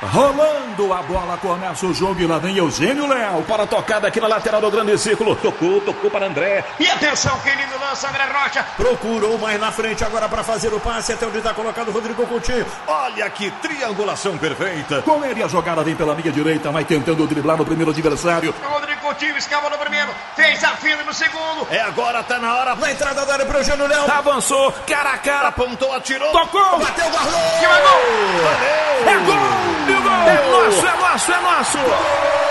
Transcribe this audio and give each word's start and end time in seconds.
Rolando 0.00 0.92
a 0.92 1.02
bola, 1.02 1.36
começa 1.38 1.84
o 1.84 1.92
jogo 1.92 2.20
e 2.20 2.26
lá 2.26 2.38
vem 2.38 2.56
Eugênio 2.56 3.08
Leal 3.08 3.42
para 3.42 3.64
a 3.64 3.66
tocada 3.66 4.06
aqui 4.06 4.20
na 4.20 4.28
lateral 4.28 4.60
do 4.60 4.70
grande 4.70 4.96
círculo. 4.96 5.34
Tocou, 5.34 5.80
tocou 5.80 6.08
para 6.08 6.26
André. 6.26 6.64
E 6.78 6.88
atenção, 6.88 7.36
que 7.40 7.50
lindo 7.50 7.76
lança, 7.80 8.08
André 8.08 8.24
Rocha. 8.26 8.64
Procurou 8.76 9.36
mais 9.38 9.60
na 9.60 9.72
frente 9.72 10.04
agora 10.04 10.28
para 10.28 10.44
fazer 10.44 10.72
o 10.72 10.78
passe 10.78 11.12
até 11.12 11.26
onde 11.26 11.38
está 11.38 11.52
colocado 11.52 11.88
o 11.88 11.90
Rodrigo 11.90 12.24
Coutinho. 12.28 12.64
Olha 12.86 13.28
que 13.28 13.50
triangulação 13.50 14.38
perfeita. 14.38 15.02
Com 15.02 15.24
ele 15.24 15.42
a 15.42 15.48
jogada 15.48 15.82
vem 15.82 15.96
pela 15.96 16.14
linha 16.14 16.30
direita, 16.30 16.70
vai 16.70 16.84
tentando 16.84 17.26
driblar 17.26 17.56
no 17.56 17.66
primeiro 17.66 17.90
adversário. 17.90 18.54
Rodrigo 18.62 18.97
Coutinho 19.08 19.38
escava 19.38 19.70
no 19.70 19.78
primeiro, 19.78 20.14
fez 20.36 20.62
a 20.62 20.76
fila 20.76 21.02
no 21.02 21.14
segundo. 21.14 21.66
É 21.70 21.80
agora, 21.80 22.22
tá 22.22 22.38
na 22.38 22.54
hora. 22.54 22.74
Na 22.74 22.92
entrada 22.92 23.24
da 23.24 23.32
área 23.32 23.46
para 23.46 23.56
o 23.56 23.60
Eugênio 23.60 23.86
Leal. 23.86 24.06
Avançou, 24.10 24.70
cara 24.86 25.14
a 25.14 25.18
cara, 25.18 25.48
apontou, 25.48 25.90
atirou. 25.94 26.30
Tocou, 26.30 26.78
bateu, 26.78 27.08
guardou. 27.08 27.40
Que 27.58 27.66
gol! 27.66 27.74
Valeu. 28.44 29.08
É 29.08 29.18
gol! 29.24 29.78
É 30.28 30.50
nosso, 30.50 30.86
é 30.86 30.96
nosso, 30.96 31.32
é 31.32 31.40
nosso! 31.40 31.78
Nossa! 31.78 32.47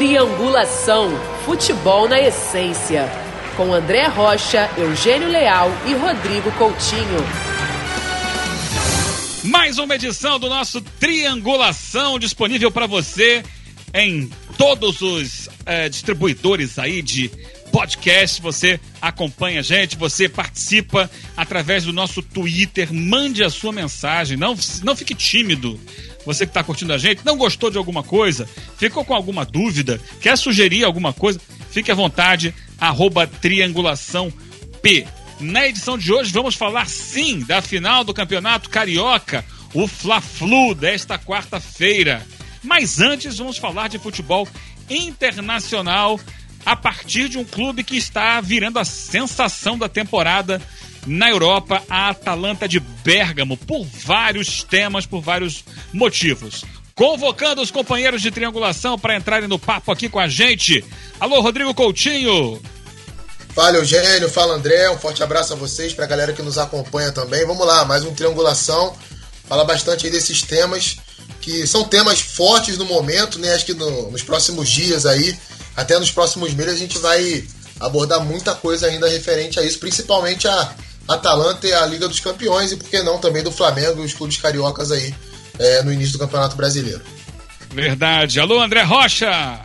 Triangulação, 0.00 1.10
futebol 1.44 2.08
na 2.08 2.18
essência. 2.18 3.06
Com 3.54 3.74
André 3.74 4.06
Rocha, 4.06 4.70
Eugênio 4.78 5.28
Leal 5.28 5.70
e 5.86 5.92
Rodrigo 5.92 6.50
Coutinho. 6.52 7.18
Mais 9.44 9.76
uma 9.76 9.94
edição 9.94 10.38
do 10.38 10.48
nosso 10.48 10.80
Triangulação 10.80 12.18
disponível 12.18 12.70
para 12.70 12.86
você 12.86 13.42
em 13.92 14.30
todos 14.56 15.02
os 15.02 15.50
eh, 15.66 15.90
distribuidores 15.90 16.78
aí 16.78 17.02
de 17.02 17.30
podcast. 17.70 18.40
Você 18.40 18.80
acompanha 19.02 19.60
a 19.60 19.62
gente, 19.62 19.98
você 19.98 20.30
participa 20.30 21.10
através 21.36 21.84
do 21.84 21.92
nosso 21.92 22.22
Twitter. 22.22 22.92
Mande 22.92 23.44
a 23.44 23.50
sua 23.50 23.70
mensagem, 23.70 24.38
não, 24.38 24.56
não 24.82 24.96
fique 24.96 25.14
tímido. 25.14 25.78
Você 26.24 26.44
que 26.44 26.50
está 26.50 26.62
curtindo 26.62 26.92
a 26.92 26.98
gente, 26.98 27.24
não 27.24 27.36
gostou 27.36 27.70
de 27.70 27.78
alguma 27.78 28.02
coisa, 28.02 28.48
ficou 28.76 29.04
com 29.04 29.14
alguma 29.14 29.44
dúvida, 29.44 30.00
quer 30.20 30.36
sugerir 30.36 30.84
alguma 30.84 31.12
coisa, 31.12 31.40
fique 31.70 31.90
à 31.90 31.94
vontade, 31.94 32.54
arroba 32.78 33.26
triangulação 33.26 34.32
P. 34.82 35.06
Na 35.40 35.66
edição 35.66 35.96
de 35.96 36.12
hoje 36.12 36.32
vamos 36.32 36.54
falar 36.54 36.86
sim 36.86 37.40
da 37.40 37.62
final 37.62 38.04
do 38.04 38.12
Campeonato 38.12 38.68
Carioca, 38.68 39.44
o 39.72 39.86
Fla-Flu 39.86 40.74
desta 40.74 41.18
quarta-feira. 41.18 42.26
Mas 42.62 43.00
antes 43.00 43.38
vamos 43.38 43.56
falar 43.56 43.88
de 43.88 43.98
futebol 43.98 44.46
internacional 44.88 46.20
a 46.64 46.76
partir 46.76 47.28
de 47.28 47.38
um 47.38 47.44
clube 47.44 47.82
que 47.82 47.96
está 47.96 48.40
virando 48.40 48.78
a 48.78 48.84
sensação 48.84 49.78
da 49.78 49.88
temporada 49.88 50.60
na 51.06 51.28
Europa, 51.30 51.82
a 51.88 52.10
Atalanta 52.10 52.68
de 52.68 52.80
Bergamo, 52.80 53.56
por 53.56 53.84
vários 53.84 54.62
temas, 54.62 55.06
por 55.06 55.20
vários 55.20 55.64
motivos. 55.92 56.64
Convocando 56.94 57.62
os 57.62 57.70
companheiros 57.70 58.20
de 58.20 58.30
triangulação 58.30 58.98
para 58.98 59.16
entrarem 59.16 59.48
no 59.48 59.58
papo 59.58 59.90
aqui 59.90 60.08
com 60.08 60.18
a 60.18 60.28
gente. 60.28 60.84
Alô, 61.18 61.40
Rodrigo 61.40 61.72
Coutinho. 61.74 62.60
Fala 63.54 63.78
Eugênio, 63.78 64.28
fala 64.28 64.54
André, 64.54 64.90
um 64.90 64.98
forte 64.98 65.22
abraço 65.22 65.52
a 65.52 65.56
vocês, 65.56 65.92
pra 65.92 66.06
galera 66.06 66.32
que 66.32 66.42
nos 66.42 66.58
acompanha 66.58 67.10
também. 67.10 67.44
Vamos 67.46 67.66
lá, 67.66 67.84
mais 67.84 68.04
um 68.04 68.14
triangulação. 68.14 68.94
Fala 69.48 69.64
bastante 69.64 70.06
aí 70.06 70.12
desses 70.12 70.42
temas 70.42 70.98
que 71.40 71.66
são 71.66 71.84
temas 71.84 72.20
fortes 72.20 72.76
no 72.76 72.84
momento, 72.84 73.38
né? 73.38 73.54
Acho 73.54 73.64
que 73.66 73.74
no- 73.74 74.10
nos 74.10 74.22
próximos 74.22 74.68
dias 74.68 75.06
aí, 75.06 75.36
até 75.74 75.98
nos 75.98 76.10
próximos 76.10 76.52
meses, 76.52 76.74
a 76.74 76.78
gente 76.78 76.98
vai 76.98 77.44
abordar 77.80 78.20
muita 78.20 78.54
coisa 78.54 78.86
ainda 78.86 79.08
referente 79.08 79.58
a 79.58 79.62
isso, 79.64 79.78
principalmente 79.78 80.46
a 80.46 80.74
Atalanta 81.14 81.66
e 81.66 81.72
a 81.72 81.84
Liga 81.86 82.08
dos 82.08 82.20
Campeões, 82.20 82.72
e 82.72 82.76
por 82.76 82.88
que 82.88 83.02
não 83.02 83.18
também 83.18 83.42
do 83.42 83.50
Flamengo 83.52 84.02
e 84.02 84.04
os 84.06 84.12
clubes 84.14 84.36
cariocas 84.36 84.90
aí 84.92 85.14
é, 85.58 85.82
no 85.82 85.92
início 85.92 86.12
do 86.14 86.18
Campeonato 86.20 86.56
Brasileiro. 86.56 87.00
Verdade. 87.70 88.40
Alô, 88.40 88.60
André 88.60 88.82
Rocha. 88.82 89.60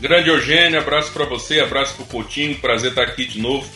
Grande 0.00 0.28
Eugênio, 0.28 0.78
abraço 0.80 1.10
para 1.12 1.24
você, 1.24 1.60
abraço 1.60 1.94
pro 1.94 2.04
Coutinho, 2.04 2.56
prazer 2.58 2.90
estar 2.90 3.02
aqui 3.02 3.24
de 3.24 3.40
novo 3.40 3.68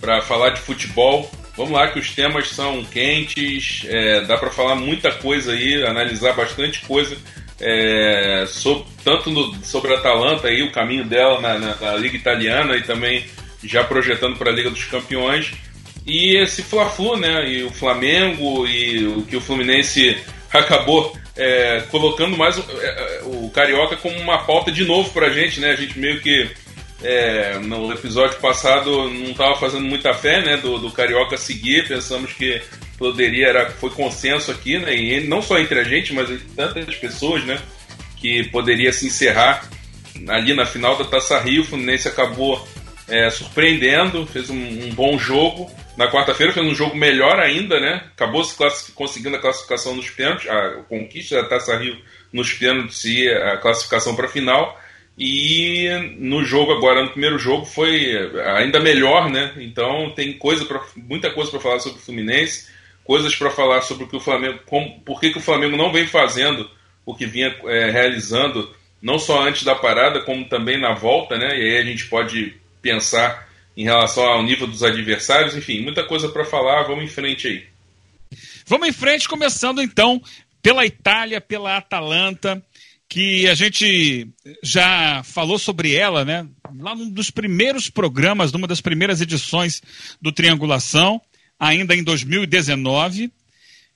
para 0.00 0.20
falar 0.22 0.50
de 0.50 0.60
futebol. 0.60 1.30
Vamos 1.56 1.72
lá 1.72 1.88
que 1.88 1.98
os 1.98 2.10
temas 2.10 2.48
são 2.50 2.84
quentes, 2.84 3.82
é, 3.86 4.22
dá 4.22 4.38
para 4.38 4.50
falar 4.50 4.74
muita 4.74 5.10
coisa 5.12 5.52
aí, 5.52 5.84
analisar 5.84 6.32
bastante 6.34 6.80
coisa, 6.86 7.16
é, 7.60 8.44
sobre, 8.48 8.84
tanto 9.04 9.30
no- 9.30 9.54
sobre 9.64 9.94
a 9.94 9.98
Atalanta 9.98 10.48
aí, 10.48 10.62
o 10.62 10.72
caminho 10.72 11.04
dela 11.04 11.40
na, 11.40 11.58
na- 11.58 11.76
na 11.76 11.94
Liga 11.96 12.16
Italiana 12.16 12.76
e 12.76 12.82
também 12.82 13.26
já 13.62 13.84
projetando 13.84 14.36
para 14.36 14.50
a 14.50 14.54
Liga 14.54 14.70
dos 14.70 14.84
Campeões. 14.84 15.52
E 16.06 16.36
esse 16.36 16.62
Fla-Flu, 16.62 17.16
né? 17.16 17.48
E 17.48 17.62
o 17.62 17.70
Flamengo 17.70 18.66
e 18.66 19.06
o 19.06 19.22
que 19.22 19.36
o 19.36 19.40
Fluminense 19.40 20.18
acabou 20.52 21.16
é, 21.36 21.82
colocando 21.90 22.36
mais 22.36 22.58
o, 22.58 22.64
é, 22.80 22.86
é, 22.86 23.22
o 23.24 23.50
Carioca 23.50 23.96
como 23.96 24.18
uma 24.18 24.38
pauta 24.38 24.70
de 24.70 24.84
novo 24.84 25.10
pra 25.10 25.30
gente, 25.30 25.60
né? 25.60 25.70
A 25.70 25.76
gente 25.76 25.98
meio 25.98 26.20
que 26.20 26.50
é, 27.02 27.58
no 27.58 27.92
episódio 27.92 28.38
passado 28.38 29.08
não 29.10 29.30
estava 29.30 29.56
fazendo 29.56 29.86
muita 29.86 30.12
fé, 30.12 30.42
né? 30.42 30.56
Do, 30.56 30.78
do 30.78 30.90
Carioca 30.90 31.36
seguir, 31.36 31.88
pensamos 31.88 32.32
que 32.32 32.60
poderia, 32.98 33.48
era, 33.48 33.70
foi 33.70 33.90
consenso 33.90 34.50
aqui, 34.50 34.78
né? 34.78 34.94
E 34.94 35.20
não 35.26 35.40
só 35.40 35.58
entre 35.58 35.80
a 35.80 35.84
gente, 35.84 36.12
mas 36.12 36.30
entre 36.30 36.46
tantas 36.54 36.96
pessoas, 36.96 37.44
né? 37.44 37.60
Que 38.16 38.44
poderia 38.50 38.92
se 38.92 39.06
encerrar 39.06 39.68
ali 40.28 40.54
na 40.54 40.66
final 40.66 40.96
da 40.96 41.04
Taça 41.04 41.38
Rio. 41.38 41.62
O 41.62 41.66
Fluminense 41.66 42.06
acabou 42.06 42.66
é, 43.08 43.30
surpreendendo, 43.30 44.26
fez 44.26 44.50
um, 44.50 44.56
um 44.56 44.90
bom 44.94 45.18
jogo. 45.18 45.70
Na 45.96 46.10
quarta-feira 46.10 46.52
fez 46.52 46.66
um 46.66 46.74
jogo 46.74 46.96
melhor 46.96 47.38
ainda, 47.38 47.78
né? 47.78 48.04
Acabou 48.14 48.42
se 48.44 48.56
conseguindo 48.92 49.36
a 49.36 49.40
classificação 49.40 49.94
nos 49.94 50.08
pênaltis, 50.08 50.48
a 50.48 50.82
conquista 50.88 51.42
da 51.42 51.48
Taça 51.48 51.76
Rio 51.76 51.96
nos 52.32 52.52
pênaltis 52.54 53.04
e 53.04 53.28
a 53.28 53.58
classificação 53.58 54.16
para 54.16 54.26
a 54.26 54.30
final. 54.30 54.80
E 55.18 55.88
no 56.18 56.42
jogo 56.42 56.72
agora, 56.72 57.02
no 57.02 57.10
primeiro 57.10 57.38
jogo, 57.38 57.66
foi 57.66 58.16
ainda 58.56 58.80
melhor, 58.80 59.28
né? 59.30 59.52
Então 59.58 60.10
tem 60.14 60.32
coisa 60.32 60.64
pra, 60.64 60.80
muita 60.96 61.30
coisa 61.30 61.50
para 61.50 61.60
falar 61.60 61.80
sobre 61.80 61.98
o 61.98 62.02
Fluminense, 62.02 62.70
coisas 63.04 63.36
para 63.36 63.50
falar 63.50 63.82
sobre 63.82 64.04
o 64.04 64.08
que 64.08 64.16
o 64.16 64.20
Flamengo, 64.20 64.60
como, 64.64 65.00
por 65.00 65.20
que, 65.20 65.30
que 65.30 65.38
o 65.38 65.42
Flamengo 65.42 65.76
não 65.76 65.92
vem 65.92 66.06
fazendo 66.06 66.68
o 67.04 67.14
que 67.14 67.26
vinha 67.26 67.54
é, 67.66 67.90
realizando, 67.90 68.74
não 69.02 69.18
só 69.18 69.42
antes 69.42 69.64
da 69.64 69.74
parada, 69.74 70.22
como 70.22 70.48
também 70.48 70.80
na 70.80 70.94
volta, 70.94 71.36
né? 71.36 71.58
E 71.58 71.62
aí 71.62 71.78
a 71.78 71.84
gente 71.84 72.06
pode 72.06 72.54
pensar 72.80 73.48
em 73.76 73.84
relação 73.84 74.24
ao 74.24 74.42
nível 74.42 74.66
dos 74.66 74.82
adversários, 74.82 75.56
enfim, 75.56 75.80
muita 75.80 76.04
coisa 76.04 76.28
para 76.28 76.44
falar, 76.44 76.82
vamos 76.84 77.04
em 77.04 77.08
frente 77.08 77.48
aí. 77.48 77.64
Vamos 78.66 78.88
em 78.88 78.92
frente, 78.92 79.28
começando 79.28 79.82
então 79.82 80.22
pela 80.62 80.86
Itália, 80.86 81.40
pela 81.40 81.76
Atalanta, 81.76 82.62
que 83.08 83.46
a 83.48 83.54
gente 83.54 84.28
já 84.62 85.22
falou 85.24 85.58
sobre 85.58 85.94
ela, 85.94 86.24
né? 86.24 86.46
Lá 86.78 86.94
num 86.94 87.10
dos 87.10 87.30
primeiros 87.30 87.90
programas, 87.90 88.52
numa 88.52 88.66
das 88.66 88.80
primeiras 88.80 89.20
edições 89.20 89.82
do 90.20 90.32
Triangulação, 90.32 91.20
ainda 91.58 91.94
em 91.94 92.02
2019. 92.02 93.30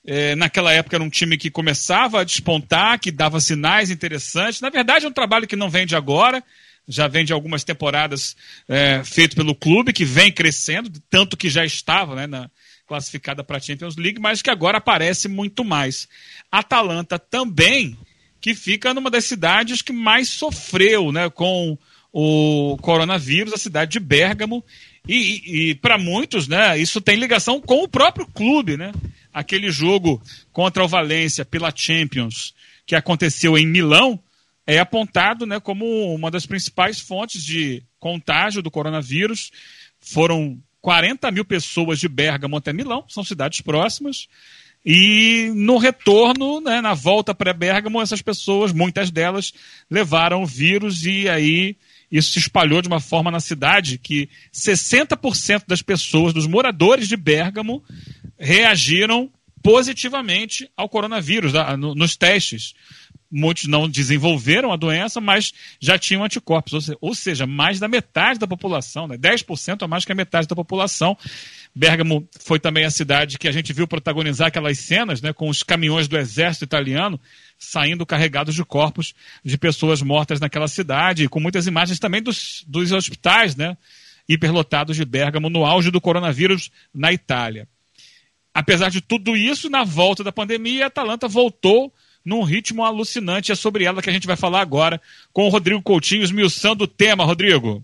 É, 0.05 0.35
naquela 0.35 0.71
época 0.71 0.95
era 0.95 1.03
um 1.03 1.09
time 1.09 1.37
que 1.37 1.49
começava 1.49 2.21
a 2.21 2.23
despontar, 2.23 2.99
que 2.99 3.11
dava 3.11 3.41
sinais 3.41 3.89
interessantes. 3.89 4.61
Na 4.61 4.69
verdade, 4.69 5.05
é 5.05 5.09
um 5.09 5.13
trabalho 5.13 5.47
que 5.47 5.55
não 5.55 5.69
vem 5.69 5.85
de 5.85 5.95
agora, 5.95 6.43
já 6.87 7.07
vem 7.07 7.25
de 7.25 7.33
algumas 7.33 7.63
temporadas 7.63 8.35
é, 8.67 9.03
feito 9.03 9.35
pelo 9.35 9.53
clube, 9.53 9.91
que 9.91 10.05
vem 10.05 10.31
crescendo, 10.31 10.91
tanto 11.09 11.35
que 11.35 11.49
já 11.49 11.65
estava 11.65 12.15
né, 12.15 12.27
na, 12.27 12.49
classificada 12.87 13.43
para 13.43 13.57
a 13.57 13.59
Champions 13.59 13.97
League, 13.97 14.19
mas 14.19 14.41
que 14.41 14.49
agora 14.49 14.77
aparece 14.77 15.27
muito 15.27 15.65
mais. 15.65 16.07
Atalanta 16.49 17.19
também, 17.19 17.97
que 18.39 18.55
fica 18.55 18.93
numa 18.93 19.11
das 19.11 19.25
cidades 19.25 19.81
que 19.81 19.91
mais 19.91 20.29
sofreu 20.29 21.11
né, 21.11 21.29
com 21.29 21.77
o 22.13 22.77
coronavírus, 22.81 23.53
a 23.53 23.57
cidade 23.57 23.91
de 23.91 23.99
Bérgamo. 23.99 24.63
E, 25.07 25.15
e, 25.15 25.69
e 25.69 25.75
para 25.75 25.97
muitos, 25.97 26.47
né, 26.47 26.77
isso 26.79 27.01
tem 27.01 27.17
ligação 27.17 27.59
com 27.59 27.83
o 27.83 27.87
próprio 27.87 28.25
clube, 28.25 28.77
né? 28.77 28.91
Aquele 29.33 29.69
jogo 29.71 30.21
contra 30.51 30.83
o 30.83 30.87
Valência 30.87 31.45
pela 31.45 31.71
Champions 31.73 32.53
que 32.85 32.95
aconteceu 32.95 33.57
em 33.57 33.67
Milão 33.67 34.19
é 34.67 34.79
apontado 34.79 35.45
né, 35.45 35.61
como 35.61 36.13
uma 36.13 36.29
das 36.29 36.45
principais 36.45 36.99
fontes 36.99 37.41
de 37.41 37.81
contágio 37.97 38.61
do 38.61 38.69
coronavírus. 38.69 39.49
Foram 39.97 40.61
40 40.81 41.31
mil 41.31 41.45
pessoas 41.45 41.99
de 41.99 42.09
Bérgamo 42.09 42.57
até 42.57 42.73
Milão, 42.73 43.05
são 43.07 43.23
cidades 43.23 43.61
próximas, 43.61 44.27
E 44.85 45.51
no 45.55 45.77
retorno, 45.77 46.61
né, 46.61 46.79
na 46.79 46.93
volta 46.93 47.33
para 47.33 47.51
Bergamo, 47.53 48.01
essas 48.01 48.21
pessoas, 48.21 48.71
muitas 48.71 49.11
delas, 49.11 49.53
levaram 49.89 50.43
o 50.43 50.45
vírus 50.45 51.05
e 51.05 51.27
aí 51.27 51.75
isso 52.09 52.31
se 52.31 52.39
espalhou 52.39 52.81
de 52.81 52.87
uma 52.87 53.01
forma 53.01 53.29
na 53.29 53.41
cidade 53.41 53.97
que 53.97 54.29
60% 54.53 55.63
das 55.67 55.81
pessoas, 55.81 56.33
dos 56.33 56.47
moradores 56.47 57.07
de 57.07 57.17
Bergamo, 57.17 57.83
reagiram 58.37 59.29
positivamente 59.61 60.69
ao 60.77 60.87
coronavírus 60.87 61.51
nos 61.77 62.15
testes. 62.15 62.73
Muitos 63.29 63.67
não 63.67 63.89
desenvolveram 63.89 64.71
a 64.71 64.77
doença, 64.77 65.19
mas 65.19 65.51
já 65.79 65.97
tinham 65.97 66.23
anticorpos, 66.23 66.89
ou 67.01 67.13
seja, 67.13 67.45
mais 67.45 67.79
da 67.79 67.87
metade 67.87 68.39
da 68.39 68.47
população, 68.47 69.07
né? 69.07 69.17
10% 69.17 69.83
a 69.83 69.87
mais 69.87 70.05
que 70.05 70.11
a 70.11 70.15
metade 70.15 70.47
da 70.47 70.55
população. 70.55 71.17
Bergamo 71.75 72.27
foi 72.39 72.59
também 72.59 72.85
a 72.85 72.89
cidade 72.89 73.37
que 73.37 73.47
a 73.47 73.51
gente 73.51 73.73
viu 73.73 73.87
protagonizar 73.87 74.47
aquelas 74.47 74.79
cenas 74.79 75.21
né, 75.21 75.33
com 75.33 75.49
os 75.49 75.61
caminhões 75.61 76.07
do 76.07 76.17
exército 76.17 76.65
italiano 76.65 77.19
saindo 77.57 78.05
carregados 78.05 78.55
de 78.55 78.63
corpos 78.63 79.13
de 79.43 79.57
pessoas 79.57 80.01
mortas 80.01 80.39
naquela 80.39 80.67
cidade, 80.67 81.27
com 81.27 81.39
muitas 81.39 81.67
imagens 81.67 81.99
também 81.99 82.21
dos, 82.21 82.63
dos 82.67 82.91
hospitais 82.91 83.55
né, 83.55 83.77
hiperlotados 84.27 84.95
de 84.95 85.05
Bergamo 85.05 85.49
no 85.49 85.65
auge 85.65 85.91
do 85.91 86.01
coronavírus 86.01 86.71
na 86.93 87.11
Itália. 87.11 87.67
Apesar 88.53 88.89
de 88.89 89.01
tudo 89.01 89.35
isso, 89.37 89.69
na 89.69 89.83
volta 89.83 90.23
da 90.23 90.31
pandemia, 90.31 90.85
a 90.85 90.87
Atalanta 90.87 91.27
voltou 91.27 91.93
num 92.27 92.43
ritmo 92.43 92.83
alucinante. 92.83 93.53
É 93.53 93.55
sobre 93.55 93.85
ela 93.85 94.01
que 94.01 94.09
a 94.09 94.13
gente 94.13 94.27
vai 94.27 94.35
falar 94.35 94.59
agora 94.59 95.01
com 95.31 95.47
o 95.47 95.49
Rodrigo 95.49 95.81
Coutinho, 95.81 96.23
esmiuçando 96.23 96.83
o 96.83 96.87
tema. 96.87 97.23
Rodrigo. 97.23 97.81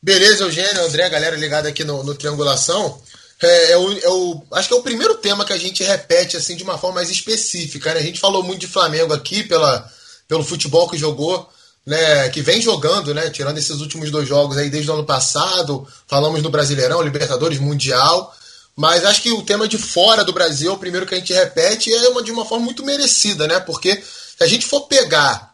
Beleza, 0.00 0.44
Eugênio, 0.44 0.84
André, 0.84 1.10
galera 1.10 1.36
ligada 1.36 1.68
aqui 1.68 1.82
no, 1.82 2.04
no 2.04 2.14
Triangulação. 2.14 3.02
É, 3.42 3.72
é, 3.72 3.76
o, 3.76 3.98
é, 3.98 4.08
o, 4.08 4.42
acho 4.52 4.68
que 4.68 4.74
é 4.74 4.76
o 4.76 4.82
primeiro 4.82 5.16
tema 5.16 5.44
que 5.44 5.52
a 5.52 5.58
gente 5.58 5.82
repete 5.82 6.36
assim 6.36 6.54
de 6.54 6.62
uma 6.62 6.78
forma 6.78 6.96
mais 6.96 7.10
específica. 7.10 7.92
Né? 7.92 8.00
A 8.00 8.04
gente 8.04 8.20
falou 8.20 8.44
muito 8.44 8.60
de 8.60 8.68
Flamengo 8.68 9.12
aqui 9.12 9.42
pela, 9.42 9.90
pelo 10.28 10.44
futebol 10.44 10.88
que 10.88 10.96
jogou, 10.96 11.48
né, 11.84 12.28
que 12.28 12.40
vem 12.40 12.60
jogando, 12.60 13.12
né, 13.12 13.30
tirando 13.30 13.58
esses 13.58 13.80
últimos 13.80 14.10
dois 14.10 14.28
jogos 14.28 14.56
aí 14.56 14.70
desde 14.70 14.90
o 14.90 14.94
ano 14.94 15.04
passado. 15.04 15.86
Falamos 16.06 16.40
no 16.40 16.50
Brasileirão, 16.50 17.02
Libertadores, 17.02 17.58
Mundial. 17.58 18.32
Mas 18.80 19.04
acho 19.04 19.20
que 19.20 19.30
o 19.30 19.42
tema 19.42 19.68
de 19.68 19.76
fora 19.76 20.24
do 20.24 20.32
Brasil, 20.32 20.72
o 20.72 20.78
primeiro 20.78 21.04
que 21.04 21.14
a 21.14 21.18
gente 21.18 21.34
repete, 21.34 21.92
é 21.92 22.08
uma, 22.08 22.22
de 22.22 22.32
uma 22.32 22.46
forma 22.46 22.64
muito 22.64 22.82
merecida, 22.82 23.46
né? 23.46 23.60
Porque 23.60 23.94
se 23.94 24.42
a 24.42 24.46
gente 24.46 24.64
for 24.64 24.86
pegar 24.86 25.52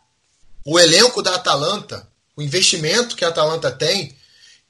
o 0.64 0.78
elenco 0.78 1.20
da 1.20 1.34
Atalanta, 1.34 2.06
o 2.36 2.40
investimento 2.40 3.16
que 3.16 3.24
a 3.24 3.28
Atalanta 3.30 3.68
tem, 3.72 4.14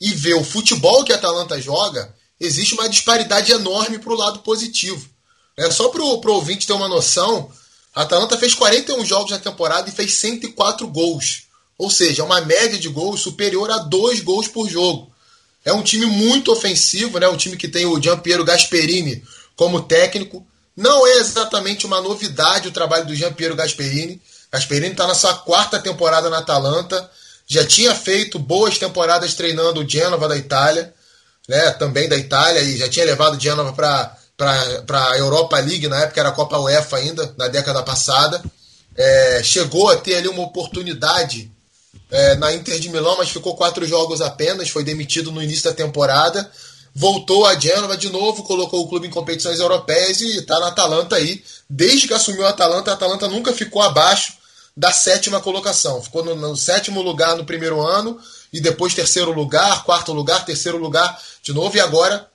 e 0.01 0.11
ver 0.15 0.37
o 0.37 0.43
futebol 0.43 1.05
que 1.05 1.13
a 1.13 1.17
Atalanta 1.17 1.61
joga, 1.61 2.15
existe 2.41 2.73
uma 2.73 2.89
disparidade 2.89 3.53
enorme 3.53 3.99
para 3.99 4.15
o 4.15 4.17
lado 4.17 4.39
positivo. 4.39 5.07
É, 5.55 5.71
só 5.71 5.91
para 5.91 6.01
o 6.01 6.33
ouvinte 6.33 6.67
ter 6.67 6.73
uma 6.73 6.89
noção, 6.89 7.53
a 7.95 8.05
Atalanta 8.05 8.39
fez 8.39 8.55
41 8.55 9.05
jogos 9.05 9.33
na 9.33 9.39
temporada 9.39 9.91
e 9.91 9.93
fez 9.93 10.15
104 10.15 10.89
gols. 10.89 11.43
Ou 11.77 11.91
seja, 11.91 12.25
uma 12.25 12.41
média 12.41 12.79
de 12.79 12.89
gols 12.89 13.21
superior 13.21 13.71
a 13.71 13.77
2 13.77 14.21
gols 14.21 14.49
por 14.49 14.67
jogo. 14.67 15.13
É 15.67 15.73
um 15.73 15.83
time 15.83 16.07
muito 16.07 16.53
ofensivo, 16.53 17.19
né? 17.19 17.27
um 17.29 17.37
time 17.37 17.57
que 17.57 17.67
tem 17.67 17.85
o 17.85 18.01
Giampiero 18.01 18.45
Gasperini 18.45 19.21
como 19.57 19.83
técnico. 19.83 20.47
Não 20.77 21.05
é 21.05 21.15
exatamente 21.15 21.85
uma 21.85 22.01
novidade 22.01 22.69
o 22.69 22.73
trabalho 22.73 23.05
do 23.05 23.17
Giampiero 23.17 23.57
Gasperini. 23.57 24.23
Gasperini 24.53 24.93
está 24.93 25.09
na 25.09 25.15
sua 25.17 25.35
quarta 25.35 25.81
temporada 25.81 26.31
na 26.31 26.39
Atalanta. 26.39 27.11
Já 27.49 27.67
tinha 27.67 27.93
feito 27.97 28.39
boas 28.39 28.79
temporadas 28.79 29.35
treinando 29.35 29.81
o 29.81 29.89
Genova 29.89 30.29
da 30.29 30.37
Itália, 30.37 30.95
né? 31.49 31.73
também 31.73 32.09
da 32.09 32.17
Itália, 32.17 32.61
e 32.61 32.77
já 32.77 32.89
tinha 32.89 33.05
levado 33.05 33.37
o 33.37 33.41
Genova 33.41 33.73
para 33.73 34.17
a 35.11 35.19
Europa 35.19 35.59
League, 35.59 35.89
na 35.89 36.03
época 36.03 36.21
era 36.21 36.29
a 36.29 36.33
Copa 36.33 36.59
UEFA 36.61 36.99
ainda, 36.99 37.35
na 37.37 37.49
década 37.49 37.83
passada. 37.83 38.41
É, 38.97 39.41
chegou 39.43 39.91
a 39.91 39.97
ter 39.97 40.15
ali 40.15 40.29
uma 40.29 40.43
oportunidade 40.45 41.51
é, 42.11 42.37
na 42.37 42.53
Inter 42.55 42.79
de 42.79 42.89
Milão, 42.89 43.17
mas 43.19 43.31
ficou 43.31 43.57
quatro 43.57 43.87
jogos 43.87 44.21
apenas, 44.21 44.69
foi 44.69 44.85
demitido 44.85 45.31
no 45.33 45.43
início 45.43 45.65
da 45.65 45.73
temporada. 45.73 46.51
Voltou 46.95 47.45
a 47.45 47.59
Genova 47.59 47.97
de 47.97 48.09
novo, 48.09 48.43
colocou 48.43 48.83
o 48.83 48.89
clube 48.89 49.07
em 49.07 49.11
competições 49.11 49.61
europeias 49.61 50.21
e 50.21 50.39
está 50.39 50.59
na 50.59 50.69
Atalanta 50.69 51.17
aí. 51.17 51.45
Desde 51.69 52.09
que 52.09 52.15
assumiu 52.15 52.47
a 52.47 52.51
Atalanta, 52.51 52.91
a 52.91 52.95
Atalanta 52.95 53.29
nunca 53.29 53.53
ficou 53.53 53.83
abaixo 53.83 54.33
da 54.77 54.93
sétima 54.93 55.41
colocação. 55.41 56.03
Ficou 56.03 56.25
no, 56.25 56.35
no 56.35 56.57
sétimo 56.57 57.03
lugar 57.03 57.37
no 57.37 57.45
primeiro 57.45 57.81
ano 57.81 58.19
e 58.53 58.61
depois 58.61 58.95
terceiro 58.95 59.33
lugar, 59.33 59.85
quarto 59.85 60.13
lugar, 60.13 60.45
terceiro 60.45 60.79
lugar 60.79 61.21
de 61.43 61.53
novo 61.53 61.77
e 61.77 61.81
agora 61.81 62.29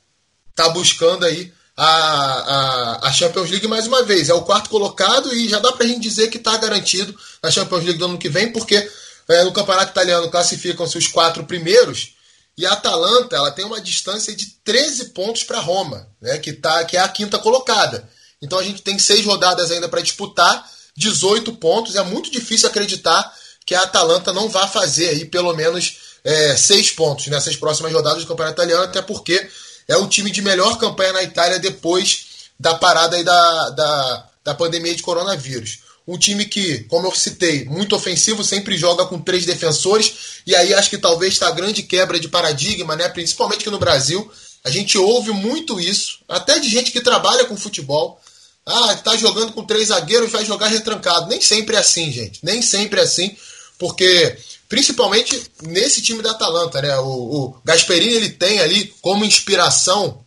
está 0.50 0.69
buscando 0.69 1.25
aí 1.25 1.52
a, 1.75 1.86
a, 1.86 3.08
a, 3.08 3.12
Champions 3.12 3.50
League 3.50 3.68
mais 3.68 3.88
uma 3.88 4.04
vez. 4.04 4.30
É 4.30 4.34
o 4.34 4.42
quarto 4.42 4.69
colocado 4.69 5.34
e 5.34 5.48
já 5.48 5.60
dá 5.60 5.72
para 5.72 5.86
a 5.86 5.88
gente 5.88 6.02
dizer 6.02 6.30
que 6.30 6.38
está 6.38 6.58
garantido 6.58 7.18
na 7.42 7.50
Champions 7.50 7.84
League 7.84 8.00
do 8.00 8.06
ano 8.06 8.18
que 8.18 8.30
vem, 8.30 8.52
porque 8.52 8.88
é, 9.30 9.44
no 9.44 9.52
campeonato 9.52 9.92
italiano 9.92 10.30
classificam-se 10.30 10.98
os 10.98 11.08
quatro 11.08 11.46
primeiros. 11.46 12.16
E 12.58 12.66
a 12.66 12.74
Atalanta 12.74 13.36
ela 13.36 13.52
tem 13.52 13.66
uma 13.66 13.82
distância 13.82 14.36
de 14.36 14.46
13 14.64 15.06
pontos 15.06 15.44
para 15.44 15.60
Roma, 15.60 16.08
né, 16.22 16.38
que, 16.38 16.54
tá, 16.54 16.84
que 16.84 16.98
é 16.98 17.00
a 17.00 17.08
quinta 17.08 17.40
colocada. 17.40 18.08
Então 18.42 18.60
a 18.60 18.64
gente 18.64 18.82
tem 18.82 19.00
seis 19.00 19.26
rodadas 19.26 19.72
ainda 19.72 19.88
para 19.88 20.02
disputar, 20.02 20.70
18 20.98 21.54
pontos. 21.54 21.96
É 21.96 22.04
muito 22.04 22.32
difícil 22.32 22.68
acreditar 22.68 23.34
que 23.66 23.76
a 23.76 23.84
Atalanta 23.84 24.34
não 24.34 24.50
vá 24.50 24.68
fazer 24.68 25.10
aí 25.10 25.26
pelo 25.26 25.54
menos 25.54 25.98
é, 26.24 26.56
seis 26.56 26.92
pontos 26.92 27.28
nessas 27.28 27.56
próximas 27.56 27.94
rodadas 27.94 28.24
do 28.24 28.28
campeonato 28.28 28.56
italiano, 28.56 28.84
até 28.84 29.02
porque 29.02 29.50
é 29.88 29.96
o 29.96 30.08
time 30.08 30.32
de 30.32 30.42
melhor 30.42 30.78
campanha 30.78 31.14
na 31.14 31.24
Itália 31.24 31.60
depois 31.60 32.26
da 32.60 32.76
parada 32.76 33.16
aí 33.16 33.24
da, 33.24 33.70
da, 33.70 34.30
da 34.44 34.54
pandemia 34.54 34.96
de 34.96 35.02
coronavírus. 35.02 35.80
Um 36.12 36.18
time 36.18 36.44
que, 36.44 36.84
como 36.90 37.08
eu 37.08 37.16
citei, 37.16 37.63
muito 37.63 37.96
ofensivo, 37.96 38.44
sempre 38.44 38.78
joga 38.78 39.06
com 39.06 39.18
três 39.18 39.46
defensores. 39.46 40.42
E 40.46 40.54
aí 40.54 40.74
acho 40.74 40.90
que 40.90 40.98
talvez 40.98 41.31
está 41.31 41.48
a 41.48 41.52
grande 41.52 41.84
quebra 41.84 42.19
de 42.19 42.28
paradigma, 42.28 42.98
né? 42.98 43.08
principalmente 43.08 43.62
aqui 43.62 43.69
no 43.69 43.80
Brasil. 43.80 44.30
A 44.62 44.69
gente 44.69 44.98
ouve 44.98 45.31
muito 45.31 45.80
isso, 45.80 46.19
até 46.28 46.60
de 46.60 46.68
gente 46.68 46.92
que 46.92 47.00
trabalha 47.00 47.46
com 47.46 47.56
futebol. 47.56 48.19
Ah, 48.66 48.92
está 48.94 49.16
jogando 49.16 49.54
com 49.54 49.63
três 49.63 49.88
zagueiros 49.88 50.30
vai 50.30 50.44
jogar 50.44 50.68
retrancado. 50.68 51.28
Nem 51.28 51.40
sempre 51.40 51.78
é 51.78 51.80
assim, 51.80 52.12
gente. 52.12 52.42
Nem 52.44 52.62
sempre 52.62 53.00
é 53.00 53.04
assim, 53.04 53.34
porque 53.80 54.38
principalmente 54.68 55.42
nesse 55.63 56.02
time 56.02 56.22
da 56.22 56.31
Atalanta, 56.31 56.81
né? 56.81 56.98
O, 57.00 57.06
o 57.08 57.62
Gasperini 57.63 58.16
ele 58.16 58.30
tem 58.31 58.60
ali 58.60 58.94
como 59.02 59.24
inspiração 59.24 60.25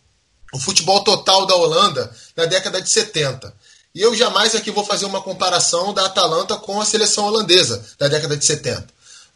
o 0.50 0.58
futebol 0.58 1.04
total 1.04 1.44
da 1.44 1.54
Holanda 1.54 2.10
na 2.34 2.46
década 2.46 2.81
de 2.81 2.88
70. 2.88 3.52
E 3.94 4.00
eu 4.00 4.14
jamais 4.14 4.55
aqui 4.56 4.73
vou 4.73 4.85
fazer 4.85 5.06
uma 5.06 5.23
comparação 5.23 5.94
da 5.94 6.06
Atalanta 6.06 6.56
com 6.56 6.81
a 6.81 6.85
seleção 6.85 7.26
holandesa 7.26 7.85
da 7.96 8.08
década 8.08 8.37
de 8.37 8.44
70. 8.44 8.87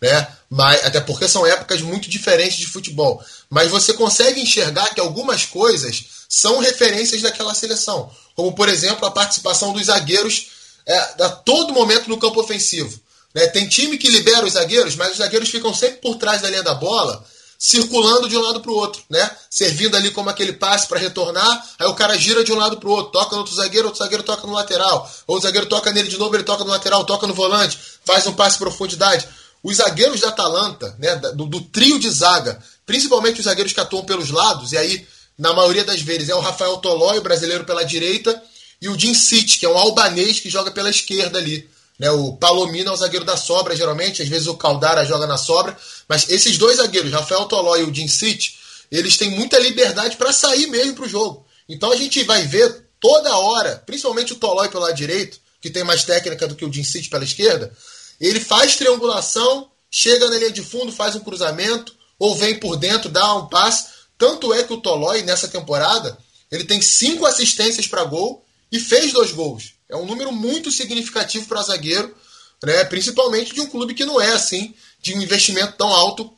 Né? 0.00 0.28
Mas, 0.50 0.84
até 0.84 1.00
porque 1.00 1.28
são 1.28 1.46
épocas 1.46 1.80
muito 1.80 2.10
diferentes 2.10 2.58
de 2.58 2.66
futebol. 2.66 3.22
Mas 3.48 3.70
você 3.70 3.92
consegue 3.92 4.40
enxergar 4.40 4.92
que 4.94 5.00
algumas 5.00 5.44
coisas 5.44 6.04
são 6.28 6.58
referências 6.58 7.22
daquela 7.22 7.54
seleção. 7.54 8.10
Como, 8.34 8.52
por 8.52 8.68
exemplo, 8.68 9.06
a 9.06 9.12
participação 9.12 9.72
dos 9.72 9.86
zagueiros 9.86 10.48
é, 10.84 10.96
a 10.96 11.28
todo 11.28 11.72
momento 11.72 12.08
no 12.08 12.18
campo 12.18 12.40
ofensivo. 12.40 12.98
Né? 13.32 13.46
Tem 13.46 13.68
time 13.68 13.96
que 13.96 14.08
libera 14.08 14.44
os 14.44 14.54
zagueiros, 14.54 14.96
mas 14.96 15.12
os 15.12 15.18
zagueiros 15.18 15.50
ficam 15.50 15.72
sempre 15.72 15.98
por 15.98 16.16
trás 16.16 16.42
da 16.42 16.50
linha 16.50 16.62
da 16.64 16.74
bola 16.74 17.24
circulando 17.58 18.28
de 18.28 18.36
um 18.36 18.40
lado 18.40 18.60
para 18.60 18.70
o 18.70 18.74
outro, 18.74 19.02
né? 19.10 19.28
Servindo 19.50 19.96
ali 19.96 20.12
como 20.12 20.30
aquele 20.30 20.52
passe 20.52 20.86
para 20.86 21.00
retornar, 21.00 21.66
aí 21.76 21.88
o 21.88 21.94
cara 21.94 22.16
gira 22.16 22.44
de 22.44 22.52
um 22.52 22.56
lado 22.56 22.76
para 22.76 22.88
o 22.88 22.92
outro, 22.92 23.10
toca 23.10 23.32
no 23.32 23.38
outro 23.38 23.54
zagueiro, 23.54 23.88
outro 23.88 23.98
zagueiro 23.98 24.22
toca 24.22 24.46
no 24.46 24.52
lateral, 24.52 25.10
ou 25.26 25.36
o 25.36 25.40
zagueiro 25.40 25.66
toca 25.66 25.90
nele 25.92 26.08
de 26.08 26.16
novo, 26.16 26.36
ele 26.36 26.44
toca 26.44 26.62
no 26.62 26.70
lateral, 26.70 27.04
toca 27.04 27.26
no 27.26 27.34
volante, 27.34 27.76
faz 28.04 28.24
um 28.28 28.32
passe 28.32 28.58
profundidade. 28.58 29.26
Os 29.60 29.78
zagueiros 29.78 30.20
da 30.20 30.28
Atalanta, 30.28 30.94
né, 31.00 31.16
do, 31.16 31.46
do 31.46 31.60
trio 31.60 31.98
de 31.98 32.08
zaga, 32.08 32.62
principalmente 32.86 33.40
os 33.40 33.44
zagueiros 33.46 33.72
que 33.72 33.80
atuam 33.80 34.04
pelos 34.04 34.30
lados, 34.30 34.70
e 34.70 34.78
aí, 34.78 35.04
na 35.36 35.52
maioria 35.52 35.84
das 35.84 36.00
vezes, 36.00 36.28
é 36.28 36.34
o 36.36 36.40
Rafael 36.40 36.76
Tolói, 36.76 37.20
brasileiro 37.20 37.64
pela 37.64 37.84
direita, 37.84 38.40
e 38.80 38.88
o 38.88 38.96
Jim 38.96 39.14
City, 39.14 39.58
que 39.58 39.66
é 39.66 39.68
um 39.68 39.76
albanês 39.76 40.38
que 40.38 40.48
joga 40.48 40.70
pela 40.70 40.88
esquerda 40.88 41.38
ali. 41.38 41.68
Né, 41.98 42.10
o 42.10 42.34
Palomino 42.34 42.90
é 42.90 42.92
o 42.92 42.96
zagueiro 42.96 43.24
da 43.24 43.36
sobra, 43.36 43.74
geralmente, 43.74 44.22
às 44.22 44.28
vezes 44.28 44.46
o 44.46 44.56
Caldara 44.56 45.04
joga 45.04 45.26
na 45.26 45.36
sobra, 45.36 45.76
mas 46.08 46.28
esses 46.30 46.56
dois 46.56 46.76
zagueiros, 46.76 47.10
Rafael 47.10 47.46
Toló 47.46 47.76
e 47.76 47.82
o 47.82 47.92
Jim 47.92 48.06
City, 48.06 48.56
eles 48.90 49.16
têm 49.16 49.30
muita 49.30 49.58
liberdade 49.58 50.16
para 50.16 50.32
sair 50.32 50.68
mesmo 50.68 50.94
para 50.94 51.04
o 51.04 51.08
jogo. 51.08 51.44
Então 51.68 51.90
a 51.90 51.96
gente 51.96 52.22
vai 52.22 52.46
ver 52.46 52.86
toda 53.00 53.36
hora, 53.36 53.82
principalmente 53.84 54.32
o 54.32 54.36
Tolói 54.36 54.68
pelo 54.68 54.84
lado 54.84 54.94
direito, 54.94 55.40
que 55.60 55.70
tem 55.70 55.82
mais 55.82 56.04
técnica 56.04 56.46
do 56.46 56.54
que 56.54 56.64
o 56.64 56.72
Jim 56.72 56.84
City 56.84 57.08
pela 57.08 57.24
esquerda, 57.24 57.72
ele 58.20 58.40
faz 58.40 58.76
triangulação, 58.76 59.68
chega 59.90 60.28
na 60.28 60.36
linha 60.36 60.52
de 60.52 60.62
fundo, 60.62 60.92
faz 60.92 61.16
um 61.16 61.20
cruzamento, 61.20 61.94
ou 62.18 62.34
vem 62.36 62.58
por 62.58 62.76
dentro, 62.76 63.08
dá 63.08 63.34
um 63.34 63.46
passe. 63.46 63.86
Tanto 64.16 64.52
é 64.52 64.64
que 64.64 64.72
o 64.72 64.80
Tolói, 64.80 65.22
nessa 65.22 65.46
temporada, 65.48 66.18
ele 66.50 66.64
tem 66.64 66.80
cinco 66.80 67.26
assistências 67.26 67.86
para 67.86 68.04
gol 68.04 68.44
e 68.70 68.80
fez 68.80 69.12
dois 69.12 69.30
gols. 69.30 69.74
É 69.88 69.96
um 69.96 70.06
número 70.06 70.32
muito 70.32 70.70
significativo 70.70 71.46
para 71.46 71.62
zagueiro, 71.62 72.14
né? 72.62 72.84
principalmente 72.84 73.54
de 73.54 73.60
um 73.60 73.66
clube 73.66 73.94
que 73.94 74.04
não 74.04 74.20
é 74.20 74.32
assim, 74.32 74.74
de 75.00 75.14
um 75.14 75.22
investimento 75.22 75.74
tão 75.76 75.88
alto 75.88 76.32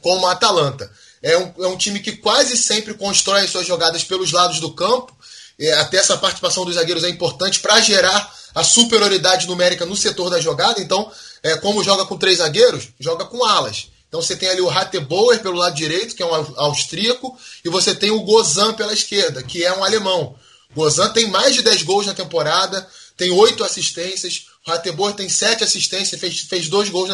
como 0.00 0.26
a 0.26 0.32
Atalanta. 0.32 0.90
É 1.22 1.36
um, 1.38 1.54
é 1.64 1.66
um 1.66 1.76
time 1.76 2.00
que 2.00 2.16
quase 2.18 2.56
sempre 2.56 2.94
constrói 2.94 3.42
as 3.42 3.50
suas 3.50 3.66
jogadas 3.66 4.04
pelos 4.04 4.30
lados 4.32 4.60
do 4.60 4.72
campo 4.72 5.14
é, 5.58 5.72
até 5.74 5.98
essa 5.98 6.16
participação 6.16 6.64
dos 6.64 6.74
zagueiros 6.74 7.04
é 7.04 7.08
importante 7.08 7.60
para 7.60 7.80
gerar 7.80 8.32
a 8.54 8.64
superioridade 8.64 9.46
numérica 9.46 9.86
no 9.86 9.96
setor 9.96 10.30
da 10.30 10.40
jogada. 10.40 10.80
Então, 10.80 11.10
é, 11.42 11.56
como 11.56 11.84
joga 11.84 12.04
com 12.04 12.16
três 12.16 12.38
zagueiros, 12.38 12.88
joga 12.98 13.24
com 13.24 13.44
alas. 13.44 13.88
Então 14.08 14.22
você 14.22 14.36
tem 14.36 14.48
ali 14.48 14.60
o 14.60 14.70
Hatteboer 14.70 15.40
pelo 15.40 15.56
lado 15.56 15.74
direito, 15.74 16.14
que 16.14 16.22
é 16.22 16.26
um 16.26 16.54
austríaco, 16.56 17.36
e 17.64 17.68
você 17.68 17.94
tem 17.94 18.10
o 18.10 18.22
Gozan 18.22 18.72
pela 18.74 18.92
esquerda, 18.92 19.42
que 19.42 19.64
é 19.64 19.72
um 19.72 19.82
alemão. 19.82 20.36
Gozan 20.74 21.10
tem 21.10 21.28
mais 21.28 21.54
de 21.54 21.62
10 21.62 21.82
gols 21.82 22.06
na 22.06 22.14
temporada, 22.14 22.86
tem 23.16 23.30
oito 23.30 23.62
assistências. 23.64 24.46
O 24.66 24.70
Hatteboer 24.70 25.14
tem 25.14 25.28
sete 25.28 25.62
assistências, 25.62 26.20
fez, 26.20 26.40
fez 26.40 26.68
dois 26.68 26.88
gols 26.88 27.08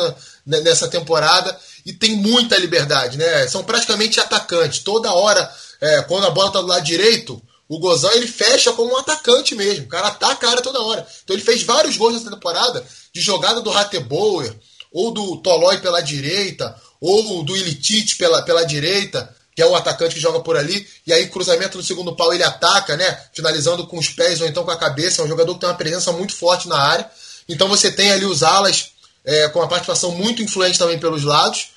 na, 0.47 0.61
nessa 0.61 0.88
temporada 0.88 1.59
e 1.85 1.93
tem 1.93 2.17
muita 2.17 2.57
liberdade, 2.57 3.19
né? 3.19 3.47
São 3.49 3.64
praticamente 3.64 4.21
atacantes. 4.21 4.81
Toda 4.81 5.12
hora, 5.12 5.52
é, 5.81 6.02
quando 6.02 6.26
a 6.26 6.31
bola 6.31 6.49
está 6.49 6.61
do 6.61 6.67
lado 6.67 6.85
direito, 6.85 7.43
o 7.69 7.79
Gozan 7.79 8.12
ele 8.12 8.26
fecha 8.26 8.73
como 8.73 8.93
um 8.93 8.97
atacante 8.97 9.55
mesmo. 9.55 9.85
O 9.85 9.88
cara 9.88 10.09
ataca 10.09 10.47
a 10.47 10.50
área 10.50 10.62
toda 10.62 10.83
hora. 10.83 11.07
Então 11.23 11.35
ele 11.37 11.45
fez 11.45 11.62
vários 11.62 11.97
gols 11.97 12.14
nessa 12.14 12.31
temporada 12.31 12.85
de 13.12 13.21
jogada 13.21 13.61
do 13.61 13.71
Hatteboer, 13.71 14.55
ou 14.93 15.12
do 15.12 15.37
Tolói 15.38 15.79
pela 15.79 16.00
direita, 16.00 16.75
ou 17.00 17.43
do 17.43 17.57
Ilitite 17.57 18.17
pela, 18.17 18.43
pela 18.43 18.64
direita, 18.64 19.35
que 19.54 19.62
é 19.62 19.66
o 19.66 19.75
atacante 19.75 20.14
que 20.14 20.21
joga 20.21 20.40
por 20.40 20.57
ali, 20.57 20.87
e 21.07 21.12
aí 21.12 21.28
cruzamento 21.28 21.76
no 21.76 21.85
segundo 21.85 22.14
pau 22.14 22.33
ele 22.33 22.42
ataca, 22.42 22.97
né? 22.97 23.25
Finalizando 23.33 23.87
com 23.87 23.99
os 23.99 24.09
pés 24.09 24.40
ou 24.40 24.47
então 24.47 24.64
com 24.64 24.71
a 24.71 24.76
cabeça. 24.76 25.21
É 25.21 25.25
um 25.25 25.28
jogador 25.28 25.54
que 25.54 25.61
tem 25.61 25.69
uma 25.69 25.76
presença 25.76 26.12
muito 26.12 26.35
forte 26.35 26.69
na 26.69 26.78
área. 26.78 27.11
Então 27.49 27.69
você 27.69 27.90
tem 27.90 28.11
ali 28.11 28.25
os 28.25 28.42
alas 28.42 28.92
é, 29.25 29.49
com 29.49 29.59
uma 29.59 29.69
participação 29.69 30.12
muito 30.12 30.42
influente 30.42 30.78
também 30.78 30.99
pelos 30.99 31.25
lados. 31.25 31.69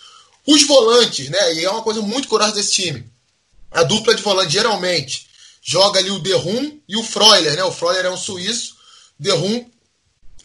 Os 0.45 0.65
volantes, 0.67 1.29
né? 1.29 1.53
E 1.55 1.65
é 1.65 1.69
uma 1.69 1.81
coisa 1.81 2.01
muito 2.01 2.27
curiosa 2.27 2.53
desse 2.53 2.73
time. 2.73 3.05
A 3.71 3.83
dupla 3.83 4.13
de 4.13 4.21
volante 4.21 4.53
geralmente 4.53 5.27
joga 5.61 5.99
ali 5.99 6.11
o 6.11 6.19
Derrum 6.19 6.79
e 6.87 6.97
o 6.97 7.03
Freuler, 7.03 7.55
né? 7.55 7.63
O 7.63 7.71
Freuler 7.71 8.05
é 8.05 8.09
um 8.09 8.17
suíço, 8.17 8.75
Derrum 9.17 9.65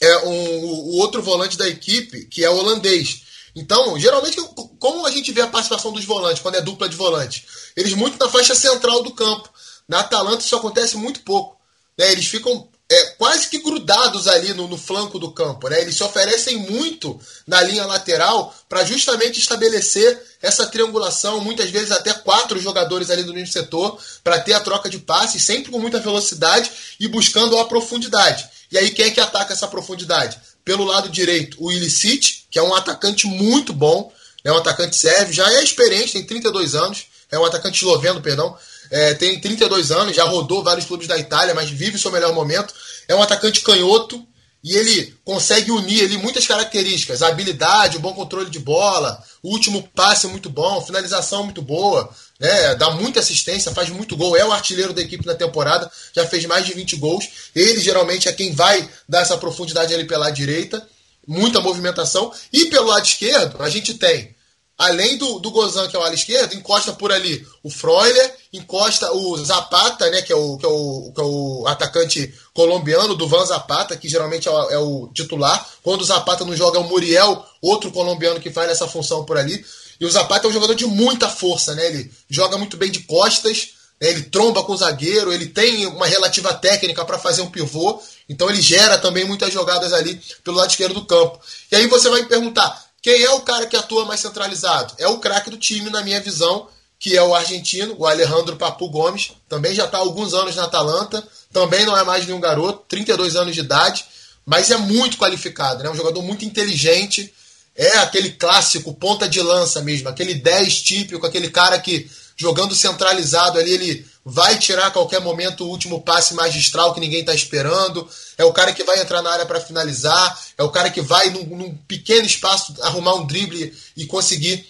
é 0.00 0.18
um, 0.18 0.64
o 0.64 0.97
outro 0.99 1.20
volante 1.23 1.58
da 1.58 1.68
equipe, 1.68 2.25
que 2.26 2.44
é 2.44 2.50
holandês. 2.50 3.23
Então, 3.54 3.98
geralmente, 3.98 4.40
como 4.78 5.06
a 5.06 5.10
gente 5.10 5.32
vê 5.32 5.40
a 5.40 5.46
participação 5.46 5.92
dos 5.92 6.04
volantes, 6.04 6.42
quando 6.42 6.56
é 6.56 6.60
dupla 6.60 6.88
de 6.88 6.96
volante? 6.96 7.46
Eles 7.76 7.94
muito 7.94 8.18
na 8.18 8.30
faixa 8.30 8.54
central 8.54 9.02
do 9.02 9.12
campo. 9.12 9.48
Na 9.88 10.00
Atalanta 10.00 10.44
isso 10.44 10.56
acontece 10.56 10.96
muito 10.96 11.20
pouco. 11.20 11.56
Né? 11.96 12.12
Eles 12.12 12.26
ficam 12.26 12.68
é, 12.90 13.04
quase 13.18 13.48
que 13.48 13.58
grudados 13.58 14.26
ali 14.26 14.54
no, 14.54 14.66
no, 14.66 14.78
flanco 14.78 15.18
do 15.18 15.30
campo. 15.30 15.68
Né? 15.68 15.80
Eles 15.80 15.96
se 15.96 16.02
oferecem 16.02 16.56
muito 16.70 17.20
na 17.46 17.62
linha 17.62 17.84
lateral 17.84 18.54
para 18.68 18.84
justamente 18.84 19.38
estabelecer 19.38 20.22
essa 20.40 20.66
triangulação, 20.66 21.40
muitas 21.40 21.68
vezes 21.70 21.90
até 21.90 22.14
quatro 22.14 22.58
jogadores 22.58 23.10
ali 23.10 23.24
do 23.24 23.34
mesmo 23.34 23.52
setor, 23.52 23.98
para 24.24 24.40
ter 24.40 24.54
a 24.54 24.60
troca 24.60 24.88
de 24.88 24.98
passes, 24.98 25.42
sempre 25.42 25.70
com 25.70 25.78
muita 25.78 26.00
velocidade 26.00 26.70
e 26.98 27.08
buscando 27.08 27.58
a 27.58 27.66
profundidade. 27.66 28.48
E 28.70 28.78
aí 28.78 28.90
quem 28.90 29.06
é 29.06 29.10
que 29.10 29.20
ataca 29.20 29.52
essa 29.52 29.66
profundidade? 29.66 30.38
Pelo 30.68 30.84
lado 30.84 31.08
direito, 31.08 31.56
o 31.58 31.72
Illicit, 31.72 32.44
que 32.50 32.58
é 32.58 32.62
um 32.62 32.75
atacante 32.75 33.26
muito 33.26 33.72
bom, 33.72 34.12
é 34.44 34.52
um 34.52 34.58
atacante 34.58 34.96
sérvio, 34.96 35.32
já 35.32 35.50
é 35.54 35.64
experiente, 35.64 36.12
tem 36.12 36.22
32 36.22 36.75
anos, 36.75 37.06
é 37.32 37.38
um 37.38 37.44
atacante 37.46 37.78
esloveno, 37.78 38.20
perdão, 38.20 38.54
é, 38.90 39.14
tem 39.14 39.40
32 39.40 39.90
anos, 39.90 40.14
já 40.14 40.25
rodou 40.25 40.62
vários 40.62 40.84
clubes 40.84 41.08
da 41.08 41.16
Itália, 41.16 41.54
mas 41.54 41.70
vive 41.70 41.98
seu 41.98 42.12
melhor 42.12 42.34
momento. 42.34 42.75
É 43.08 43.14
um 43.14 43.22
atacante 43.22 43.62
canhoto 43.62 44.22
e 44.62 44.76
ele 44.76 45.16
consegue 45.25 45.70
unir 45.70 46.04
ali 46.04 46.18
muitas 46.18 46.46
características: 46.46 47.22
habilidade, 47.22 47.96
o 47.96 48.00
bom 48.00 48.12
controle 48.12 48.50
de 48.50 48.58
bola, 48.58 49.25
o 49.42 49.48
último 49.48 49.88
passe 49.94 50.26
muito 50.26 50.50
bom, 50.50 50.84
finalização 50.84 51.44
muito 51.44 51.62
boa, 51.62 52.10
né? 52.38 52.75
dá 52.75 52.90
muita 52.90 53.21
assistência, 53.21 53.73
faz 53.73 53.88
muito 53.88 54.16
gol, 54.16 54.37
é 54.37 54.45
o 54.45 54.52
artilheiro 54.52 54.92
da 54.92 55.02
equipe 55.02 55.26
na 55.26 55.35
temporada, 55.35 55.90
já 56.14 56.26
fez 56.26 56.45
mais 56.47 56.64
de 56.64 56.75
20 56.75 56.97
gols. 56.97 57.28
Ele 57.54 57.80
geralmente 57.80 58.28
é 58.28 58.33
quem 58.33 58.52
vai 58.52 58.88
dar 59.09 59.23
essa 59.23 59.37
profundidade 59.37 59.92
ali 59.92 60.04
pela 60.04 60.30
direita, 60.30 60.87
muita 61.26 61.61
movimentação. 61.61 62.33
E 62.52 62.66
pelo 62.66 62.88
lado 62.88 63.04
esquerdo, 63.04 63.62
a 63.62 63.68
gente 63.68 63.95
tem 63.95 64.37
além 64.78 65.18
do, 65.18 65.40
do 65.40 65.50
Gozan, 65.50 65.88
que 65.88 65.97
é 65.97 65.99
o 65.99 66.02
ala 66.02 66.14
esquerdo, 66.14 66.54
encosta 66.54 66.92
por 66.92 67.11
ali 67.11 67.45
o 67.64 67.68
Freuler, 67.68 68.37
encosta 68.52 69.12
o 69.12 69.37
Zapata, 69.37 70.09
né, 70.09 70.23
que 70.23 70.33
é 70.33 70.37
o, 70.37 70.57
que 70.57 70.64
é 70.64 70.68
o, 70.68 71.12
que 71.12 71.21
é 71.21 71.25
o 71.25 71.64
atacante 71.66 72.33
colombiano, 72.54 73.16
do 73.16 73.26
Van 73.26 73.45
Zapata, 73.45 73.97
que 73.97 74.09
geralmente 74.09 74.47
é 74.47 74.50
o, 74.50 74.71
é 74.71 74.78
o, 74.78 75.09
titular. 75.12 75.68
Quando 75.83 76.02
o 76.02 76.04
Zapata 76.04 76.45
não 76.45 76.54
joga, 76.54 76.78
é 76.78 76.80
o 76.80 76.88
Muriel, 76.88 77.45
outro 77.61 77.90
colombiano 77.90 78.38
que 78.38 78.50
faz 78.50 78.71
essa 78.71 78.87
função 78.87 79.25
por 79.25 79.37
ali. 79.37 79.64
E 80.00 80.06
o 80.06 80.10
Zapata 80.10 80.46
é 80.46 80.50
um 80.50 80.52
jogador 80.52 80.74
de 80.74 80.86
muita 80.86 81.28
força, 81.28 81.74
né? 81.74 81.86
Ele 81.86 82.10
joga 82.28 82.56
muito 82.56 82.76
bem 82.76 82.90
de 82.90 83.00
costas, 83.00 83.68
né? 84.00 84.10
ele 84.10 84.22
tromba 84.22 84.62
com 84.62 84.72
o 84.72 84.76
zagueiro, 84.76 85.32
ele 85.32 85.46
tem 85.46 85.86
uma 85.86 86.06
relativa 86.06 86.54
técnica 86.54 87.04
para 87.04 87.18
fazer 87.18 87.42
um 87.42 87.50
pivô, 87.50 88.00
então 88.28 88.48
ele 88.48 88.62
gera 88.62 88.96
também 88.98 89.24
muitas 89.24 89.52
jogadas 89.52 89.92
ali 89.92 90.20
pelo 90.44 90.56
lado 90.56 90.70
esquerdo 90.70 90.94
do 90.94 91.04
campo. 91.04 91.40
E 91.70 91.76
aí 91.76 91.86
você 91.88 92.08
vai 92.08 92.22
me 92.22 92.28
perguntar, 92.28 92.88
quem 93.02 93.22
é 93.22 93.30
o 93.30 93.40
cara 93.40 93.66
que 93.66 93.76
atua 93.76 94.04
mais 94.04 94.20
centralizado? 94.20 94.94
É 94.98 95.08
o 95.08 95.18
craque 95.18 95.50
do 95.50 95.56
time, 95.56 95.90
na 95.90 96.02
minha 96.02 96.20
visão, 96.20 96.68
que 96.98 97.16
é 97.16 97.22
o 97.22 97.34
argentino, 97.34 97.94
o 97.96 98.06
Alejandro 98.06 98.56
Papu 98.56 98.88
Gomes. 98.88 99.32
Também 99.48 99.74
já 99.74 99.84
está 99.84 99.98
há 99.98 100.00
alguns 100.00 100.34
anos 100.34 100.56
na 100.56 100.64
Atalanta. 100.64 101.26
Também 101.52 101.86
não 101.86 101.96
é 101.96 102.02
mais 102.02 102.26
nenhum 102.26 102.40
garoto, 102.40 102.84
32 102.88 103.36
anos 103.36 103.54
de 103.54 103.60
idade, 103.60 104.04
mas 104.44 104.70
é 104.70 104.76
muito 104.76 105.16
qualificado, 105.16 105.82
né? 105.82 105.90
Um 105.90 105.94
jogador 105.94 106.22
muito 106.22 106.44
inteligente. 106.44 107.32
É 107.78 107.99
aquele 107.99 108.32
clássico 108.32 108.92
ponta 108.92 109.28
de 109.28 109.40
lança 109.40 109.80
mesmo, 109.80 110.08
aquele 110.08 110.35
10 110.35 110.82
típico, 110.82 111.25
aquele 111.25 111.49
cara 111.49 111.78
que 111.78 112.11
jogando 112.37 112.75
centralizado 112.75 113.56
ali, 113.56 113.70
ele 113.73 114.06
vai 114.25 114.58
tirar 114.58 114.88
a 114.88 114.90
qualquer 114.90 115.20
momento 115.20 115.64
o 115.64 115.68
último 115.68 116.02
passe 116.02 116.35
magistral 116.35 116.92
que 116.92 117.00
ninguém 117.00 117.20
está 117.20 117.32
esperando. 117.32 118.08
É 118.37 118.44
o 118.44 118.52
cara 118.52 118.73
que 118.73 118.82
vai 118.82 119.00
entrar 119.00 119.23
na 119.23 119.30
área 119.30 119.47
para 119.47 119.61
finalizar. 119.61 120.38
É 120.58 120.62
o 120.62 120.70
cara 120.70 120.90
que 120.90 121.00
vai, 121.00 121.30
num, 121.30 121.44
num, 121.44 121.75
pequeno 121.88 122.26
espaço, 122.26 122.75
arrumar 122.82 123.14
um 123.14 123.26
drible 123.26 123.73
e 123.97 124.06
conseguir 124.06 124.66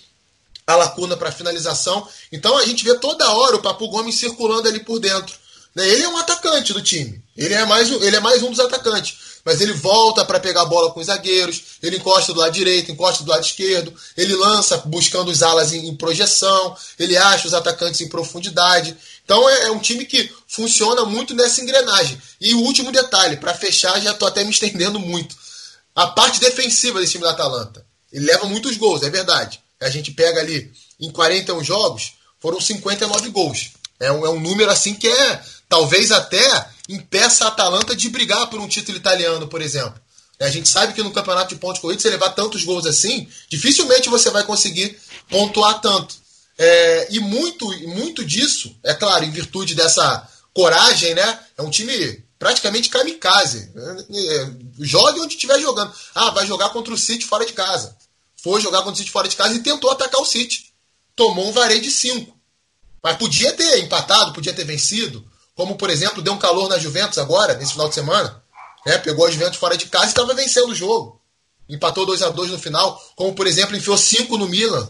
a 0.66 0.76
lacuna 0.76 1.16
para 1.16 1.32
finalização. 1.32 2.06
Então 2.30 2.56
a 2.58 2.64
gente 2.66 2.84
vê 2.84 2.94
toda 2.98 3.32
hora 3.32 3.56
o 3.56 3.62
Papu 3.62 3.88
Gomes 3.88 4.16
circulando 4.16 4.68
ali 4.68 4.80
por 4.80 4.98
dentro. 4.98 5.34
Né? 5.78 5.88
Ele 5.88 6.02
é 6.02 6.08
um 6.08 6.16
atacante 6.18 6.72
do 6.72 6.82
time. 6.82 7.22
Ele 7.36 7.54
é 7.54 7.64
mais, 7.64 7.90
ele 7.90 8.16
é 8.16 8.20
mais 8.20 8.42
um 8.42 8.50
dos 8.50 8.60
atacantes 8.60 9.28
mas 9.48 9.62
ele 9.62 9.72
volta 9.72 10.26
para 10.26 10.38
pegar 10.38 10.60
a 10.60 10.66
bola 10.66 10.92
com 10.92 11.00
os 11.00 11.06
zagueiros, 11.06 11.62
ele 11.82 11.96
encosta 11.96 12.34
do 12.34 12.40
lado 12.40 12.52
direito, 12.52 12.92
encosta 12.92 13.24
do 13.24 13.30
lado 13.30 13.42
esquerdo, 13.42 13.94
ele 14.14 14.34
lança 14.34 14.76
buscando 14.84 15.30
os 15.30 15.42
alas 15.42 15.72
em, 15.72 15.88
em 15.88 15.96
projeção, 15.96 16.76
ele 16.98 17.16
acha 17.16 17.48
os 17.48 17.54
atacantes 17.54 18.02
em 18.02 18.10
profundidade. 18.10 18.94
Então 19.24 19.48
é, 19.48 19.62
é 19.62 19.70
um 19.70 19.78
time 19.78 20.04
que 20.04 20.30
funciona 20.46 21.06
muito 21.06 21.34
nessa 21.34 21.62
engrenagem. 21.62 22.20
E 22.38 22.52
o 22.52 22.60
último 22.60 22.92
detalhe, 22.92 23.38
para 23.38 23.54
fechar, 23.54 23.98
já 24.02 24.12
estou 24.12 24.28
até 24.28 24.44
me 24.44 24.50
estendendo 24.50 25.00
muito. 25.00 25.34
A 25.94 26.08
parte 26.08 26.40
defensiva 26.40 27.00
desse 27.00 27.12
time 27.12 27.24
da 27.24 27.30
Atalanta. 27.30 27.86
Ele 28.12 28.26
leva 28.26 28.44
muitos 28.44 28.76
gols, 28.76 29.02
é 29.02 29.08
verdade. 29.08 29.60
A 29.80 29.88
gente 29.88 30.10
pega 30.10 30.40
ali 30.40 30.70
em 31.00 31.10
41 31.10 31.64
jogos, 31.64 32.12
foram 32.38 32.60
59 32.60 33.30
gols. 33.30 33.70
É 33.98 34.12
um, 34.12 34.26
é 34.26 34.28
um 34.28 34.38
número 34.38 34.70
assim 34.70 34.94
que 34.94 35.08
é 35.08 35.42
talvez 35.68 36.10
até 36.10 36.70
impeça 36.88 37.44
a 37.44 37.48
Atalanta 37.48 37.94
de 37.94 38.08
brigar 38.08 38.48
por 38.48 38.60
um 38.60 38.68
título 38.68 38.96
italiano, 38.96 39.46
por 39.46 39.60
exemplo. 39.60 40.00
A 40.40 40.48
gente 40.48 40.68
sabe 40.68 40.92
que 40.92 41.02
no 41.02 41.10
campeonato 41.10 41.54
de 41.54 41.60
pontos 41.60 41.80
corridos, 41.80 42.02
você 42.02 42.10
levar 42.10 42.30
tantos 42.30 42.64
gols 42.64 42.86
assim, 42.86 43.28
dificilmente 43.48 44.08
você 44.08 44.30
vai 44.30 44.44
conseguir 44.44 44.96
pontuar 45.28 45.80
tanto. 45.80 46.14
É, 46.56 47.08
e 47.10 47.20
muito, 47.20 47.66
muito 47.88 48.24
disso, 48.24 48.74
é 48.82 48.94
claro, 48.94 49.24
em 49.24 49.30
virtude 49.30 49.74
dessa 49.74 50.28
coragem, 50.54 51.14
né? 51.14 51.40
É 51.56 51.62
um 51.62 51.70
time 51.70 52.24
praticamente 52.38 52.88
kamikaze. 52.88 53.70
É, 53.76 54.50
jogue 54.80 55.20
onde 55.20 55.34
estiver 55.34 55.60
jogando. 55.60 55.92
Ah, 56.14 56.30
vai 56.30 56.46
jogar 56.46 56.70
contra 56.70 56.94
o 56.94 56.98
City 56.98 57.24
fora 57.24 57.44
de 57.44 57.52
casa. 57.52 57.96
Foi 58.36 58.60
jogar 58.60 58.78
contra 58.78 58.94
o 58.94 58.96
City 58.96 59.10
fora 59.10 59.28
de 59.28 59.36
casa 59.36 59.54
e 59.54 59.62
tentou 59.62 59.90
atacar 59.90 60.20
o 60.20 60.26
City. 60.26 60.72
Tomou 61.16 61.48
um 61.48 61.52
vareio 61.52 61.80
de 61.80 61.90
5. 61.90 62.36
Mas 63.02 63.16
podia 63.16 63.52
ter 63.52 63.80
empatado, 63.80 64.32
podia 64.32 64.52
ter 64.52 64.64
vencido. 64.64 65.24
Como, 65.58 65.76
por 65.76 65.90
exemplo, 65.90 66.22
deu 66.22 66.32
um 66.32 66.38
calor 66.38 66.70
na 66.70 66.78
Juventus 66.78 67.18
agora, 67.18 67.52
nesse 67.54 67.72
final 67.72 67.90
de 67.90 67.94
semana. 67.94 68.42
Né? 68.86 68.96
Pegou 68.96 69.26
a 69.26 69.30
Juventus 69.30 69.58
fora 69.58 69.76
de 69.76 69.86
casa 69.86 70.06
e 70.06 70.08
estava 70.08 70.32
vencendo 70.32 70.70
o 70.70 70.74
jogo. 70.74 71.20
Empatou 71.68 72.06
2 72.06 72.22
a 72.22 72.30
2 72.30 72.52
no 72.52 72.58
final. 72.58 72.98
Como, 73.14 73.34
por 73.34 73.46
exemplo, 73.46 73.76
enfiou 73.76 73.98
5 73.98 74.38
no 74.38 74.48
Milan 74.48 74.88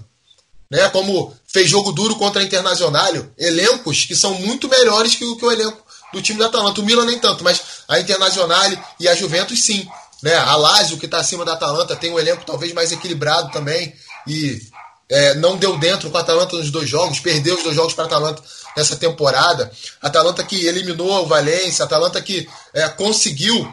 né? 0.70 0.88
Como 0.90 1.34
fez 1.46 1.68
jogo 1.68 1.92
duro 1.92 2.16
contra 2.16 2.42
a 2.42 2.44
Internacional, 2.44 3.12
elencos 3.38 4.04
que 4.04 4.14
são 4.14 4.34
muito 4.34 4.68
melhores 4.68 5.14
que 5.14 5.24
o, 5.24 5.36
que 5.36 5.44
o 5.44 5.50
elenco 5.50 5.78
do 6.12 6.22
time 6.22 6.38
da 6.38 6.46
Atalanta. 6.46 6.80
O 6.80 6.84
Milan 6.84 7.06
nem 7.06 7.18
tanto, 7.18 7.42
mas 7.42 7.60
a 7.88 7.98
Internacional 7.98 8.70
e 9.00 9.08
a 9.08 9.14
Juventus 9.14 9.64
sim. 9.64 9.88
Né? 10.22 10.34
A 10.34 10.56
Lazio, 10.56 10.98
que 10.98 11.06
está 11.06 11.18
acima 11.18 11.44
da 11.44 11.52
Atalanta, 11.54 11.96
tem 11.96 12.12
um 12.12 12.18
elenco 12.18 12.44
talvez 12.44 12.72
mais 12.72 12.92
equilibrado 12.92 13.50
também 13.50 13.94
e 14.26 14.60
é, 15.08 15.34
não 15.36 15.56
deu 15.56 15.78
dentro 15.78 16.10
com 16.10 16.18
a 16.18 16.20
Atalanta 16.20 16.56
nos 16.56 16.70
dois 16.70 16.88
jogos, 16.88 17.20
perdeu 17.20 17.56
os 17.56 17.62
dois 17.62 17.74
jogos 17.74 17.94
para 17.94 18.04
a 18.04 18.06
Atalanta 18.08 18.42
nessa 18.78 18.96
temporada. 18.96 19.70
Atalanta 20.00 20.44
que 20.44 20.66
eliminou 20.66 21.24
o 21.24 21.26
Valência, 21.26 21.84
Atalanta 21.84 22.22
que 22.22 22.48
é, 22.72 22.88
conseguiu 22.88 23.68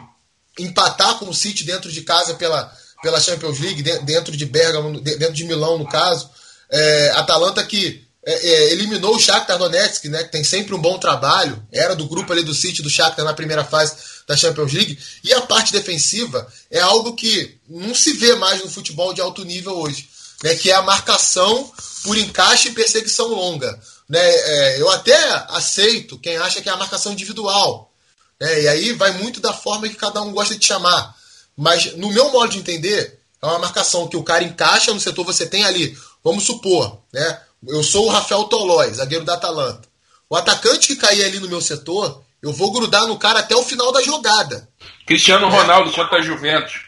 empatar 0.58 1.18
com 1.18 1.28
o 1.28 1.34
City 1.34 1.64
dentro 1.64 1.90
de 1.92 2.02
casa 2.02 2.34
pela, 2.34 2.70
pela 3.02 3.20
Champions 3.20 3.60
League, 3.60 3.82
dentro 3.82 4.36
de 4.36 4.44
Bergamo, 4.44 5.00
dentro 5.00 5.32
de 5.32 5.44
Milão 5.44 5.78
no 5.78 5.88
caso. 5.88 6.28
É, 6.68 7.10
Atalanta 7.10 7.62
que 7.64 8.04
é, 8.24 8.32
é, 8.32 8.72
eliminou 8.72 9.14
o 9.14 9.20
Shakhtar 9.20 9.56
Donetsk, 9.56 10.08
né, 10.08 10.24
que 10.24 10.32
tem 10.32 10.42
sempre 10.42 10.74
um 10.74 10.80
bom 10.80 10.98
trabalho, 10.98 11.64
era 11.70 11.94
do 11.94 12.08
grupo 12.08 12.32
ali 12.32 12.42
do 12.42 12.54
City 12.54 12.82
do 12.82 12.90
Shakhtar 12.90 13.24
na 13.24 13.32
primeira 13.32 13.64
fase 13.64 13.94
da 14.26 14.36
Champions 14.36 14.72
League, 14.72 14.98
e 15.22 15.32
a 15.32 15.42
parte 15.42 15.72
defensiva 15.72 16.44
é 16.68 16.80
algo 16.80 17.14
que 17.14 17.56
não 17.68 17.94
se 17.94 18.14
vê 18.14 18.34
mais 18.34 18.60
no 18.60 18.68
futebol 18.68 19.14
de 19.14 19.20
alto 19.20 19.44
nível 19.44 19.78
hoje, 19.78 20.08
né, 20.42 20.56
que 20.56 20.72
é 20.72 20.74
a 20.74 20.82
marcação 20.82 21.70
por 22.02 22.18
encaixe 22.18 22.68
e 22.68 22.72
perseguição 22.72 23.28
longa. 23.28 23.78
Né, 24.08 24.20
é, 24.20 24.80
eu 24.80 24.88
até 24.90 25.16
aceito 25.48 26.18
quem 26.18 26.36
acha 26.36 26.62
que 26.62 26.68
é 26.68 26.72
a 26.72 26.76
marcação 26.76 27.12
individual, 27.12 27.92
né, 28.40 28.62
e 28.62 28.68
aí 28.68 28.92
vai 28.92 29.12
muito 29.12 29.40
da 29.40 29.52
forma 29.52 29.88
que 29.88 29.96
cada 29.96 30.22
um 30.22 30.32
gosta 30.32 30.56
de 30.56 30.64
chamar, 30.64 31.14
mas 31.56 31.96
no 31.96 32.12
meu 32.12 32.30
modo 32.30 32.52
de 32.52 32.58
entender, 32.58 33.18
é 33.42 33.46
uma 33.46 33.58
marcação 33.58 34.06
que 34.06 34.16
o 34.16 34.22
cara 34.22 34.44
encaixa 34.44 34.94
no 34.94 35.00
setor, 35.00 35.24
você 35.24 35.44
tem 35.44 35.64
ali, 35.64 35.96
vamos 36.22 36.44
supor, 36.44 37.00
né, 37.12 37.40
eu 37.66 37.82
sou 37.82 38.06
o 38.06 38.10
Rafael 38.10 38.44
Tolói, 38.44 38.92
zagueiro 38.92 39.24
da 39.24 39.34
Atalanta. 39.34 39.88
O 40.28 40.36
atacante 40.36 40.88
que 40.88 40.96
cair 40.96 41.24
ali 41.24 41.38
no 41.38 41.48
meu 41.48 41.60
setor, 41.60 42.22
eu 42.42 42.52
vou 42.52 42.72
grudar 42.72 43.06
no 43.06 43.18
cara 43.18 43.40
até 43.40 43.54
o 43.54 43.62
final 43.62 43.92
da 43.92 44.02
jogada. 44.02 44.68
Cristiano 45.06 45.48
Ronaldo 45.48 45.92
contra 45.92 46.18
a 46.18 46.22
Juventus. 46.22 46.84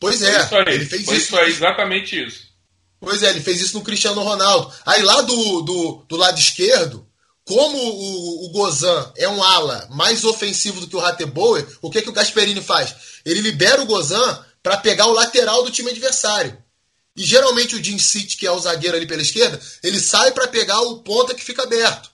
Pois 0.00 0.20
é, 0.22 0.46
Foi 0.46 0.60
ele 0.66 0.84
fez 0.84 1.04
foi 1.04 1.16
isso. 1.16 1.26
isso 1.26 1.38
aí, 1.38 1.50
exatamente 1.50 2.26
isso. 2.26 2.51
Pois 3.02 3.20
é, 3.20 3.30
ele 3.30 3.40
fez 3.40 3.60
isso 3.60 3.74
no 3.74 3.82
Cristiano 3.82 4.22
Ronaldo. 4.22 4.72
Aí 4.86 5.02
lá 5.02 5.22
do, 5.22 5.62
do, 5.62 6.04
do 6.08 6.16
lado 6.16 6.38
esquerdo, 6.38 7.04
como 7.44 7.76
o, 7.76 8.46
o 8.46 8.48
Gozan 8.50 9.12
é 9.16 9.28
um 9.28 9.42
ala 9.42 9.88
mais 9.90 10.24
ofensivo 10.24 10.80
do 10.80 10.86
que 10.86 10.94
o 10.94 11.00
Rateboer, 11.00 11.66
o 11.82 11.90
que, 11.90 12.00
que 12.00 12.08
o 12.08 12.12
Gasperini 12.12 12.62
faz? 12.62 12.94
Ele 13.24 13.40
libera 13.40 13.82
o 13.82 13.86
Gozan 13.86 14.44
para 14.62 14.76
pegar 14.76 15.06
o 15.06 15.12
lateral 15.12 15.64
do 15.64 15.70
time 15.72 15.90
adversário. 15.90 16.56
E 17.16 17.24
geralmente 17.24 17.74
o 17.74 17.82
Jim 17.82 17.98
City, 17.98 18.36
que 18.36 18.46
é 18.46 18.52
o 18.52 18.60
zagueiro 18.60 18.96
ali 18.96 19.06
pela 19.06 19.20
esquerda, 19.20 19.60
ele 19.82 19.98
sai 19.98 20.30
para 20.30 20.46
pegar 20.46 20.80
o 20.82 20.98
ponta 20.98 21.34
que 21.34 21.42
fica 21.42 21.64
aberto. 21.64 22.08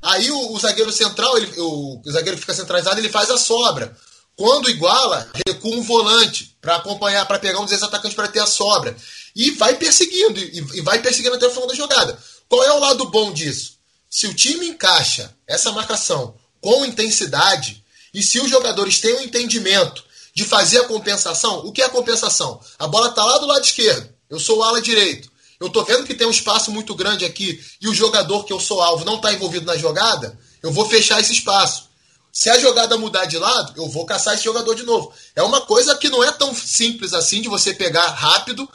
Aí 0.00 0.30
o, 0.30 0.52
o 0.52 0.58
zagueiro 0.60 0.92
central, 0.92 1.36
ele, 1.36 1.52
o, 1.58 2.00
o 2.06 2.12
zagueiro 2.12 2.36
que 2.36 2.42
fica 2.42 2.54
centralizado, 2.54 3.00
ele 3.00 3.08
faz 3.08 3.28
a 3.28 3.36
sobra. 3.36 3.96
Quando 4.36 4.70
iguala, 4.70 5.28
recua 5.46 5.76
um 5.76 5.82
volante 5.82 6.56
para 6.60 6.76
acompanhar, 6.76 7.26
para 7.26 7.38
pegar 7.38 7.58
um 7.58 7.64
dos 7.64 7.82
atacantes 7.82 8.14
para 8.14 8.28
ter 8.28 8.40
a 8.40 8.46
sobra. 8.46 8.96
E 9.34 9.52
vai 9.52 9.76
perseguindo, 9.76 10.38
e, 10.38 10.80
vai 10.82 11.00
perseguindo 11.00 11.34
até 11.34 11.46
o 11.46 11.50
final 11.50 11.66
da 11.66 11.74
jogada. 11.74 12.18
Qual 12.48 12.62
é 12.62 12.72
o 12.72 12.80
lado 12.80 13.10
bom 13.10 13.32
disso? 13.32 13.78
Se 14.10 14.26
o 14.26 14.34
time 14.34 14.68
encaixa 14.68 15.34
essa 15.46 15.72
marcação 15.72 16.34
com 16.60 16.84
intensidade, 16.84 17.82
e 18.12 18.22
se 18.22 18.40
os 18.40 18.50
jogadores 18.50 19.00
têm 19.00 19.14
um 19.14 19.22
entendimento 19.22 20.04
de 20.34 20.44
fazer 20.44 20.80
a 20.80 20.88
compensação, 20.88 21.66
o 21.66 21.72
que 21.72 21.82
é 21.82 21.86
a 21.86 21.90
compensação? 21.90 22.60
A 22.78 22.86
bola 22.86 23.08
está 23.08 23.24
lá 23.24 23.38
do 23.38 23.46
lado 23.46 23.64
esquerdo, 23.64 24.08
eu 24.28 24.38
sou 24.38 24.58
o 24.58 24.62
ala 24.62 24.80
direito. 24.80 25.30
Eu 25.58 25.68
estou 25.68 25.84
vendo 25.84 26.04
que 26.04 26.14
tem 26.14 26.26
um 26.26 26.30
espaço 26.30 26.72
muito 26.72 26.94
grande 26.94 27.24
aqui 27.24 27.62
e 27.80 27.88
o 27.88 27.94
jogador 27.94 28.44
que 28.44 28.52
eu 28.52 28.58
sou 28.58 28.82
alvo 28.82 29.04
não 29.04 29.16
está 29.16 29.32
envolvido 29.32 29.64
na 29.64 29.76
jogada, 29.76 30.36
eu 30.62 30.72
vou 30.72 30.88
fechar 30.88 31.20
esse 31.20 31.32
espaço. 31.32 31.88
Se 32.32 32.48
a 32.48 32.58
jogada 32.58 32.96
mudar 32.96 33.26
de 33.26 33.38
lado, 33.38 33.74
eu 33.76 33.88
vou 33.88 34.06
caçar 34.06 34.34
esse 34.34 34.44
jogador 34.44 34.74
de 34.74 34.84
novo. 34.84 35.12
É 35.36 35.42
uma 35.42 35.60
coisa 35.60 35.94
que 35.94 36.08
não 36.08 36.24
é 36.24 36.32
tão 36.32 36.54
simples 36.54 37.12
assim 37.12 37.42
de 37.42 37.48
você 37.48 37.74
pegar 37.74 38.06
rápido, 38.08 38.68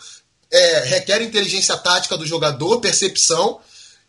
é, 0.52 0.80
requer 0.86 1.22
inteligência 1.22 1.76
tática 1.78 2.18
do 2.18 2.26
jogador, 2.26 2.80
percepção 2.80 3.60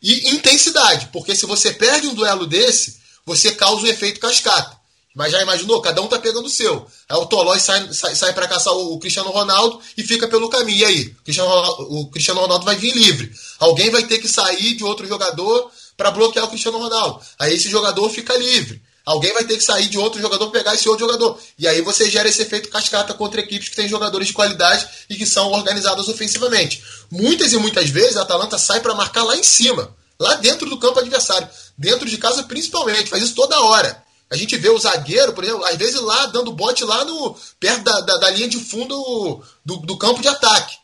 e 0.03 0.31
intensidade. 0.31 1.09
Porque 1.13 1.35
se 1.35 1.47
você 1.47 1.73
perde 1.73 2.07
um 2.07 2.15
duelo 2.15 2.47
desse, 2.47 2.99
você 3.25 3.53
causa 3.53 3.85
o 3.85 3.89
efeito 3.89 4.21
cascata. 4.21 4.79
Mas 5.15 5.33
já 5.33 5.43
imaginou? 5.43 5.81
Cada 5.81 6.01
um 6.01 6.07
tá 6.07 6.19
pegando 6.19 6.47
o 6.47 6.51
seu. 6.51 6.87
Aí 7.09 7.19
o 7.19 7.27
Tolói 7.27 7.59
sai, 7.59 7.93
sai, 7.93 8.15
sai 8.15 8.33
para 8.33 8.47
caçar 8.47 8.73
o, 8.73 8.95
o, 8.95 8.99
Cristiano 9.01 9.31
Ronaldo 9.31 9.81
e 9.97 10.03
fica 10.05 10.29
pelo 10.29 10.49
caminho. 10.49 10.79
E 10.79 10.85
aí? 10.85 11.07
O 11.09 11.25
Cristiano, 11.25 11.51
o 11.89 12.11
Cristiano 12.11 12.41
Ronaldo 12.41 12.65
vai 12.65 12.77
vir 12.77 12.95
livre. 12.95 13.33
Alguém 13.59 13.91
vai 13.91 14.05
ter 14.05 14.19
que 14.19 14.29
sair 14.29 14.77
de 14.77 14.85
outro 14.85 15.09
jogador 15.09 15.71
para 15.97 16.13
bloquear 16.13 16.45
o 16.45 16.49
Cristiano 16.49 16.79
Ronaldo. 16.79 17.21
Aí 17.39 17.55
esse 17.55 17.69
jogador 17.69 18.09
fica 18.11 18.37
livre. 18.37 18.81
Alguém 19.09 19.33
vai 19.33 19.43
ter 19.43 19.57
que 19.57 19.65
sair 19.65 19.89
de 19.89 19.97
outro 19.97 20.21
jogador 20.21 20.51
pegar 20.51 20.75
esse 20.75 20.87
outro 20.87 21.07
jogador. 21.07 21.41
E 21.59 21.67
aí 21.67 21.81
você 21.81 22.11
gera 22.11 22.29
esse 22.29 22.43
efeito 22.43 22.69
cascata 22.69 23.15
contra 23.15 23.41
equipes 23.41 23.71
que 23.71 23.77
têm 23.77 23.89
jogadores 23.89 24.29
de 24.29 24.35
qualidade 24.35 24.87
e 25.09 25.17
que 25.17 25.25
são 25.25 25.51
organizadas 25.51 26.09
ofensivamente. 26.09 26.85
Muitas 27.11 27.55
e 27.55 27.57
muitas 27.57 27.89
vezes 27.89 28.19
a 28.19 28.23
Atalanta 28.23 28.59
sai 28.59 28.81
para 28.81 28.95
marcar 28.95 29.23
lá 29.23 29.35
em 29.35 29.43
cima, 29.43 29.97
lá 30.21 30.35
dentro 30.35 30.69
do 30.69 30.77
campo 30.77 30.99
adversário, 30.99 31.49
dentro 31.79 32.07
de 32.07 32.19
casa 32.19 32.43
principalmente, 32.43 33.09
faz 33.09 33.23
isso 33.23 33.35
toda 33.35 33.59
hora. 33.59 34.05
A 34.29 34.37
gente 34.37 34.59
vê 34.59 34.69
o 34.69 34.79
zagueiro, 34.79 35.33
por 35.33 35.43
exemplo, 35.43 35.65
às 35.65 35.77
vezes 35.77 35.99
lá 36.03 36.27
dando 36.27 36.53
bote 36.53 36.85
lá 36.85 37.03
no 37.07 37.35
perto 37.59 37.85
da, 37.85 38.01
da, 38.03 38.19
da 38.19 38.31
linha 38.31 38.47
de 38.47 38.59
fundo 38.59 39.43
do, 39.65 39.77
do, 39.79 39.97
campo 39.97 40.21
de 40.21 40.29
ataque. 40.29 40.77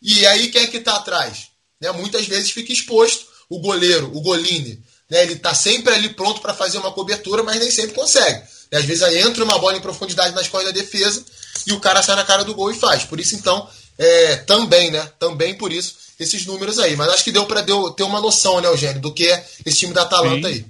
E 0.00 0.24
aí 0.24 0.52
quem 0.52 0.62
é 0.62 0.66
que 0.68 0.76
está 0.76 0.98
atrás? 0.98 1.48
Né? 1.80 1.90
Muitas 1.90 2.28
vezes 2.28 2.52
fica 2.52 2.72
exposto 2.72 3.26
o 3.48 3.58
goleiro, 3.58 4.16
o 4.16 4.20
Golini. 4.20 4.80
Né? 5.12 5.22
Ele 5.24 5.34
está 5.34 5.54
sempre 5.54 5.92
ali 5.92 6.08
pronto 6.08 6.40
para 6.40 6.54
fazer 6.54 6.78
uma 6.78 6.90
cobertura, 6.90 7.42
mas 7.42 7.60
nem 7.60 7.70
sempre 7.70 7.94
consegue. 7.94 8.42
E 8.72 8.76
às 8.76 8.84
vezes 8.86 9.02
aí 9.02 9.18
entra 9.18 9.44
uma 9.44 9.58
bola 9.58 9.76
em 9.76 9.80
profundidade 9.82 10.34
nas 10.34 10.48
costas 10.48 10.72
da 10.72 10.80
defesa 10.80 11.22
e 11.66 11.72
o 11.74 11.80
cara 11.80 12.02
sai 12.02 12.16
na 12.16 12.24
cara 12.24 12.44
do 12.44 12.54
gol 12.54 12.70
e 12.70 12.74
faz. 12.74 13.04
Por 13.04 13.20
isso, 13.20 13.34
então, 13.34 13.68
é, 13.98 14.36
também, 14.36 14.90
né? 14.90 15.06
Também 15.18 15.52
por 15.52 15.70
isso, 15.70 15.96
esses 16.18 16.46
números 16.46 16.78
aí. 16.78 16.96
Mas 16.96 17.10
acho 17.10 17.24
que 17.24 17.30
deu 17.30 17.44
para 17.44 17.62
ter 17.62 18.02
uma 18.04 18.22
noção, 18.22 18.58
né, 18.62 18.68
Eugênio, 18.68 19.02
do 19.02 19.12
que 19.12 19.28
é 19.28 19.46
esse 19.66 19.80
time 19.80 19.92
da 19.92 20.00
Atalanta 20.00 20.48
Sim. 20.48 20.54
aí. 20.54 20.64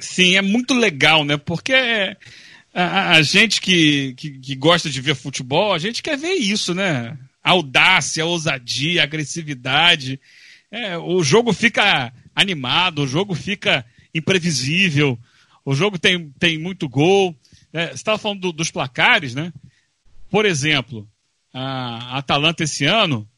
Sim, 0.00 0.36
é 0.36 0.42
muito 0.42 0.72
legal, 0.72 1.24
né? 1.24 1.36
Porque 1.36 1.74
a, 2.72 3.10
a 3.16 3.22
gente 3.22 3.60
que, 3.60 4.14
que, 4.16 4.38
que, 4.38 4.54
gosta 4.54 4.88
de 4.88 5.00
ver 5.00 5.16
futebol, 5.16 5.74
a 5.74 5.78
gente 5.80 6.00
quer 6.00 6.16
ver 6.16 6.34
isso, 6.34 6.72
né? 6.72 7.18
A 7.42 7.50
audácia, 7.50 8.22
a 8.22 8.26
ousadia, 8.26 9.00
a 9.00 9.04
agressividade. 9.04 10.20
É, 10.70 10.96
o 10.96 11.24
jogo 11.24 11.52
fica 11.52 12.12
animado, 12.40 13.02
o 13.02 13.06
jogo 13.06 13.34
fica 13.34 13.84
imprevisível, 14.14 15.18
o 15.64 15.74
jogo 15.74 15.98
tem, 15.98 16.30
tem 16.38 16.58
muito 16.58 16.88
gol. 16.88 17.34
É, 17.72 17.88
você 17.88 17.94
estava 17.94 18.18
falando 18.18 18.40
do, 18.40 18.52
dos 18.52 18.70
placares, 18.70 19.34
né? 19.34 19.52
Por 20.30 20.46
exemplo, 20.46 21.06
a 21.52 22.18
Atalanta 22.18 22.64
esse 22.64 22.84
ano, 22.84 23.28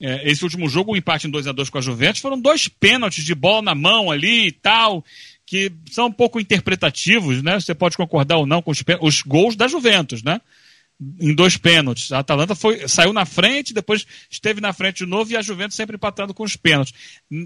é, 0.00 0.30
esse 0.30 0.42
último 0.42 0.68
jogo, 0.68 0.90
o 0.90 0.94
um 0.94 0.96
empate 0.96 1.26
em 1.26 1.30
2 1.30 1.46
a 1.46 1.52
2 1.52 1.70
com 1.70 1.78
a 1.78 1.82
Juventus, 1.82 2.20
foram 2.20 2.40
dois 2.40 2.68
pênaltis 2.68 3.24
de 3.24 3.34
bola 3.34 3.62
na 3.62 3.74
mão 3.74 4.10
ali 4.10 4.48
e 4.48 4.52
tal 4.52 5.04
que 5.46 5.72
são 5.92 6.06
um 6.06 6.12
pouco 6.12 6.40
interpretativos, 6.40 7.40
né? 7.40 7.60
Você 7.60 7.72
pode 7.72 7.96
concordar 7.96 8.36
ou 8.36 8.46
não 8.46 8.60
com 8.60 8.72
os, 8.72 8.82
os 9.00 9.22
gols 9.22 9.54
da 9.54 9.68
Juventus, 9.68 10.22
né? 10.22 10.40
Em 11.20 11.34
dois 11.34 11.58
pênaltis. 11.58 12.10
A 12.10 12.20
Atalanta 12.20 12.54
foi, 12.54 12.88
saiu 12.88 13.12
na 13.12 13.26
frente, 13.26 13.74
depois 13.74 14.06
esteve 14.30 14.62
na 14.62 14.72
frente 14.72 14.98
de 14.98 15.06
novo 15.06 15.30
e 15.30 15.36
a 15.36 15.42
Juventus 15.42 15.76
sempre 15.76 15.96
empatando 15.96 16.32
com 16.32 16.42
os 16.42 16.56
pênaltis. 16.56 16.94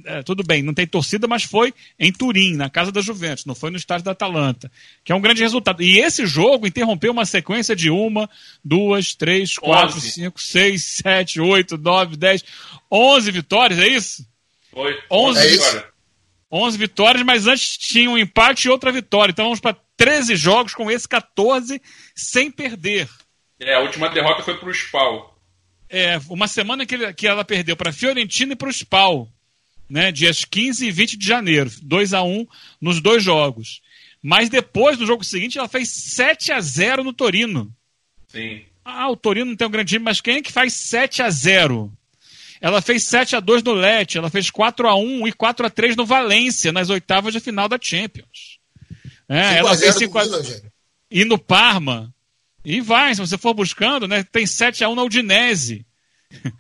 É, 0.05 0.23
tudo 0.23 0.45
bem, 0.45 0.63
não 0.63 0.73
tem 0.73 0.87
torcida, 0.87 1.27
mas 1.27 1.43
foi 1.43 1.75
em 1.99 2.13
Turim, 2.13 2.55
na 2.55 2.71
casa 2.71 2.93
da 2.93 3.01
Juventus, 3.01 3.45
não 3.45 3.55
foi 3.57 3.71
no 3.71 3.77
estádio 3.77 4.05
da 4.05 4.13
Atalanta, 4.13 4.71
que 5.05 5.11
é 5.11 5.15
um 5.17 5.21
grande 5.21 5.43
resultado. 5.43 5.83
E 5.83 5.99
esse 5.99 6.27
jogo 6.27 6.65
interrompeu 6.65 7.11
uma 7.11 7.25
sequência 7.27 7.75
de 7.75 7.91
uma, 7.91 8.31
duas, 8.65 9.15
três, 9.17 9.59
quatro, 9.59 9.97
Onze. 9.97 10.13
cinco, 10.13 10.41
seis, 10.41 10.85
sete, 10.85 11.41
oito, 11.41 11.77
nove, 11.77 12.17
dez, 12.17 12.45
onze 12.91 13.33
vitórias, 13.33 13.81
é 13.81 13.89
isso? 13.89 14.25
Foi. 14.71 14.97
Onze 15.11 15.41
É 15.41 15.47
isso. 15.51 15.65
vitórias. 15.65 15.91
11 16.53 16.79
vitórias, 16.79 17.25
mas 17.25 17.47
antes 17.47 17.77
tinha 17.79 18.11
um 18.11 18.19
empate 18.19 18.67
e 18.67 18.71
outra 18.71 18.91
vitória. 18.91 19.31
Então 19.31 19.45
vamos 19.45 19.61
para 19.61 19.77
13 19.97 20.35
jogos 20.35 20.75
com 20.75 20.91
esse 20.91 21.09
14 21.09 21.81
sem 22.15 22.51
perder. 22.51 23.09
É, 23.61 23.75
a 23.75 23.81
última 23.81 24.09
derrota 24.09 24.43
foi 24.43 24.57
pro 24.57 24.71
Spal. 24.73 25.39
É, 25.89 26.19
uma 26.29 26.49
semana 26.49 26.87
que, 26.87 26.95
ele- 26.95 27.13
que 27.13 27.27
ela 27.27 27.45
perdeu 27.45 27.77
para 27.77 27.93
Fiorentina 27.93 28.53
e 28.53 28.57
para 28.57 28.69
o 28.69 28.73
Spal, 28.73 29.29
né, 29.89 30.11
dias 30.11 30.45
15 30.45 30.87
e 30.87 30.91
20 30.91 31.17
de 31.17 31.27
janeiro, 31.27 31.71
2 31.83 32.15
a 32.15 32.23
1 32.23 32.47
nos 32.81 33.01
dois 33.01 33.23
jogos. 33.23 33.81
Mas 34.23 34.49
depois, 34.49 34.99
no 34.99 35.07
jogo 35.07 35.25
seguinte, 35.25 35.59
ela 35.59 35.69
fez 35.69 35.89
7 35.91 36.53
a 36.53 36.61
0 36.61 37.03
no 37.05 37.13
Torino. 37.13 37.73
Sim. 38.29 38.63
Ah, 38.85 39.11
o 39.11 39.17
Torino 39.17 39.47
não 39.51 39.57
tem 39.57 39.67
um 39.67 39.71
grande 39.71 39.91
time, 39.95 40.05
mas 40.05 40.21
quem 40.21 40.37
é 40.37 40.43
que 40.43 40.53
faz 40.53 40.73
7 40.75 41.23
a 41.23 41.31
0 41.31 41.93
Ela 42.61 42.81
fez 42.83 43.05
7 43.05 43.35
a 43.37 43.41
2 43.41 43.63
no 43.63 43.73
Lecce, 43.73 44.19
ela 44.19 44.29
fez 44.31 44.51
4 44.51 44.87
a 44.89 44.95
1 44.95 45.27
e 45.27 45.33
4 45.33 45.67
a 45.67 45.71
3 45.71 45.97
no 45.97 46.05
Valência, 46.07 46.71
nas 46.73 46.91
oitavas 46.91 47.33
de 47.33 47.41
final 47.41 47.69
da 47.69 47.79
Champions. 47.81 48.59
É, 49.29 49.57
ela 49.59 49.77
fez 49.77 49.95
5 49.97 50.19
a 50.19 50.25
5 50.25 50.37
Eugênio. 50.37 50.73
e 51.11 51.25
no 51.25 51.39
Parma. 51.39 52.15
E 52.65 52.81
vai, 52.81 53.15
se 53.15 53.21
você 53.21 53.39
for 53.39 53.55
buscando, 53.55 54.07
né, 54.07 54.23
tem 54.23 54.47
7 54.47 54.85
a 54.85 54.89
1 54.89 54.95
na 54.95 55.03
Udinese. 55.03 55.87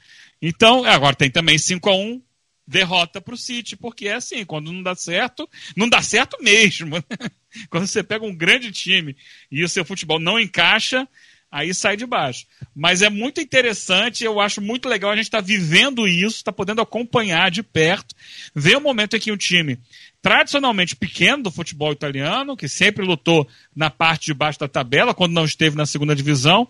Então, 0.42 0.86
agora 0.86 1.14
tem 1.14 1.30
também 1.30 1.58
5 1.58 1.90
a 1.90 1.94
1 1.94 2.22
derrota 2.66 3.20
para 3.20 3.34
o 3.34 3.36
City, 3.36 3.76
porque 3.76 4.08
é 4.08 4.14
assim, 4.14 4.44
quando 4.44 4.72
não 4.72 4.82
dá 4.82 4.94
certo, 4.94 5.46
não 5.76 5.88
dá 5.88 6.00
certo 6.00 6.38
mesmo. 6.40 6.96
né? 6.96 7.02
Quando 7.68 7.86
você 7.86 8.02
pega 8.02 8.24
um 8.24 8.34
grande 8.34 8.70
time 8.70 9.16
e 9.50 9.64
o 9.64 9.68
seu 9.68 9.84
futebol 9.84 10.20
não 10.20 10.38
encaixa, 10.38 11.06
aí 11.50 11.74
sai 11.74 11.96
de 11.96 12.06
baixo. 12.06 12.46
Mas 12.74 13.02
é 13.02 13.10
muito 13.10 13.40
interessante, 13.40 14.22
eu 14.22 14.38
acho 14.38 14.60
muito 14.60 14.88
legal 14.88 15.10
a 15.10 15.16
gente 15.16 15.24
estar 15.24 15.40
vivendo 15.40 16.06
isso, 16.06 16.36
estar 16.36 16.52
podendo 16.52 16.80
acompanhar 16.80 17.50
de 17.50 17.62
perto, 17.62 18.14
ver 18.54 18.76
o 18.76 18.80
momento 18.80 19.16
em 19.16 19.20
que 19.20 19.32
um 19.32 19.36
time 19.36 19.78
tradicionalmente 20.22 20.94
pequeno 20.96 21.44
do 21.44 21.50
futebol 21.50 21.92
italiano, 21.92 22.56
que 22.56 22.68
sempre 22.68 23.04
lutou 23.04 23.48
na 23.74 23.90
parte 23.90 24.26
de 24.26 24.34
baixo 24.34 24.58
da 24.58 24.68
tabela, 24.68 25.14
quando 25.14 25.32
não 25.32 25.44
esteve 25.44 25.76
na 25.76 25.86
segunda 25.86 26.14
divisão, 26.14 26.68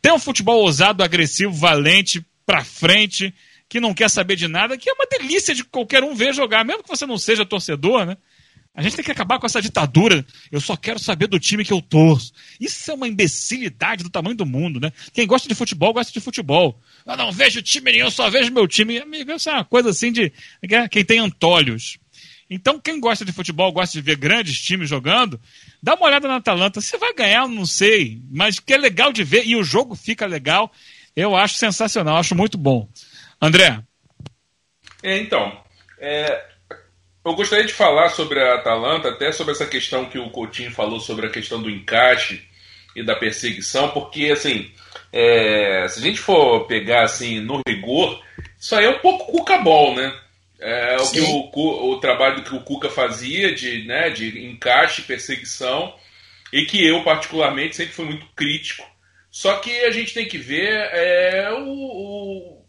tem 0.00 0.12
um 0.12 0.18
futebol 0.18 0.60
ousado, 0.62 1.02
agressivo, 1.02 1.52
valente, 1.52 2.24
para 2.44 2.64
frente, 2.64 3.34
que 3.68 3.80
não 3.80 3.92
quer 3.92 4.08
saber 4.08 4.36
de 4.36 4.46
nada, 4.46 4.78
que 4.78 4.88
é 4.88 4.92
uma 4.92 5.06
delícia 5.06 5.54
de 5.54 5.64
qualquer 5.64 6.04
um 6.04 6.14
ver 6.14 6.32
jogar, 6.32 6.64
mesmo 6.64 6.82
que 6.82 6.88
você 6.88 7.04
não 7.04 7.18
seja 7.18 7.44
torcedor, 7.44 8.06
né? 8.06 8.16
A 8.72 8.82
gente 8.82 8.94
tem 8.94 9.04
que 9.04 9.10
acabar 9.10 9.38
com 9.38 9.46
essa 9.46 9.62
ditadura. 9.62 10.24
Eu 10.52 10.60
só 10.60 10.76
quero 10.76 10.98
saber 10.98 11.28
do 11.28 11.40
time 11.40 11.64
que 11.64 11.72
eu 11.72 11.80
torço. 11.80 12.30
Isso 12.60 12.90
é 12.90 12.94
uma 12.94 13.08
imbecilidade 13.08 14.04
do 14.04 14.10
tamanho 14.10 14.36
do 14.36 14.44
mundo, 14.44 14.78
né? 14.78 14.92
Quem 15.14 15.26
gosta 15.26 15.48
de 15.48 15.54
futebol, 15.54 15.94
gosta 15.94 16.12
de 16.12 16.20
futebol. 16.20 16.78
Eu 17.06 17.16
não 17.16 17.32
vejo 17.32 17.62
time 17.62 17.90
nenhum, 17.90 18.10
só 18.10 18.28
vejo 18.28 18.52
meu 18.52 18.68
time. 18.68 18.98
Amigo, 18.98 19.32
isso 19.32 19.48
é 19.48 19.54
uma 19.54 19.64
coisa 19.64 19.88
assim 19.88 20.12
de 20.12 20.30
quem 20.90 21.02
tem 21.06 21.18
antolhos. 21.18 21.98
Então, 22.48 22.78
quem 22.78 23.00
gosta 23.00 23.24
de 23.24 23.32
futebol, 23.32 23.72
gosta 23.72 23.92
de 23.92 24.00
ver 24.00 24.16
grandes 24.16 24.60
times 24.60 24.88
jogando, 24.88 25.40
dá 25.82 25.94
uma 25.94 26.06
olhada 26.06 26.28
na 26.28 26.36
Atalanta. 26.36 26.80
Você 26.80 26.96
vai 26.96 27.12
ganhar, 27.12 27.48
não 27.48 27.66
sei, 27.66 28.20
mas 28.30 28.60
que 28.60 28.72
é 28.72 28.76
legal 28.76 29.12
de 29.12 29.24
ver 29.24 29.44
e 29.44 29.56
o 29.56 29.64
jogo 29.64 29.96
fica 29.96 30.26
legal. 30.26 30.70
Eu 31.14 31.34
acho 31.34 31.54
sensacional, 31.54 32.16
acho 32.16 32.34
muito 32.34 32.56
bom. 32.56 32.88
André? 33.40 33.82
É, 35.02 35.18
então, 35.18 35.60
é, 35.98 36.44
eu 37.24 37.34
gostaria 37.34 37.66
de 37.66 37.72
falar 37.72 38.10
sobre 38.10 38.40
a 38.40 38.54
Atalanta, 38.54 39.08
até 39.08 39.32
sobre 39.32 39.52
essa 39.52 39.66
questão 39.66 40.04
que 40.04 40.18
o 40.18 40.30
Coutinho 40.30 40.70
falou 40.70 41.00
sobre 41.00 41.26
a 41.26 41.30
questão 41.30 41.60
do 41.60 41.68
encaixe 41.68 42.46
e 42.94 43.02
da 43.02 43.16
perseguição, 43.16 43.90
porque 43.90 44.30
assim, 44.32 44.70
é, 45.12 45.86
se 45.88 45.98
a 45.98 46.02
gente 46.02 46.20
for 46.20 46.66
pegar 46.66 47.02
assim 47.02 47.40
no 47.40 47.60
rigor, 47.68 48.22
isso 48.58 48.74
aí 48.76 48.84
é 48.84 48.90
um 48.90 49.00
pouco 49.00 49.32
cuca-bol, 49.32 49.94
né? 49.94 50.16
É 50.68 50.96
o, 50.96 51.10
que 51.12 51.20
o, 51.20 51.92
o 51.92 52.00
trabalho 52.00 52.42
que 52.42 52.52
o 52.52 52.60
Cuca 52.60 52.90
fazia 52.90 53.54
de, 53.54 53.86
né, 53.86 54.10
de 54.10 54.46
encaixe, 54.46 55.02
perseguição, 55.02 55.94
e 56.52 56.64
que 56.64 56.84
eu, 56.84 57.04
particularmente, 57.04 57.76
sempre 57.76 57.94
fui 57.94 58.06
muito 58.06 58.26
crítico. 58.34 58.84
Só 59.30 59.58
que 59.58 59.70
a 59.84 59.92
gente 59.92 60.12
tem 60.12 60.26
que 60.26 60.38
ver 60.38 60.72
é, 60.92 61.52
o, 61.52 61.62
o 61.62 62.64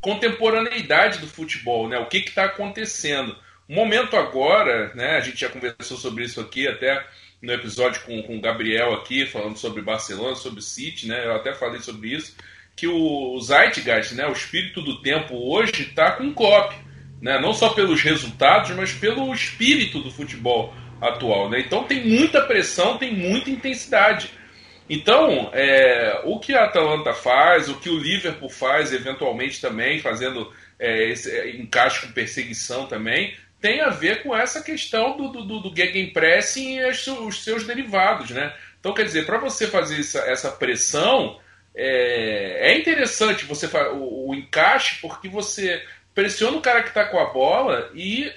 contemporaneidade 0.00 1.18
do 1.18 1.26
futebol, 1.26 1.88
né? 1.88 1.98
O 1.98 2.06
que 2.06 2.18
está 2.18 2.44
acontecendo. 2.44 3.36
O 3.68 3.74
momento 3.74 4.16
agora, 4.16 4.94
né, 4.94 5.16
a 5.16 5.20
gente 5.20 5.40
já 5.40 5.48
conversou 5.48 5.96
sobre 5.96 6.22
isso 6.22 6.40
aqui 6.40 6.68
até 6.68 7.04
no 7.42 7.52
episódio 7.52 8.02
com, 8.02 8.22
com 8.22 8.36
o 8.36 8.40
Gabriel 8.40 8.94
aqui, 8.94 9.26
falando 9.26 9.56
sobre 9.56 9.82
Barcelona, 9.82 10.36
sobre 10.36 10.62
City, 10.62 11.08
né, 11.08 11.26
eu 11.26 11.34
até 11.34 11.52
falei 11.52 11.80
sobre 11.80 12.14
isso, 12.14 12.36
que 12.76 12.86
o 12.86 13.38
Zeitgeist, 13.40 14.14
né, 14.14 14.26
o 14.28 14.32
espírito 14.32 14.80
do 14.80 15.02
tempo 15.02 15.34
hoje 15.34 15.82
está 15.82 16.12
com 16.12 16.28
o 16.28 16.34
Klopp, 16.34 16.85
né, 17.20 17.40
não 17.40 17.52
só 17.52 17.70
pelos 17.70 18.02
resultados, 18.02 18.70
mas 18.70 18.92
pelo 18.92 19.32
espírito 19.32 20.00
do 20.00 20.10
futebol 20.10 20.74
atual. 21.00 21.48
Né? 21.50 21.60
Então 21.60 21.84
tem 21.84 22.06
muita 22.06 22.42
pressão, 22.42 22.98
tem 22.98 23.14
muita 23.14 23.50
intensidade. 23.50 24.30
Então, 24.88 25.50
é, 25.52 26.20
o 26.24 26.38
que 26.38 26.54
a 26.54 26.64
Atalanta 26.64 27.12
faz, 27.12 27.68
o 27.68 27.74
que 27.80 27.90
o 27.90 27.98
Liverpool 27.98 28.48
faz, 28.48 28.92
eventualmente 28.92 29.60
também, 29.60 29.98
fazendo 29.98 30.52
é, 30.78 31.10
esse 31.10 31.30
é, 31.30 31.56
encaixe 31.56 32.06
com 32.06 32.12
perseguição 32.12 32.86
também, 32.86 33.34
tem 33.60 33.80
a 33.80 33.88
ver 33.88 34.22
com 34.22 34.36
essa 34.36 34.62
questão 34.62 35.16
do, 35.16 35.28
do, 35.28 35.60
do 35.60 35.76
gegenpressing 35.76 36.76
e 36.76 36.88
os 36.88 37.42
seus 37.42 37.66
derivados, 37.66 38.30
né? 38.30 38.54
Então, 38.78 38.94
quer 38.94 39.04
dizer, 39.04 39.26
para 39.26 39.38
você 39.38 39.66
fazer 39.66 39.98
essa, 39.98 40.20
essa 40.20 40.50
pressão, 40.52 41.40
é, 41.74 42.70
é, 42.70 42.78
interessante 42.78 43.44
você 43.44 43.66
o, 43.66 44.28
o, 44.28 44.34
encaixe, 44.34 45.00
porque 45.00 45.28
você 45.28 45.84
pressiona 46.16 46.56
o 46.56 46.62
cara 46.62 46.82
que 46.82 46.88
está 46.88 47.04
com 47.04 47.18
a 47.18 47.30
bola 47.30 47.90
e 47.94 48.32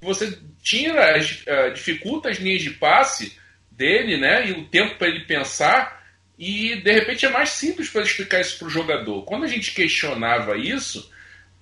você 0.00 0.38
tira, 0.62 1.16
as, 1.16 1.42
uh, 1.42 1.72
dificulta 1.74 2.30
as 2.30 2.38
linhas 2.38 2.62
de 2.62 2.70
passe 2.70 3.36
dele, 3.68 4.16
né? 4.16 4.46
E 4.46 4.52
o 4.52 4.68
tempo 4.68 4.96
para 4.96 5.08
ele 5.08 5.24
pensar. 5.24 6.06
E 6.38 6.76
de 6.76 6.92
repente 6.92 7.26
é 7.26 7.30
mais 7.30 7.48
simples 7.48 7.90
para 7.90 8.02
explicar 8.02 8.40
isso 8.40 8.58
para 8.58 8.68
o 8.68 8.70
jogador. 8.70 9.24
Quando 9.24 9.44
a 9.44 9.48
gente 9.48 9.74
questionava 9.74 10.56
isso, 10.56 11.10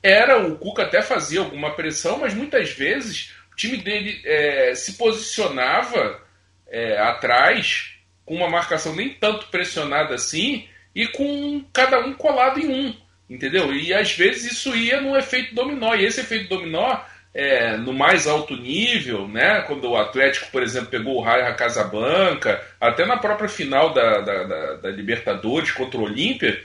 era 0.03 0.46
o 0.46 0.59
Cuca 0.59 0.83
até 0.83 1.00
fazia 1.00 1.40
alguma 1.40 1.74
pressão, 1.74 2.18
mas 2.18 2.35
muitas 2.35 2.70
vezes 2.70 3.33
o 3.50 3.57
time 3.57 3.79
dele 3.79 4.20
é, 4.24 4.74
se 4.74 4.94
posicionava 4.94 6.20
é, 6.68 6.98
atrás 6.98 7.94
com 8.27 8.35
uma 8.35 8.50
marcação 8.50 8.94
nem 8.94 9.14
tanto 9.14 9.46
pressionada 9.46 10.14
assim 10.14 10.68
e 10.94 11.07
com 11.07 11.64
cada 11.72 12.00
um 12.00 12.12
colado 12.12 12.59
em 12.61 12.68
um, 12.68 12.96
entendeu? 13.29 13.73
E 13.75 13.93
às 13.93 14.13
vezes 14.13 14.53
isso 14.53 14.75
ia 14.77 15.01
no 15.01 15.17
efeito 15.17 15.55
dominó 15.55 15.95
e 15.95 16.05
esse 16.05 16.21
efeito 16.21 16.49
dominó 16.49 17.01
é, 17.35 17.77
no 17.77 17.93
mais 17.93 18.27
alto 18.27 18.57
nível, 18.57 19.27
né? 19.27 19.63
Quando 19.63 19.91
o 19.91 19.97
Atlético, 19.97 20.51
por 20.53 20.63
exemplo, 20.63 20.91
pegou 20.91 21.17
o 21.17 21.21
Raio 21.21 21.57
Casablanca, 21.57 22.63
até 22.81 23.05
na 23.05 23.17
própria 23.17 23.49
final 23.49 23.93
da, 23.93 24.21
da, 24.21 24.45
da, 24.45 24.75
da 24.75 24.91
Libertadores 24.91 25.73
contra 25.73 25.99
o 25.99 26.05
Olímpia, 26.05 26.61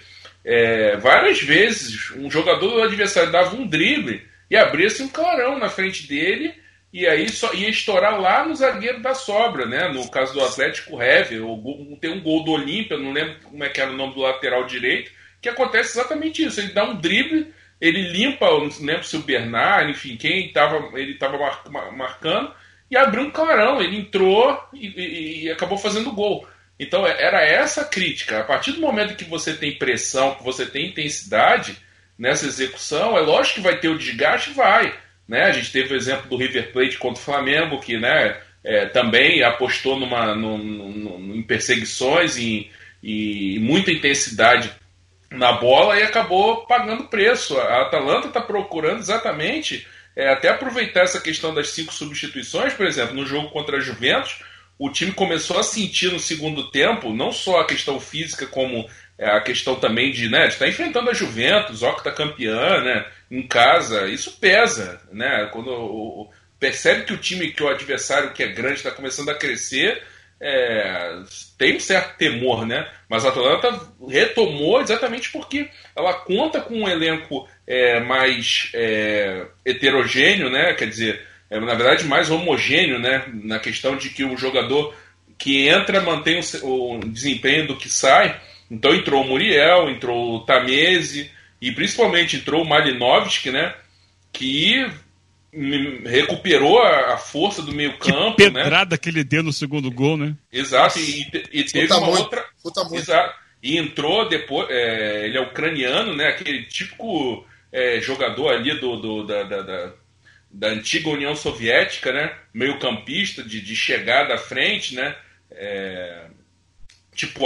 é, 0.46 0.96
várias 0.98 1.42
vezes 1.42 2.12
um 2.12 2.30
jogador 2.30 2.70
do 2.70 2.84
adversário 2.84 3.32
dava 3.32 3.56
um 3.56 3.68
drible 3.68 4.22
e 4.50 4.56
abria-se 4.56 5.02
um 5.02 5.10
clarão 5.10 5.58
na 5.58 5.70
frente 5.70 6.08
dele 6.08 6.54
e 6.92 7.08
aí 7.08 7.30
só 7.30 7.54
ia 7.54 7.70
estourar 7.70 8.20
lá 8.20 8.48
no 8.48 8.56
zagueiro 8.56 9.02
da 9.02 9.14
sobra, 9.14 9.66
né? 9.66 9.90
No 9.90 10.10
caso 10.10 10.34
do 10.34 10.44
Atlético 10.44 11.02
Hever, 11.02 11.42
tem 12.02 12.12
um 12.12 12.22
gol 12.22 12.44
do 12.44 12.52
Olímpia, 12.52 12.98
não 12.98 13.12
lembro 13.12 13.36
como 13.44 13.64
é 13.64 13.70
que 13.70 13.80
era 13.80 13.92
o 13.92 13.96
nome 13.96 14.16
do 14.16 14.22
lateral 14.22 14.66
direito, 14.66 15.12
que 15.42 15.50
acontece 15.50 15.98
exatamente 15.98 16.44
isso. 16.44 16.60
Ele 16.60 16.74
dá 16.74 16.84
um 16.84 16.96
drible, 16.96 17.54
ele 17.80 18.10
limpa, 18.10 18.46
não 18.46 18.70
lembro 18.82 19.04
se 19.04 19.16
o 19.16 19.22
Bernard, 19.22 19.92
enfim, 19.92 20.18
quem 20.18 20.48
estava 20.48 20.90
ele 21.00 21.14
estava 21.14 21.38
marcando, 21.92 22.54
e 22.90 22.98
abriu 22.98 23.24
um 23.24 23.32
clarão. 23.32 23.82
Ele 23.82 23.98
entrou 23.98 24.62
e, 24.74 24.88
e, 24.88 25.44
e 25.44 25.52
acabou 25.52 25.78
fazendo 25.78 26.12
gol. 26.12 26.48
Então 26.80 27.06
é, 27.06 27.22
era 27.22 27.44
essa 27.44 27.82
a 27.82 27.86
crítica. 27.86 28.40
A 28.40 28.44
partir 28.44 28.72
do 28.72 28.82
momento 28.82 29.16
que 29.16 29.26
você 29.26 29.54
tem 29.54 29.78
pressão, 29.78 30.36
que 30.36 30.44
você 30.44 30.66
tem 30.66 30.88
intensidade 30.88 31.78
nessa 32.18 32.46
execução, 32.46 33.18
é 33.18 33.22
lógico 33.22 33.56
que 33.56 33.62
vai 33.62 33.80
ter 33.80 33.90
o 33.90 33.98
desgaste, 33.98 34.52
vai. 34.52 34.94
Né? 35.28 35.44
A 35.44 35.52
gente 35.52 35.72
teve 35.72 35.94
o 35.94 35.98
exemplo 35.98 36.30
do 36.30 36.38
River 36.38 36.72
Plate 36.72 36.98
contra 36.98 37.22
o 37.22 37.26
Flamengo, 37.26 37.80
que 37.80 37.98
né, 37.98 38.38
é, 38.64 38.88
também 38.88 39.44
apostou 39.44 40.00
numa, 40.00 40.34
num, 40.36 40.58
num, 40.58 41.36
em 41.36 41.44
perseguições 41.44 42.38
e, 42.38 42.70
e 43.04 43.58
muita 43.60 43.92
intensidade 43.92 44.72
na 45.32 45.54
bola 45.54 46.00
e 46.00 46.04
acabou 46.04 46.66
pagando 46.66 47.06
preço. 47.06 47.58
A 47.58 47.84
Atalanta 47.84 48.28
está 48.28 48.42
procurando 48.42 49.00
exatamente 49.00 49.88
é, 50.16 50.30
até 50.30 50.50
aproveitar 50.50 51.02
essa 51.02 51.22
questão 51.22 51.54
das 51.54 51.70
cinco 51.70 51.94
substituições, 51.94 52.74
por 52.74 52.86
exemplo, 52.86 53.16
no 53.16 53.26
jogo 53.26 53.50
contra 53.50 53.78
a 53.78 53.82
Juventus 53.82 54.40
o 54.80 54.90
time 54.90 55.12
começou 55.12 55.60
a 55.60 55.64
sentir 55.64 56.10
no 56.10 56.20
segundo 56.20 56.72
tempo, 56.72 57.14
não 57.14 57.34
só 57.34 57.60
a 57.60 57.68
questão 57.68 58.00
física, 58.00 58.48
como 58.48 58.90
é, 59.18 59.30
a 59.30 59.42
questão 59.42 59.76
também 59.76 60.10
de, 60.14 60.30
né, 60.30 60.48
de 60.48 60.54
estar 60.54 60.64
tá 60.64 60.72
enfrentando 60.72 61.10
a 61.10 61.14
Juventus, 61.14 61.82
que 61.82 62.04
tá 62.04 62.16
né, 62.82 63.06
em 63.30 63.46
casa, 63.46 64.08
isso 64.08 64.38
pesa, 64.40 65.02
né, 65.12 65.50
quando 65.52 66.30
percebe 66.58 67.04
que 67.04 67.14
o 67.14 67.18
time, 67.18 67.52
que 67.52 67.62
o 67.62 67.68
adversário 67.68 68.32
que 68.32 68.42
é 68.42 68.48
grande 68.48 68.76
está 68.76 68.90
começando 68.90 69.28
a 69.28 69.36
crescer, 69.36 70.02
é, 70.42 71.22
tem 71.58 71.76
um 71.76 71.80
certo 71.80 72.18
temor, 72.18 72.66
né, 72.66 72.88
mas 73.10 73.26
a 73.26 73.30
Atlanta 73.30 73.80
retomou 74.08 74.82
exatamente 74.82 75.32
porque 75.32 75.70
ela 75.96 76.14
conta 76.14 76.62
com 76.62 76.76
um 76.76 76.88
elenco 76.88 77.48
é, 77.68 78.00
mais 78.00 78.70
é, 78.74 79.46
heterogêneo, 79.66 80.50
né, 80.50 80.74
quer 80.74 80.88
dizer, 80.88 81.28
é, 81.50 81.60
na 81.60 81.74
verdade, 81.74 82.06
mais 82.06 82.30
homogêneo, 82.30 83.00
né? 83.00 83.24
Na 83.44 83.60
questão 83.60 83.98
de 83.98 84.10
que 84.10 84.24
o 84.24 84.38
jogador 84.38 84.94
que 85.38 85.68
entra 85.68 86.02
mantém 86.02 86.40
o, 86.62 86.98
o 86.98 87.00
desempenho 87.00 87.68
do 87.68 87.78
que 87.78 87.90
sai. 87.90 88.40
Então 88.70 88.94
entrou 88.94 89.24
o 89.24 89.28
Muriel, 89.28 89.90
entrou 89.90 90.36
o 90.36 90.46
Tamese 90.46 91.32
e 91.60 91.72
principalmente 91.72 92.36
entrou 92.36 92.62
o 92.62 92.68
Malinovski, 92.68 93.50
né? 93.50 93.74
Que 94.32 94.86
recuperou 96.06 96.82
a, 96.82 97.18
força 97.18 97.62
do 97.62 97.72
meio 97.72 97.98
campo. 97.98 98.38
Que 98.38 98.50
né? 98.50 98.64
pedrada 98.64 98.96
né? 98.96 98.98
que 98.98 99.10
ele 99.10 99.24
deu 99.24 99.44
no 99.44 99.54
segundo 99.54 99.90
gol, 99.92 100.18
né? 100.18 100.36
Exato, 100.52 101.00
e, 101.00 101.28
e 101.52 101.64
teve 101.64 101.92
uma 101.94 102.08
muito, 102.08 102.22
outra. 102.22 102.46
Exato. 102.94 103.36
E 103.62 103.78
entrou 103.78 104.28
depois. 104.30 104.70
É, 104.70 105.26
ele 105.26 105.38
é 105.38 105.42
ucraniano, 105.42 106.16
né? 106.16 106.28
Aquele 106.28 106.64
típico 106.66 107.46
é, 107.72 108.00
jogador 108.00 108.50
ali 108.50 108.80
do, 108.80 108.96
do 108.98 109.24
da, 109.24 109.44
da, 109.44 109.62
da 109.62 109.94
da 110.52 110.70
antiga 110.70 111.10
União 111.10 111.36
Soviética, 111.36 112.12
né? 112.12 112.36
Meio 112.54 112.80
campista, 112.80 113.44
de, 113.44 113.62
de 113.62 113.76
chegada 113.76 114.34
à 114.34 114.38
frente, 114.38 114.96
né? 114.96 115.16
É, 115.52 116.26
tipo 117.14 117.46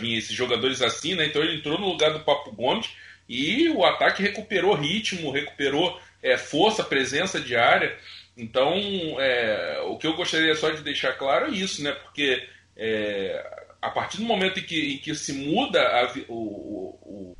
vinha 0.00 0.18
esses 0.18 0.34
jogadores 0.34 0.82
assim, 0.82 1.14
né? 1.14 1.26
Então 1.26 1.42
ele 1.42 1.58
entrou 1.58 1.78
no 1.78 1.88
lugar 1.88 2.12
do 2.12 2.20
Papo 2.20 2.52
Gomes 2.52 2.88
e 3.28 3.68
o 3.68 3.84
ataque 3.84 4.22
recuperou 4.22 4.74
ritmo, 4.74 5.30
recuperou 5.30 6.00
é, 6.22 6.36
força, 6.36 6.84
presença 6.84 7.40
de 7.40 7.56
área. 7.56 7.96
Então, 8.36 8.74
é, 9.18 9.80
o 9.86 9.98
que 9.98 10.06
eu 10.06 10.14
gostaria 10.14 10.54
só 10.54 10.70
de 10.70 10.82
deixar 10.82 11.12
claro 11.14 11.46
é 11.46 11.50
isso, 11.50 11.82
né? 11.82 11.92
Porque 11.92 12.42
é, 12.76 13.66
a 13.80 13.90
partir 13.90 14.18
do 14.18 14.24
momento 14.24 14.60
em 14.60 14.62
que, 14.62 14.94
em 14.94 14.98
que 14.98 15.14
se 15.14 15.32
muda 15.32 15.80
a, 15.80 16.12
o, 16.28 16.34
o, 16.34 17.34
o 17.34 17.36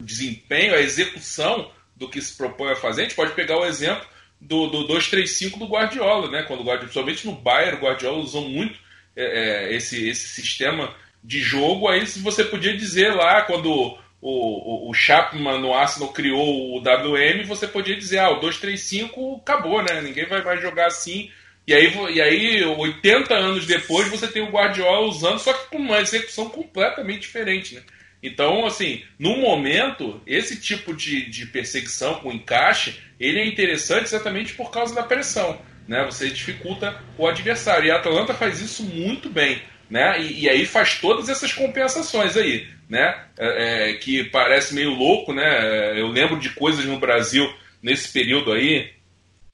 desempenho, 0.00 0.74
a 0.74 0.80
execução 0.80 1.70
do 1.94 2.08
que 2.08 2.20
se 2.20 2.36
propõe 2.36 2.72
a 2.72 2.76
fazer, 2.76 3.02
a 3.02 3.04
gente 3.04 3.16
pode 3.16 3.32
pegar 3.32 3.58
o 3.58 3.64
exemplo 3.64 4.06
do, 4.40 4.66
do 4.66 4.88
2-3-5 4.88 5.58
do 5.58 5.66
Guardiola, 5.66 6.30
né? 6.30 6.42
Quando 6.42 6.60
o 6.60 6.64
Guardiola, 6.64 6.90
principalmente 6.90 7.26
no 7.26 7.32
Bayern, 7.32 7.78
o 7.78 7.82
Guardiola 7.82 8.18
usou 8.18 8.48
muito 8.48 8.78
é, 9.14 9.70
é, 9.70 9.74
esse, 9.74 10.08
esse 10.08 10.28
sistema 10.28 10.94
de 11.22 11.40
jogo. 11.40 11.88
Aí 11.88 12.06
você 12.06 12.44
podia 12.44 12.76
dizer 12.76 13.14
lá, 13.14 13.42
quando 13.42 13.98
o, 14.28 14.90
o, 14.90 14.94
Chapman 14.94 15.60
no 15.60 15.72
Arsenal 15.72 16.12
criou 16.12 16.74
o 16.74 16.80
WM, 16.80 17.44
você 17.44 17.68
podia 17.68 17.96
dizer, 17.96 18.18
ah, 18.18 18.30
o 18.30 18.40
235 18.40 19.36
acabou, 19.36 19.80
né? 19.82 20.00
Ninguém 20.00 20.26
vai 20.26 20.42
mais 20.42 20.60
jogar 20.60 20.86
assim. 20.86 21.30
E 21.64 21.72
aí, 21.72 21.92
e 22.12 22.20
aí, 22.20 22.64
80 22.64 23.34
anos 23.34 23.66
depois, 23.66 24.08
você 24.08 24.26
tem 24.26 24.42
o 24.42 24.50
Guardiola 24.50 25.06
usando, 25.06 25.38
só 25.38 25.52
que 25.52 25.70
com 25.70 25.78
uma 25.78 26.00
execução 26.00 26.48
completamente 26.48 27.20
diferente, 27.20 27.76
né? 27.76 27.82
Então, 28.20 28.66
assim, 28.66 29.04
no 29.16 29.36
momento, 29.36 30.20
esse 30.26 30.60
tipo 30.60 30.92
de, 30.92 31.30
de 31.30 31.46
perseguição 31.46 32.16
com 32.16 32.32
encaixe, 32.32 32.98
ele 33.20 33.38
é 33.38 33.46
interessante 33.46 34.06
exatamente 34.06 34.54
por 34.54 34.72
causa 34.72 34.92
da 34.92 35.04
pressão, 35.04 35.60
né? 35.86 36.04
Você 36.04 36.30
dificulta 36.30 37.00
o 37.16 37.28
adversário. 37.28 37.86
E 37.86 37.90
a 37.92 37.96
Atalanta 37.96 38.34
faz 38.34 38.60
isso 38.60 38.82
muito 38.82 39.28
bem, 39.28 39.62
né? 39.88 40.20
E, 40.20 40.44
e 40.44 40.48
aí 40.48 40.66
faz 40.66 40.98
todas 40.98 41.28
essas 41.28 41.52
compensações 41.52 42.36
aí, 42.36 42.66
né? 42.88 43.24
É, 43.38 43.90
é, 43.90 43.92
que 43.94 44.24
parece 44.24 44.74
meio 44.74 44.90
louco, 44.90 45.32
né? 45.32 45.98
Eu 45.98 46.08
lembro 46.08 46.38
de 46.38 46.50
coisas 46.50 46.84
no 46.84 46.98
Brasil 46.98 47.52
nesse 47.82 48.12
período 48.12 48.52
aí, 48.52 48.90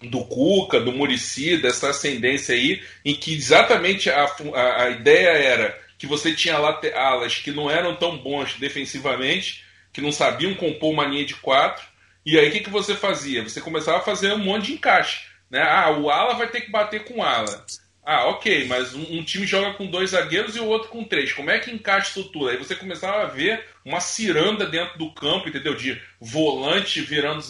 do 0.00 0.24
Cuca, 0.24 0.80
do 0.80 0.92
Murici, 0.92 1.56
dessa 1.56 1.90
ascendência 1.90 2.54
aí, 2.54 2.82
em 3.04 3.14
que 3.14 3.34
exatamente 3.34 4.10
a, 4.10 4.24
a, 4.54 4.82
a 4.84 4.90
ideia 4.90 5.28
era 5.28 5.78
que 5.98 6.06
você 6.06 6.34
tinha 6.34 6.56
alas 6.56 7.36
que 7.36 7.52
não 7.52 7.70
eram 7.70 7.94
tão 7.94 8.18
bons 8.18 8.56
defensivamente, 8.58 9.64
que 9.92 10.00
não 10.00 10.10
sabiam 10.10 10.54
compor 10.54 10.92
uma 10.92 11.06
linha 11.06 11.24
de 11.24 11.34
quatro, 11.34 11.86
e 12.24 12.38
aí 12.38 12.48
o 12.48 12.52
que, 12.52 12.60
que 12.60 12.70
você 12.70 12.94
fazia? 12.94 13.42
Você 13.42 13.60
começava 13.60 13.98
a 13.98 14.02
fazer 14.02 14.32
um 14.32 14.38
monte 14.38 14.66
de 14.66 14.72
encaixe. 14.74 15.26
Né? 15.50 15.60
Ah, 15.60 15.90
o 15.90 16.10
ala 16.10 16.34
vai 16.34 16.48
ter 16.48 16.62
que 16.62 16.70
bater 16.70 17.04
com 17.04 17.22
ala. 17.22 17.64
Ah, 18.04 18.26
ok, 18.26 18.66
mas 18.66 18.94
um, 18.94 19.18
um, 19.18 19.24
time 19.24 19.46
joga 19.46 19.74
com 19.74 19.86
dois 19.86 20.10
zagueiros 20.10 20.56
e 20.56 20.60
o 20.60 20.66
outro 20.66 20.88
com 20.88 21.04
três. 21.04 21.32
Como 21.32 21.50
é 21.50 21.60
que 21.60 21.70
encaixa 21.70 22.10
isso 22.10 22.28
tudo? 22.30 22.48
Aí 22.48 22.56
você 22.56 22.74
começava 22.74 23.22
a 23.22 23.26
ver 23.26 23.64
uma 23.84 24.00
ciranda 24.00 24.66
dentro 24.66 24.98
do 24.98 25.12
campo, 25.12 25.48
entendeu? 25.48 25.76
De 25.76 26.00
volante 26.20 27.00
virando. 27.00 27.44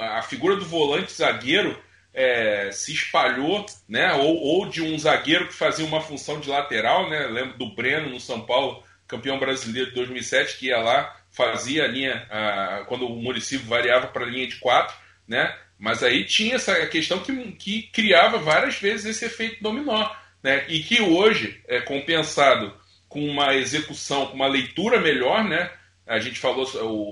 A 0.00 0.22
figura 0.22 0.56
do 0.56 0.64
volante 0.64 1.12
zagueiro 1.12 1.78
é, 2.14 2.70
se 2.72 2.92
espalhou, 2.92 3.66
né? 3.88 4.14
Ou, 4.14 4.36
ou, 4.36 4.68
de 4.68 4.82
um 4.82 4.98
zagueiro 4.98 5.48
que 5.48 5.54
fazia 5.54 5.84
uma 5.84 6.00
função 6.00 6.40
de 6.40 6.48
lateral, 6.48 7.08
né? 7.10 7.26
lembro 7.26 7.58
do 7.58 7.74
Breno 7.74 8.10
no 8.10 8.20
São 8.20 8.40
Paulo, 8.46 8.82
campeão 9.06 9.38
brasileiro 9.38 9.90
de 9.90 9.96
2007, 9.96 10.58
que 10.58 10.66
ia 10.66 10.78
lá, 10.78 11.16
fazia 11.30 11.84
a 11.84 11.88
linha, 11.88 12.26
a, 12.30 12.84
quando 12.86 13.06
o 13.06 13.16
município 13.16 13.66
variava 13.66 14.06
para 14.08 14.24
a 14.24 14.28
linha 14.28 14.46
de 14.46 14.56
quatro, 14.56 14.94
né? 15.26 15.54
Mas 15.82 16.00
aí 16.00 16.24
tinha 16.24 16.54
essa 16.54 16.86
questão 16.86 17.18
que, 17.18 17.34
que 17.58 17.82
criava 17.92 18.38
várias 18.38 18.76
vezes 18.76 19.04
esse 19.04 19.24
efeito 19.24 19.60
dominó, 19.60 20.08
né? 20.40 20.64
E 20.68 20.78
que 20.78 21.02
hoje 21.02 21.60
é 21.66 21.80
compensado 21.80 22.72
com 23.08 23.28
uma 23.28 23.56
execução, 23.56 24.26
com 24.26 24.36
uma 24.36 24.46
leitura 24.46 25.00
melhor, 25.00 25.42
né? 25.42 25.72
A 26.06 26.20
gente 26.20 26.38
falou, 26.38 26.64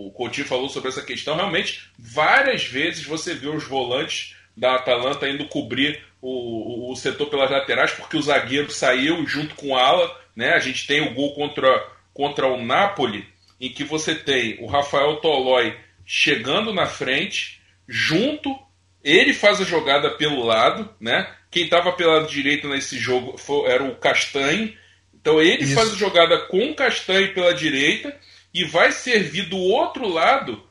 o 0.06 0.12
Coutinho 0.12 0.46
falou 0.46 0.68
sobre 0.68 0.88
essa 0.88 1.02
questão. 1.02 1.34
Realmente, 1.34 1.90
várias 1.98 2.62
vezes 2.62 3.04
você 3.04 3.34
vê 3.34 3.48
os 3.48 3.64
volantes 3.64 4.36
da 4.56 4.76
Atalanta 4.76 5.28
indo 5.28 5.48
cobrir 5.48 6.00
o, 6.22 6.92
o, 6.92 6.94
setor 6.94 7.26
pelas 7.26 7.50
laterais, 7.50 7.90
porque 7.90 8.16
o 8.16 8.22
zagueiro 8.22 8.70
saiu 8.70 9.26
junto 9.26 9.56
com 9.56 9.70
o 9.70 9.76
ala. 9.76 10.16
Né? 10.36 10.50
A 10.50 10.60
gente 10.60 10.86
tem 10.86 11.00
o 11.00 11.12
gol 11.12 11.34
contra, 11.34 11.88
contra 12.14 12.46
o 12.46 12.64
Napoli, 12.64 13.26
em 13.60 13.68
que 13.68 13.82
você 13.82 14.14
tem 14.14 14.58
o 14.60 14.66
Rafael 14.66 15.16
Tolói 15.16 15.76
chegando 16.06 16.72
na 16.72 16.86
frente, 16.86 17.59
junto, 17.90 18.56
ele 19.02 19.34
faz 19.34 19.60
a 19.60 19.64
jogada 19.64 20.10
pelo 20.12 20.44
lado, 20.44 20.88
né? 21.00 21.28
Quem 21.50 21.64
estava 21.64 21.92
pelo 21.92 22.12
lado 22.12 22.28
direito 22.28 22.68
nesse 22.68 22.96
jogo 22.96 23.36
foi, 23.36 23.68
era 23.68 23.82
o 23.82 23.96
Castanho. 23.96 24.72
Então 25.12 25.42
ele 25.42 25.64
Isso. 25.64 25.74
faz 25.74 25.92
a 25.92 25.96
jogada 25.96 26.38
com 26.46 26.70
o 26.70 26.74
Castanho 26.74 27.34
pela 27.34 27.52
direita 27.52 28.16
e 28.54 28.64
vai 28.64 28.92
servir 28.92 29.48
do 29.48 29.58
outro 29.58 30.08
lado 30.08 30.62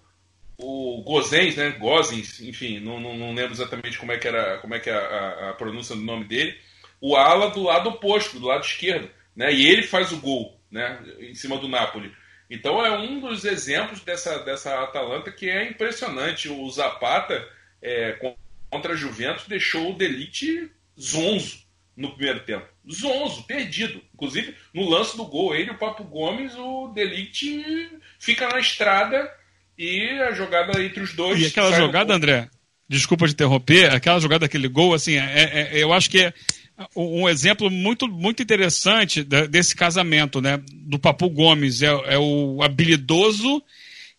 o 0.58 1.02
Gozens, 1.04 1.56
né? 1.56 1.72
Gozens, 1.72 2.42
enfim, 2.42 2.80
não, 2.80 3.00
não, 3.00 3.18
não, 3.18 3.34
lembro 3.34 3.54
exatamente 3.54 3.98
como 3.98 4.12
é 4.12 4.18
que 4.18 4.28
era 4.28 4.58
como 4.58 4.76
é 4.76 4.80
que 4.80 4.90
é 4.90 4.94
a, 4.94 5.50
a, 5.50 5.54
pronúncia 5.54 5.96
do 5.96 6.02
nome 6.02 6.26
dele. 6.26 6.58
O 7.02 7.16
ala 7.16 7.50
do 7.50 7.64
lado 7.64 7.90
oposto, 7.90 8.40
do 8.40 8.48
lado 8.48 8.66
esquerdo, 8.66 9.10
né? 9.36 9.54
E 9.54 9.68
ele 9.68 9.84
faz 9.84 10.12
o 10.12 10.20
gol, 10.20 10.58
né? 10.72 11.00
Em 11.20 11.34
cima 11.34 11.58
do 11.58 11.68
Napoli. 11.68 12.12
Então 12.50 12.84
é 12.84 12.98
um 12.98 13.20
dos 13.20 13.46
exemplos 13.46 14.02
dessa, 14.02 14.40
dessa 14.40 14.84
Atalanta 14.84 15.32
que 15.32 15.50
é 15.50 15.70
impressionante. 15.70 16.50
O 16.50 16.70
Zapata 16.70 17.48
é, 17.82 18.18
contra 18.70 18.94
a 18.94 18.98
Juventus 18.98 19.48
deixou 19.48 19.92
o 19.92 19.96
Delite 19.96 20.72
zonzo 21.00 21.60
no 21.96 22.12
primeiro 22.16 22.40
tempo. 22.42 22.66
Zonzo, 22.90 23.44
perdido. 23.44 24.02
Inclusive, 24.14 24.56
no 24.74 24.90
lance 24.90 25.16
do 25.18 25.26
gol, 25.26 25.54
ele 25.54 25.70
e 25.70 25.74
o 25.74 25.78
Papo 25.78 26.04
Gomes, 26.04 26.56
o 26.56 26.88
Delite 26.88 27.90
fica 28.18 28.48
na 28.48 28.60
estrada 28.60 29.30
e 29.78 30.10
a 30.22 30.32
jogada 30.32 30.82
entre 30.82 31.04
os 31.04 31.14
dois. 31.14 31.40
E 31.40 31.46
aquela 31.46 31.74
jogada, 31.74 32.14
André, 32.14 32.50
desculpa 32.88 33.28
de 33.28 33.34
interromper, 33.34 33.94
aquela 33.94 34.20
jogada, 34.20 34.46
aquele 34.46 34.68
gol, 34.68 34.94
assim, 34.94 35.18
é, 35.18 35.72
é, 35.74 35.84
eu 35.84 35.94
acho 35.94 36.10
que 36.10 36.22
é 36.22 36.34
um 36.96 37.28
exemplo 37.28 37.70
muito, 37.70 38.08
muito 38.08 38.42
interessante 38.42 39.24
desse 39.24 39.76
casamento, 39.76 40.42
né? 40.42 40.62
Do 40.72 41.00
Papu 41.00 41.30
Gomes. 41.30 41.82
É, 41.82 41.88
é 41.88 42.18
o 42.18 42.62
habilidoso 42.64 43.62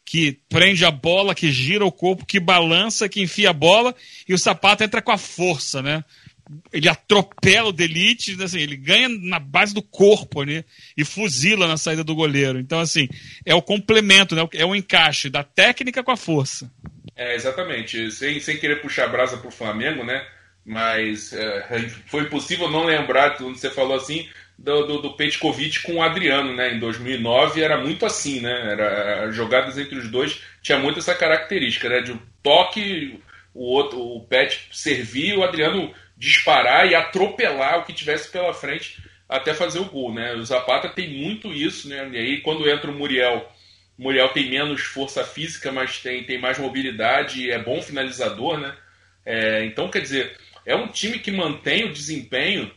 que 0.04 0.38
prende 0.48 0.84
a 0.84 0.90
bola, 0.90 1.34
que 1.34 1.52
gira 1.52 1.84
o 1.84 1.92
corpo, 1.92 2.26
que 2.26 2.40
balança, 2.40 3.08
que 3.08 3.22
enfia 3.22 3.50
a 3.50 3.52
bola, 3.52 3.94
e 4.28 4.34
o 4.34 4.38
sapato 4.38 4.82
entra 4.82 5.00
com 5.00 5.12
a 5.12 5.18
força, 5.18 5.80
né? 5.80 6.04
ele 6.72 6.88
atropela 6.88 7.68
o 7.68 7.72
Delite, 7.72 8.36
assim, 8.42 8.58
ele 8.58 8.76
ganha 8.76 9.08
na 9.08 9.38
base 9.38 9.72
do 9.72 9.82
corpo 9.82 10.42
né, 10.42 10.64
e 10.96 11.04
fuzila 11.04 11.68
na 11.68 11.76
saída 11.76 12.02
do 12.02 12.14
goleiro. 12.14 12.58
Então, 12.58 12.80
assim, 12.80 13.08
é 13.44 13.54
o 13.54 13.62
complemento, 13.62 14.34
né, 14.34 14.46
é 14.54 14.64
o 14.64 14.74
encaixe 14.74 15.30
da 15.30 15.44
técnica 15.44 16.02
com 16.02 16.10
a 16.10 16.16
força. 16.16 16.70
É, 17.14 17.34
exatamente. 17.34 18.10
Sem, 18.10 18.40
sem 18.40 18.58
querer 18.58 18.80
puxar 18.80 19.04
a 19.04 19.08
brasa 19.08 19.36
pro 19.36 19.50
Flamengo, 19.50 20.04
né? 20.04 20.26
Mas 20.64 21.32
é, 21.32 21.88
foi 22.06 22.22
impossível 22.22 22.70
não 22.70 22.84
lembrar, 22.84 23.36
quando 23.36 23.56
você 23.56 23.70
falou 23.70 23.96
assim, 23.96 24.28
do, 24.60 24.86
do, 24.86 25.02
do 25.02 25.16
Petkovic 25.16 25.80
com 25.82 25.94
o 25.96 26.02
Adriano, 26.02 26.54
né? 26.54 26.74
Em 26.74 26.78
2009 26.78 27.62
era 27.62 27.80
muito 27.80 28.04
assim, 28.04 28.40
né? 28.40 28.72
Era, 28.72 29.30
jogadas 29.30 29.78
entre 29.78 29.96
os 29.96 30.08
dois 30.08 30.42
tinha 30.62 30.78
muito 30.78 30.98
essa 30.98 31.14
característica, 31.14 31.88
né? 31.88 32.00
De 32.00 32.12
um 32.12 32.18
toque, 32.42 33.18
o 33.54 33.64
outro, 33.64 33.98
o 33.98 34.20
Pet 34.26 34.68
servir, 34.70 35.36
o 35.36 35.42
Adriano 35.42 35.92
disparar 36.16 36.86
e 36.86 36.94
atropelar 36.94 37.78
o 37.78 37.84
que 37.84 37.94
tivesse 37.94 38.30
pela 38.30 38.52
frente 38.52 39.02
até 39.26 39.54
fazer 39.54 39.78
o 39.78 39.86
gol, 39.86 40.12
né? 40.12 40.34
O 40.34 40.44
Zapata 40.44 40.90
tem 40.90 41.08
muito 41.08 41.52
isso, 41.52 41.88
né? 41.88 42.06
E 42.12 42.18
aí 42.18 42.40
quando 42.42 42.68
entra 42.68 42.90
o 42.90 42.94
Muriel, 42.94 43.50
o 43.98 44.02
Muriel 44.02 44.28
tem 44.28 44.50
menos 44.50 44.82
força 44.82 45.24
física, 45.24 45.72
mas 45.72 46.00
tem, 46.00 46.22
tem 46.24 46.38
mais 46.38 46.58
mobilidade 46.58 47.50
é 47.50 47.58
bom 47.58 47.80
finalizador, 47.80 48.58
né? 48.58 48.76
É, 49.24 49.64
então, 49.64 49.88
quer 49.88 50.00
dizer, 50.00 50.36
é 50.70 50.76
um 50.76 50.88
time 50.88 51.18
que 51.18 51.30
mantém 51.30 51.84
o 51.84 51.92
desempenho 51.92 52.70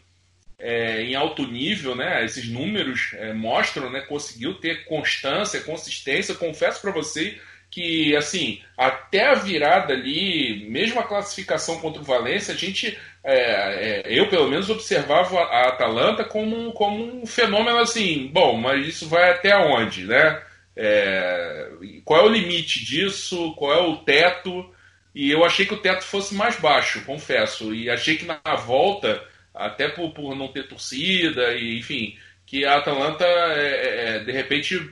é, 0.58 1.01
em 1.03 1.15
alto 1.15 1.45
nível, 1.45 1.95
né? 1.95 2.23
Esses 2.23 2.47
números 2.49 3.12
é, 3.13 3.34
mostram, 3.34 3.89
né? 3.91 4.01
Conseguiu 4.01 4.56
ter 4.56 4.86
constância, 4.86 5.62
consistência. 5.62 6.36
Confesso 6.36 6.82
para 6.82 6.91
você 6.91 7.38
que, 7.69 8.15
assim, 8.15 8.62
até 8.77 9.25
a 9.29 9.34
virada 9.34 9.93
ali, 9.93 10.65
mesmo 10.69 10.99
a 10.99 11.08
classificação 11.08 11.79
contra 11.79 12.01
o 12.01 12.06
Valência, 12.06 12.53
a 12.53 12.58
gente, 12.58 12.97
é, 13.23 13.34
é, 13.36 14.03
eu 14.08 14.29
pelo 14.29 14.47
menos 14.47 14.69
observava 14.69 15.39
a 15.39 15.69
Atalanta 15.69 16.23
como, 16.23 16.71
como 16.73 17.21
um 17.21 17.25
fenômeno 17.25 17.79
assim, 17.79 18.29
bom, 18.32 18.56
mas 18.58 18.88
isso 18.88 19.10
vai 19.10 19.32
até 19.32 19.58
onde, 19.58 20.06
né? 20.06 20.41
É, 20.75 21.69
qual 22.06 22.21
é 22.21 22.23
o 22.25 22.32
limite 22.32 22.86
disso? 22.86 23.53
Qual 23.56 23.73
é 23.73 23.82
o 23.82 23.97
teto? 23.97 24.71
E 25.13 25.30
eu 25.30 25.45
achei 25.45 25.65
que 25.65 25.73
o 25.73 25.82
teto 25.82 26.04
fosse 26.04 26.34
mais 26.34 26.60
baixo, 26.60 27.06
confesso. 27.06 27.73
E 27.73 27.89
achei 27.89 28.17
que 28.17 28.26
na 28.26 28.39
volta, 28.56 29.23
até 29.54 29.88
por, 29.88 30.12
por 30.12 30.36
não 30.36 30.47
ter 30.47 30.67
torcida, 30.67 31.54
e, 31.54 31.78
enfim, 31.78 32.17
que 32.45 32.65
a 32.65 32.78
Atalanta, 32.78 33.26
é, 33.26 34.15
é, 34.15 34.19
de 34.19 34.32
repente, 34.32 34.91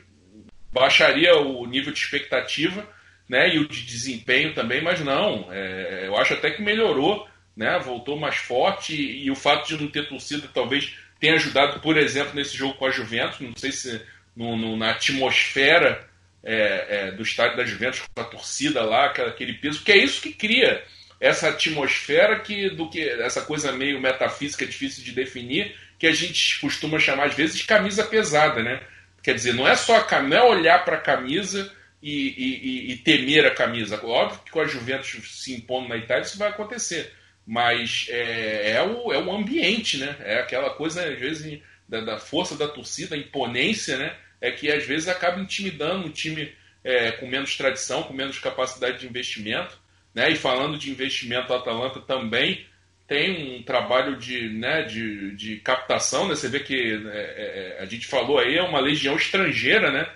baixaria 0.72 1.36
o 1.36 1.66
nível 1.66 1.92
de 1.92 2.00
expectativa 2.00 2.88
né, 3.28 3.56
e 3.56 3.60
o 3.60 3.68
de 3.68 3.86
desempenho 3.86 4.54
também, 4.54 4.82
mas 4.82 5.00
não, 5.00 5.48
é, 5.52 6.04
eu 6.06 6.18
acho 6.18 6.34
até 6.34 6.52
que 6.52 6.62
melhorou, 6.62 7.26
né, 7.56 7.80
voltou 7.80 8.20
mais 8.20 8.36
forte. 8.36 8.94
E, 8.94 9.26
e, 9.26 9.32
o 9.32 9.36
fato 9.36 9.68
de 9.68 9.82
não 9.82 9.90
ter 9.90 10.08
torcida 10.08 10.50
talvez 10.54 10.96
tenha 11.20 11.36
ajudado, 11.36 11.80
por 11.80 11.98
exemplo, 11.98 12.36
nesse 12.36 12.58
jogo 12.58 12.74
com 12.76 12.86
a 12.86 12.92
Juventus, 12.92 13.40
não 13.40 13.56
sei 13.56 13.72
se 13.72 14.02
no, 14.36 14.58
no, 14.58 14.76
na 14.76 14.92
atmosfera 14.92 16.11
é, 16.44 16.86
é, 16.90 17.12
do 17.12 17.24
estádio 17.24 17.58
da 17.58 17.66
Juventus, 17.66 18.02
com 18.02 18.22
a 18.22 18.26
torcida 18.26 18.84
lá, 18.84 19.08
aquele 19.08 19.54
peso, 19.54 19.80
porque 19.80 19.92
é 19.92 20.04
isso 20.04 20.22
que 20.22 20.34
cria 20.34 20.84
essa 21.20 21.50
atmosfera 21.50 22.40
que 22.40 22.72
do 22.72 22.90
que 22.90 23.08
essa 23.08 23.44
coisa 23.44 23.72
meio 23.72 24.02
metafísica 24.02 24.66
difícil 24.66 25.04
de 25.04 25.12
definir 25.12 25.76
que 26.00 26.08
a 26.08 26.12
gente 26.12 26.60
costuma 26.60 26.98
chamar 26.98 27.28
às 27.28 27.36
vezes 27.36 27.58
de 27.58 27.64
camisa 27.64 28.04
pesada, 28.04 28.64
né? 28.64 28.82
Quer 29.22 29.36
dizer, 29.36 29.54
não 29.54 29.68
é 29.68 29.76
só 29.76 29.98
a 29.98 30.04
camisa, 30.04 30.38
é 30.38 30.44
olhar 30.44 30.84
para 30.84 30.98
a 30.98 31.02
camisa 31.02 31.72
e, 32.02 32.10
e, 32.12 32.92
e, 32.92 32.98
temer 32.98 33.46
a 33.46 33.54
camisa. 33.54 34.04
Óbvio 34.04 34.42
que 34.44 34.50
com 34.50 34.62
a 34.62 34.66
Juventus 34.66 35.16
se 35.44 35.54
impondo 35.54 35.90
na 35.90 35.98
Itália 35.98 36.24
isso 36.24 36.40
vai 36.40 36.50
acontecer. 36.50 37.14
Mas 37.46 38.08
é, 38.10 38.72
é, 38.72 38.82
o, 38.82 39.14
é 39.14 39.20
o 39.20 39.32
ambiente, 39.32 39.98
né? 39.98 40.16
É 40.22 40.40
aquela 40.40 40.72
coisa, 40.72 41.08
às 41.08 41.20
vezes, 41.20 41.62
da, 41.88 42.02
da 42.02 42.18
força 42.18 42.56
da 42.56 42.68
torcida, 42.68 43.14
a 43.14 43.20
imponência, 43.20 43.96
né? 43.98 44.16
É 44.42 44.52
que 44.52 44.72
às 44.72 44.86
vezes 44.86 45.08
acaba 45.08 45.40
intimidando 45.40 46.08
um 46.08 46.12
time 46.12 46.52
é, 46.84 47.12
com 47.12 47.28
menos 47.28 47.56
tradição, 47.56 48.04
com 48.04 48.14
menos 48.14 48.40
capacidade 48.40 49.00
de 49.00 49.08
investimento. 49.08 49.80
Né? 50.14 50.32
E 50.32 50.36
falando 50.36 50.78
de 50.78 50.92
investimento, 50.92 51.54
a 51.54 51.58
Atalanta 51.58 52.02
também 52.02 52.66
tem 53.08 53.58
um 53.58 53.64
trabalho 53.64 54.16
de, 54.16 54.50
né, 54.50 54.84
de, 54.84 55.36
de 55.36 55.58
captação. 55.58 56.28
Né? 56.28 56.36
Você 56.36 56.48
vê 56.48 56.62
que 56.62 56.74
é, 57.12 57.78
é, 57.78 57.84
a 57.84 57.86
gente 57.86 58.08
falou 58.08 58.40
aí, 58.40 58.58
é 58.58 58.64
uma 58.64 58.80
legião 58.80 59.16
estrangeira, 59.16 59.92
né? 59.92 60.10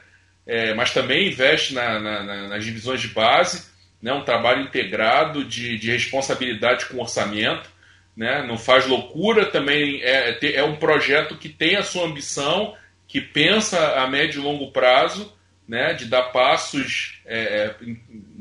É, 0.48 0.74
mas 0.76 0.94
também 0.94 1.28
investe 1.28 1.74
na, 1.74 2.00
na, 2.00 2.24
na, 2.24 2.48
nas 2.50 2.64
divisões 2.64 3.02
de 3.02 3.08
base, 3.08 3.68
né? 4.02 4.14
um 4.14 4.24
trabalho 4.24 4.62
integrado 4.62 5.44
de, 5.44 5.78
de 5.78 5.92
responsabilidade 5.92 6.86
com 6.86 7.02
orçamento. 7.02 7.70
Né? 8.16 8.46
Não 8.48 8.58
faz 8.58 8.86
loucura, 8.86 9.48
também 9.48 10.02
é, 10.02 10.38
é 10.42 10.64
um 10.64 10.78
projeto 10.78 11.36
que 11.36 11.50
tem 11.50 11.76
a 11.76 11.84
sua 11.84 12.06
ambição, 12.06 12.76
que 13.16 13.22
pensa 13.22 14.00
a 14.02 14.08
médio 14.08 14.42
e 14.42 14.44
longo 14.44 14.72
prazo, 14.72 15.34
né? 15.68 15.94
de 15.94 16.06
dar 16.06 16.24
passos 16.32 17.22
é, 17.26 17.40
é 17.40 17.76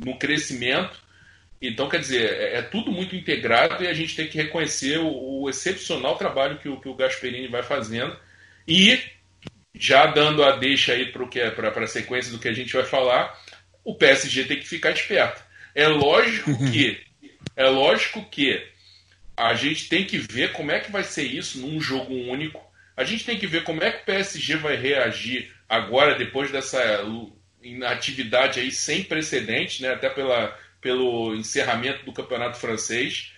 no 0.04 0.18
crescimento 0.18 1.04
então, 1.66 1.88
quer 1.88 1.98
dizer, 1.98 2.30
é, 2.30 2.58
é, 2.58 2.62
tudo 2.62 2.92
muito 2.92 3.16
integrado 3.16 3.82
e 3.82 3.88
a 3.88 3.94
gente 3.94 4.14
tem 4.14 4.26
que 4.26 4.36
reconhecer 4.36 4.98
o, 4.98 5.42
o 5.42 5.50
excepcional 5.50 6.16
trabalho 6.16 6.58
que 6.58 6.68
o, 6.68 6.80
que 6.80 6.88
o 6.88 6.94
Gasperini 6.94 7.48
vai 7.48 7.62
fazendo. 7.62 8.16
E, 8.68 9.00
já 9.74 10.06
dando 10.06 10.44
a 10.44 10.56
deixa 10.56 10.92
aí 10.92 11.10
para 11.10 11.84
a 11.84 11.86
sequência 11.86 12.30
do 12.30 12.38
que 12.38 12.48
a 12.48 12.52
gente 12.52 12.72
vai 12.72 12.84
falar, 12.84 13.38
o 13.82 13.94
PSG 13.94 14.44
tem 14.44 14.58
que 14.58 14.68
ficar 14.68 14.90
esperto. 14.90 15.42
É 15.74 15.88
lógico 15.88 16.50
uhum. 16.50 16.70
que 16.70 17.00
é 17.56 17.68
lógico 17.68 18.24
que 18.30 18.62
a 19.36 19.54
gente 19.54 19.88
tem 19.88 20.04
que 20.04 20.18
ver 20.18 20.52
como 20.52 20.70
é 20.70 20.80
que 20.80 20.92
vai 20.92 21.02
ser 21.02 21.24
isso 21.24 21.58
num 21.58 21.80
jogo 21.80 22.14
único. 22.14 22.62
A 22.96 23.04
gente 23.04 23.24
tem 23.24 23.38
que 23.38 23.46
ver 23.46 23.64
como 23.64 23.82
é 23.82 23.90
que 23.90 24.02
o 24.02 24.04
PSG 24.04 24.56
vai 24.56 24.76
reagir 24.76 25.52
agora, 25.68 26.14
depois 26.14 26.50
dessa 26.50 27.04
inatividade 27.62 28.60
aí 28.60 28.70
sem 28.70 29.02
precedente, 29.02 29.82
né? 29.82 29.92
até 29.92 30.08
pela, 30.08 30.56
pelo 30.80 31.34
encerramento 31.34 32.04
do 32.04 32.12
campeonato 32.12 32.58
francês, 32.58 33.32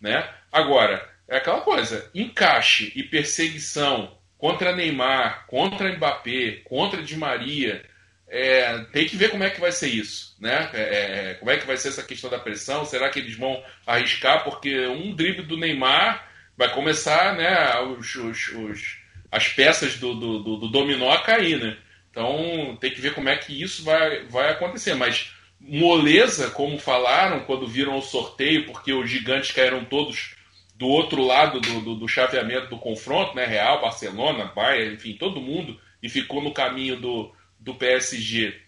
né? 0.00 0.28
Agora, 0.50 1.08
é 1.28 1.36
aquela 1.36 1.60
coisa, 1.60 2.10
encaixe 2.14 2.92
e 2.94 3.02
perseguição 3.02 4.18
contra 4.38 4.74
Neymar, 4.74 5.46
contra 5.46 5.92
Mbappé, 5.94 6.62
contra 6.64 7.02
Di 7.02 7.16
Maria, 7.16 7.84
é, 8.28 8.78
tem 8.92 9.06
que 9.06 9.14
ver 9.14 9.30
como 9.30 9.44
é 9.44 9.50
que 9.50 9.60
vai 9.60 9.70
ser 9.70 9.88
isso, 9.88 10.34
né? 10.40 10.70
É, 10.72 10.80
é, 11.30 11.34
como 11.34 11.50
é 11.50 11.58
que 11.58 11.66
vai 11.66 11.76
ser 11.76 11.88
essa 11.88 12.02
questão 12.02 12.30
da 12.30 12.38
pressão? 12.38 12.84
Será 12.84 13.10
que 13.10 13.18
eles 13.18 13.36
vão 13.36 13.62
arriscar? 13.86 14.42
Porque 14.42 14.86
um 14.86 15.14
drible 15.14 15.44
do 15.44 15.58
Neymar 15.58 16.28
vai 16.56 16.72
começar, 16.72 17.36
né? 17.36 17.78
Os, 17.80 18.14
os, 18.14 18.48
os, 18.48 19.01
as 19.32 19.48
peças 19.48 19.96
do, 19.98 20.14
do, 20.14 20.38
do, 20.40 20.56
do 20.58 20.68
dominó 20.68 21.10
a 21.10 21.22
cair, 21.22 21.58
né? 21.58 21.78
Então 22.10 22.76
tem 22.78 22.92
que 22.92 23.00
ver 23.00 23.14
como 23.14 23.30
é 23.30 23.36
que 23.36 23.62
isso 23.62 23.82
vai, 23.82 24.24
vai 24.26 24.50
acontecer. 24.50 24.94
Mas 24.94 25.32
moleza, 25.58 26.50
como 26.50 26.78
falaram 26.78 27.40
quando 27.40 27.66
viram 27.66 27.96
o 27.96 28.02
sorteio, 28.02 28.66
porque 28.66 28.92
os 28.92 29.10
gigantes 29.10 29.50
caíram 29.50 29.86
todos 29.86 30.36
do 30.76 30.86
outro 30.86 31.24
lado 31.24 31.60
do, 31.60 31.80
do, 31.80 31.94
do 31.94 32.08
chaveamento 32.08 32.68
do 32.68 32.78
confronto, 32.78 33.34
né? 33.34 33.46
Real, 33.46 33.80
Barcelona, 33.80 34.52
Bayern, 34.54 34.94
enfim, 34.94 35.14
todo 35.14 35.40
mundo, 35.40 35.80
e 36.02 36.10
ficou 36.10 36.42
no 36.42 36.52
caminho 36.52 37.00
do, 37.00 37.32
do 37.58 37.74
PSG 37.74 38.60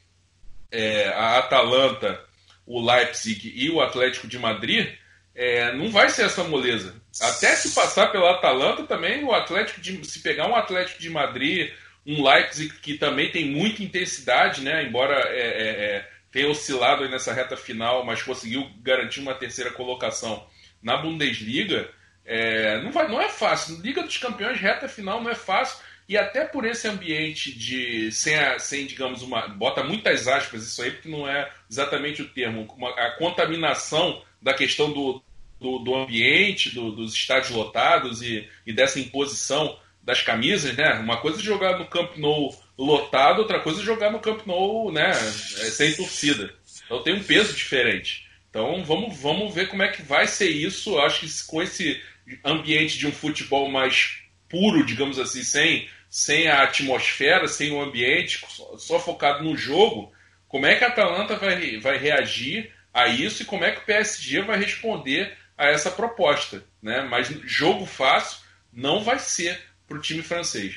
é, 0.75 1.09
a 1.09 1.39
Atalanta, 1.39 2.21
o 2.67 2.81
Leipzig 2.81 3.53
e 3.55 3.69
o 3.71 3.81
Atlético 3.81 4.27
de 4.27 4.39
Madrid, 4.39 4.89
é, 5.35 5.73
não 5.75 5.91
vai 5.91 6.09
ser 6.09 6.27
essa 6.27 6.45
moleza. 6.45 6.95
Até 7.21 7.55
se 7.57 7.75
passar 7.75 8.09
pela 8.09 8.33
Atalanta 8.33 8.85
também, 8.85 9.25
o 9.25 9.33
Atlético 9.33 9.81
de, 9.81 10.05
se 10.07 10.21
pegar 10.21 10.49
um 10.49 10.55
Atlético 10.55 11.01
de 11.01 11.11
Madrid, 11.11 11.73
um 12.07 12.23
Leipzig 12.23 12.73
que 12.81 12.99
também 12.99 13.31
tem 13.31 13.47
muita 13.47 13.83
intensidade, 13.83 14.63
né? 14.63 14.85
Embora 14.85 15.15
é, 15.29 15.41
é, 15.41 15.97
é 15.97 16.09
tem 16.31 16.47
oscilado 16.47 17.09
nessa 17.09 17.33
reta 17.33 17.57
final, 17.57 18.05
mas 18.05 18.23
conseguiu 18.23 18.69
garantir 18.83 19.21
uma 19.21 19.35
terceira 19.35 19.71
colocação 19.71 20.45
na 20.83 20.97
Bundesliga, 20.97 21.89
é, 22.25 22.83
não, 22.83 22.91
vai, 22.91 23.07
não 23.09 23.21
é 23.21 23.29
fácil. 23.29 23.81
Liga 23.81 24.03
dos 24.03 24.19
Campeões, 24.19 24.59
reta 24.59 24.89
final 24.89 25.23
não 25.23 25.31
é 25.31 25.35
fácil. 25.35 25.79
E 26.09 26.19
até 26.19 26.45
por 26.45 26.67
esse 26.67 26.87
ambiente 26.87 27.57
de 27.57 28.13
sem, 28.13 28.37
a, 28.37 28.59
sem 28.59 28.87
digamos, 28.87 29.23
uma. 29.23 29.49
Bota 29.49 29.83
muitas 29.83 30.29
aspas 30.29 30.63
isso 30.65 30.83
aí, 30.83 30.91
porque 30.91 31.09
não 31.09 31.27
é 31.27 31.51
exatamente 31.71 32.21
o 32.21 32.29
termo. 32.29 32.71
Uma, 32.77 32.91
a 32.91 33.17
contaminação 33.17 34.23
da 34.43 34.53
questão 34.53 34.93
do, 34.93 35.23
do, 35.65 35.79
do 35.79 35.95
ambiente, 35.95 36.75
do, 36.75 36.93
dos 36.93 37.15
estádios 37.15 37.51
lotados 37.51 38.21
e, 38.21 38.47
e 38.67 38.73
dessa 38.73 39.01
imposição 39.01 39.79
das 40.03 40.21
camisas, 40.21 40.77
né? 40.77 40.93
Uma 41.01 41.17
coisa 41.17 41.41
é 41.41 41.43
jogar 41.43 41.79
no 41.79 41.87
Camp 41.87 42.19
Nou 42.19 42.55
lotado, 42.77 43.39
outra 43.39 43.61
coisa 43.61 43.81
é 43.81 43.85
jogar 43.85 44.11
no 44.11 44.21
Camp 44.21 44.47
Nou, 44.47 44.93
né? 44.93 45.11
É, 45.11 45.15
sem 45.15 45.95
torcida. 45.95 46.55
Então 46.85 47.03
tem 47.03 47.15
um 47.15 47.23
peso 47.23 47.55
diferente. 47.55 48.29
Então 48.51 48.85
vamos, 48.85 49.19
vamos 49.19 49.55
ver 49.55 49.69
como 49.69 49.83
é 49.83 49.89
que 49.89 50.03
vai 50.03 50.27
ser 50.27 50.51
isso. 50.51 50.99
Acho 50.99 51.21
que 51.21 51.47
com 51.47 51.63
esse 51.63 51.99
ambiente 52.45 52.99
de 52.99 53.07
um 53.07 53.13
futebol 53.13 53.71
mais 53.71 54.19
puro, 54.51 54.85
digamos 54.85 55.19
assim, 55.19 55.43
sem, 55.43 55.89
sem 56.11 56.47
a 56.47 56.63
atmosfera, 56.63 57.49
sem 57.49 57.73
o 57.73 57.81
ambiente, 57.81 58.45
só, 58.47 58.77
só 58.77 59.01
focado 59.01 59.43
no 59.43 59.57
jogo, 59.57 60.13
como 60.47 60.67
é 60.67 60.77
que 60.77 60.85
a 60.85 60.89
Atalanta 60.89 61.37
vai, 61.37 61.79
vai 61.79 61.97
reagir 61.97 62.71
a 62.93 63.09
isso 63.09 63.43
e 63.43 63.47
como 63.47 63.65
é 63.65 63.73
que 63.73 63.81
o 63.81 63.85
PSG 63.85 64.43
vai 64.43 64.59
responder 64.59 65.35
a 65.57 65.67
essa 65.67 65.91
proposta. 65.91 66.65
Né? 66.83 67.03
Mas 67.03 67.29
jogo 67.45 67.87
fácil 67.87 68.39
não 68.73 69.03
vai 69.03 69.19
ser 69.19 69.61
para 69.87 69.97
o 69.97 70.01
time 70.01 70.23
francês. 70.23 70.77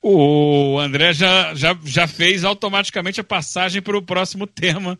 O 0.00 0.78
André 0.80 1.12
já, 1.12 1.54
já, 1.54 1.78
já 1.84 2.08
fez 2.08 2.44
automaticamente 2.44 3.20
a 3.20 3.24
passagem 3.24 3.80
para 3.80 3.96
o 3.96 4.02
próximo 4.02 4.46
tema, 4.46 4.98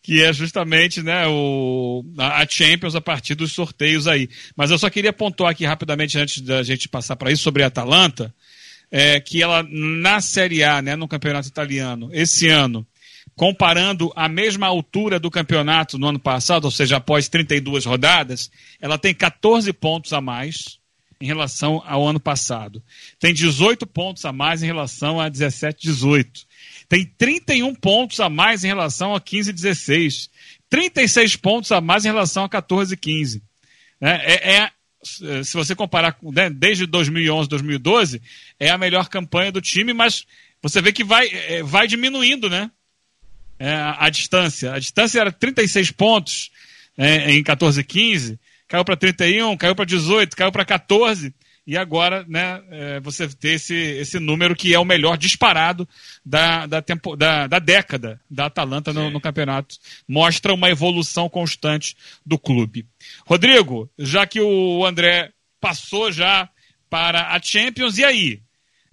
que 0.00 0.22
é 0.22 0.32
justamente 0.32 1.02
né, 1.02 1.26
o, 1.26 2.04
a 2.16 2.46
Champions 2.48 2.94
a 2.94 3.00
partir 3.00 3.34
dos 3.34 3.52
sorteios 3.52 4.06
aí. 4.06 4.28
Mas 4.54 4.70
eu 4.70 4.78
só 4.78 4.88
queria 4.88 5.12
pontuar 5.12 5.50
aqui 5.50 5.64
rapidamente, 5.64 6.18
antes 6.18 6.40
da 6.40 6.62
gente 6.62 6.88
passar 6.88 7.16
para 7.16 7.32
isso, 7.32 7.42
sobre 7.42 7.64
a 7.64 7.66
Atalanta, 7.66 8.32
é, 8.90 9.18
que 9.18 9.42
ela 9.42 9.66
na 9.68 10.20
Série 10.20 10.62
A, 10.62 10.80
né, 10.80 10.94
no 10.94 11.08
campeonato 11.08 11.48
italiano, 11.48 12.10
esse 12.12 12.48
ano, 12.48 12.86
comparando 13.36 14.12
a 14.14 14.28
mesma 14.28 14.66
altura 14.66 15.18
do 15.18 15.30
campeonato 15.30 15.98
no 15.98 16.08
ano 16.08 16.18
passado, 16.18 16.66
ou 16.66 16.70
seja, 16.70 16.96
após 16.96 17.28
32 17.28 17.84
rodadas, 17.84 18.50
ela 18.80 18.96
tem 18.96 19.14
14 19.14 19.72
pontos 19.72 20.12
a 20.12 20.20
mais 20.20 20.78
em 21.20 21.26
relação 21.26 21.82
ao 21.86 22.06
ano 22.06 22.20
passado. 22.20 22.82
Tem 23.18 23.32
18 23.32 23.86
pontos 23.86 24.24
a 24.24 24.32
mais 24.32 24.62
em 24.62 24.66
relação 24.66 25.20
a 25.20 25.28
17, 25.28 25.82
18. 25.82 26.46
Tem 26.88 27.04
31 27.04 27.74
pontos 27.74 28.20
a 28.20 28.28
mais 28.28 28.62
em 28.62 28.68
relação 28.68 29.14
a 29.14 29.20
15, 29.20 29.52
16. 29.52 30.30
36 30.68 31.36
pontos 31.36 31.72
a 31.72 31.80
mais 31.80 32.04
em 32.04 32.08
relação 32.08 32.44
a 32.44 32.48
14, 32.48 32.96
15. 32.96 33.42
É, 34.00 34.10
é, 34.10 34.54
é 34.56 34.70
se 35.42 35.54
você 35.54 35.74
comparar 35.74 36.16
né, 36.22 36.48
desde 36.50 36.86
2011, 36.86 37.48
2012, 37.48 38.22
é 38.58 38.70
a 38.70 38.78
melhor 38.78 39.08
campanha 39.08 39.52
do 39.52 39.60
time, 39.60 39.92
mas 39.92 40.24
você 40.62 40.80
vê 40.80 40.92
que 40.92 41.04
vai, 41.04 41.28
é, 41.28 41.62
vai 41.62 41.86
diminuindo, 41.86 42.48
né? 42.48 42.70
É, 43.58 43.72
a, 43.72 44.10
distância. 44.10 44.72
A 44.72 44.78
distância 44.78 45.20
era 45.20 45.32
36 45.32 45.90
pontos 45.92 46.50
é, 46.96 47.32
em 47.32 47.42
14, 47.42 47.82
15 47.82 48.38
caiu 48.74 48.84
para 48.84 48.96
31, 48.96 49.56
caiu 49.56 49.74
para 49.74 49.84
18, 49.84 50.36
caiu 50.36 50.52
para 50.52 50.64
14. 50.64 51.34
E 51.66 51.78
agora, 51.78 52.26
né, 52.28 52.62
é, 52.70 53.00
você 53.00 53.26
ter 53.26 53.52
esse, 53.52 53.74
esse 53.74 54.18
número 54.18 54.54
que 54.54 54.74
é 54.74 54.78
o 54.78 54.84
melhor 54.84 55.16
disparado 55.16 55.88
da, 56.24 56.66
da, 56.66 56.82
tempo, 56.82 57.16
da, 57.16 57.46
da 57.46 57.58
década 57.58 58.20
da 58.28 58.46
Atalanta 58.46 58.92
no, 58.92 59.10
no, 59.10 59.20
campeonato. 59.20 59.76
Mostra 60.06 60.52
uma 60.52 60.68
evolução 60.68 61.26
constante 61.26 61.96
do 62.24 62.38
clube. 62.38 62.86
Rodrigo, 63.26 63.88
já 63.98 64.26
que 64.26 64.40
o 64.42 64.84
André 64.84 65.30
passou 65.58 66.12
já 66.12 66.50
para 66.90 67.34
a 67.34 67.40
Champions, 67.40 67.96
e 67.96 68.04
aí? 68.04 68.42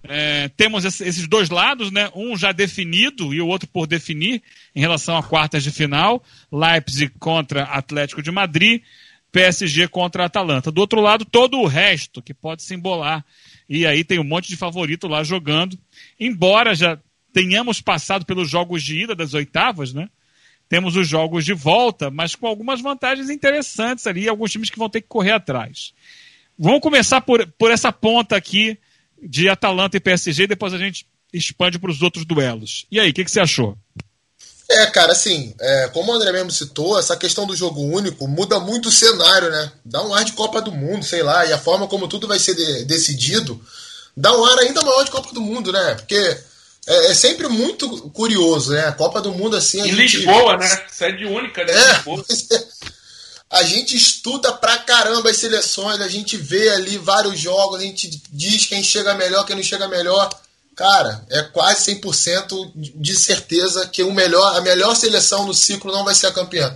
É, 0.04 0.50
temos 0.50 0.84
esses 0.84 1.28
dois 1.28 1.50
lados, 1.50 1.92
né? 1.92 2.10
um 2.16 2.36
já 2.36 2.52
definido 2.52 3.34
e 3.34 3.42
o 3.42 3.48
outro 3.48 3.68
por 3.68 3.86
definir 3.86 4.42
em 4.76 4.80
relação 4.80 5.16
a 5.16 5.24
quartas 5.24 5.64
de 5.64 5.72
final. 5.72 6.24
Leipzig 6.52 7.14
contra 7.20 7.64
Atlético 7.64 8.22
de 8.22 8.32
Madrid. 8.32 8.82
PSG 9.32 9.88
contra 9.88 10.26
Atalanta. 10.26 10.72
Do 10.72 10.82
outro 10.82 11.00
lado, 11.00 11.24
todo 11.24 11.58
o 11.58 11.68
resto 11.68 12.22
que 12.22 12.34
pode 12.34 12.64
se 12.64 12.74
embolar. 12.74 13.24
E 13.70 13.86
aí 13.86 14.04
tem 14.04 14.20
um 14.20 14.26
monte 14.26 14.50
de 14.50 14.58
favorito 14.58 15.08
lá 15.08 15.24
jogando. 15.24 15.80
Embora 16.20 16.76
já 16.76 17.00
tenhamos 17.32 17.82
passado 17.82 18.26
pelos 18.26 18.50
jogos 18.50 18.84
de 18.84 19.04
ida 19.04 19.16
das 19.16 19.34
oitavas, 19.34 19.94
né? 19.94 20.10
Temos 20.68 20.96
os 20.96 21.08
jogos 21.08 21.46
de 21.46 21.54
volta, 21.54 22.10
mas 22.10 22.36
com 22.36 22.48
algumas 22.48 22.82
vantagens 22.82 23.30
interessantes 23.30 24.08
ali, 24.08 24.28
alguns 24.28 24.52
times 24.52 24.70
que 24.70 24.80
vão 24.80 24.90
ter 24.90 25.02
que 25.02 25.08
correr 25.08 25.32
atrás. 25.32 25.94
Vamos 26.58 26.82
começar 26.82 27.22
por, 27.22 27.46
por 27.58 27.72
essa 27.72 27.92
ponta 27.92 28.36
aqui 28.36 28.78
de 29.22 29.50
Atalanta 29.50 29.98
e 29.98 30.00
PSG, 30.00 30.48
depois 30.48 30.74
a 30.74 30.78
gente 30.78 31.06
expande 31.34 31.80
para 31.80 31.92
os 31.92 32.02
outros 32.02 32.26
duelos. 32.26 32.86
E 32.92 33.00
aí, 33.00 33.12
o 33.12 33.14
que, 33.14 33.24
que 33.24 33.32
você 33.32 33.40
achou? 33.40 33.78
É, 34.70 34.86
cara, 34.88 35.12
assim, 35.12 35.54
é, 35.60 35.90
como 35.94 36.12
o 36.12 36.16
André 36.16 36.32
mesmo 36.32 36.52
citou, 36.52 36.98
essa 36.98 37.16
questão 37.18 37.46
do 37.46 37.56
jogo 37.56 37.82
único 37.82 38.28
muda 38.28 38.60
muito 38.60 38.88
o 38.88 38.92
cenário, 38.92 39.50
né? 39.50 39.72
Dá 39.84 40.02
um 40.02 40.14
ar 40.14 40.24
de 40.24 40.32
Copa 40.32 40.62
do 40.62 40.72
Mundo, 40.72 41.04
sei 41.04 41.22
lá, 41.24 41.46
e 41.46 41.52
a 41.52 41.58
forma 41.58 41.88
como 41.88 42.08
tudo 42.08 42.28
vai 42.28 42.40
ser 42.40 42.56
de, 42.56 42.86
decidido 42.86 43.62
dá 44.16 44.36
um 44.38 44.46
ar 44.46 44.60
ainda 44.60 44.82
maior 44.82 45.04
de 45.04 45.12
Copa 45.12 45.34
do 45.34 45.42
Mundo, 45.42 45.72
né? 45.72 45.96
Porque 45.96 46.16
é, 46.88 47.12
é, 47.12 47.14
sempre 47.14 47.48
muito 47.48 47.90
curioso, 48.10 48.72
né? 48.74 48.88
A 48.88 48.92
Copa 48.92 49.22
do 49.22 49.32
Mundo 49.32 49.56
assim. 49.56 49.82
A 49.82 49.88
em 49.88 49.96
gente... 49.96 50.18
Lisboa, 50.18 50.58
né? 50.58 50.86
Sede 50.92 51.26
única, 51.26 51.64
né? 51.64 51.74
É, 51.74 51.94
Lisboa. 51.94 52.26
a 53.52 53.64
gente 53.64 53.98
estuda 53.98 54.54
pra 54.54 54.78
caramba 54.78 55.30
as 55.30 55.36
seleções, 55.36 56.00
a 56.00 56.08
gente 56.08 56.38
vê 56.38 56.70
ali 56.70 56.98
vários 56.98 57.38
jogos, 57.38 57.82
a 57.82 57.84
gente 57.84 58.22
diz 58.32 58.66
quem 58.66 58.82
chega 58.82 59.14
melhor, 59.14 59.46
quem 59.46 59.58
não 59.58 59.64
chega 59.64 59.90
melhor. 59.90 60.30
Cara, 60.74 61.26
é 61.30 61.44
quase 61.44 61.94
100% 61.96 62.72
de 62.74 63.14
certeza 63.14 63.86
que 63.88 64.04
o 64.04 64.14
melhor, 64.14 64.56
a 64.56 64.62
melhor 64.62 64.96
seleção 64.96 65.46
no 65.46 65.54
ciclo 65.54 65.92
não 65.92 66.06
vai 66.06 66.16
ser 66.16 66.28
a 66.28 66.32
campeã. 66.32 66.76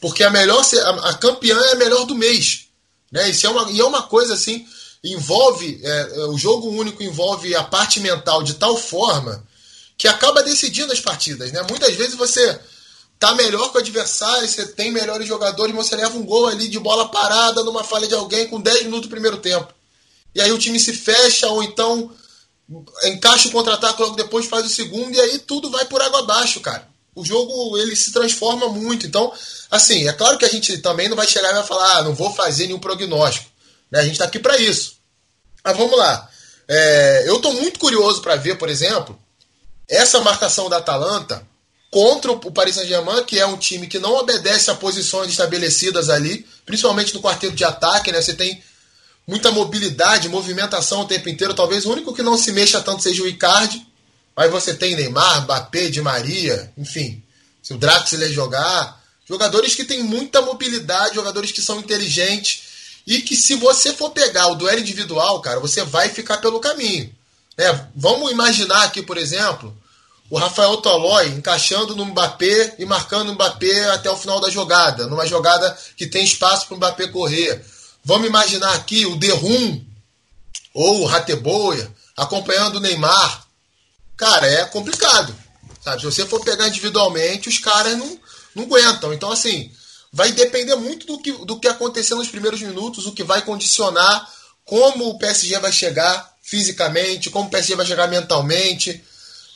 Porque 0.00 0.22
a 0.22 0.30
melhor 0.30 0.64
a, 1.02 1.14
campeã 1.14 1.58
é 1.58 1.72
a 1.72 1.76
melhor 1.76 2.04
do 2.04 2.14
mês. 2.14 2.66
Né? 3.10 3.28
Isso 3.28 3.44
é 3.48 3.50
uma, 3.50 3.68
e 3.72 3.80
é 3.80 3.84
uma 3.84 4.02
coisa 4.02 4.34
assim, 4.34 4.64
envolve 5.02 5.80
é, 5.82 6.26
o 6.26 6.38
jogo 6.38 6.68
único 6.68 7.02
envolve 7.02 7.52
a 7.56 7.64
parte 7.64 7.98
mental 7.98 8.44
de 8.44 8.54
tal 8.54 8.76
forma 8.76 9.44
que 9.98 10.06
acaba 10.06 10.42
decidindo 10.42 10.92
as 10.92 11.00
partidas. 11.00 11.50
Né? 11.50 11.60
Muitas 11.68 11.96
vezes 11.96 12.14
você 12.14 12.60
tá 13.22 13.36
melhor 13.36 13.70
que 13.70 13.78
o 13.78 13.80
adversário, 13.80 14.48
você 14.48 14.66
tem 14.66 14.90
melhores 14.90 15.28
jogadores, 15.28 15.72
você 15.72 15.94
leva 15.94 16.18
um 16.18 16.24
gol 16.24 16.48
ali 16.48 16.66
de 16.66 16.80
bola 16.80 17.08
parada 17.08 17.62
numa 17.62 17.84
falha 17.84 18.08
de 18.08 18.14
alguém 18.14 18.48
com 18.48 18.60
10 18.60 18.82
minutos 18.82 19.02
do 19.02 19.10
primeiro 19.10 19.36
tempo. 19.36 19.72
E 20.34 20.40
aí 20.40 20.50
o 20.50 20.58
time 20.58 20.80
se 20.80 20.92
fecha, 20.92 21.46
ou 21.46 21.62
então 21.62 22.10
encaixa 23.04 23.46
o 23.46 23.52
contra-ataque 23.52 24.02
logo 24.02 24.16
depois, 24.16 24.46
faz 24.46 24.66
o 24.66 24.68
segundo, 24.68 25.14
e 25.14 25.20
aí 25.20 25.38
tudo 25.38 25.70
vai 25.70 25.84
por 25.84 26.02
água 26.02 26.18
abaixo, 26.18 26.58
cara. 26.58 26.88
O 27.14 27.24
jogo 27.24 27.78
ele 27.78 27.94
se 27.94 28.12
transforma 28.12 28.66
muito. 28.66 29.06
Então, 29.06 29.32
assim, 29.70 30.08
é 30.08 30.12
claro 30.12 30.36
que 30.36 30.44
a 30.44 30.48
gente 30.48 30.78
também 30.78 31.08
não 31.08 31.16
vai 31.16 31.28
chegar 31.28 31.50
e 31.50 31.54
vai 31.54 31.64
falar, 31.64 31.98
ah, 31.98 32.02
não 32.02 32.16
vou 32.16 32.32
fazer 32.34 32.66
nenhum 32.66 32.80
prognóstico. 32.80 33.48
Né? 33.88 34.00
A 34.00 34.02
gente 34.02 34.14
está 34.14 34.24
aqui 34.24 34.40
para 34.40 34.56
isso. 34.58 34.96
Mas 35.62 35.76
vamos 35.76 35.96
lá. 35.96 36.28
É, 36.66 37.22
eu 37.28 37.36
estou 37.36 37.52
muito 37.52 37.78
curioso 37.78 38.20
para 38.20 38.34
ver, 38.34 38.58
por 38.58 38.68
exemplo, 38.68 39.16
essa 39.88 40.20
marcação 40.22 40.68
da 40.68 40.78
Atalanta 40.78 41.46
contra 41.92 42.32
o 42.32 42.50
Paris 42.50 42.76
Saint-Germain, 42.76 43.22
que 43.24 43.38
é 43.38 43.44
um 43.44 43.58
time 43.58 43.86
que 43.86 43.98
não 43.98 44.14
obedece 44.14 44.70
a 44.70 44.74
posições 44.74 45.28
estabelecidas 45.28 46.08
ali, 46.08 46.46
principalmente 46.64 47.12
no 47.12 47.20
quarteto 47.20 47.54
de 47.54 47.64
ataque, 47.64 48.10
né? 48.10 48.22
Você 48.22 48.32
tem 48.32 48.62
muita 49.28 49.50
mobilidade, 49.50 50.26
movimentação 50.30 51.02
o 51.02 51.04
tempo 51.06 51.28
inteiro. 51.28 51.52
Talvez 51.52 51.84
o 51.84 51.92
único 51.92 52.14
que 52.14 52.22
não 52.22 52.38
se 52.38 52.50
mexa 52.50 52.80
tanto 52.80 53.02
seja 53.02 53.22
o 53.22 53.28
Icardi. 53.28 53.86
Mas 54.34 54.50
você 54.50 54.72
tem 54.72 54.96
Neymar, 54.96 55.42
Mbappé, 55.42 55.90
Di 55.90 56.00
Maria, 56.00 56.72
enfim. 56.78 57.22
Se 57.62 57.74
o 57.74 57.76
Draxler 57.76 58.32
jogar. 58.32 58.98
Jogadores 59.28 59.74
que 59.74 59.84
têm 59.84 60.02
muita 60.02 60.40
mobilidade, 60.40 61.14
jogadores 61.14 61.52
que 61.52 61.60
são 61.60 61.78
inteligentes. 61.78 62.62
E 63.06 63.20
que 63.20 63.36
se 63.36 63.54
você 63.56 63.92
for 63.92 64.12
pegar 64.12 64.46
o 64.46 64.54
duelo 64.54 64.80
individual, 64.80 65.42
cara, 65.42 65.60
você 65.60 65.84
vai 65.84 66.08
ficar 66.08 66.38
pelo 66.38 66.58
caminho. 66.58 67.14
É, 67.58 67.80
vamos 67.94 68.32
imaginar 68.32 68.84
aqui, 68.84 69.02
por 69.02 69.18
exemplo, 69.18 69.76
o 70.32 70.38
Rafael 70.38 70.78
Tolói 70.78 71.28
encaixando 71.28 71.94
no 71.94 72.06
Mbappé 72.06 72.76
e 72.78 72.86
marcando 72.86 73.28
o 73.28 73.34
Mbappé 73.34 73.90
até 73.90 74.10
o 74.10 74.16
final 74.16 74.40
da 74.40 74.48
jogada, 74.48 75.06
numa 75.06 75.26
jogada 75.26 75.76
que 75.94 76.06
tem 76.06 76.24
espaço 76.24 76.66
para 76.66 76.74
o 76.74 76.76
Mbappé 76.78 77.08
correr. 77.08 77.62
Vamos 78.02 78.28
imaginar 78.28 78.72
aqui 78.72 79.04
o 79.04 79.14
Derrum 79.16 79.84
ou 80.72 81.02
o 81.02 81.04
Rateboia 81.04 81.94
acompanhando 82.16 82.76
o 82.76 82.80
Neymar. 82.80 83.46
Cara, 84.16 84.46
é 84.46 84.64
complicado. 84.64 85.36
Sabe? 85.84 86.00
Se 86.00 86.06
você 86.06 86.24
for 86.24 86.42
pegar 86.42 86.66
individualmente, 86.66 87.50
os 87.50 87.58
caras 87.58 87.98
não, 87.98 88.18
não 88.54 88.64
aguentam. 88.64 89.12
Então, 89.12 89.30
assim, 89.30 89.70
vai 90.10 90.32
depender 90.32 90.76
muito 90.76 91.06
do 91.06 91.20
que, 91.20 91.32
do 91.44 91.60
que 91.60 91.68
acontecer 91.68 92.14
nos 92.14 92.28
primeiros 92.28 92.62
minutos, 92.62 93.04
o 93.04 93.12
que 93.12 93.22
vai 93.22 93.42
condicionar 93.42 94.26
como 94.64 95.10
o 95.10 95.18
PSG 95.18 95.58
vai 95.58 95.72
chegar 95.72 96.34
fisicamente, 96.40 97.28
como 97.28 97.48
o 97.48 97.50
PSG 97.50 97.76
vai 97.76 97.84
chegar 97.84 98.08
mentalmente, 98.08 99.04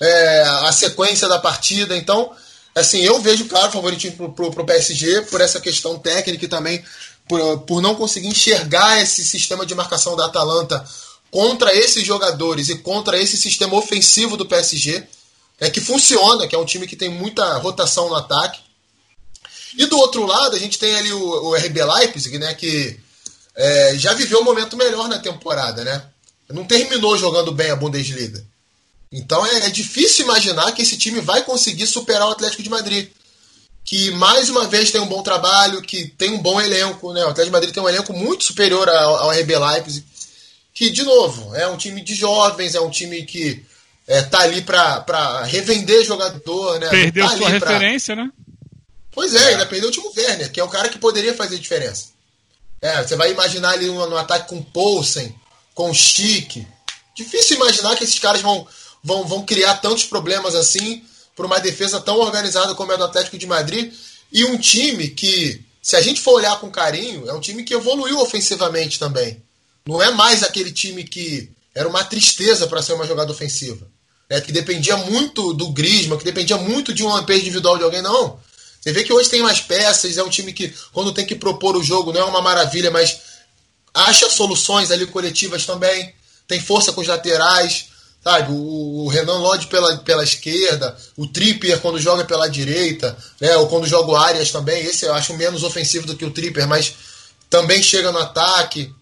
é, 0.00 0.42
a 0.62 0.72
sequência 0.72 1.28
da 1.28 1.38
partida. 1.38 1.96
Então, 1.96 2.32
assim, 2.74 3.00
eu 3.00 3.20
vejo, 3.20 3.46
claro, 3.46 3.72
favoritismo 3.72 4.32
pro, 4.32 4.50
pro 4.50 4.64
PSG 4.64 5.22
por 5.22 5.40
essa 5.40 5.60
questão 5.60 5.98
técnica 5.98 6.44
e 6.44 6.48
também 6.48 6.84
por, 7.28 7.60
por 7.60 7.82
não 7.82 7.94
conseguir 7.94 8.28
enxergar 8.28 9.00
esse 9.02 9.24
sistema 9.24 9.66
de 9.66 9.74
marcação 9.74 10.16
da 10.16 10.26
Atalanta 10.26 10.84
contra 11.30 11.74
esses 11.76 12.04
jogadores 12.04 12.68
e 12.68 12.78
contra 12.78 13.18
esse 13.18 13.36
sistema 13.36 13.76
ofensivo 13.76 14.36
do 14.36 14.46
PSG, 14.46 15.06
é 15.58 15.70
que 15.70 15.80
funciona, 15.80 16.46
que 16.46 16.54
é 16.54 16.58
um 16.58 16.64
time 16.64 16.86
que 16.86 16.96
tem 16.96 17.08
muita 17.08 17.58
rotação 17.58 18.08
no 18.08 18.14
ataque. 18.14 18.60
E 19.76 19.86
do 19.86 19.98
outro 19.98 20.24
lado, 20.24 20.56
a 20.56 20.58
gente 20.58 20.78
tem 20.78 20.94
ali 20.96 21.12
o, 21.12 21.48
o 21.48 21.54
RB 21.54 21.82
Leipzig, 21.82 22.38
né, 22.38 22.54
que 22.54 22.98
é, 23.54 23.94
já 23.96 24.12
viveu 24.14 24.40
um 24.40 24.44
momento 24.44 24.76
melhor 24.76 25.08
na 25.08 25.18
temporada, 25.18 25.82
né? 25.82 26.02
Não 26.50 26.64
terminou 26.64 27.16
jogando 27.18 27.50
bem 27.50 27.70
a 27.70 27.76
Bundesliga. 27.76 28.46
Então 29.10 29.44
é, 29.46 29.66
é 29.66 29.70
difícil 29.70 30.24
imaginar 30.24 30.72
que 30.72 30.82
esse 30.82 30.96
time 30.96 31.20
vai 31.20 31.42
conseguir 31.42 31.86
superar 31.86 32.28
o 32.28 32.32
Atlético 32.32 32.62
de 32.62 32.70
Madrid 32.70 33.08
que 33.86 34.10
mais 34.10 34.50
uma 34.50 34.66
vez 34.66 34.90
tem 34.90 35.00
um 35.00 35.06
bom 35.06 35.22
trabalho, 35.22 35.80
que 35.80 36.08
tem 36.08 36.32
um 36.32 36.42
bom 36.42 36.60
elenco, 36.60 37.12
né? 37.12 37.20
O 37.24 37.28
Atlético 37.28 37.44
de 37.44 37.52
Madrid 37.52 37.72
tem 37.72 37.82
um 37.82 37.88
elenco 37.88 38.12
muito 38.12 38.42
superior 38.42 38.88
ao, 38.88 39.16
ao 39.16 39.30
RB 39.30 39.56
Leipzig, 39.56 40.04
que 40.74 40.90
de 40.90 41.04
novo 41.04 41.54
é 41.54 41.68
um 41.68 41.76
time 41.76 42.00
de 42.02 42.12
jovens, 42.16 42.74
é 42.74 42.80
um 42.80 42.90
time 42.90 43.24
que 43.24 43.64
é, 44.08 44.22
tá 44.22 44.40
ali 44.40 44.60
para 44.60 45.44
revender 45.44 46.04
jogador, 46.04 46.80
né? 46.80 46.88
Perdeu 46.88 47.28
tá 47.28 47.36
sua 47.36 47.48
referência, 47.48 48.16
né? 48.16 48.28
Pois 49.12 49.36
é, 49.36 49.50
ainda 49.50 49.66
perdeu 49.66 49.88
o 49.88 49.92
Timo 49.92 50.12
Werner, 50.14 50.50
que 50.50 50.58
é 50.58 50.64
o 50.64 50.68
cara 50.68 50.88
que 50.88 50.98
poderia 50.98 51.32
fazer 51.32 51.56
diferença. 51.56 52.08
É, 52.82 53.04
você 53.04 53.14
vai 53.14 53.30
imaginar 53.30 53.70
ali 53.70 53.86
no, 53.86 54.04
no 54.10 54.16
ataque 54.16 54.48
com 54.48 54.60
Poulsen, 54.60 55.32
com 55.74 55.94
Chique. 55.94 56.66
Difícil 57.14 57.56
imaginar 57.56 57.94
que 57.94 58.02
esses 58.02 58.18
caras 58.18 58.42
vão, 58.42 58.66
vão, 59.06 59.24
vão 59.24 59.46
criar 59.46 59.76
tantos 59.76 60.04
problemas 60.04 60.56
assim 60.56 61.04
por 61.36 61.46
uma 61.46 61.60
defesa 61.60 62.00
tão 62.00 62.18
organizada 62.18 62.74
como 62.74 62.92
é 62.92 62.96
do 62.96 63.04
Atlético 63.04 63.38
de 63.38 63.46
Madrid 63.46 63.92
e 64.32 64.44
um 64.44 64.58
time 64.58 65.08
que, 65.08 65.62
se 65.80 65.94
a 65.94 66.00
gente 66.00 66.20
for 66.20 66.32
olhar 66.32 66.58
com 66.58 66.68
carinho, 66.68 67.28
é 67.28 67.32
um 67.32 67.40
time 67.40 67.62
que 67.62 67.72
evoluiu 67.72 68.18
ofensivamente 68.18 68.98
também. 68.98 69.40
Não 69.86 70.02
é 70.02 70.10
mais 70.10 70.42
aquele 70.42 70.72
time 70.72 71.04
que 71.04 71.48
era 71.72 71.88
uma 71.88 72.02
tristeza 72.02 72.66
para 72.66 72.82
ser 72.82 72.94
uma 72.94 73.06
jogada 73.06 73.30
ofensiva, 73.30 73.86
né? 74.28 74.40
que 74.40 74.50
dependia 74.50 74.96
muito 74.96 75.54
do 75.54 75.68
Grisma, 75.68 76.16
que 76.16 76.24
dependia 76.24 76.56
muito 76.56 76.92
de 76.92 77.04
um 77.04 77.08
lampejo 77.08 77.42
individual 77.42 77.78
de 77.78 77.84
alguém, 77.84 78.02
não. 78.02 78.40
Você 78.80 78.92
vê 78.92 79.04
que 79.04 79.12
hoje 79.12 79.30
tem 79.30 79.42
mais 79.42 79.60
peças, 79.60 80.16
é 80.16 80.22
um 80.22 80.28
time 80.28 80.52
que, 80.52 80.74
quando 80.92 81.14
tem 81.14 81.24
que 81.24 81.36
propor 81.36 81.76
o 81.76 81.82
jogo, 81.82 82.12
não 82.12 82.22
é 82.22 82.24
uma 82.24 82.42
maravilha, 82.42 82.90
mas 82.90 83.18
acha 83.94 84.28
soluções 84.28 84.90
ali 84.90 85.06
coletivas 85.06 85.64
também, 85.64 86.12
tem 86.48 86.60
força 86.60 86.92
com 86.92 87.00
os 87.00 87.06
laterais, 87.06 87.86
Sabe, 88.26 88.50
o, 88.50 89.04
o 89.04 89.08
Renan 89.08 89.38
Lodge 89.38 89.68
pela, 89.68 89.98
pela 89.98 90.24
esquerda, 90.24 90.96
o 91.16 91.28
Tripper 91.28 91.78
quando 91.78 92.00
joga 92.00 92.24
pela 92.24 92.48
direita, 92.48 93.16
né, 93.40 93.56
ou 93.56 93.68
quando 93.68 93.86
joga 93.86 94.10
o 94.10 94.16
Arias 94.16 94.50
também, 94.50 94.84
esse 94.84 95.04
eu 95.04 95.14
acho 95.14 95.32
menos 95.34 95.62
ofensivo 95.62 96.08
do 96.08 96.16
que 96.16 96.24
o 96.24 96.32
Tripper, 96.32 96.66
mas 96.66 96.92
também 97.48 97.80
chega 97.80 98.10
no 98.10 98.18
ataque. 98.18 98.92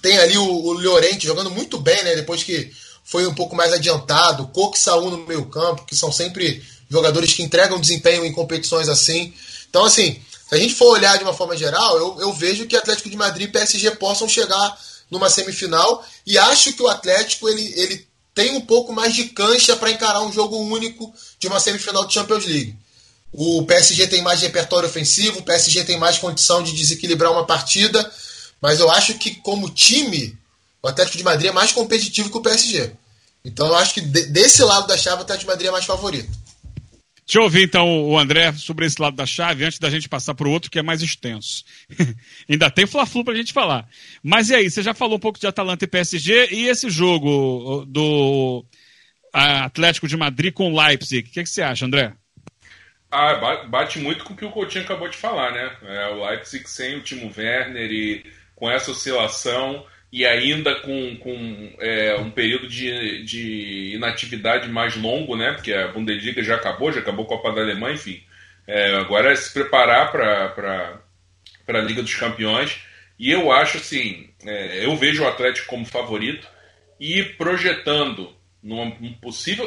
Tem 0.00 0.16
ali 0.16 0.38
o, 0.38 0.44
o 0.44 0.74
Llorente 0.74 1.26
jogando 1.26 1.50
muito 1.50 1.76
bem, 1.76 2.04
né, 2.04 2.14
depois 2.14 2.44
que 2.44 2.72
foi 3.04 3.26
um 3.26 3.34
pouco 3.34 3.56
mais 3.56 3.72
adiantado, 3.72 4.46
Coque 4.54 4.78
Saúl 4.78 5.10
no 5.10 5.26
meio 5.26 5.46
campo, 5.46 5.84
que 5.84 5.96
são 5.96 6.12
sempre 6.12 6.62
jogadores 6.88 7.34
que 7.34 7.42
entregam 7.42 7.80
desempenho 7.80 8.24
em 8.24 8.32
competições 8.32 8.88
assim. 8.88 9.34
Então, 9.68 9.86
assim, 9.86 10.22
se 10.48 10.54
a 10.54 10.56
gente 10.56 10.76
for 10.76 10.90
olhar 10.90 11.18
de 11.18 11.24
uma 11.24 11.34
forma 11.34 11.56
geral, 11.56 11.98
eu, 11.98 12.20
eu 12.20 12.32
vejo 12.32 12.64
que 12.66 12.76
Atlético 12.76 13.10
de 13.10 13.16
Madrid 13.16 13.48
e 13.48 13.52
PSG 13.52 13.90
possam 13.96 14.28
chegar 14.28 14.78
numa 15.10 15.28
semifinal. 15.28 16.06
E 16.24 16.38
acho 16.38 16.72
que 16.74 16.82
o 16.82 16.88
Atlético 16.88 17.48
ele, 17.48 17.74
ele 17.76 18.11
tem 18.34 18.56
um 18.56 18.60
pouco 18.60 18.92
mais 18.92 19.14
de 19.14 19.24
cancha 19.24 19.76
para 19.76 19.90
encarar 19.90 20.22
um 20.22 20.32
jogo 20.32 20.56
único 20.56 21.12
de 21.38 21.48
uma 21.48 21.60
semifinal 21.60 22.06
de 22.06 22.14
Champions 22.14 22.46
League. 22.46 22.76
O 23.32 23.64
PSG 23.64 24.06
tem 24.08 24.22
mais 24.22 24.42
repertório 24.42 24.88
ofensivo, 24.88 25.38
o 25.38 25.42
PSG 25.42 25.84
tem 25.84 25.98
mais 25.98 26.18
condição 26.18 26.62
de 26.62 26.72
desequilibrar 26.72 27.32
uma 27.32 27.46
partida, 27.46 28.10
mas 28.60 28.78
eu 28.78 28.90
acho 28.90 29.14
que 29.14 29.34
como 29.36 29.70
time, 29.70 30.36
o 30.82 30.88
Atlético 30.88 31.18
de 31.18 31.24
Madrid 31.24 31.48
é 31.48 31.52
mais 31.52 31.72
competitivo 31.72 32.30
que 32.30 32.36
o 32.36 32.42
PSG. 32.42 32.92
Então 33.44 33.66
eu 33.66 33.74
acho 33.74 33.94
que 33.94 34.00
desse 34.00 34.62
lado 34.62 34.86
da 34.86 34.96
chave 34.96 35.18
o 35.18 35.22
Atlético 35.22 35.46
de 35.46 35.52
Madrid 35.52 35.68
é 35.68 35.72
mais 35.72 35.84
favorito. 35.84 36.30
Deixa 37.32 37.40
eu 37.40 37.44
ouvir 37.44 37.62
então 37.62 38.04
o 38.04 38.18
André 38.18 38.52
sobre 38.52 38.84
esse 38.84 39.00
lado 39.00 39.16
da 39.16 39.24
chave, 39.24 39.64
antes 39.64 39.78
da 39.78 39.88
gente 39.88 40.06
passar 40.06 40.34
para 40.34 40.46
o 40.46 40.50
outro 40.50 40.70
que 40.70 40.78
é 40.78 40.82
mais 40.82 41.00
extenso. 41.00 41.64
Ainda 42.46 42.70
tem 42.70 42.86
Fla-Flu 42.86 43.24
para 43.24 43.32
a 43.32 43.36
gente 43.38 43.54
falar. 43.54 43.88
Mas 44.22 44.50
e 44.50 44.54
aí, 44.54 44.70
você 44.70 44.82
já 44.82 44.92
falou 44.92 45.16
um 45.16 45.18
pouco 45.18 45.40
de 45.40 45.46
Atalanta 45.46 45.86
e 45.86 45.88
PSG, 45.88 46.48
e 46.52 46.68
esse 46.68 46.90
jogo 46.90 47.86
do 47.88 48.66
Atlético 49.32 50.06
de 50.06 50.14
Madrid 50.14 50.52
com 50.52 50.78
Leipzig, 50.78 51.26
o 51.26 51.32
que, 51.32 51.42
que 51.42 51.48
você 51.48 51.62
acha, 51.62 51.86
André? 51.86 52.12
Ah, 53.10 53.64
bate 53.66 53.98
muito 53.98 54.24
com 54.24 54.34
o 54.34 54.36
que 54.36 54.44
o 54.44 54.50
Coutinho 54.50 54.84
acabou 54.84 55.08
de 55.08 55.16
falar, 55.16 55.52
né? 55.52 55.74
É, 55.84 56.08
o 56.08 56.26
Leipzig 56.26 56.68
sem 56.68 56.98
o 56.98 57.02
Timo 57.02 57.32
Werner 57.34 57.90
e 57.90 58.26
com 58.54 58.70
essa 58.70 58.90
oscilação 58.90 59.86
e 60.12 60.26
ainda 60.26 60.74
com, 60.80 61.16
com 61.16 61.72
é, 61.80 62.14
um 62.16 62.30
período 62.30 62.68
de, 62.68 63.24
de 63.24 63.94
inatividade 63.94 64.68
mais 64.68 64.94
longo, 64.94 65.34
né? 65.36 65.52
Porque 65.52 65.72
a 65.72 65.88
Bundesliga 65.88 66.42
já 66.42 66.56
acabou, 66.56 66.92
já 66.92 67.00
acabou 67.00 67.24
a 67.24 67.28
Copa 67.28 67.50
da 67.52 67.62
Alemanha, 67.62 67.94
enfim. 67.94 68.22
É, 68.66 68.94
agora 68.96 69.32
é 69.32 69.34
se 69.34 69.50
preparar 69.52 70.12
para 70.12 71.00
a 71.66 71.80
Liga 71.80 72.02
dos 72.02 72.14
Campeões. 72.14 72.78
E 73.18 73.30
eu 73.30 73.50
acho 73.50 73.78
assim, 73.78 74.28
é, 74.44 74.84
eu 74.84 74.94
vejo 74.96 75.22
o 75.22 75.28
Atlético 75.28 75.68
como 75.68 75.86
favorito 75.86 76.46
e 77.00 77.22
projetando 77.22 78.34
num 78.62 79.14
possível 79.14 79.66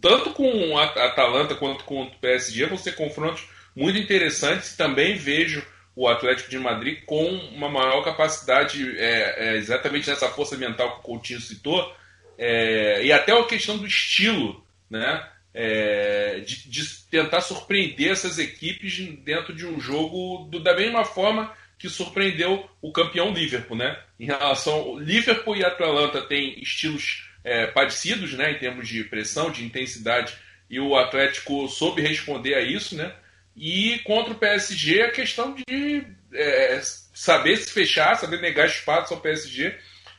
tanto 0.00 0.30
com 0.30 0.76
a 0.76 0.84
Atalanta 0.84 1.54
quanto 1.54 1.84
com 1.84 2.02
o 2.02 2.10
PSG 2.16 2.66
vão 2.66 2.76
ser 2.76 2.96
confrontos 2.96 3.48
muito 3.76 3.96
interessantes. 3.96 4.76
Também 4.76 5.14
vejo 5.14 5.64
o 5.94 6.08
Atlético 6.08 6.50
de 6.50 6.58
Madrid 6.58 7.04
com 7.04 7.26
uma 7.54 7.68
maior 7.68 8.02
capacidade, 8.02 8.98
é, 8.98 9.50
é, 9.50 9.56
exatamente 9.56 10.08
nessa 10.08 10.28
força 10.28 10.56
mental 10.56 10.92
que 10.92 11.00
o 11.00 11.02
Coutinho 11.02 11.40
citou, 11.40 11.94
é, 12.38 13.04
e 13.04 13.12
até 13.12 13.32
a 13.32 13.44
questão 13.44 13.76
do 13.78 13.86
estilo, 13.86 14.64
né? 14.90 15.28
É, 15.54 16.40
de, 16.46 16.66
de, 16.70 16.82
tentar 17.10 17.42
surpreender 17.42 18.10
essas 18.10 18.38
equipes 18.38 18.98
dentro 19.18 19.54
de 19.54 19.66
um 19.66 19.78
jogo 19.78 20.48
do, 20.50 20.58
da 20.58 20.74
mesma 20.74 21.04
forma 21.04 21.52
que 21.78 21.90
surpreendeu 21.90 22.66
o 22.80 22.90
campeão 22.90 23.34
Liverpool, 23.34 23.76
né? 23.76 23.98
Em 24.18 24.24
relação 24.24 24.98
Liverpool 24.98 25.56
e 25.56 25.64
Atalanta 25.64 26.22
têm 26.22 26.58
estilos 26.62 27.28
é, 27.44 27.66
parecidos, 27.66 28.32
né? 28.32 28.52
Em 28.52 28.58
termos 28.58 28.88
de 28.88 29.04
pressão, 29.04 29.50
de 29.50 29.62
intensidade, 29.62 30.34
e 30.70 30.80
o 30.80 30.96
Atlético 30.96 31.68
soube 31.68 32.00
responder 32.00 32.54
a 32.54 32.62
isso, 32.62 32.96
né? 32.96 33.14
E 33.56 33.98
contra 34.04 34.32
o 34.32 34.38
PSG 34.38 35.02
a 35.02 35.10
questão 35.10 35.54
de 35.54 36.06
é, 36.34 36.80
saber 37.14 37.56
se 37.56 37.70
fechar, 37.70 38.16
saber 38.16 38.40
negar 38.40 38.66
espaço 38.66 39.12
ao 39.12 39.20
PSG 39.20 39.76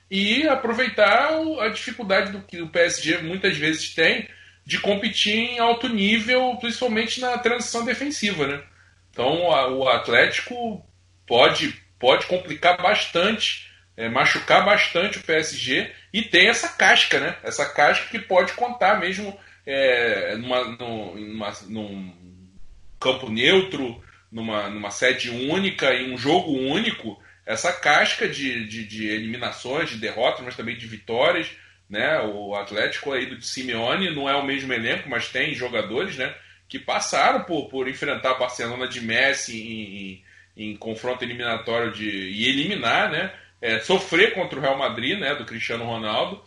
e 0.09 0.47
aproveitar 0.47 1.31
a 1.59 1.69
dificuldade 1.69 2.31
do 2.31 2.41
que 2.41 2.61
o 2.61 2.69
PSG 2.69 3.17
muitas 3.19 3.57
vezes 3.57 3.93
tem 3.93 4.27
de 4.65 4.79
competir 4.79 5.33
em 5.33 5.59
alto 5.59 5.89
nível, 5.89 6.55
principalmente 6.57 7.19
na 7.19 7.37
transição 7.37 7.83
defensiva, 7.83 8.47
né? 8.47 8.63
Então 9.09 9.51
a, 9.51 9.67
o 9.67 9.87
Atlético 9.89 10.85
pode, 11.27 11.73
pode 11.99 12.25
complicar 12.27 12.81
bastante, 12.81 13.69
é, 13.97 14.07
machucar 14.07 14.63
bastante 14.63 15.17
o 15.17 15.23
PSG 15.23 15.91
e 16.13 16.21
tem 16.21 16.47
essa 16.47 16.69
casca, 16.69 17.19
né? 17.19 17.35
Essa 17.43 17.65
casca 17.65 18.07
que 18.09 18.19
pode 18.19 18.53
contar 18.53 18.99
mesmo 18.99 19.37
é, 19.65 20.35
numa, 20.35 20.63
numa, 20.65 21.53
num 21.67 22.22
campo 23.03 23.29
neutro, 23.29 24.01
numa, 24.31 24.69
numa 24.69 24.89
sede 24.89 25.29
única 25.29 25.93
e 25.93 26.11
um 26.11 26.17
jogo 26.17 26.51
único, 26.51 27.21
essa 27.45 27.71
casca 27.73 28.27
de, 28.27 28.65
de, 28.65 28.85
de 28.85 29.07
eliminações, 29.07 29.89
de 29.89 29.97
derrotas, 29.97 30.41
mas 30.43 30.55
também 30.55 30.77
de 30.77 30.87
vitórias. 30.87 31.51
Né? 31.89 32.19
O 32.21 32.55
Atlético 32.55 33.11
aí 33.11 33.25
do 33.25 33.41
Simeone 33.41 34.15
não 34.15 34.27
é 34.29 34.35
o 34.35 34.45
mesmo 34.45 34.71
elenco, 34.73 35.09
mas 35.09 35.27
tem 35.27 35.53
jogadores 35.53 36.17
né, 36.17 36.33
que 36.67 36.79
passaram 36.79 37.43
por, 37.43 37.69
por 37.69 37.87
enfrentar 37.87 38.31
a 38.31 38.39
Barcelona 38.39 38.87
de 38.87 39.01
Messi 39.01 39.61
em, 39.61 40.63
em, 40.63 40.71
em 40.71 40.77
confronto 40.77 41.23
eliminatório 41.23 41.91
de, 41.91 42.09
e 42.09 42.47
eliminar, 42.47 43.11
né? 43.11 43.31
É, 43.61 43.79
sofrer 43.79 44.33
contra 44.33 44.59
o 44.59 44.61
Real 44.61 44.77
Madrid, 44.77 45.17
né, 45.17 45.35
do 45.35 45.45
Cristiano 45.45 45.85
Ronaldo, 45.85 46.43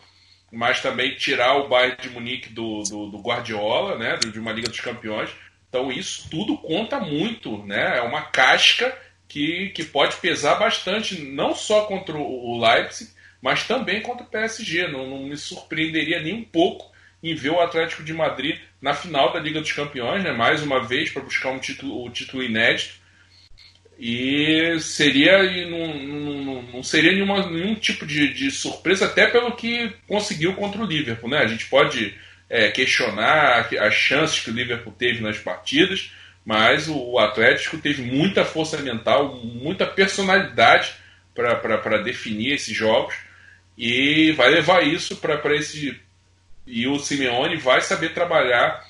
mas 0.51 0.81
também 0.81 1.15
tirar 1.15 1.55
o 1.55 1.67
Bayern 1.67 1.97
de 1.99 2.09
Munique 2.11 2.49
do, 2.49 2.83
do, 2.83 3.07
do 3.07 3.17
Guardiola, 3.17 3.97
né, 3.97 4.17
de 4.17 4.39
uma 4.39 4.51
Liga 4.51 4.69
dos 4.69 4.79
Campeões. 4.79 5.31
Então 5.69 5.91
isso 5.91 6.29
tudo 6.29 6.57
conta 6.57 6.99
muito, 6.99 7.63
né? 7.65 7.97
É 7.97 8.01
uma 8.01 8.21
casca 8.21 8.97
que, 9.27 9.69
que 9.69 9.83
pode 9.83 10.15
pesar 10.17 10.55
bastante, 10.55 11.21
não 11.21 11.53
só 11.53 11.85
contra 11.85 12.17
o 12.17 12.59
Leipzig, 12.59 13.11
mas 13.41 13.67
também 13.67 14.01
contra 14.01 14.25
o 14.25 14.29
PSG. 14.29 14.87
Não, 14.87 15.07
não 15.07 15.23
me 15.23 15.37
surpreenderia 15.37 16.21
nem 16.21 16.33
um 16.33 16.43
pouco 16.43 16.91
em 17.21 17.35
ver 17.35 17.49
o 17.49 17.59
Atlético 17.59 18.03
de 18.03 18.13
Madrid 18.13 18.59
na 18.81 18.93
final 18.93 19.33
da 19.33 19.39
Liga 19.39 19.59
dos 19.59 19.71
Campeões, 19.71 20.23
né? 20.23 20.31
mais 20.31 20.61
uma 20.61 20.85
vez, 20.85 21.09
para 21.09 21.23
buscar 21.23 21.49
um 21.49 21.59
título, 21.59 22.05
o 22.05 22.09
título 22.09 22.43
inédito. 22.43 22.95
E 23.99 24.79
seria 24.79 25.65
não, 25.65 25.95
não, 25.97 26.61
não 26.61 26.83
seria 26.83 27.11
nenhuma, 27.11 27.49
nenhum 27.49 27.73
tipo 27.73 28.05
de, 28.05 28.31
de 28.31 28.51
surpresa, 28.51 29.05
até 29.05 29.25
pelo 29.25 29.55
que 29.55 29.91
conseguiu 30.07 30.53
contra 30.53 30.81
o 30.81 30.85
Liverpool. 30.85 31.29
Né? 31.29 31.39
A 31.39 31.47
gente 31.47 31.65
pode 31.65 32.15
é, 32.49 32.69
questionar 32.71 33.69
as 33.79 33.93
chances 33.93 34.39
que 34.39 34.49
o 34.49 34.53
Liverpool 34.53 34.93
teve 34.93 35.21
nas 35.21 35.37
partidas, 35.37 36.11
mas 36.45 36.87
o 36.87 37.19
Atlético 37.19 37.77
teve 37.77 38.01
muita 38.01 38.45
força 38.45 38.77
mental, 38.77 39.35
muita 39.35 39.85
personalidade 39.85 40.93
para 41.33 42.01
definir 42.01 42.53
esses 42.53 42.75
jogos 42.75 43.15
e 43.77 44.31
vai 44.31 44.49
levar 44.49 44.81
isso 44.81 45.17
para 45.17 45.55
esse. 45.55 45.99
E 46.65 46.87
o 46.87 46.99
Simeone 46.99 47.57
vai 47.57 47.81
saber 47.81 48.13
trabalhar 48.13 48.85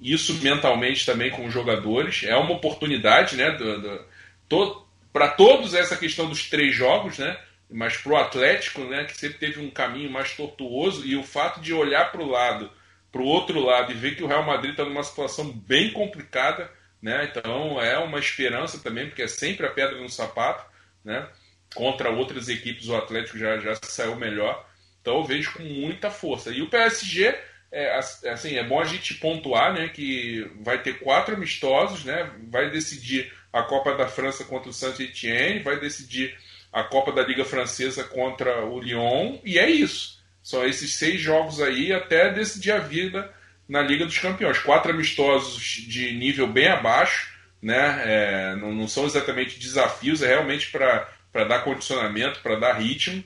isso 0.00 0.34
mentalmente 0.42 1.06
também 1.06 1.30
com 1.30 1.46
os 1.46 1.52
jogadores. 1.52 2.24
É 2.24 2.34
uma 2.34 2.52
oportunidade, 2.52 3.36
né? 3.36 3.52
Do, 3.52 3.80
do, 3.80 4.04
to, 4.48 4.86
para 5.12 5.28
todos 5.28 5.74
essa 5.74 5.96
questão 5.96 6.28
dos 6.28 6.48
três 6.48 6.74
jogos, 6.74 7.18
né? 7.18 7.38
Mas 7.70 7.96
para 7.96 8.12
o 8.12 8.16
Atlético, 8.16 8.82
né? 8.84 9.04
Que 9.04 9.16
sempre 9.16 9.38
teve 9.38 9.60
um 9.60 9.70
caminho 9.70 10.10
mais 10.10 10.34
tortuoso 10.34 11.06
e 11.06 11.14
o 11.14 11.22
fato 11.22 11.60
de 11.60 11.72
olhar 11.72 12.10
para 12.10 12.22
o 12.22 12.28
lado 12.28 12.70
para 13.12 13.20
o 13.20 13.26
outro 13.26 13.60
lado 13.60 13.92
e 13.92 13.94
ver 13.94 14.16
que 14.16 14.24
o 14.24 14.26
Real 14.26 14.42
Madrid 14.42 14.72
está 14.72 14.84
numa 14.84 15.02
situação 15.02 15.52
bem 15.52 15.92
complicada, 15.92 16.70
né? 17.00 17.28
Então 17.30 17.80
é 17.80 17.98
uma 17.98 18.18
esperança 18.18 18.78
também, 18.78 19.06
porque 19.06 19.22
é 19.22 19.28
sempre 19.28 19.66
a 19.66 19.70
pedra 19.70 20.00
no 20.00 20.08
sapato, 20.08 20.64
né? 21.04 21.28
Contra 21.74 22.10
outras 22.10 22.48
equipes 22.48 22.88
o 22.88 22.96
Atlético 22.96 23.38
já, 23.38 23.58
já 23.58 23.74
saiu 23.82 24.16
melhor. 24.16 24.66
Então 25.00 25.18
eu 25.18 25.24
vejo 25.24 25.52
com 25.52 25.62
muita 25.62 26.10
força. 26.10 26.50
E 26.50 26.62
o 26.62 26.70
PSG, 26.70 27.38
é, 27.70 27.98
assim, 27.98 28.56
é 28.56 28.64
bom 28.64 28.80
a 28.80 28.84
gente 28.84 29.14
pontuar, 29.14 29.74
né? 29.74 29.88
Que 29.88 30.50
vai 30.62 30.82
ter 30.82 30.98
quatro 31.00 31.34
amistosos, 31.34 32.04
né? 32.04 32.30
Vai 32.48 32.70
decidir 32.70 33.30
a 33.52 33.62
Copa 33.62 33.94
da 33.94 34.08
França 34.08 34.44
contra 34.44 34.70
o 34.70 34.72
Saint-Étienne, 34.72 35.62
vai 35.62 35.78
decidir 35.78 36.34
a 36.72 36.82
Copa 36.82 37.12
da 37.12 37.22
Liga 37.22 37.44
Francesa 37.44 38.02
contra 38.04 38.64
o 38.64 38.80
Lyon, 38.80 39.38
e 39.44 39.58
é 39.58 39.68
isso. 39.68 40.21
São 40.42 40.66
esses 40.66 40.94
seis 40.94 41.20
jogos 41.20 41.60
aí 41.60 41.92
até 41.92 42.32
decidir 42.32 42.72
a 42.72 42.78
vida 42.78 43.32
na 43.68 43.80
Liga 43.80 44.04
dos 44.04 44.18
Campeões. 44.18 44.58
Quatro 44.58 44.90
amistosos 44.90 45.62
de 45.62 46.12
nível 46.12 46.46
bem 46.46 46.68
abaixo, 46.68 47.32
né? 47.60 48.02
É, 48.04 48.56
não, 48.56 48.72
não, 48.72 48.88
são 48.88 49.06
exatamente 49.06 49.58
desafios, 49.58 50.22
é 50.22 50.28
realmente 50.28 50.70
para 50.70 51.44
dar 51.44 51.62
condicionamento, 51.62 52.40
para 52.40 52.56
dar 52.56 52.72
ritmo, 52.72 53.22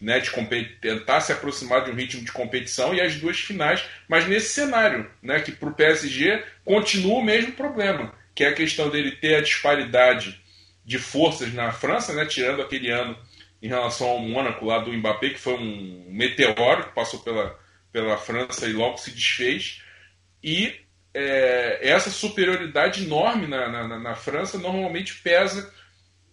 né? 0.00 0.18
De 0.18 0.30
tentar 0.80 1.20
se 1.20 1.32
aproximar 1.32 1.84
de 1.84 1.90
um 1.90 1.94
ritmo 1.94 2.24
de 2.24 2.32
competição 2.32 2.94
e 2.94 3.00
as 3.00 3.16
duas 3.16 3.38
finais, 3.38 3.84
mas 4.08 4.26
nesse 4.26 4.48
cenário, 4.48 5.10
né? 5.22 5.40
Que 5.40 5.52
para 5.52 5.68
o 5.68 5.74
PSG 5.74 6.42
continua 6.64 7.18
o 7.18 7.24
mesmo 7.24 7.52
problema, 7.52 8.14
que 8.34 8.44
é 8.44 8.48
a 8.48 8.54
questão 8.54 8.88
dele 8.88 9.12
ter 9.12 9.36
a 9.36 9.42
disparidade 9.42 10.40
de 10.84 10.98
forças 10.98 11.52
na 11.52 11.70
França, 11.70 12.14
né? 12.14 12.24
Tirando 12.24 12.62
aquele 12.62 12.90
ano 12.90 13.16
em 13.62 13.68
relação 13.68 14.08
ao 14.08 14.18
Mônaco 14.18 14.64
lá 14.64 14.78
do 14.78 14.92
Mbappé, 14.92 15.30
que 15.30 15.38
foi 15.38 15.54
um 15.54 16.06
meteoro 16.08 16.84
que 16.84 16.94
passou 16.94 17.20
pela, 17.20 17.58
pela 17.92 18.16
França 18.16 18.66
e 18.66 18.72
logo 18.72 18.98
se 18.98 19.10
desfez. 19.10 19.82
E 20.42 20.74
é, 21.14 21.78
essa 21.82 22.10
superioridade 22.10 23.04
enorme 23.04 23.46
na, 23.46 23.68
na, 23.68 23.98
na, 23.98 24.14
França 24.14 24.58
normalmente 24.58 25.14
pesa 25.16 25.72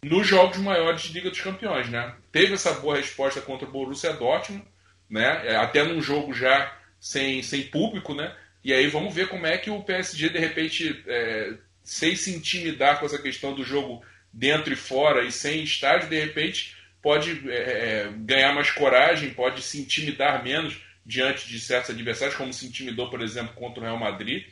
nos 0.03 0.27
jogos 0.27 0.57
maiores 0.57 1.03
de 1.03 1.13
Liga 1.13 1.29
dos 1.29 1.39
Campeões. 1.39 1.89
Né? 1.89 2.13
Teve 2.31 2.53
essa 2.53 2.73
boa 2.73 2.97
resposta 2.97 3.39
contra 3.39 3.67
o 3.67 3.71
Borussia 3.71 4.13
Dortmund, 4.13 4.65
né? 5.09 5.47
É, 5.47 5.55
até 5.55 5.83
num 5.83 6.01
jogo 6.01 6.33
já 6.33 6.75
sem, 6.99 7.41
sem 7.41 7.63
público, 7.63 8.13
né? 8.13 8.35
E 8.63 8.73
aí 8.73 8.87
vamos 8.87 9.13
ver 9.13 9.27
como 9.27 9.45
é 9.45 9.57
que 9.57 9.69
o 9.69 9.83
PSG, 9.83 10.29
de 10.29 10.39
repente, 10.39 11.03
é, 11.07 11.53
sem 11.83 12.15
se 12.15 12.33
intimidar 12.33 12.99
com 12.99 13.05
essa 13.05 13.21
questão 13.21 13.53
do 13.53 13.63
jogo 13.63 14.03
dentro 14.31 14.73
e 14.73 14.75
fora 14.75 15.23
e 15.23 15.31
sem 15.31 15.63
estádio, 15.63 16.09
de 16.09 16.19
repente 16.19 16.75
pode 17.03 17.51
é, 17.51 17.55
é, 17.55 18.11
ganhar 18.15 18.55
mais 18.55 18.71
coragem, 18.71 19.33
pode 19.33 19.61
se 19.61 19.79
intimidar 19.79 20.41
menos 20.41 20.81
diante 21.05 21.49
de 21.49 21.59
certos 21.59 21.91
adversários, 21.91 22.37
como 22.37 22.53
se 22.53 22.65
intimidou, 22.65 23.09
por 23.09 23.21
exemplo, 23.21 23.53
contra 23.55 23.81
o 23.81 23.83
Real 23.83 23.99
Madrid, 23.99 24.45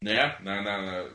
né? 0.00 0.36
na, 0.40 0.62
na, 0.62 1.10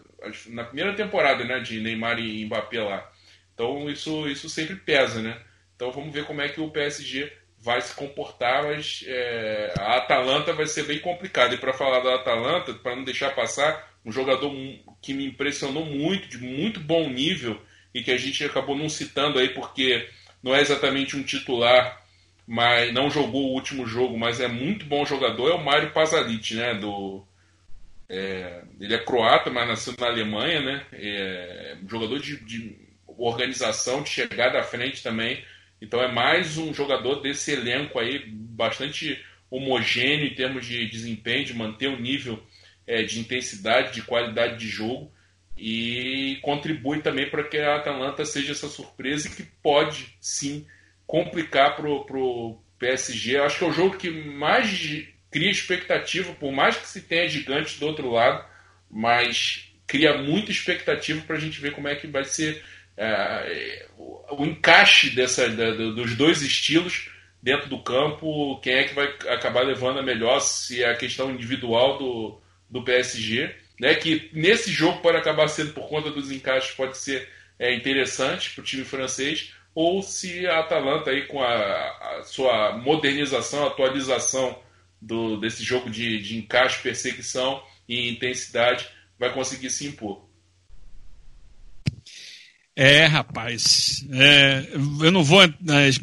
na 0.50 0.64
primeira 0.66 0.94
temporada 0.94 1.46
né? 1.46 1.62
de 1.62 1.80
Neymar 1.80 2.20
e 2.20 2.46
Mbappé 2.46 2.84
lá. 2.84 3.10
Então 3.54 3.90
isso, 3.90 4.28
isso 4.28 4.50
sempre 4.50 4.76
pesa, 4.76 5.22
né? 5.22 5.40
Então 5.76 5.92
vamos 5.92 6.14
ver 6.14 6.26
como 6.26 6.42
é 6.42 6.50
que 6.50 6.60
o 6.60 6.70
PSG 6.70 7.32
vai 7.58 7.80
se 7.80 7.96
comportar, 7.96 8.64
mas 8.64 9.04
é, 9.08 9.74
a 9.78 9.98
Atalanta 9.98 10.52
vai 10.52 10.66
ser 10.66 10.84
bem 10.84 11.00
complicada. 11.00 11.56
E 11.56 11.58
para 11.58 11.74
falar 11.74 12.02
da 12.02 12.16
Atalanta, 12.16 12.74
para 12.74 12.96
não 12.96 13.04
deixar 13.04 13.34
passar, 13.34 13.90
um 14.04 14.12
jogador 14.12 14.52
que 15.02 15.14
me 15.14 15.28
impressionou 15.28 15.86
muito, 15.86 16.28
de 16.28 16.40
muito 16.40 16.80
bom 16.80 17.08
nível, 17.10 17.62
e 17.94 18.02
que 18.02 18.12
a 18.12 18.18
gente 18.18 18.44
acabou 18.44 18.76
não 18.76 18.90
citando 18.90 19.38
aí 19.38 19.50
porque 19.50 20.10
não 20.42 20.56
é 20.56 20.62
exatamente 20.62 21.16
um 21.16 21.24
titular, 21.24 22.02
mas 22.48 22.94
não 22.94 23.10
jogou 23.10 23.50
o 23.50 23.54
último 23.54 23.86
jogo, 23.86 24.18
mas 24.18 24.40
é 24.40 24.48
muito 24.48 24.86
bom 24.86 25.06
jogador, 25.06 25.52
é 25.52 25.54
o 25.54 25.64
Mário 25.64 25.92
Pasalic, 25.92 26.56
né? 26.56 26.74
Do, 26.76 27.24
é, 28.10 28.64
ele 28.80 28.94
é 28.94 28.98
croata, 28.98 29.50
mas 29.50 29.68
nasceu 29.68 29.94
na 30.00 30.08
Alemanha, 30.08 30.62
né? 30.62 30.86
É 30.94 31.78
jogador 31.88 32.20
de, 32.20 32.38
de 32.44 32.76
organização, 33.08 34.02
de 34.02 34.10
chegada 34.10 34.60
à 34.60 34.64
frente 34.64 35.04
também. 35.04 35.44
Então 35.82 36.02
é 36.02 36.12
mais 36.12 36.58
um 36.58 36.74
jogador 36.74 37.22
desse 37.22 37.52
elenco 37.52 38.00
aí, 38.00 38.24
bastante 38.28 39.24
homogêneo 39.50 40.28
em 40.28 40.36
termos 40.36 40.66
de 40.66 40.88
desempenho, 40.88 41.46
de 41.46 41.54
manter 41.54 41.88
o 41.88 42.00
nível 42.00 42.42
é, 42.86 43.04
de 43.04 43.20
intensidade, 43.20 43.94
de 43.94 44.02
qualidade 44.02 44.58
de 44.58 44.68
jogo 44.68 45.12
e 45.64 46.40
contribui 46.42 47.04
também 47.04 47.30
para 47.30 47.44
que 47.44 47.56
a 47.60 47.76
Atalanta 47.76 48.26
seja 48.26 48.52
essa 48.52 48.68
surpresa 48.68 49.30
que 49.30 49.44
pode 49.44 50.18
sim 50.20 50.66
complicar 51.06 51.76
para 51.76 51.88
o 51.88 52.60
PSG. 52.80 53.38
Acho 53.38 53.60
que 53.60 53.66
é 53.66 53.68
o 53.68 53.72
jogo 53.72 53.96
que 53.96 54.10
mais 54.10 55.06
cria 55.30 55.52
expectativa, 55.52 56.34
por 56.34 56.52
mais 56.52 56.78
que 56.78 56.88
se 56.88 57.02
tenha 57.02 57.30
gigantes 57.30 57.78
do 57.78 57.86
outro 57.86 58.10
lado, 58.10 58.44
mas 58.90 59.72
cria 59.86 60.18
muita 60.18 60.52
expectativa 60.52 61.22
para 61.22 61.36
a 61.36 61.40
gente 61.40 61.62
ver 61.62 61.74
como 61.74 61.88
é 61.88 61.96
que 61.96 62.08
vai 62.08 62.24
ser 62.24 62.64
é, 62.98 63.86
o, 64.00 64.44
encaixe 64.44 65.12
dessa, 65.12 65.48
da, 65.48 65.70
dos 65.74 66.16
dois 66.16 66.42
estilos 66.42 67.12
dentro 67.40 67.70
do 67.70 67.84
campo, 67.84 68.60
quem 68.62 68.74
é 68.74 68.84
que 68.86 68.96
vai 68.96 69.06
acabar 69.30 69.62
levando 69.62 70.00
a 70.00 70.04
melhor, 70.04 70.40
se 70.40 70.82
é 70.82 70.90
a 70.90 70.98
questão 70.98 71.30
individual 71.30 72.00
do, 72.00 72.42
do 72.68 72.84
PSG, 72.84 73.56
né, 73.82 73.96
que 73.96 74.30
nesse 74.32 74.72
jogo 74.72 75.02
pode 75.02 75.18
acabar 75.18 75.48
sendo 75.48 75.74
por 75.74 75.90
conta 75.90 76.12
dos 76.12 76.32
encaixes, 76.32 76.70
pode 76.76 76.96
ser 77.00 77.28
é, 77.58 77.76
interessante 77.76 78.52
para 78.52 78.62
o 78.62 78.64
time 78.64 78.84
francês, 78.84 79.54
ou 79.74 80.04
se 80.04 80.46
a 80.46 80.60
Atalanta 80.60 81.10
aí 81.10 81.26
com 81.26 81.42
a, 81.42 82.20
a 82.20 82.24
sua 82.24 82.78
modernização, 82.78 83.66
atualização 83.66 84.62
do, 85.02 85.36
desse 85.38 85.64
jogo 85.64 85.90
de, 85.90 86.22
de 86.22 86.38
encaixe, 86.38 86.84
perseguição 86.84 87.64
e 87.90 88.08
intensidade 88.08 88.88
vai 89.18 89.34
conseguir 89.34 89.72
se 89.72 89.88
impor. 89.88 90.30
É, 92.76 93.06
rapaz. 93.06 94.06
É, 94.12 94.64
eu 95.02 95.12
não 95.12 95.24
vou 95.24 95.42
é, 95.42 95.50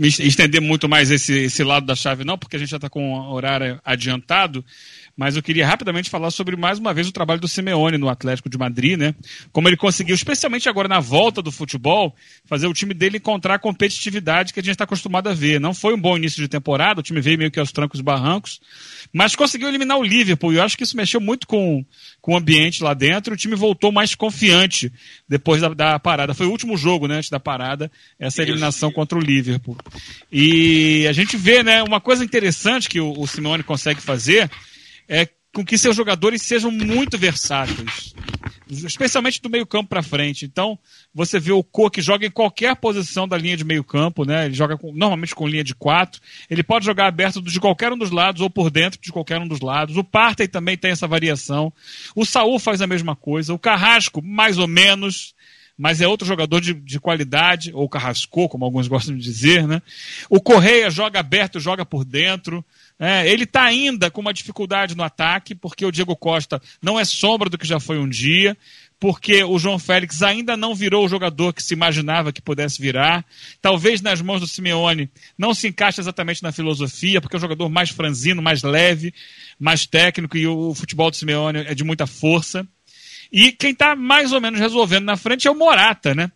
me 0.01 0.09
estender 0.09 0.61
muito 0.61 0.89
mais 0.89 1.13
esse, 1.13 1.33
esse 1.45 1.63
lado 1.63 1.87
da 1.87 1.95
chave, 1.95 2.25
não, 2.25 2.37
porque 2.37 2.57
a 2.57 2.59
gente 2.59 2.71
já 2.71 2.77
está 2.77 2.91
com 2.91 3.13
o 3.13 3.33
horário 3.33 3.81
adiantado. 3.85 4.65
Mas 5.19 5.35
eu 5.35 5.43
queria 5.43 5.67
rapidamente 5.67 6.09
falar 6.09 6.31
sobre, 6.31 6.55
mais 6.55 6.79
uma 6.79 6.95
vez, 6.95 7.09
o 7.09 7.13
trabalho 7.13 7.41
do 7.41 7.49
Simeone 7.49 7.99
no 7.99 8.09
Atlético 8.09 8.49
de 8.49 8.57
Madrid, 8.57 8.97
né? 8.97 9.17
Como 9.51 9.69
ele 9.69 9.77
conseguiu, 9.77 10.15
especialmente 10.15 10.69
agora 10.69 10.87
na 10.87 11.01
volta 11.01 11.43
do 11.43 11.51
futebol, 11.51 12.15
fazer 12.45 12.69
o 12.69 12.73
time 12.73 12.95
dele 12.95 13.17
encontrar 13.17 13.55
a 13.55 13.59
competitividade 13.59 14.53
que 14.53 14.61
a 14.61 14.63
gente 14.63 14.75
está 14.75 14.85
acostumado 14.85 15.29
a 15.29 15.35
ver. 15.35 15.61
Não 15.61 15.75
foi 15.75 15.93
um 15.93 16.01
bom 16.01 16.17
início 16.17 16.41
de 16.41 16.47
temporada, 16.47 17.01
o 17.01 17.03
time 17.03 17.21
veio 17.21 17.37
meio 17.37 17.51
que 17.51 17.59
aos 17.59 17.73
trancos 17.73 17.99
e 17.99 18.03
barrancos, 18.03 18.61
mas 19.13 19.35
conseguiu 19.35 19.69
eliminar 19.69 19.99
o 19.99 20.05
Liverpool. 20.05 20.53
E 20.53 20.59
eu 20.59 20.63
acho 20.63 20.77
que 20.77 20.85
isso 20.85 20.97
mexeu 20.97 21.21
muito 21.21 21.49
com, 21.49 21.85
com 22.21 22.35
o 22.35 22.37
ambiente 22.37 22.85
lá 22.85 22.95
dentro. 22.95 23.35
O 23.35 23.37
time 23.37 23.57
voltou 23.57 23.91
mais 23.91 24.15
confiante 24.15 24.93
depois 25.29 25.61
da, 25.61 25.71
da 25.75 25.99
parada. 25.99 26.33
Foi 26.33 26.47
o 26.47 26.51
último 26.53 26.77
jogo, 26.77 27.09
né, 27.09 27.17
antes 27.17 27.29
da 27.29 27.41
parada, 27.41 27.91
essa 28.21 28.41
eliminação 28.41 28.93
contra 28.93 29.19
o 29.19 29.21
Liverpool. 29.21 29.77
E 30.31 31.09
a 31.09 31.13
gente 31.13 31.37
vê, 31.37 31.65
né, 31.65 31.83
uma 31.83 32.01
coisa 32.01 32.25
interessante 32.25 32.89
que 32.89 33.01
o, 33.01 33.19
o 33.19 33.27
Simeone 33.27 33.65
consegue 33.65 34.01
fazer 34.01 34.49
é, 35.09 35.29
com 35.55 35.65
que 35.65 35.79
seus 35.79 35.97
jogadores 35.97 36.43
sejam 36.43 36.71
muito 36.71 37.17
versáteis, 37.17 38.15
especialmente 38.71 39.41
do 39.41 39.49
meio 39.49 39.67
campo 39.67 39.89
para 39.89 40.03
frente. 40.03 40.45
Então, 40.45 40.79
você 41.13 41.41
vê 41.41 41.53
o 41.53 41.65
Cor 41.65 41.91
que 41.91 42.03
joga 42.03 42.27
em 42.27 42.31
qualquer 42.31 42.77
posição 42.77 43.27
da 43.27 43.37
linha 43.37 43.57
de 43.57 43.65
meio 43.65 43.83
campo, 43.83 44.25
né? 44.25 44.45
Ele 44.45 44.55
joga 44.55 44.77
com, 44.77 44.93
normalmente 44.93 45.35
com 45.35 45.49
linha 45.49 45.65
de 45.65 45.75
quatro. 45.75 46.21
Ele 46.51 46.63
pode 46.63 46.85
jogar 46.85 47.07
aberto 47.07 47.41
de 47.41 47.59
qualquer 47.59 47.93
um 47.93 47.99
dos 47.99 48.11
lados 48.11 48.43
ou 48.43 48.51
por 48.51 48.71
dentro 48.71 49.01
de 49.01 49.11
qualquer 49.11 49.41
um 49.41 49.49
dos 49.49 49.61
lados. 49.61 49.97
O 49.97 50.05
Partey 50.05 50.47
também 50.47 50.77
tem 50.77 50.91
essa 50.91 51.09
variação. 51.09 51.73
O 52.15 52.27
Saul 52.27 52.59
faz 52.59 52.83
a 52.83 52.87
mesma 52.87 53.17
coisa. 53.17 53.55
O 53.55 53.59
Carrasco, 53.59 54.23
mais 54.23 54.59
ou 54.59 54.69
menos 54.69 55.35
mas 55.79 56.01
é 56.01 56.09
outro 56.09 56.27
jogador 56.27 56.61
de, 56.61 56.75
de 56.75 56.99
qualidade, 56.99 57.71
ou 57.73 57.89
carrascou, 57.89 58.49
como 58.49 58.65
alguns 58.65 58.89
gostam 58.89 59.17
de 59.17 59.23
dizer, 59.23 59.67
né? 59.67 59.81
O 60.29 60.41
Correia 60.41 60.91
joga 60.91 61.21
aberto, 61.21 61.61
joga 61.61 61.87
por 61.87 62.05
dentro. 62.05 62.65
É, 62.99 63.31
ele 63.31 63.45
está 63.45 63.63
ainda 63.63 64.11
com 64.11 64.21
uma 64.21 64.35
dificuldade 64.35 64.97
no 64.97 65.05
ataque, 65.05 65.55
porque 65.55 65.87
o 65.87 65.93
Diego 65.93 66.17
Costa 66.17 66.61
não 66.83 66.99
é 66.99 67.05
sombra 67.05 67.49
do 67.49 67.57
que 67.57 67.67
já 67.67 67.79
foi 67.79 67.97
um 67.97 68.09
dia, 68.09 68.57
porque 68.99 69.45
o 69.45 69.57
João 69.57 69.79
Félix 69.79 70.23
ainda 70.23 70.57
não 70.57 70.75
virou 70.75 71.05
o 71.05 71.09
jogador 71.09 71.53
que 71.53 71.63
se 71.63 71.75
imaginava 71.75 72.33
que 72.33 72.43
pudesse 72.43 72.83
virar. 72.83 73.25
Talvez 73.63 74.01
nas 74.01 74.21
mãos 74.21 74.41
do 74.41 74.49
Simeone 74.49 75.09
não 75.39 75.55
se 75.55 75.69
encaixe 75.69 76.01
exatamente 76.01 76.43
na 76.43 76.51
filosofia, 76.51 77.21
porque 77.21 77.37
é 77.37 77.39
um 77.39 77.41
jogador 77.41 77.69
mais 77.69 77.91
franzino, 77.91 78.43
mais 78.43 78.65
leve, 78.65 79.15
mais 79.61 79.87
técnico, 79.87 80.37
e 80.37 80.47
o 80.47 80.75
futebol 80.75 81.11
do 81.11 81.17
Simeone 81.17 81.61
é 81.61 81.75
de 81.75 81.85
muita 81.85 82.07
força. 82.07 82.67
E 83.33 83.53
quem 83.53 83.71
está 83.71 83.95
mais 83.95 84.33
ou 84.33 84.41
menos 84.41 84.59
resolvendo 84.59 85.05
na 85.05 85.17
frente 85.17 85.47
é 85.47 85.51
o 85.51 85.55
Morata, 85.55 86.15
né? 86.15 86.31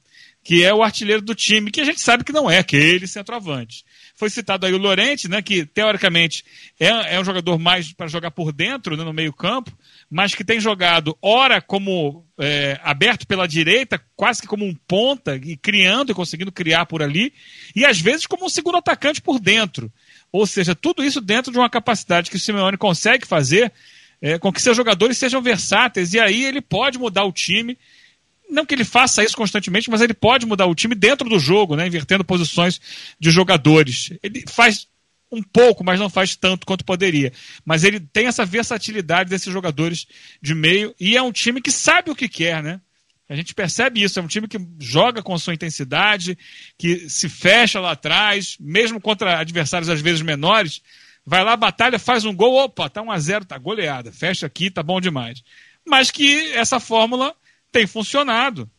Que 0.45 0.65
é 0.65 0.75
o 0.75 0.83
artilheiro 0.83 1.23
do 1.23 1.35
time, 1.35 1.71
que 1.71 1.81
a 1.81 1.85
gente 1.85 2.01
sabe 2.01 2.25
que 2.25 2.33
não 2.33 2.51
é 2.51 2.59
aquele 2.59 3.07
centroavante. 3.07 3.85
Foi 4.15 4.29
citado 4.29 4.67
aí 4.67 4.73
o 4.73 4.79
Lorente, 4.79 5.29
né, 5.29 5.41
que 5.41 5.65
teoricamente 5.65 6.45
é, 6.79 7.15
é 7.15 7.21
um 7.21 7.25
jogador 7.25 7.59
mais 7.59 7.93
para 7.93 8.07
jogar 8.07 8.31
por 8.31 8.53
dentro, 8.53 8.97
né, 8.97 9.05
no 9.05 9.13
meio-campo, 9.13 9.73
mas 10.11 10.35
que 10.35 10.45
tem 10.45 10.61
jogado, 10.61 11.17
ora 11.23 11.61
como 11.61 12.27
é, 12.39 12.79
aberto 12.83 13.27
pela 13.27 13.49
direita, 13.49 14.01
quase 14.15 14.43
que 14.43 14.47
como 14.47 14.65
um 14.65 14.75
ponta, 14.87 15.37
e 15.37 15.57
criando 15.57 16.13
e 16.13 16.15
conseguindo 16.15 16.53
criar 16.53 16.87
por 16.87 17.03
ali, 17.03 17.33
e 17.75 17.85
às 17.85 18.01
vezes 18.01 18.27
como 18.27 18.47
um 18.47 18.51
segundo 18.51 18.77
atacante 18.77 19.23
por 19.23 19.41
dentro. 19.41 19.91
Ou 20.31 20.47
seja, 20.47 20.75
tudo 20.75 21.03
isso 21.03 21.21
dentro 21.21 21.51
de 21.51 21.59
uma 21.59 21.71
capacidade 21.71 22.31
que 22.31 22.37
o 22.37 22.41
Simeone 22.41 22.77
consegue 22.77 23.27
fazer 23.27 23.73
é, 24.23 24.39
com 24.39 24.53
que 24.53 24.63
seus 24.63 24.77
jogadores 24.77 25.19
sejam 25.19 25.43
versáteis, 25.43 26.15
e 26.15 26.21
aí 26.21 26.45
ele 26.45 26.61
pode 26.61 26.97
mudar 26.97 27.25
o 27.25 27.33
time. 27.33 27.77
Não 28.49 28.65
que 28.65 28.75
ele 28.75 28.85
faça 28.85 29.25
isso 29.25 29.37
constantemente, 29.37 29.91
mas 29.91 30.01
ele 30.01 30.15
pode 30.15 30.47
mudar 30.47 30.67
o 30.67 30.75
time 30.75 30.95
dentro 30.95 31.29
do 31.29 31.41
jogo, 31.41 31.75
né, 31.75 31.87
invertendo 31.87 32.25
posições 32.25 32.81
de 33.19 33.31
jogadores. 33.31 34.13
Ele 34.23 34.45
faz 34.47 34.87
um 35.31 35.43
pouco, 35.43 35.83
mas 35.83 35.99
não 35.99 36.11
faz 36.11 36.37
tanto 36.37 36.67
quanto 36.67 36.85
poderia. 36.85 37.33
Mas 37.65 37.83
ele 37.83 37.99
tem 37.99 38.27
essa 38.27 38.45
versatilidade 38.45 39.31
desses 39.31 39.53
jogadores 39.53 40.07
de 40.41 40.55
meio 40.55 40.95
e 41.01 41.17
é 41.17 41.23
um 41.23 41.33
time 41.33 41.61
que 41.61 41.73
sabe 41.73 42.11
o 42.11 42.15
que 42.15 42.29
quer, 42.29 42.63
né? 42.63 42.81
A 43.29 43.35
gente 43.35 43.55
percebe 43.55 44.03
isso, 44.03 44.19
é 44.19 44.23
um 44.23 44.27
time 44.27 44.47
que 44.47 44.59
joga 44.79 45.23
com 45.23 45.37
sua 45.39 45.55
intensidade, 45.55 46.37
que 46.77 47.09
se 47.09 47.31
fecha 47.31 47.81
lá 47.81 47.93
atrás, 47.93 48.57
mesmo 48.61 49.01
contra 49.01 49.39
adversários 49.39 49.89
às 49.89 50.03
vezes 50.03 50.21
menores, 50.21 50.83
vai 51.25 51.45
lá, 51.45 51.57
batalha, 51.57 51.99
faz 51.99 52.25
um 52.25 52.35
gol, 52.35 52.65
opa, 52.65 52.89
tá 52.89 53.03
1 53.03 53.11
a 53.11 53.19
0 53.19 53.45
tá 53.45 53.59
goleada, 53.59 54.13
fecha 54.13 54.47
aqui, 54.47 54.71
tá 54.71 54.83
bom 54.83 55.01
demais. 55.01 55.43
Mas 55.87 56.11
que 56.11 56.53
essa 56.53 56.79
fórmula 56.79 57.35
tem 57.71 57.87
funcionado 57.87 58.71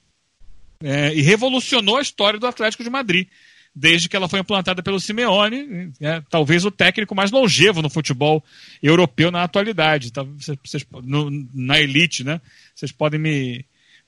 é, 0.84 1.14
e 1.14 1.22
revolucionou 1.22 1.98
a 1.98 2.02
história 2.02 2.40
do 2.40 2.48
Atlético 2.48 2.84
de 2.84 2.90
Madrid, 2.90 3.28
desde 3.76 4.08
que 4.08 4.16
ela 4.16 4.30
foi 4.30 4.40
implantada 4.40 4.84
pelo 4.84 5.00
Simeone, 5.00 5.92
é, 6.00 6.22
talvez 6.30 6.64
o 6.64 6.72
técnico 6.72 7.16
mais 7.16 7.32
longevo 7.32 7.82
no 7.82 7.90
futebol 7.90 8.44
europeu 8.82 9.32
na 9.32 9.44
atualidade, 9.44 10.12
tá, 10.12 10.24
vocês, 10.24 10.86
no, 11.04 11.30
na 11.54 11.80
elite, 11.80 12.24
né? 12.24 12.40
Vocês 12.76 12.92
podem 12.92 13.20
me, 13.20 13.66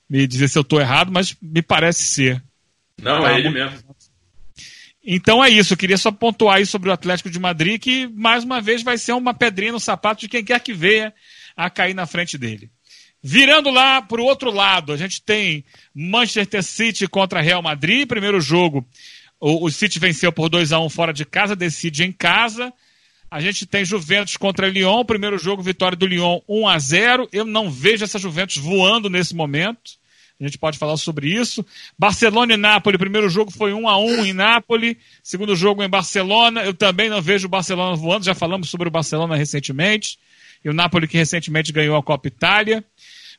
me 0.08 0.26
dizer 0.26 0.48
se 0.48 0.58
eu 0.58 0.62
estou 0.62 0.80
errado, 0.80 1.10
mas 1.10 1.36
me 1.42 1.62
parece 1.62 2.04
ser. 2.04 2.42
Não, 3.02 3.22
tá, 3.22 3.32
é 3.32 3.38
ele 3.38 3.50
mesmo. 3.50 3.96
Então 5.08 5.42
é 5.42 5.48
isso, 5.48 5.72
eu 5.72 5.76
queria 5.76 5.96
só 5.96 6.10
pontuar 6.10 6.56
aí 6.56 6.66
sobre 6.66 6.90
o 6.90 6.92
Atlético 6.92 7.30
de 7.30 7.38
Madrid, 7.38 7.80
que 7.80 8.08
mais 8.08 8.42
uma 8.42 8.60
vez 8.60 8.82
vai 8.82 8.98
ser 8.98 9.12
uma 9.12 9.32
pedrinha 9.32 9.70
no 9.70 9.78
sapato 9.78 10.22
de 10.22 10.28
quem 10.28 10.44
quer 10.44 10.58
que 10.58 10.72
venha 10.74 11.14
a 11.56 11.70
cair 11.70 11.94
na 11.94 12.06
frente 12.06 12.36
dele. 12.36 12.68
Virando 13.22 13.70
lá 13.70 14.02
para 14.02 14.20
o 14.20 14.24
outro 14.24 14.50
lado, 14.50 14.92
a 14.92 14.96
gente 14.96 15.22
tem 15.22 15.64
Manchester 15.94 16.62
City 16.62 17.06
contra 17.06 17.40
Real 17.40 17.62
Madrid. 17.62 18.06
Primeiro 18.06 18.40
jogo, 18.40 18.84
o, 19.40 19.66
o 19.66 19.70
City 19.70 20.00
venceu 20.00 20.32
por 20.32 20.48
2 20.48 20.72
a 20.72 20.80
1 20.80 20.88
fora 20.90 21.12
de 21.12 21.24
casa, 21.24 21.54
decide 21.54 22.02
em 22.02 22.10
casa. 22.10 22.72
A 23.30 23.40
gente 23.40 23.64
tem 23.64 23.84
Juventus 23.84 24.36
contra 24.36 24.68
Lyon. 24.68 25.04
Primeiro 25.04 25.38
jogo, 25.38 25.62
vitória 25.62 25.96
do 25.96 26.06
Lyon 26.06 26.40
1 26.48 26.68
a 26.68 26.78
0. 26.78 27.28
Eu 27.32 27.44
não 27.44 27.70
vejo 27.70 28.04
essa 28.04 28.18
Juventus 28.18 28.56
voando 28.56 29.08
nesse 29.08 29.34
momento. 29.34 29.92
A 30.40 30.44
gente 30.44 30.58
pode 30.58 30.78
falar 30.78 30.96
sobre 30.98 31.28
isso. 31.28 31.64
Barcelona 31.98 32.54
e 32.54 32.56
Nápoles, 32.56 32.98
primeiro 32.98 33.28
jogo 33.28 33.50
foi 33.50 33.72
1 33.72 33.88
a 33.88 33.98
1 33.98 34.26
em 34.26 34.32
Nápoles, 34.34 34.96
segundo 35.22 35.56
jogo 35.56 35.82
em 35.82 35.88
Barcelona. 35.88 36.62
Eu 36.62 36.74
também 36.74 37.08
não 37.08 37.22
vejo 37.22 37.46
o 37.46 37.50
Barcelona 37.50 37.96
voando, 37.96 38.24
já 38.24 38.34
falamos 38.34 38.68
sobre 38.68 38.88
o 38.88 38.90
Barcelona 38.90 39.34
recentemente. 39.34 40.18
E 40.62 40.68
o 40.68 40.74
Nápoles 40.74 41.08
que 41.08 41.16
recentemente 41.16 41.72
ganhou 41.72 41.96
a 41.96 42.02
Copa 42.02 42.28
Itália. 42.28 42.84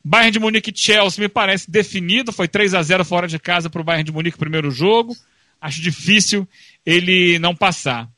Bayern 0.04 0.32
de 0.32 0.38
Munique 0.38 0.70
e 0.70 0.76
Chelsea 0.76 1.22
me 1.22 1.28
parece 1.28 1.70
definido, 1.70 2.32
foi 2.32 2.48
3 2.48 2.74
a 2.74 2.82
0 2.82 3.04
fora 3.04 3.28
de 3.28 3.38
casa 3.38 3.68
para 3.68 3.80
o 3.80 3.84
Bayern 3.84 4.04
de 4.04 4.12
Munique 4.12 4.38
primeiro 4.38 4.70
jogo. 4.70 5.16
Acho 5.60 5.80
difícil 5.80 6.48
ele 6.84 7.38
não 7.38 7.54
passar. 7.54 8.08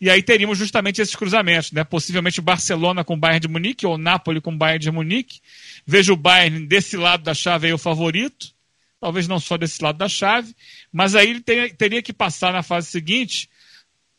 E 0.00 0.08
aí 0.08 0.22
teríamos 0.22 0.56
justamente 0.56 1.02
esses 1.02 1.14
cruzamentos, 1.14 1.72
né? 1.72 1.84
Possivelmente 1.84 2.40
Barcelona 2.40 3.04
com 3.04 3.14
o 3.14 3.18
Bayern 3.18 3.40
de 3.40 3.48
Munique 3.48 3.86
ou 3.86 3.94
o 3.94 3.98
Napoli 3.98 4.40
com 4.40 4.50
o 4.50 4.56
Bayern 4.56 4.82
de 4.82 4.90
Munique. 4.90 5.40
Vejo 5.86 6.14
o 6.14 6.16
Bayern 6.16 6.66
desse 6.66 6.96
lado 6.96 7.22
da 7.22 7.34
chave 7.34 7.66
aí 7.66 7.72
o 7.72 7.78
favorito, 7.78 8.54
talvez 8.98 9.28
não 9.28 9.38
só 9.38 9.58
desse 9.58 9.82
lado 9.82 9.98
da 9.98 10.08
chave, 10.08 10.54
mas 10.90 11.14
aí 11.14 11.28
ele 11.28 11.40
teria, 11.42 11.74
teria 11.74 12.02
que 12.02 12.14
passar 12.14 12.52
na 12.52 12.62
fase 12.62 12.88
seguinte 12.88 13.50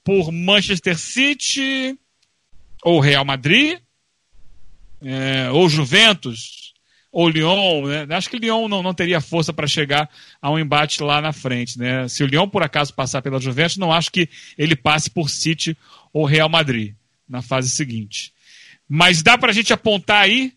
por 0.03 0.31
Manchester 0.31 0.97
City 0.97 1.97
ou 2.83 2.99
Real 2.99 3.25
Madrid, 3.25 3.79
é, 5.03 5.49
ou 5.49 5.67
Juventus, 5.67 6.70
ou 7.11 7.29
Lyon. 7.29 7.87
Né? 7.87 8.15
Acho 8.15 8.29
que 8.29 8.39
Lyon 8.39 8.67
não, 8.67 8.81
não 8.81 8.93
teria 8.93 9.19
força 9.19 9.51
para 9.51 9.67
chegar 9.67 10.09
a 10.41 10.49
um 10.49 10.59
embate 10.59 11.03
lá 11.03 11.21
na 11.21 11.33
frente. 11.33 11.77
Né? 11.77 12.07
Se 12.07 12.23
o 12.23 12.27
Lyon 12.27 12.47
por 12.47 12.63
acaso 12.63 12.93
passar 12.93 13.21
pela 13.21 13.39
Juventus, 13.39 13.77
não 13.77 13.91
acho 13.91 14.11
que 14.11 14.29
ele 14.57 14.75
passe 14.75 15.09
por 15.09 15.29
City 15.29 15.77
ou 16.13 16.25
Real 16.25 16.49
Madrid 16.49 16.93
na 17.27 17.41
fase 17.41 17.69
seguinte. 17.69 18.33
Mas 18.87 19.21
dá 19.21 19.37
para 19.37 19.51
a 19.51 19.53
gente 19.53 19.71
apontar 19.71 20.21
aí 20.21 20.53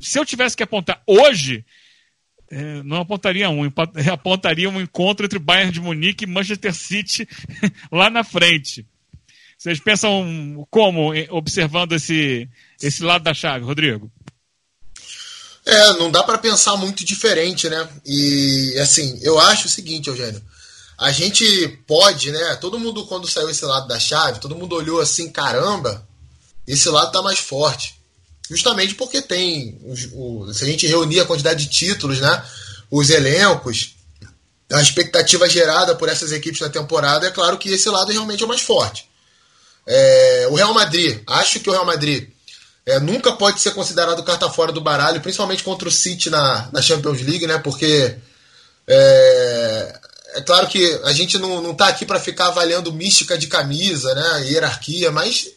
se 0.00 0.18
eu 0.18 0.24
tivesse 0.24 0.56
que 0.56 0.62
apontar 0.62 1.02
hoje, 1.06 1.64
é, 2.50 2.82
não 2.82 2.98
apontaria 2.98 3.48
um, 3.50 3.64
apontaria 4.12 4.68
um 4.68 4.80
encontro 4.80 5.26
entre 5.26 5.38
Bayern 5.38 5.72
de 5.72 5.80
Munique 5.80 6.24
e 6.24 6.26
Manchester 6.26 6.74
City 6.74 7.28
lá 7.90 8.10
na 8.10 8.24
frente. 8.24 8.86
Vocês 9.56 9.80
pensam 9.80 10.66
como 10.70 11.12
observando 11.30 11.92
esse, 11.92 12.48
esse 12.80 13.02
lado 13.02 13.24
da 13.24 13.34
chave, 13.34 13.64
Rodrigo? 13.64 14.10
É, 15.68 15.92
não 15.98 16.10
dá 16.10 16.22
para 16.22 16.38
pensar 16.38 16.78
muito 16.78 17.04
diferente, 17.04 17.68
né? 17.68 17.86
E 18.06 18.74
assim, 18.80 19.18
eu 19.20 19.38
acho 19.38 19.66
o 19.66 19.70
seguinte, 19.70 20.08
Eugênio. 20.08 20.42
A 20.96 21.12
gente 21.12 21.68
pode, 21.86 22.32
né? 22.32 22.56
Todo 22.56 22.78
mundo, 22.78 23.04
quando 23.04 23.28
saiu 23.28 23.50
esse 23.50 23.66
lado 23.66 23.86
da 23.86 24.00
chave, 24.00 24.40
todo 24.40 24.56
mundo 24.56 24.74
olhou 24.74 24.98
assim, 24.98 25.30
caramba, 25.30 26.08
esse 26.66 26.88
lado 26.88 27.12
tá 27.12 27.20
mais 27.20 27.38
forte. 27.38 28.00
Justamente 28.48 28.94
porque 28.94 29.20
tem. 29.20 29.78
O, 30.14 30.50
se 30.54 30.64
a 30.64 30.66
gente 30.66 30.86
reunir 30.86 31.20
a 31.20 31.26
quantidade 31.26 31.66
de 31.66 31.70
títulos, 31.70 32.18
né? 32.18 32.42
Os 32.90 33.10
elencos, 33.10 33.94
a 34.72 34.80
expectativa 34.80 35.46
gerada 35.50 35.94
por 35.94 36.08
essas 36.08 36.32
equipes 36.32 36.62
na 36.62 36.70
temporada, 36.70 37.26
é 37.26 37.30
claro 37.30 37.58
que 37.58 37.68
esse 37.68 37.90
lado 37.90 38.10
realmente 38.10 38.42
é 38.42 38.46
o 38.46 38.48
mais 38.48 38.62
forte. 38.62 39.06
É, 39.86 40.48
o 40.50 40.54
Real 40.54 40.72
Madrid, 40.72 41.20
acho 41.26 41.60
que 41.60 41.68
o 41.68 41.72
Real 41.72 41.84
Madrid 41.84 42.30
é, 42.88 42.98
nunca 42.98 43.32
pode 43.32 43.60
ser 43.60 43.72
considerado 43.72 44.22
carta 44.22 44.48
fora 44.48 44.72
do 44.72 44.80
baralho, 44.80 45.20
principalmente 45.20 45.62
contra 45.62 45.86
o 45.86 45.92
City 45.92 46.30
na, 46.30 46.70
na 46.72 46.80
Champions 46.80 47.20
League, 47.20 47.46
né? 47.46 47.58
Porque 47.58 48.16
é, 48.86 50.00
é 50.36 50.40
claro 50.40 50.66
que 50.68 50.98
a 51.04 51.12
gente 51.12 51.36
não, 51.36 51.60
não 51.60 51.74
tá 51.74 51.88
aqui 51.88 52.06
para 52.06 52.18
ficar 52.18 52.46
avaliando 52.46 52.90
mística 52.90 53.36
de 53.36 53.46
camisa, 53.46 54.14
né? 54.14 54.46
Hierarquia, 54.46 55.10
mas 55.10 55.50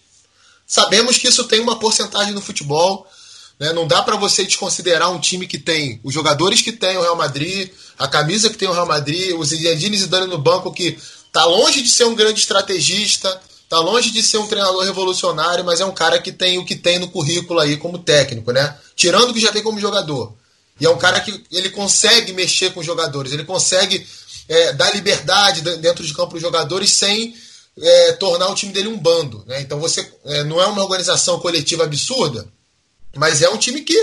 sabemos 0.67 1.17
que 1.17 1.29
isso 1.29 1.45
tem 1.45 1.61
uma 1.61 1.79
porcentagem 1.79 2.33
no 2.33 2.41
futebol. 2.41 3.09
Né? 3.57 3.71
Não 3.71 3.87
dá 3.87 4.01
para 4.01 4.17
você 4.17 4.43
desconsiderar 4.43 5.09
um 5.09 5.19
time 5.19 5.47
que 5.47 5.57
tem 5.57 6.01
os 6.03 6.13
jogadores 6.13 6.61
que 6.61 6.73
tem 6.73 6.97
o 6.97 7.01
Real 7.01 7.15
Madrid, 7.15 7.71
a 7.97 8.09
camisa 8.09 8.49
que 8.49 8.57
tem 8.57 8.67
o 8.67 8.73
Real 8.73 8.87
Madrid, 8.87 9.33
os 9.39 9.49
Zinedine 9.49 9.97
Zidane 9.97 10.27
no 10.27 10.37
banco 10.37 10.73
que 10.73 10.99
tá 11.31 11.45
longe 11.45 11.81
de 11.81 11.87
ser 11.87 12.03
um 12.03 12.15
grande 12.15 12.41
estrategista, 12.41 13.39
Tá 13.71 13.79
longe 13.79 14.11
de 14.11 14.21
ser 14.21 14.37
um 14.37 14.47
treinador 14.47 14.83
revolucionário, 14.83 15.63
mas 15.63 15.79
é 15.79 15.85
um 15.85 15.93
cara 15.93 16.19
que 16.19 16.29
tem 16.29 16.57
o 16.57 16.65
que 16.65 16.75
tem 16.75 16.99
no 16.99 17.07
currículo 17.07 17.57
aí 17.57 17.77
como 17.77 17.99
técnico, 17.99 18.51
né? 18.51 18.77
Tirando 18.97 19.29
o 19.29 19.33
que 19.33 19.39
já 19.39 19.49
tem 19.49 19.63
como 19.63 19.79
jogador. 19.79 20.35
E 20.77 20.85
é 20.85 20.89
um 20.89 20.97
cara 20.97 21.21
que 21.21 21.41
ele 21.49 21.69
consegue 21.69 22.33
mexer 22.33 22.73
com 22.73 22.81
os 22.81 22.85
jogadores, 22.85 23.31
ele 23.31 23.45
consegue 23.45 24.05
é, 24.49 24.73
dar 24.73 24.93
liberdade 24.93 25.61
dentro 25.77 26.05
de 26.05 26.13
campo 26.13 26.31
para 26.31 26.35
os 26.35 26.41
jogadores 26.41 26.91
sem 26.91 27.33
é, 27.81 28.11
tornar 28.11 28.49
o 28.49 28.55
time 28.55 28.73
dele 28.73 28.89
um 28.89 28.97
bando. 28.97 29.41
Né? 29.47 29.61
Então 29.61 29.79
você 29.79 30.05
é, 30.25 30.43
não 30.43 30.61
é 30.61 30.65
uma 30.65 30.83
organização 30.83 31.39
coletiva 31.39 31.85
absurda, 31.85 32.45
mas 33.15 33.41
é 33.41 33.49
um 33.49 33.57
time 33.57 33.79
que, 33.83 33.97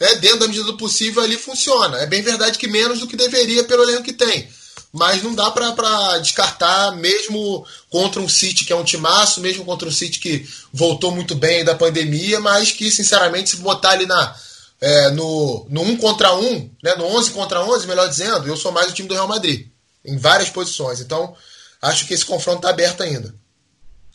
né, 0.00 0.16
dentro 0.16 0.40
da 0.40 0.48
medida 0.48 0.64
do 0.64 0.76
possível, 0.76 1.22
ali 1.22 1.38
funciona. 1.38 1.98
É 1.98 2.06
bem 2.06 2.20
verdade 2.20 2.58
que 2.58 2.66
menos 2.66 2.98
do 2.98 3.06
que 3.06 3.16
deveria 3.16 3.62
pelo 3.62 3.84
elenco 3.84 4.02
que 4.02 4.12
tem 4.12 4.48
mas 4.92 5.22
não 5.22 5.34
dá 5.34 5.50
para 5.50 6.18
descartar, 6.18 6.92
mesmo 6.92 7.66
contra 7.90 8.20
um 8.20 8.28
City 8.28 8.64
que 8.64 8.72
é 8.72 8.76
um 8.76 8.84
timaço, 8.84 9.40
mesmo 9.40 9.64
contra 9.64 9.88
um 9.88 9.92
City 9.92 10.18
que 10.18 10.48
voltou 10.72 11.10
muito 11.10 11.34
bem 11.34 11.64
da 11.64 11.74
pandemia, 11.74 12.40
mas 12.40 12.72
que, 12.72 12.90
sinceramente, 12.90 13.50
se 13.50 13.56
botar 13.56 13.90
ali 13.90 14.06
na, 14.06 14.34
é, 14.80 15.10
no, 15.10 15.66
no 15.68 15.82
1 15.82 15.96
contra 15.98 16.34
1, 16.34 16.70
né, 16.82 16.94
no 16.96 17.04
11 17.04 17.30
contra 17.32 17.62
11, 17.62 17.86
melhor 17.86 18.08
dizendo, 18.08 18.46
eu 18.46 18.56
sou 18.56 18.72
mais 18.72 18.90
o 18.90 18.94
time 18.94 19.08
do 19.08 19.14
Real 19.14 19.28
Madrid, 19.28 19.66
em 20.04 20.16
várias 20.16 20.48
posições. 20.48 21.00
Então, 21.00 21.34
acho 21.82 22.06
que 22.06 22.14
esse 22.14 22.24
confronto 22.24 22.58
está 22.58 22.70
aberto 22.70 23.02
ainda. 23.02 23.34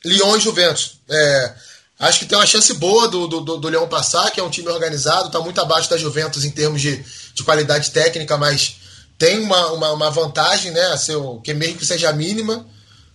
Lyon 0.04 0.38
e 0.38 0.42
Juventus. 0.42 1.00
É, 1.10 1.54
acho 2.00 2.20
que 2.20 2.26
tem 2.26 2.38
uma 2.38 2.48
chance 2.48 2.74
boa 2.74 3.08
do, 3.08 3.28
do, 3.28 3.58
do 3.58 3.70
Leão 3.70 3.88
passar, 3.88 4.32
que 4.32 4.40
é 4.40 4.44
um 4.44 4.50
time 4.50 4.70
organizado, 4.70 5.28
está 5.28 5.40
muito 5.40 5.62
abaixo 5.62 5.90
da 5.90 5.98
Juventus 5.98 6.44
em 6.44 6.52
termos 6.52 6.82
de, 6.82 7.04
de 7.34 7.44
qualidade 7.44 7.92
técnica, 7.92 8.38
mas 8.38 8.78
tem 9.24 9.40
uma, 9.40 9.72
uma, 9.72 9.92
uma 9.94 10.12
vantagem, 10.12 10.72
né? 10.72 10.98
Seu, 10.98 11.40
que 11.42 11.54
mesmo 11.54 11.78
que 11.78 11.86
seja 11.86 12.12
mínima, 12.12 12.68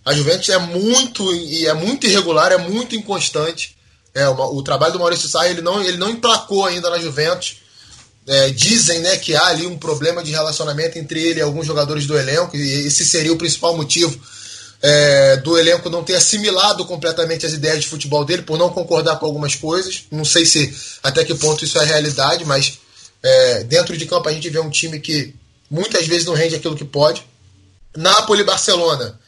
a 0.03 0.11
Juventus 0.11 0.49
é 0.49 0.57
muito 0.57 1.31
e 1.35 1.67
é 1.67 1.73
muito 1.75 2.07
irregular, 2.07 2.51
é 2.51 2.57
muito 2.57 2.95
inconstante. 2.95 3.77
É, 4.15 4.27
uma, 4.27 4.47
o 4.47 4.63
trabalho 4.63 4.93
do 4.93 4.99
Maurício 4.99 5.29
Sarri 5.29 5.51
ele 5.51 5.61
não, 5.61 5.83
ele 5.83 5.97
não 5.97 6.09
emplacou 6.09 6.65
ainda 6.65 6.89
na 6.89 6.97
Juventus. 6.97 7.57
É, 8.25 8.49
dizem 8.49 9.01
né, 9.01 9.17
que 9.17 9.35
há 9.35 9.45
ali 9.45 9.67
um 9.67 9.77
problema 9.77 10.23
de 10.23 10.31
relacionamento 10.31 10.97
entre 10.97 11.21
ele 11.21 11.39
e 11.39 11.43
alguns 11.43 11.67
jogadores 11.67 12.07
do 12.07 12.17
elenco, 12.17 12.57
e 12.57 12.87
esse 12.87 13.05
seria 13.05 13.31
o 13.31 13.37
principal 13.37 13.77
motivo 13.77 14.19
é, 14.81 15.37
do 15.37 15.57
elenco 15.59 15.91
não 15.91 16.03
ter 16.03 16.15
assimilado 16.15 16.85
completamente 16.85 17.45
as 17.45 17.53
ideias 17.53 17.81
de 17.81 17.87
futebol 17.87 18.25
dele, 18.25 18.41
por 18.41 18.57
não 18.57 18.71
concordar 18.71 19.19
com 19.19 19.27
algumas 19.27 19.53
coisas. 19.53 20.05
Não 20.11 20.25
sei 20.25 20.43
se 20.43 20.75
até 21.03 21.23
que 21.23 21.35
ponto 21.35 21.63
isso 21.63 21.77
é 21.77 21.85
realidade, 21.85 22.45
mas 22.45 22.79
é, 23.21 23.63
dentro 23.63 23.95
de 23.95 24.07
campo 24.07 24.27
a 24.27 24.31
gente 24.31 24.49
vê 24.49 24.59
um 24.59 24.71
time 24.71 24.99
que 24.99 25.35
muitas 25.69 26.07
vezes 26.07 26.25
não 26.25 26.33
rende 26.33 26.55
aquilo 26.55 26.75
que 26.75 26.85
pode. 26.85 27.23
Napoli 27.95 28.43
Barcelona. 28.43 29.19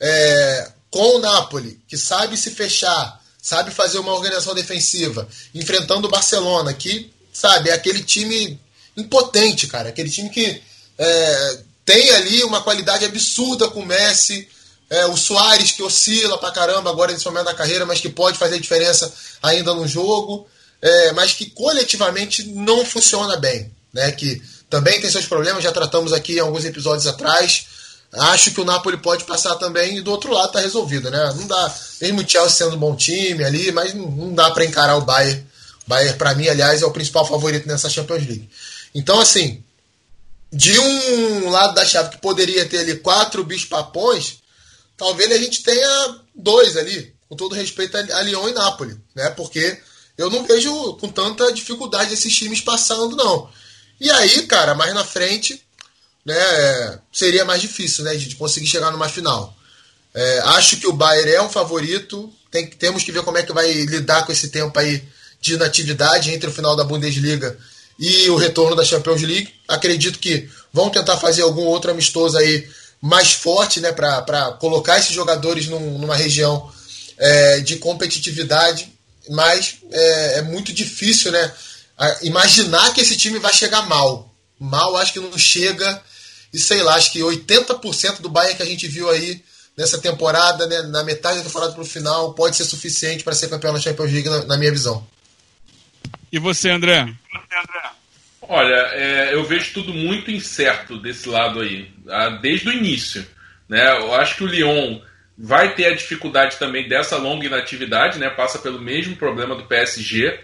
É, 0.00 0.70
com 0.90 1.16
o 1.16 1.18
Napoli, 1.18 1.80
que 1.86 1.96
sabe 1.96 2.36
se 2.36 2.50
fechar, 2.50 3.20
sabe 3.42 3.70
fazer 3.70 3.98
uma 3.98 4.12
organização 4.12 4.54
defensiva, 4.54 5.28
enfrentando 5.54 6.06
o 6.06 6.10
Barcelona, 6.10 6.72
que, 6.72 7.12
sabe, 7.32 7.70
é 7.70 7.72
aquele 7.72 8.02
time 8.02 8.58
impotente, 8.96 9.66
cara. 9.66 9.88
Aquele 9.90 10.10
time 10.10 10.30
que 10.30 10.62
é, 10.96 11.58
tem 11.84 12.10
ali 12.10 12.42
uma 12.44 12.62
qualidade 12.62 13.04
absurda 13.04 13.68
com 13.68 13.80
o 13.80 13.86
Messi, 13.86 14.48
é, 14.90 15.06
o 15.06 15.16
Soares 15.16 15.72
que 15.72 15.82
oscila 15.82 16.38
pra 16.38 16.50
caramba 16.50 16.90
agora 16.90 17.12
nesse 17.12 17.26
momento 17.26 17.46
da 17.46 17.54
carreira, 17.54 17.84
mas 17.84 18.00
que 18.00 18.08
pode 18.08 18.38
fazer 18.38 18.58
diferença 18.58 19.12
ainda 19.42 19.74
no 19.74 19.86
jogo, 19.86 20.48
é, 20.80 21.12
mas 21.12 21.32
que 21.32 21.50
coletivamente 21.50 22.44
não 22.44 22.84
funciona 22.84 23.36
bem. 23.36 23.70
Né? 23.92 24.10
Que 24.12 24.42
também 24.68 25.00
tem 25.00 25.10
seus 25.10 25.26
problemas, 25.26 25.64
já 25.64 25.72
tratamos 25.72 26.12
aqui 26.12 26.36
em 26.36 26.40
alguns 26.40 26.64
episódios 26.64 27.06
atrás. 27.06 27.66
Acho 28.12 28.52
que 28.52 28.60
o 28.60 28.64
Napoli 28.64 28.96
pode 28.96 29.24
passar 29.24 29.54
também 29.56 29.98
e 29.98 30.00
do 30.00 30.10
outro 30.10 30.32
lado 30.32 30.52
tá 30.52 30.60
resolvido, 30.60 31.10
né? 31.10 31.32
Não 31.36 31.46
dá, 31.46 31.74
mesmo 32.00 32.22
o 32.22 32.28
Chelsea 32.28 32.50
sendo 32.50 32.76
um 32.76 32.78
bom 32.78 32.96
time 32.96 33.44
ali, 33.44 33.70
mas 33.70 33.92
não 33.94 34.34
dá 34.34 34.50
para 34.50 34.64
encarar 34.64 34.96
o 34.96 35.02
Bayern. 35.02 35.46
O 35.86 35.88
Bayern 35.88 36.16
para 36.16 36.34
mim, 36.34 36.48
aliás, 36.48 36.80
é 36.82 36.86
o 36.86 36.90
principal 36.90 37.26
favorito 37.26 37.68
nessa 37.68 37.90
Champions 37.90 38.26
League. 38.26 38.48
Então, 38.94 39.20
assim, 39.20 39.62
de 40.50 40.78
um 40.78 41.50
lado 41.50 41.74
da 41.74 41.84
chave 41.84 42.10
que 42.10 42.18
poderia 42.18 42.66
ter 42.66 42.78
ali 42.78 42.96
quatro 42.96 43.44
bichos-papões, 43.44 44.38
talvez 44.96 45.30
a 45.30 45.38
gente 45.38 45.62
tenha 45.62 46.20
dois 46.34 46.76
ali, 46.76 47.14
com 47.28 47.36
todo 47.36 47.54
respeito 47.54 47.96
a 47.96 48.22
Lyon 48.22 48.48
e 48.48 48.54
Napoli, 48.54 48.98
né? 49.14 49.28
Porque 49.30 49.78
eu 50.16 50.30
não 50.30 50.44
vejo 50.44 50.94
com 50.94 51.08
tanta 51.08 51.52
dificuldade 51.52 52.14
esses 52.14 52.34
times 52.34 52.60
passando, 52.62 53.14
não. 53.14 53.50
E 54.00 54.10
aí, 54.10 54.46
cara, 54.46 54.74
mais 54.74 54.94
na 54.94 55.04
frente, 55.04 55.62
né, 56.24 56.98
seria 57.12 57.44
mais 57.44 57.60
difícil, 57.60 58.04
né, 58.04 58.14
de 58.14 58.36
conseguir 58.36 58.66
chegar 58.66 58.90
numa 58.90 59.08
final. 59.08 59.56
É, 60.14 60.38
acho 60.46 60.76
que 60.78 60.86
o 60.86 60.92
Bayern 60.92 61.30
é 61.30 61.42
um 61.42 61.50
favorito. 61.50 62.32
Tem, 62.50 62.66
temos 62.66 63.02
que 63.02 63.12
ver 63.12 63.22
como 63.22 63.38
é 63.38 63.42
que 63.42 63.52
vai 63.52 63.70
lidar 63.72 64.24
com 64.24 64.32
esse 64.32 64.48
tempo 64.48 64.78
aí 64.78 65.02
de 65.40 65.54
inatividade 65.54 66.32
entre 66.32 66.48
o 66.48 66.52
final 66.52 66.74
da 66.74 66.84
Bundesliga 66.84 67.56
e 67.98 68.28
o 68.30 68.36
retorno 68.36 68.76
da 68.76 68.84
Champions 68.84 69.22
League. 69.22 69.52
Acredito 69.66 70.18
que 70.18 70.48
vão 70.72 70.90
tentar 70.90 71.16
fazer 71.16 71.42
algum 71.42 71.64
outro 71.64 71.90
amistoso 71.90 72.36
aí 72.36 72.68
mais 73.00 73.32
forte, 73.32 73.80
né, 73.80 73.92
para 73.92 74.52
colocar 74.60 74.98
esses 74.98 75.12
jogadores 75.12 75.66
num, 75.66 75.98
numa 75.98 76.16
região 76.16 76.70
é, 77.16 77.60
de 77.60 77.76
competitividade, 77.76 78.92
mas 79.30 79.76
é, 79.90 80.38
é 80.38 80.42
muito 80.42 80.72
difícil, 80.72 81.30
né, 81.30 81.52
imaginar 82.22 82.92
que 82.92 83.00
esse 83.00 83.16
time 83.16 83.38
vai 83.38 83.52
chegar 83.52 83.82
mal. 83.88 84.34
Mal, 84.58 84.96
acho 84.96 85.12
que 85.12 85.20
não 85.20 85.36
chega. 85.38 86.02
E 86.52 86.58
sei 86.58 86.82
lá, 86.82 86.94
acho 86.94 87.12
que 87.12 87.20
80% 87.20 88.20
do 88.20 88.28
Bayern 88.28 88.56
que 88.56 88.62
a 88.62 88.66
gente 88.66 88.86
viu 88.86 89.08
aí 89.10 89.42
nessa 89.78 89.98
temporada, 89.98 90.66
né, 90.66 90.82
na 90.82 91.04
metade 91.04 91.38
da 91.38 91.44
temporada 91.44 91.72
para 91.72 91.82
o 91.82 91.86
final, 91.86 92.34
pode 92.34 92.56
ser 92.56 92.64
suficiente 92.64 93.22
para 93.22 93.32
ser 93.32 93.48
campeão 93.48 93.72
na 93.72 93.78
Champions 93.78 94.12
League, 94.12 94.28
na, 94.28 94.44
na, 94.44 94.56
minha 94.56 94.72
visão. 94.72 95.06
E 96.32 96.38
você, 96.40 96.68
André? 96.70 97.14
Olha, 98.42 98.88
é, 98.92 99.34
eu 99.34 99.44
vejo 99.44 99.72
tudo 99.74 99.94
muito 99.94 100.32
incerto 100.32 100.98
desse 100.98 101.28
lado 101.28 101.60
aí, 101.60 101.88
desde 102.42 102.68
o 102.68 102.72
início. 102.72 103.24
Né? 103.68 103.88
Eu 103.98 104.14
acho 104.14 104.36
que 104.36 104.42
o 104.42 104.48
Lyon 104.48 105.00
vai 105.36 105.74
ter 105.76 105.86
a 105.86 105.94
dificuldade 105.94 106.56
também 106.56 106.88
dessa 106.88 107.16
longa 107.16 107.46
inatividade, 107.46 108.18
né? 108.18 108.28
passa 108.30 108.58
pelo 108.58 108.80
mesmo 108.80 109.14
problema 109.14 109.54
do 109.54 109.66
PSG. 109.66 110.40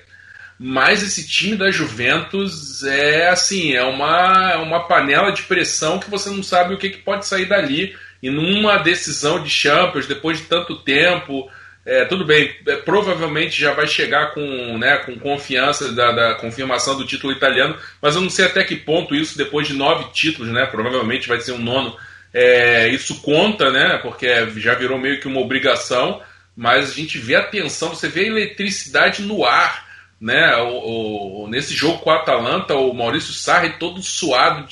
Mas 0.59 1.03
esse 1.03 1.27
time 1.27 1.57
da 1.57 1.71
Juventus 1.71 2.85
é 2.85 3.29
assim, 3.29 3.75
é 3.75 3.83
uma, 3.83 4.53
é 4.53 4.57
uma 4.57 4.87
panela 4.87 5.33
de 5.33 5.43
pressão 5.43 5.99
que 5.99 6.11
você 6.11 6.31
não 6.31 6.43
sabe 6.43 6.75
o 6.75 6.79
que, 6.79 6.91
que 6.91 6.99
pode 6.99 7.27
sair 7.27 7.47
dali. 7.47 7.95
E 8.23 8.31
numa 8.31 8.79
decisão 8.79 9.43
de 9.43 9.51
Champions, 9.51 10.07
depois 10.07 10.39
de 10.39 10.45
tanto 10.45 10.77
tempo, 10.77 11.51
é, 11.85 12.05
tudo 12.07 12.25
bem, 12.25 12.51
é, 12.67 12.77
provavelmente 12.77 13.61
já 13.61 13.73
vai 13.73 13.87
chegar 13.87 14.33
com, 14.33 14.79
né, 14.79 14.97
com 14.99 15.19
confiança 15.19 15.93
da, 15.93 16.13
da, 16.13 16.35
confirmação 16.37 16.97
do 16.97 17.07
título 17.07 17.33
italiano, 17.33 17.77
mas 18.01 18.15
eu 18.15 18.23
não 18.23 18.31
sei 18.31 18.47
até 18.47 18.65
que 18.65 18.77
ponto 18.77 19.15
isso, 19.15 19.37
depois 19.37 19.69
de 19.69 19.75
nove 19.75 20.11
títulos, 20.13 20.51
né, 20.51 20.65
provavelmente 20.65 21.29
vai 21.29 21.41
ser 21.41 21.53
um 21.53 21.59
nono, 21.59 21.95
é, 22.33 22.89
isso 22.89 23.21
conta, 23.21 23.71
né, 23.71 23.99
porque 23.99 24.27
já 24.57 24.75
virou 24.75 24.99
meio 24.99 25.21
que 25.21 25.29
uma 25.29 25.41
obrigação, 25.41 26.23
mas 26.57 26.91
a 26.91 26.95
gente 26.95 27.19
vê 27.19 27.35
a 27.35 27.43
tensão, 27.43 27.91
você 27.91 28.09
vê 28.09 28.23
a 28.23 28.29
eletricidade 28.29 29.21
no 29.21 29.45
ar, 29.45 29.84
né? 30.25 30.57
O, 30.57 31.43
o, 31.43 31.49
nesse 31.49 31.75
jogo 31.75 31.99
com 31.99 32.11
a 32.11 32.17
Atalanta, 32.17 32.75
o 32.75 32.95
Maurício 32.95 33.35
Sarri 33.35 33.79
todo 33.79 34.03
suado, 34.03 34.67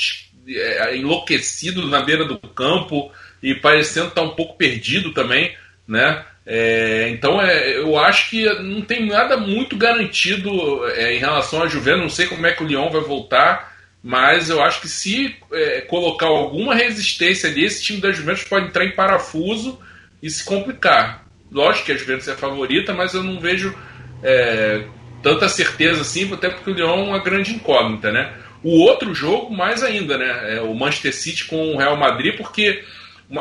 é, 0.48 0.96
enlouquecido 0.96 1.86
na 1.88 2.00
beira 2.00 2.24
do 2.24 2.38
campo 2.38 3.12
e 3.42 3.55
parecendo 3.55 4.09
estar 4.09 4.22
um 4.22 4.34
pouco 4.34 4.57
perdido 4.57 5.12
também, 5.12 5.55
né? 5.86 6.24
É, 6.46 7.11
então 7.11 7.40
é, 7.40 7.76
eu 7.76 7.98
acho 7.98 8.30
que 8.30 8.46
não 8.62 8.80
tem 8.80 9.07
nada 9.07 9.36
muito 9.36 9.76
garantido 9.76 10.50
é, 10.88 11.14
em 11.14 11.18
relação 11.18 11.62
à 11.62 11.68
Juventus. 11.68 12.00
Não 12.00 12.09
sei 12.09 12.26
como 12.28 12.46
é 12.46 12.53
que 12.53 12.64
o 12.64 12.66
Lyon 12.66 12.88
vai 12.88 13.03
voltar, 13.03 13.76
mas 14.03 14.48
eu 14.48 14.62
acho 14.62 14.80
que 14.80 14.88
se 14.88 15.36
é, 15.53 15.82
colocar 15.82 16.28
alguma 16.28 16.74
resistência 16.74 17.50
ali, 17.50 17.62
esse 17.62 17.84
time 17.84 18.00
da 18.00 18.11
Juventus 18.11 18.44
pode 18.44 18.68
entrar 18.68 18.86
em 18.86 18.92
parafuso 18.92 19.78
e 20.22 20.30
se 20.30 20.42
complicar. 20.42 21.26
Lógico 21.50 21.84
que 21.84 21.92
a 21.92 21.96
Juventus 21.96 22.26
é 22.26 22.32
a 22.32 22.36
favorita, 22.36 22.94
mas 22.94 23.12
eu 23.12 23.22
não 23.22 23.38
vejo 23.38 23.76
é, 24.22 24.86
tanta 25.22 25.48
certeza 25.48 26.02
assim, 26.02 26.32
até 26.32 26.50
porque 26.50 26.70
o 26.70 26.74
Lyon 26.74 26.98
é 26.98 27.08
uma 27.08 27.18
grande 27.18 27.54
incógnita, 27.54 28.10
né? 28.10 28.32
O 28.62 28.80
outro 28.80 29.14
jogo, 29.14 29.54
mais 29.54 29.82
ainda, 29.82 30.16
né? 30.16 30.56
É 30.56 30.60
o 30.60 30.74
Manchester 30.74 31.14
City 31.14 31.44
com 31.46 31.74
o 31.74 31.78
Real 31.78 31.96
Madrid, 31.96 32.36
porque 32.36 32.84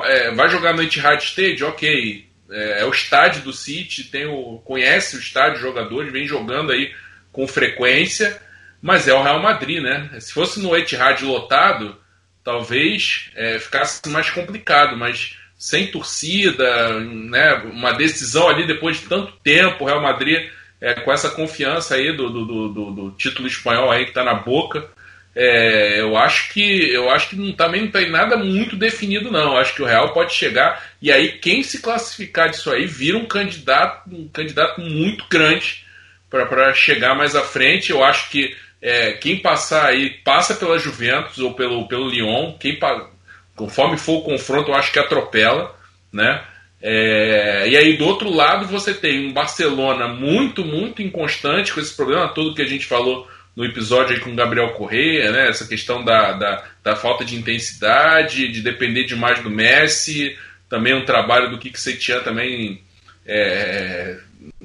é, 0.04 0.32
vai 0.32 0.50
jogar 0.50 0.74
no 0.74 0.82
Etihad 0.82 1.22
Stadium, 1.22 1.70
ok. 1.70 2.26
É, 2.50 2.82
é, 2.82 2.86
o 2.86 2.90
estádio 2.90 3.44
do 3.44 3.54
City, 3.54 4.06
tem 4.06 4.26
o, 4.26 4.60
conhece 4.66 5.16
o 5.16 5.20
estádio, 5.20 5.56
os 5.56 5.62
jogadores, 5.62 6.12
vem 6.12 6.28
jogando 6.28 6.72
aí 6.72 6.94
com 7.32 7.48
frequência, 7.48 8.42
mas 8.82 9.08
é 9.08 9.14
o 9.14 9.22
Real 9.22 9.42
Madrid, 9.42 9.82
né? 9.82 10.10
Se 10.20 10.34
fosse 10.34 10.60
no 10.60 10.76
Etihad 10.76 11.22
lotado, 11.24 11.96
talvez 12.44 13.30
é, 13.36 13.60
ficasse 13.60 14.08
mais 14.10 14.30
complicado, 14.30 14.98
mas 14.98 15.38
sem 15.58 15.88
torcida, 15.88 17.00
né? 17.00 17.54
Uma 17.72 17.94
decisão 17.94 18.50
ali 18.50 18.66
depois 18.66 19.00
de 19.00 19.08
tanto 19.08 19.34
tempo, 19.44 19.84
o 19.84 19.88
Real 19.88 20.02
Madrid 20.02 20.50
é, 20.82 20.96
com 20.96 21.14
essa 21.14 21.30
confiança 21.30 21.96
aí 21.96 22.12
do, 22.12 22.30
do, 22.30 22.46
do, 22.46 22.92
do 22.92 23.12
título 23.12 23.48
espanhol 23.48 23.92
aí 23.92 24.04
que 24.04 24.10
está 24.10 24.24
na 24.24 24.34
boca, 24.34 24.90
é, 25.34 26.02
eu 26.02 26.18
acho 26.18 26.52
que 26.52 26.92
eu 26.92 27.10
acho 27.10 27.30
que 27.30 27.36
não, 27.38 27.54
também 27.54 27.82
não 27.82 27.92
tem 27.92 28.10
nada 28.10 28.36
muito 28.36 28.76
definido 28.76 29.32
não. 29.32 29.54
Eu 29.54 29.58
acho 29.58 29.74
que 29.74 29.82
o 29.82 29.86
Real 29.86 30.12
pode 30.14 30.34
chegar 30.34 30.84
e 31.02 31.12
aí 31.12 31.34
quem 31.34 31.64
se 31.64 31.82
classificar 31.82 32.50
disso 32.50 32.72
aí 32.72 32.86
vira 32.86 33.18
um 33.18 33.26
candidato 33.26 34.10
um 34.14 34.28
candidato 34.28 34.82
muito 34.82 35.26
grande 35.30 35.86
para 36.30 36.74
chegar 36.74 37.16
mais 37.16 37.36
à 37.36 37.44
frente. 37.44 37.92
Eu 37.92 38.04
acho 38.04 38.30
que 38.30 38.56
é, 38.82 39.14
quem 39.14 39.38
passar 39.38 39.86
aí 39.86 40.10
passa 40.10 40.56
pela 40.56 40.80
Juventus 40.80 41.38
ou 41.38 41.54
pelo 41.54 41.88
pelo 41.88 42.10
Lyon. 42.10 42.54
Quem 42.60 42.78
conforme 43.56 43.98
for 43.98 44.18
o 44.18 44.24
confronto, 44.24 44.72
eu 44.72 44.76
acho 44.76 44.92
que 44.92 45.00
atropela, 45.00 45.74
né? 46.12 46.44
É, 46.82 47.68
e 47.70 47.78
aí 47.78 47.96
do 47.96 48.06
outro 48.06 48.34
lado 48.34 48.66
você 48.66 48.94
tem 48.94 49.28
um 49.28 49.34
Barcelona 49.34 50.08
muito 50.08 50.66
muito 50.66 51.02
inconstante 51.04 51.72
com 51.72 51.80
esse 51.80 51.96
problema 51.96 52.30
todo 52.30 52.56
que 52.56 52.62
a 52.62 52.68
gente 52.68 52.88
falou 52.88 53.28
no 53.56 53.64
episódio 53.64 54.16
aí 54.16 54.20
com 54.20 54.32
o 54.32 54.36
Gabriel 54.36 54.74
Correia, 54.74 55.32
né? 55.32 55.50
Essa 55.50 55.68
questão 55.68 56.04
da, 56.04 56.32
da, 56.34 56.64
da, 56.84 56.96
falta 56.96 57.24
de 57.24 57.36
intensidade, 57.36 58.48
de 58.48 58.62
depender 58.62 59.04
demais 59.04 59.44
do 59.44 59.50
Messi, 59.50 60.38
também 60.70 60.94
um 60.94 61.06
trabalho 61.06 61.50
do 61.50 61.60
Kik 61.60 61.80
Setian 61.80 62.22
também 62.22 62.82
é, 63.26 64.18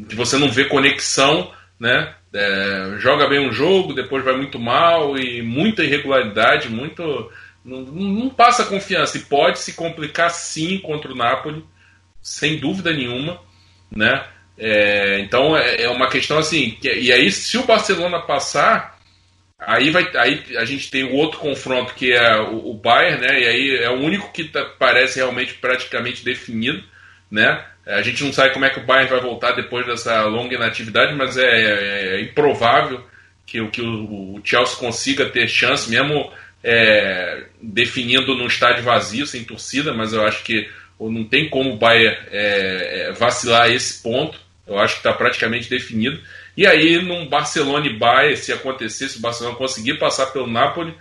que 0.09 0.15
você 0.15 0.39
não 0.39 0.51
vê 0.51 0.67
conexão, 0.67 1.51
né? 1.79 2.15
É, 2.33 2.97
joga 2.99 3.29
bem 3.29 3.47
um 3.47 3.53
jogo, 3.53 3.95
depois 3.95 4.25
vai 4.25 4.37
muito 4.37 4.59
mal 4.59 5.17
e 5.17 5.43
muita 5.43 5.83
irregularidade, 5.83 6.69
muito 6.69 7.31
não, 7.65 7.81
não 7.81 8.29
passa 8.29 8.67
confiança 8.67 9.17
e 9.19 9.23
pode 9.23 9.59
se 9.59 9.73
complicar 9.73 10.31
sim 10.31 10.79
contra 10.79 11.11
o 11.11 11.17
Napoli, 11.17 11.65
sem 12.27 12.59
dúvida 12.59 12.93
nenhuma, 12.93 13.41
né? 13.89 14.27
É, 14.59 15.21
então 15.21 15.57
é, 15.57 15.83
é, 15.83 15.89
uma 15.89 16.09
questão 16.09 16.39
assim. 16.39 16.73
Que, 16.73 16.93
e 16.93 17.13
aí, 17.13 17.31
se 17.31 17.57
o 17.57 17.65
Barcelona 17.65 18.21
passar, 18.21 18.99
aí, 19.57 19.91
vai, 19.91 20.11
aí 20.17 20.43
a 20.57 20.65
gente 20.65 20.91
tem 20.91 21.05
o 21.05 21.15
outro 21.15 21.39
confronto 21.39 21.95
que 21.95 22.13
é 22.13 22.37
o, 22.41 22.71
o 22.71 22.75
Bayern, 22.75 23.21
né? 23.21 23.41
E 23.41 23.47
aí 23.47 23.77
é 23.77 23.91
o 23.91 24.01
único 24.01 24.33
que 24.33 24.43
tá, 24.43 24.65
parece 24.77 25.21
realmente 25.21 25.55
praticamente 25.55 26.25
definido, 26.25 26.83
né? 27.31 27.65
A 27.87 28.03
gente 28.03 28.25
não 28.25 28.33
sabe 28.33 28.53
como 28.53 28.65
é 28.65 28.71
que 28.71 28.81
o 28.81 28.85
Bayern 28.85 29.09
vai 29.09 29.21
voltar 29.21 29.53
depois 29.53 29.87
dessa 29.87 30.25
longa 30.25 30.57
inatividade, 30.57 31.15
mas 31.15 31.37
é, 31.37 31.45
é, 31.45 32.17
é 32.17 32.21
improvável 32.23 33.07
que, 33.47 33.65
que 33.69 33.83
o, 33.83 34.35
o, 34.35 34.41
Chelsea 34.43 34.77
consiga 34.77 35.27
ter 35.27 35.47
chance, 35.47 35.89
mesmo 35.89 36.33
é, 36.65 37.45
definindo 37.63 38.35
num 38.35 38.49
estádio 38.49 38.83
vazio, 38.83 39.29
sem 39.29 39.45
torcida, 39.45 39.95
mas 39.95 40.13
eu 40.13 40.27
acho 40.27 40.43
que 40.43 40.69
não 40.99 41.25
tem 41.25 41.49
como 41.49 41.75
o 41.75 41.77
Bayern 41.77 42.17
é, 42.31 43.09
é, 43.09 43.13
vacilar 43.13 43.71
esse 43.71 44.03
ponto. 44.03 44.39
Eu 44.67 44.79
acho 44.79 44.95
que 44.95 45.01
está 45.01 45.13
praticamente 45.13 45.69
definido. 45.69 46.21
E 46.57 46.67
aí, 46.67 47.01
num 47.01 47.29
Barcelona 47.29 47.87
e 47.87 47.99
Bayern, 47.99 48.37
se 48.37 48.53
acontecer, 48.53 49.09
se 49.09 49.19
o 49.19 49.21
Barcelona 49.21 49.57
conseguir 49.57 49.99
passar 49.99 50.27
pelo 50.27 50.47
Napoli, 50.47 50.95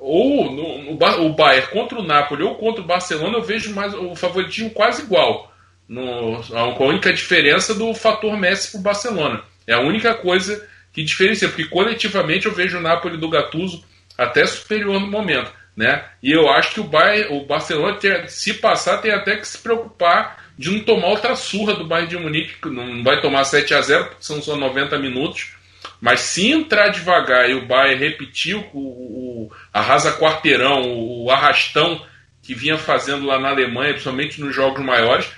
ou 0.00 0.50
no, 0.50 0.82
no, 0.82 1.26
o 1.26 1.32
Bayern 1.32 1.68
contra 1.70 1.98
o 1.98 2.02
Napoli 2.02 2.42
ou 2.42 2.56
contra 2.56 2.82
o 2.82 2.86
Barcelona, 2.86 3.38
eu 3.38 3.42
vejo 3.42 3.72
mais 3.74 3.94
o 3.94 4.14
favoritismo 4.16 4.70
quase 4.70 5.02
igual. 5.02 5.54
No, 5.88 6.40
a 6.54 6.84
única 6.84 7.12
diferença 7.12 7.74
do 7.74 7.92
fator 7.94 8.36
Messi 8.36 8.72
para 8.72 8.80
o 8.80 8.82
Barcelona. 8.82 9.42
É 9.66 9.74
a 9.74 9.80
única 9.80 10.14
coisa 10.14 10.66
que 10.92 11.04
diferencia, 11.04 11.48
porque 11.48 11.66
coletivamente 11.66 12.46
eu 12.46 12.52
vejo 12.52 12.78
o 12.78 12.80
Napoli 12.80 13.16
do 13.16 13.28
Gattuso 13.28 13.84
até 14.16 14.44
superior 14.46 15.00
no 15.00 15.06
momento. 15.06 15.52
Né? 15.76 16.04
E 16.22 16.32
eu 16.32 16.48
acho 16.50 16.74
que 16.74 16.80
o, 16.80 16.84
Bayern, 16.84 17.36
o 17.36 17.46
Barcelona, 17.46 17.96
tem, 17.96 18.26
se 18.28 18.54
passar, 18.54 18.98
tem 18.98 19.12
até 19.12 19.36
que 19.36 19.46
se 19.46 19.58
preocupar 19.58 20.50
de 20.58 20.70
não 20.70 20.80
tomar 20.80 21.08
outra 21.08 21.34
surra 21.36 21.74
do 21.74 21.86
Bayern 21.86 22.10
de 22.10 22.18
Munique, 22.18 22.56
que 22.60 22.68
não 22.68 23.02
vai 23.02 23.20
tomar 23.20 23.44
7 23.44 23.72
a 23.72 23.80
0 23.80 24.04
porque 24.06 24.22
são 24.22 24.42
só 24.42 24.56
90 24.56 24.98
minutos. 24.98 25.52
Mas 26.00 26.20
se 26.20 26.50
entrar 26.50 26.88
devagar 26.88 27.48
e 27.48 27.54
o 27.54 27.66
Bayern 27.66 28.04
repetir 28.04 28.56
o, 28.56 28.78
o 28.78 29.52
arrasa 29.72 30.12
quarteirão, 30.18 30.82
o 30.82 31.30
arrastão 31.30 32.04
que 32.42 32.54
vinha 32.54 32.76
fazendo 32.76 33.26
lá 33.26 33.38
na 33.38 33.50
Alemanha, 33.50 33.92
principalmente 33.92 34.40
nos 34.40 34.54
jogos 34.54 34.84
maiores, 34.84 35.30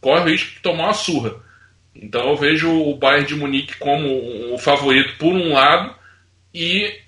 corre 0.00 0.20
o 0.20 0.28
risco 0.28 0.54
de 0.54 0.60
tomar 0.60 0.84
uma 0.84 0.94
surra. 0.94 1.36
Então 1.94 2.28
eu 2.28 2.36
vejo 2.36 2.70
o 2.70 2.96
Bayern 2.96 3.26
de 3.26 3.34
Munique 3.34 3.76
como 3.76 4.54
o 4.54 4.58
favorito 4.58 5.16
por 5.18 5.34
um 5.34 5.52
lado 5.52 5.94
e 6.54 6.99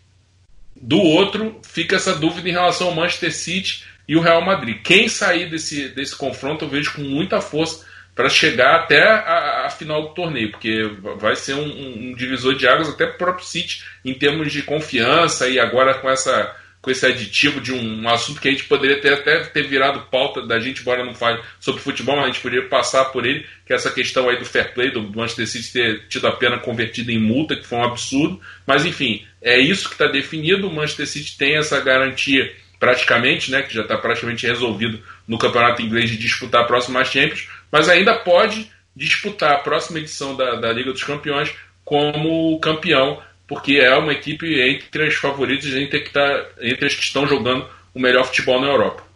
do 0.82 0.98
outro 0.98 1.60
fica 1.62 1.94
essa 1.94 2.14
dúvida 2.14 2.48
em 2.48 2.52
relação 2.52 2.88
ao 2.88 2.94
Manchester 2.94 3.32
City 3.32 3.84
e 4.08 4.16
o 4.16 4.20
Real 4.20 4.44
Madrid. 4.44 4.82
Quem 4.82 5.08
sair 5.08 5.48
desse, 5.48 5.88
desse 5.90 6.16
confronto 6.16 6.64
eu 6.64 6.68
vejo 6.68 6.92
com 6.94 7.02
muita 7.02 7.40
força 7.40 7.86
para 8.16 8.28
chegar 8.28 8.80
até 8.80 9.00
a, 9.02 9.66
a, 9.66 9.70
final 9.70 10.02
do 10.02 10.14
torneio, 10.14 10.50
porque 10.50 10.82
vai 11.16 11.34
ser 11.34 11.54
um, 11.54 12.10
um 12.10 12.14
divisor 12.14 12.54
de 12.54 12.66
águas 12.66 12.88
até 12.88 13.06
para 13.06 13.14
o 13.14 13.18
próprio 13.18 13.46
City 13.46 13.84
em 14.04 14.12
termos 14.12 14.52
de 14.52 14.62
confiança 14.62 15.48
e 15.48 15.58
agora 15.58 15.94
com 15.94 16.10
essa 16.10 16.54
com 16.82 16.90
esse 16.90 17.06
aditivo 17.06 17.60
de 17.60 17.72
um, 17.72 18.08
assunto 18.08 18.40
que 18.40 18.48
a 18.48 18.50
gente 18.50 18.64
poderia 18.64 19.00
ter, 19.00 19.14
até 19.14 19.38
ter 19.44 19.68
virado 19.68 20.00
pauta 20.10 20.44
da 20.44 20.58
gente, 20.58 20.80
embora 20.80 21.04
não 21.04 21.14
fale 21.14 21.40
sobre 21.60 21.80
futebol, 21.80 22.16
mas 22.16 22.24
a 22.24 22.28
gente 22.28 22.40
poderia 22.40 22.68
passar 22.68 23.04
por 23.06 23.24
ele, 23.24 23.46
que 23.64 23.72
é 23.72 23.76
essa 23.76 23.92
questão 23.92 24.28
aí 24.28 24.36
do 24.36 24.44
fair 24.44 24.74
play, 24.74 24.90
do 24.90 25.00
Manchester 25.00 25.46
City 25.46 25.72
ter 25.72 26.08
tido 26.08 26.26
a 26.26 26.32
pena 26.32 26.58
convertida 26.58 27.12
em 27.12 27.20
multa, 27.20 27.54
que 27.54 27.64
foi 27.64 27.78
um 27.78 27.84
absurdo. 27.84 28.40
Mas 28.66 28.84
enfim, 28.84 29.24
é 29.40 29.60
isso 29.60 29.88
que 29.88 29.94
está 29.94 30.08
definido. 30.08 30.66
O 30.66 30.74
Manchester 30.74 31.06
City 31.06 31.38
tem 31.38 31.56
essa 31.56 31.80
garantia 31.80 32.52
praticamente, 32.80 33.48
né, 33.52 33.62
que 33.62 33.72
já 33.72 33.82
está 33.82 33.96
praticamente 33.96 34.44
resolvido 34.44 35.00
no 35.28 35.38
campeonato 35.38 35.80
inglês 35.80 36.10
de 36.10 36.16
disputar 36.16 36.62
a 36.62 36.66
próxima 36.66 37.04
Champions, 37.04 37.48
mas 37.70 37.88
ainda 37.88 38.18
pode 38.18 38.68
disputar 38.94 39.52
a 39.52 39.58
próxima 39.58 40.00
edição 40.00 40.34
da, 40.34 40.56
da 40.56 40.72
Liga 40.72 40.92
dos 40.92 41.04
Campeões 41.04 41.54
como 41.84 42.58
campeão, 42.58 43.22
porque 43.52 43.74
é 43.74 43.94
uma 43.98 44.14
equipe 44.14 44.46
entre 44.62 45.08
as 45.08 45.14
favoritas 45.16 45.74
entre, 45.74 46.00
que 46.00 46.10
tá, 46.10 46.48
entre 46.62 46.86
as 46.86 46.94
que 46.94 47.02
estão 47.02 47.28
jogando 47.28 47.68
o 47.92 48.00
melhor 48.00 48.24
futebol 48.24 48.58
na 48.58 48.66
Europa. 48.66 49.06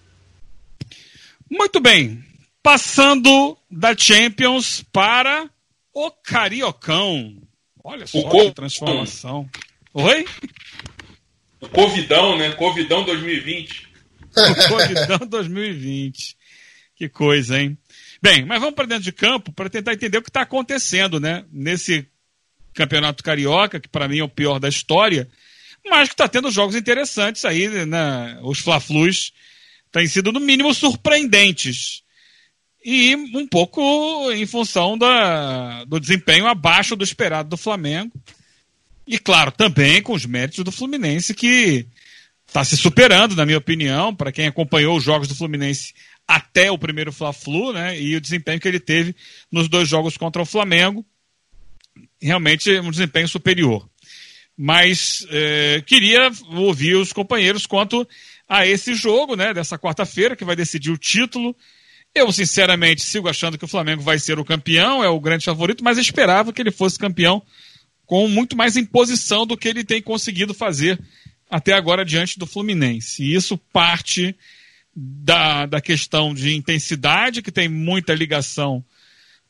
Muito 1.51 1.81
bem, 1.81 2.23
passando 2.63 3.57
da 3.71 3.97
Champions 3.97 4.85
para 4.93 5.49
o 5.91 6.11
Cariocão. 6.11 7.35
Olha 7.83 8.07
só 8.07 8.19
o 8.19 8.31
que 8.31 8.51
transformação. 8.53 9.49
Oi? 9.95 10.27
O 11.59 11.69
Covidão, 11.71 12.37
né? 12.37 12.53
Covidão 12.53 13.05
2020. 13.05 13.89
o 14.37 14.69
Covidão 14.69 15.27
2020. 15.31 16.37
Que 16.95 17.09
coisa, 17.09 17.59
hein? 17.59 17.79
Bem, 18.21 18.45
mas 18.45 18.61
vamos 18.61 18.75
para 18.75 18.85
dentro 18.85 19.05
de 19.05 19.13
campo 19.13 19.51
para 19.51 19.71
tentar 19.71 19.95
entender 19.95 20.19
o 20.19 20.23
que 20.23 20.29
está 20.29 20.43
acontecendo, 20.43 21.19
né? 21.19 21.47
Nesse 21.51 22.07
campeonato 22.77 23.25
carioca, 23.25 23.81
que 23.81 23.89
para 23.89 24.07
mim 24.07 24.19
é 24.19 24.25
o 24.25 24.29
pior 24.29 24.61
da 24.61 24.69
história, 24.69 25.29
mas 25.89 26.09
que 26.09 26.15
está 26.15 26.29
tendo 26.29 26.51
jogos 26.51 26.77
interessantes 26.77 27.45
aí, 27.45 27.69
né? 27.87 28.39
Os 28.43 28.59
Fla-Flus 28.59 29.33
têm 29.91 30.07
sido, 30.07 30.33
no 30.33 30.41
mínimo, 30.41 30.73
surpreendentes. 30.75 32.03
E 32.85 33.17
um 33.17 33.47
pouco 33.49 34.31
em 34.31 34.47
função 34.47 34.97
da, 34.97 35.85
do 35.85 35.99
desempenho 35.99 36.47
abaixo 36.47 36.95
do 36.95 37.03
esperado 37.03 37.49
do 37.49 37.57
Flamengo. 37.57 38.13
E 39.07 39.19
claro, 39.19 39.51
também 39.51 40.03
com 40.03 40.13
os 40.13 40.27
méritos 40.27 40.63
do 40.65 40.73
Fluminense, 40.73 41.35
que 41.35 41.87
está 42.47 42.65
se 42.65 42.77
superando, 42.77 43.35
na 43.35 43.45
minha 43.45 43.59
opinião, 43.59 44.15
para 44.15 44.33
quem 44.33 44.47
acompanhou 44.47 44.97
os 44.97 45.05
jogos 45.05 45.29
do 45.29 45.35
Fluminense 45.35 45.95
até 46.27 46.71
o 46.71 46.79
primeiro 46.79 47.13
Fla-Flu, 47.13 47.73
né? 47.73 48.01
E 48.01 48.17
o 48.17 48.21
desempenho 48.21 48.61
que 48.61 48.67
ele 48.67 48.81
teve 48.81 49.15
nos 49.51 49.69
dois 49.69 49.89
jogos 49.89 50.17
contra 50.17 50.43
o 50.43 50.47
Flamengo. 50.47 51.05
Realmente 52.21 52.79
um 52.81 52.91
desempenho 52.91 53.29
superior. 53.29 53.89
Mas 54.57 55.27
é, 55.31 55.83
queria 55.85 56.31
ouvir 56.51 56.97
os 56.97 57.13
companheiros 57.13 57.67
quanto 57.67 58.09
a 58.49 58.67
esse 58.67 58.95
jogo, 58.95 59.37
né? 59.37 59.53
Dessa 59.53 59.79
quarta-feira, 59.79 60.37
que 60.37 60.45
vai 60.45 60.57
decidir 60.57 60.91
o 60.91 60.97
título 60.97 61.55
Eu, 62.15 62.33
sinceramente, 62.33 63.03
sigo 63.03 63.29
achando 63.29 63.59
que 63.59 63.65
o 63.65 63.69
Flamengo 63.69 64.03
vai 64.03 64.19
ser 64.19 64.39
o 64.39 64.45
campeão, 64.45 65.05
é 65.05 65.09
o 65.09 65.21
grande 65.21 65.45
favorito, 65.45 65.85
mas 65.85 65.99
esperava 65.99 66.53
que 66.53 66.63
ele 66.63 66.71
fosse 66.71 66.99
campeão 66.99 67.43
com 68.07 68.29
muito 68.29 68.57
mais 68.57 68.77
imposição 68.77 69.45
do 69.45 69.57
que 69.57 69.69
ele 69.69 69.85
tem 69.85 70.01
conseguido 70.01 70.55
fazer 70.55 70.99
até 71.51 71.73
agora 71.73 72.05
diante 72.05 72.39
do 72.39 72.47
Fluminense. 72.47 73.23
E 73.23 73.35
isso 73.35 73.59
parte 73.59 74.35
da, 74.95 75.67
da 75.67 75.81
questão 75.81 76.33
de 76.33 76.55
intensidade, 76.55 77.43
que 77.43 77.53
tem 77.53 77.69
muita 77.69 78.15
ligação 78.15 78.83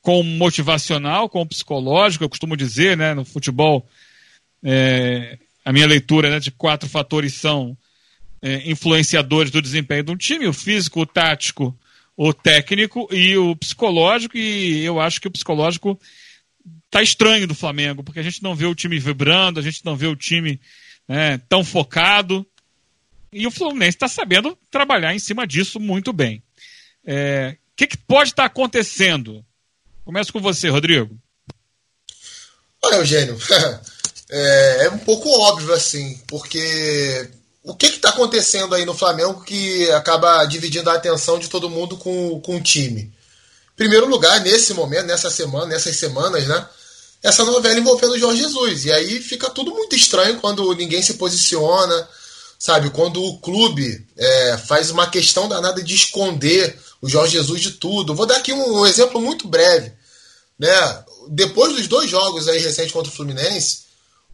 com 0.06 0.20
o 0.20 0.22
motivacional, 0.22 1.28
com 1.28 1.42
o 1.42 1.46
psicológico, 1.46 2.22
eu 2.22 2.28
costumo 2.28 2.56
dizer, 2.56 2.96
né, 2.96 3.12
no 3.12 3.24
futebol, 3.24 3.84
é, 4.62 5.36
a 5.64 5.72
minha 5.72 5.84
leitura 5.84 6.30
né, 6.30 6.38
de 6.38 6.52
quatro 6.52 6.88
fatores 6.88 7.34
são 7.34 7.76
é, 8.40 8.70
influenciadores 8.70 9.50
do 9.50 9.60
desempenho 9.60 10.04
de 10.04 10.12
um 10.12 10.16
time, 10.16 10.46
o 10.46 10.52
físico, 10.52 11.00
o 11.00 11.06
tático, 11.06 11.76
o 12.16 12.32
técnico 12.32 13.08
e 13.10 13.36
o 13.36 13.56
psicológico, 13.56 14.38
e 14.38 14.84
eu 14.84 15.00
acho 15.00 15.20
que 15.20 15.26
o 15.26 15.30
psicológico 15.32 15.98
tá 16.88 17.02
estranho 17.02 17.48
do 17.48 17.54
Flamengo, 17.56 18.04
porque 18.04 18.20
a 18.20 18.22
gente 18.22 18.44
não 18.44 18.54
vê 18.54 18.66
o 18.66 18.76
time 18.76 19.00
vibrando, 19.00 19.58
a 19.58 19.62
gente 19.62 19.84
não 19.84 19.96
vê 19.96 20.06
o 20.06 20.14
time 20.14 20.60
né, 21.08 21.38
tão 21.48 21.64
focado. 21.64 22.46
E 23.32 23.44
o 23.44 23.50
Fluminense 23.50 23.96
está 23.96 24.06
sabendo 24.06 24.56
trabalhar 24.70 25.16
em 25.16 25.18
cima 25.18 25.44
disso 25.48 25.80
muito 25.80 26.12
bem. 26.12 26.36
O 26.38 27.10
é, 27.10 27.56
que, 27.74 27.88
que, 27.88 27.98
pode 27.98 28.30
estar 28.30 28.44
tá 28.44 28.46
acontecendo? 28.46 29.44
Começo 30.06 30.32
com 30.32 30.40
você, 30.40 30.68
Rodrigo. 30.68 31.18
Olha, 32.80 32.98
Eugênio, 32.98 33.36
é, 34.30 34.84
é 34.84 34.90
um 34.90 34.98
pouco 34.98 35.28
óbvio 35.28 35.74
assim, 35.74 36.22
porque 36.28 37.28
o 37.64 37.74
que 37.74 37.86
está 37.86 38.10
acontecendo 38.10 38.76
aí 38.76 38.84
no 38.84 38.94
Flamengo 38.94 39.42
que 39.42 39.90
acaba 39.90 40.44
dividindo 40.44 40.88
a 40.88 40.94
atenção 40.94 41.40
de 41.40 41.48
todo 41.48 41.68
mundo 41.68 41.96
com, 41.96 42.40
com 42.40 42.54
o 42.54 42.62
time? 42.62 43.12
Primeiro 43.74 44.06
lugar, 44.06 44.40
nesse 44.42 44.72
momento, 44.74 45.06
nessa 45.06 45.28
semana, 45.28 45.66
nessas 45.66 45.96
semanas, 45.96 46.46
né? 46.46 46.68
Essa 47.20 47.44
novela 47.44 47.76
envolvendo 47.76 48.12
o 48.12 48.18
Jorge 48.18 48.42
Jesus. 48.42 48.84
E 48.84 48.92
aí 48.92 49.20
fica 49.20 49.50
tudo 49.50 49.72
muito 49.72 49.96
estranho 49.96 50.38
quando 50.38 50.72
ninguém 50.74 51.02
se 51.02 51.14
posiciona, 51.14 52.08
sabe? 52.56 52.90
Quando 52.90 53.20
o 53.20 53.38
clube 53.38 54.06
é, 54.16 54.56
faz 54.56 54.88
uma 54.88 55.10
questão 55.10 55.48
danada 55.48 55.82
de 55.82 55.96
esconder 55.96 56.78
o 57.06 57.08
Jorge 57.08 57.34
Jesus 57.34 57.60
de 57.60 57.70
tudo. 57.72 58.14
Vou 58.14 58.26
dar 58.26 58.38
aqui 58.38 58.52
um, 58.52 58.84
exemplo 58.84 59.20
muito 59.20 59.46
breve. 59.46 59.92
Né? 60.58 61.04
Depois 61.28 61.72
dos 61.72 61.86
dois 61.86 62.10
jogos 62.10 62.48
aí 62.48 62.58
recentes 62.58 62.90
contra 62.92 63.10
o 63.10 63.14
Fluminense, 63.14 63.86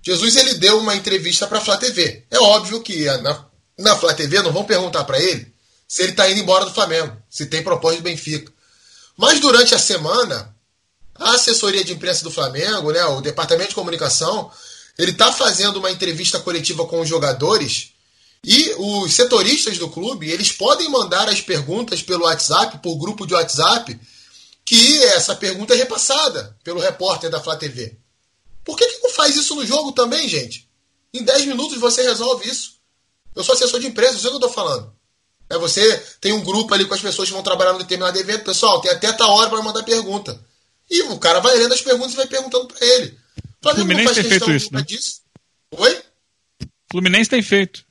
Jesus 0.02 0.36
ele 0.36 0.54
deu 0.54 0.78
uma 0.78 0.96
entrevista 0.96 1.46
para 1.46 1.58
a 1.58 1.60
Flá 1.60 1.76
TV. 1.76 2.24
É 2.30 2.38
óbvio 2.38 2.80
que 2.80 3.04
na, 3.04 3.44
na 3.78 3.96
Flá 3.96 4.14
TV 4.14 4.40
não 4.42 4.52
vão 4.52 4.64
perguntar 4.64 5.04
para 5.04 5.20
ele 5.20 5.52
se 5.86 6.02
ele 6.02 6.12
está 6.12 6.30
indo 6.30 6.40
embora 6.40 6.64
do 6.64 6.72
Flamengo, 6.72 7.14
se 7.28 7.44
tem 7.44 7.62
proposta 7.62 7.98
de 7.98 8.02
Benfica. 8.02 8.50
Mas 9.18 9.38
durante 9.38 9.74
a 9.74 9.78
semana, 9.78 10.56
a 11.14 11.34
assessoria 11.34 11.84
de 11.84 11.92
imprensa 11.92 12.24
do 12.24 12.30
Flamengo, 12.30 12.90
né, 12.90 13.04
o 13.04 13.20
departamento 13.20 13.68
de 13.68 13.74
comunicação, 13.74 14.50
ele 14.98 15.10
está 15.10 15.30
fazendo 15.30 15.76
uma 15.76 15.90
entrevista 15.90 16.40
coletiva 16.40 16.86
com 16.86 17.00
os 17.00 17.08
jogadores 17.08 17.92
e 18.44 18.74
os 18.76 19.14
setoristas 19.14 19.78
do 19.78 19.88
clube, 19.88 20.28
eles 20.28 20.50
podem 20.50 20.88
mandar 20.88 21.28
as 21.28 21.40
perguntas 21.40 22.02
pelo 22.02 22.24
WhatsApp, 22.24 22.78
por 22.78 22.98
grupo 22.98 23.26
de 23.26 23.34
WhatsApp, 23.34 23.98
que 24.64 25.02
essa 25.04 25.36
pergunta 25.36 25.74
é 25.74 25.76
repassada 25.76 26.56
pelo 26.64 26.80
repórter 26.80 27.30
da 27.30 27.40
Flá 27.40 27.56
TV. 27.56 27.96
Por 28.64 28.76
que, 28.76 28.86
que 28.86 29.02
não 29.02 29.10
faz 29.10 29.36
isso 29.36 29.54
no 29.54 29.66
jogo 29.66 29.92
também, 29.92 30.28
gente? 30.28 30.68
Em 31.14 31.22
10 31.22 31.46
minutos 31.46 31.78
você 31.78 32.02
resolve 32.02 32.48
isso. 32.48 32.80
Eu 33.34 33.44
sou 33.44 33.54
assessor 33.54 33.80
de 33.80 33.86
imprensa, 33.86 34.18
sei 34.18 34.28
o 34.28 34.38
que 34.38 34.44
eu 34.44 34.48
estou 34.48 34.52
falando. 34.52 34.92
É, 35.48 35.58
você 35.58 35.96
tem 36.20 36.32
um 36.32 36.42
grupo 36.42 36.72
ali 36.74 36.84
com 36.84 36.94
as 36.94 37.00
pessoas 37.00 37.28
que 37.28 37.34
vão 37.34 37.42
trabalhar 37.42 37.74
no 37.74 37.78
determinado 37.78 38.18
evento. 38.18 38.44
Pessoal, 38.44 38.80
tem 38.80 38.90
até 38.90 39.12
tal 39.12 39.30
hora 39.30 39.50
para 39.50 39.62
mandar 39.62 39.82
pergunta. 39.82 40.42
E 40.90 41.02
o 41.02 41.18
cara 41.18 41.40
vai 41.40 41.56
lendo 41.56 41.74
as 41.74 41.80
perguntas 41.80 42.12
e 42.14 42.16
vai 42.16 42.26
perguntando 42.26 42.66
para 42.66 42.84
ele. 42.84 43.18
O 43.64 43.70
Fluminense 43.70 44.14
tem 44.14 44.24
feito 44.24 44.50
isso, 44.50 44.72
né? 44.72 44.82
Disso. 44.82 45.20
Oi? 45.76 46.02
Fluminense 46.90 47.30
tem 47.30 47.42
feito. 47.42 47.84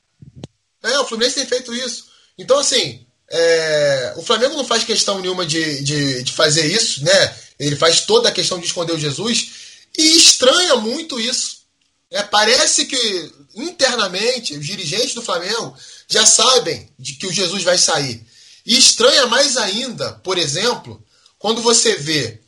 É, 0.83 0.99
o 0.99 1.05
Fluminense 1.05 1.35
tem 1.35 1.45
feito 1.45 1.73
isso. 1.73 2.05
Então, 2.37 2.57
assim, 2.57 3.05
é... 3.29 4.13
o 4.17 4.21
Flamengo 4.21 4.55
não 4.55 4.65
faz 4.65 4.83
questão 4.83 5.19
nenhuma 5.19 5.45
de, 5.45 5.83
de, 5.83 6.23
de 6.23 6.31
fazer 6.31 6.65
isso, 6.65 7.03
né? 7.03 7.35
Ele 7.59 7.75
faz 7.75 8.01
toda 8.01 8.29
a 8.29 8.31
questão 8.31 8.59
de 8.59 8.65
esconder 8.65 8.93
o 8.93 8.99
Jesus. 8.99 9.51
E 9.97 10.17
estranha 10.17 10.75
muito 10.77 11.19
isso. 11.19 11.61
É, 12.09 12.23
parece 12.23 12.85
que 12.85 13.31
internamente 13.55 14.53
os 14.53 14.65
dirigentes 14.65 15.13
do 15.13 15.21
Flamengo 15.21 15.75
já 16.07 16.25
sabem 16.25 16.89
de 16.99 17.13
que 17.13 17.27
o 17.27 17.31
Jesus 17.31 17.63
vai 17.63 17.77
sair. 17.77 18.25
E 18.65 18.77
estranha 18.77 19.27
mais 19.27 19.57
ainda, 19.57 20.13
por 20.23 20.37
exemplo, 20.37 21.03
quando 21.39 21.61
você 21.61 21.95
vê 21.95 22.41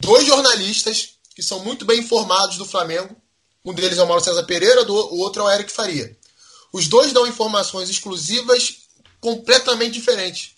dois 0.00 0.26
jornalistas 0.26 1.10
que 1.34 1.42
são 1.42 1.60
muito 1.60 1.84
bem 1.84 2.00
informados 2.00 2.56
do 2.56 2.64
Flamengo, 2.64 3.14
um 3.64 3.74
deles 3.74 3.98
é 3.98 4.02
o 4.02 4.06
Mauro 4.06 4.24
César 4.24 4.42
Pereira, 4.44 4.90
o 4.90 5.18
outro 5.18 5.42
é 5.42 5.44
o 5.44 5.50
Eric 5.50 5.70
Faria. 5.70 6.16
Os 6.72 6.88
dois 6.88 7.12
dão 7.12 7.26
informações 7.26 7.88
exclusivas 7.88 8.78
completamente 9.20 9.94
diferentes. 9.94 10.52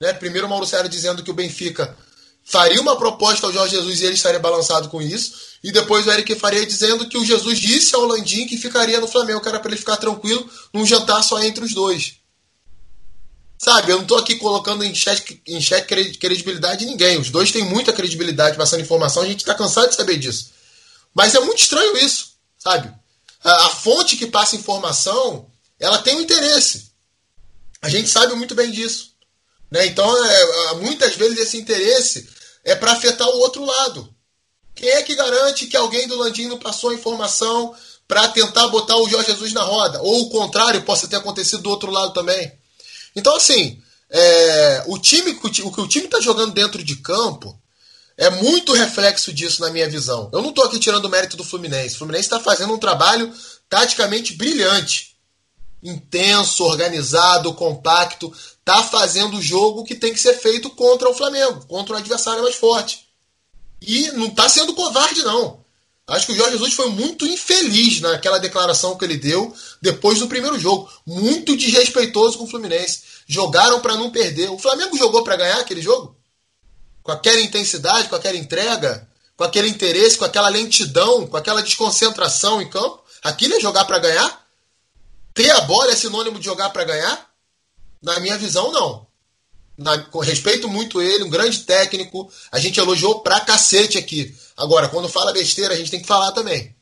Né? 0.00 0.12
Primeiro 0.12 0.46
o 0.46 0.50
Mauro 0.50 0.66
César 0.66 0.88
dizendo 0.88 1.22
que 1.22 1.30
o 1.30 1.34
Benfica 1.34 1.96
faria 2.44 2.80
uma 2.80 2.96
proposta 2.96 3.46
ao 3.46 3.52
Jorge 3.52 3.74
Jesus 3.74 4.00
e 4.00 4.04
ele 4.04 4.14
estaria 4.14 4.38
balançado 4.38 4.88
com 4.88 5.02
isso. 5.02 5.34
E 5.64 5.72
depois 5.72 6.06
o 6.06 6.12
Eric 6.12 6.34
Faria 6.36 6.64
dizendo 6.64 7.08
que 7.08 7.18
o 7.18 7.24
Jesus 7.24 7.58
disse 7.58 7.94
ao 7.94 8.04
Landim 8.04 8.46
que 8.46 8.56
ficaria 8.56 9.00
no 9.00 9.08
Flamengo, 9.08 9.40
que 9.40 9.48
era 9.48 9.58
para 9.58 9.70
ele 9.70 9.78
ficar 9.80 9.96
tranquilo 9.96 10.48
num 10.72 10.86
jantar 10.86 11.22
só 11.22 11.42
entre 11.42 11.64
os 11.64 11.74
dois. 11.74 12.14
Sabe, 13.58 13.90
eu 13.90 13.96
não 13.96 14.02
estou 14.02 14.18
aqui 14.18 14.36
colocando 14.36 14.84
em 14.84 14.94
xeque, 14.94 15.40
em 15.46 15.60
xeque 15.60 16.18
credibilidade 16.18 16.80
de 16.80 16.86
ninguém. 16.86 17.18
Os 17.18 17.30
dois 17.30 17.50
têm 17.50 17.64
muita 17.64 17.92
credibilidade 17.92 18.56
passando 18.56 18.82
informação, 18.82 19.22
a 19.22 19.26
gente 19.26 19.40
está 19.40 19.54
cansado 19.54 19.88
de 19.88 19.96
saber 19.96 20.18
disso. 20.18 20.50
Mas 21.14 21.34
é 21.34 21.40
muito 21.40 21.58
estranho 21.58 21.96
isso, 21.96 22.32
sabe? 22.58 22.92
A, 23.42 23.66
a 23.66 23.68
fonte 23.70 24.16
que 24.16 24.26
passa 24.26 24.56
informação, 24.56 25.46
ela 25.78 25.98
tem 25.98 26.16
um 26.16 26.20
interesse. 26.20 26.90
A 27.82 27.88
gente 27.88 28.08
sabe 28.08 28.34
muito 28.34 28.54
bem 28.54 28.70
disso. 28.70 29.12
Né? 29.70 29.86
Então, 29.86 30.24
é, 30.24 30.74
muitas 30.76 31.16
vezes 31.16 31.38
esse 31.38 31.56
interesse 31.58 32.28
é 32.64 32.74
para 32.74 32.92
afetar 32.92 33.28
o 33.28 33.38
outro 33.38 33.64
lado. 33.64 34.12
Quem 34.74 34.88
é 34.88 35.02
que 35.02 35.14
garante 35.14 35.66
que 35.66 35.76
alguém 35.76 36.06
do 36.06 36.18
Landim 36.18 36.46
não 36.46 36.58
passou 36.58 36.90
a 36.90 36.94
informação 36.94 37.74
para 38.06 38.28
tentar 38.28 38.68
botar 38.68 38.96
o 38.96 39.08
Jorge 39.08 39.30
Jesus 39.30 39.52
na 39.52 39.62
roda? 39.62 40.00
Ou 40.02 40.22
o 40.22 40.30
contrário 40.30 40.82
possa 40.82 41.08
ter 41.08 41.16
acontecido 41.16 41.62
do 41.62 41.70
outro 41.70 41.90
lado 41.90 42.12
também. 42.12 42.52
Então, 43.14 43.34
assim, 43.34 43.82
é, 44.10 44.84
o 44.86 44.98
time 44.98 45.32
o 45.32 45.50
que 45.72 45.80
o 45.80 45.88
time 45.88 46.04
está 46.04 46.20
jogando 46.20 46.52
dentro 46.52 46.84
de 46.84 46.96
campo 46.96 47.58
é 48.16 48.30
muito 48.30 48.72
reflexo 48.72 49.32
disso 49.32 49.60
na 49.60 49.70
minha 49.70 49.88
visão. 49.88 50.30
Eu 50.32 50.40
não 50.40 50.48
estou 50.48 50.64
aqui 50.64 50.78
tirando 50.78 51.04
o 51.04 51.08
mérito 51.08 51.36
do 51.36 51.44
Fluminense. 51.44 51.94
O 51.94 51.98
Fluminense 51.98 52.26
está 52.26 52.40
fazendo 52.40 52.72
um 52.72 52.78
trabalho 52.78 53.32
taticamente 53.68 54.34
brilhante. 54.34 55.16
Intenso, 55.82 56.64
organizado, 56.64 57.52
compacto. 57.52 58.32
Está 58.58 58.82
fazendo 58.82 59.36
o 59.36 59.42
jogo 59.42 59.84
que 59.84 59.94
tem 59.94 60.14
que 60.14 60.20
ser 60.20 60.34
feito 60.34 60.70
contra 60.70 61.08
o 61.08 61.14
Flamengo, 61.14 61.66
contra 61.66 61.94
o 61.94 61.98
adversário 61.98 62.42
mais 62.42 62.56
forte. 62.56 63.06
E 63.82 64.10
não 64.12 64.28
está 64.28 64.48
sendo 64.48 64.74
covarde, 64.74 65.22
não. 65.22 65.64
Acho 66.06 66.26
que 66.26 66.32
o 66.32 66.36
Jorge 66.36 66.52
Jesus 66.52 66.72
foi 66.72 66.88
muito 66.88 67.26
infeliz 67.26 68.00
naquela 68.00 68.38
declaração 68.38 68.96
que 68.96 69.04
ele 69.04 69.16
deu 69.16 69.52
depois 69.82 70.20
do 70.20 70.28
primeiro 70.28 70.58
jogo. 70.58 70.88
Muito 71.04 71.56
desrespeitoso 71.56 72.38
com 72.38 72.44
o 72.44 72.48
Fluminense. 72.48 73.02
Jogaram 73.26 73.80
para 73.80 73.96
não 73.96 74.10
perder. 74.10 74.48
O 74.50 74.58
Flamengo 74.58 74.96
jogou 74.96 75.22
para 75.22 75.36
ganhar 75.36 75.58
aquele 75.58 75.82
jogo? 75.82 76.15
Com 77.06 77.12
aquela 77.12 77.40
intensidade, 77.40 78.08
com 78.08 78.16
aquela 78.16 78.36
entrega, 78.36 79.08
com 79.36 79.44
aquele 79.44 79.68
interesse, 79.68 80.18
com 80.18 80.24
aquela 80.24 80.48
lentidão, 80.48 81.26
com 81.26 81.36
aquela 81.36 81.62
desconcentração 81.62 82.60
em 82.60 82.68
campo? 82.68 83.02
Aquilo 83.22 83.54
é 83.54 83.60
jogar 83.60 83.86
para 83.86 83.98
ganhar? 83.98 84.46
Ter 85.32 85.50
a 85.50 85.62
bola 85.62 85.92
é 85.92 85.96
sinônimo 85.96 86.38
de 86.38 86.44
jogar 86.44 86.70
para 86.70 86.84
ganhar? 86.84 87.30
Na 88.02 88.20
minha 88.20 88.36
visão, 88.36 88.70
não 88.70 89.06
na, 89.76 90.06
respeito 90.22 90.68
muito 90.68 91.02
ele, 91.02 91.24
um 91.24 91.30
grande 91.30 91.60
técnico. 91.60 92.30
A 92.50 92.58
gente 92.58 92.80
elogiou 92.80 93.20
pra 93.20 93.40
cacete 93.40 93.98
aqui. 93.98 94.34
Agora, 94.56 94.88
quando 94.88 95.08
fala 95.08 95.32
besteira, 95.32 95.74
a 95.74 95.76
gente 95.76 95.90
tem 95.90 96.00
que 96.00 96.06
falar 96.06 96.32
também. 96.32 96.74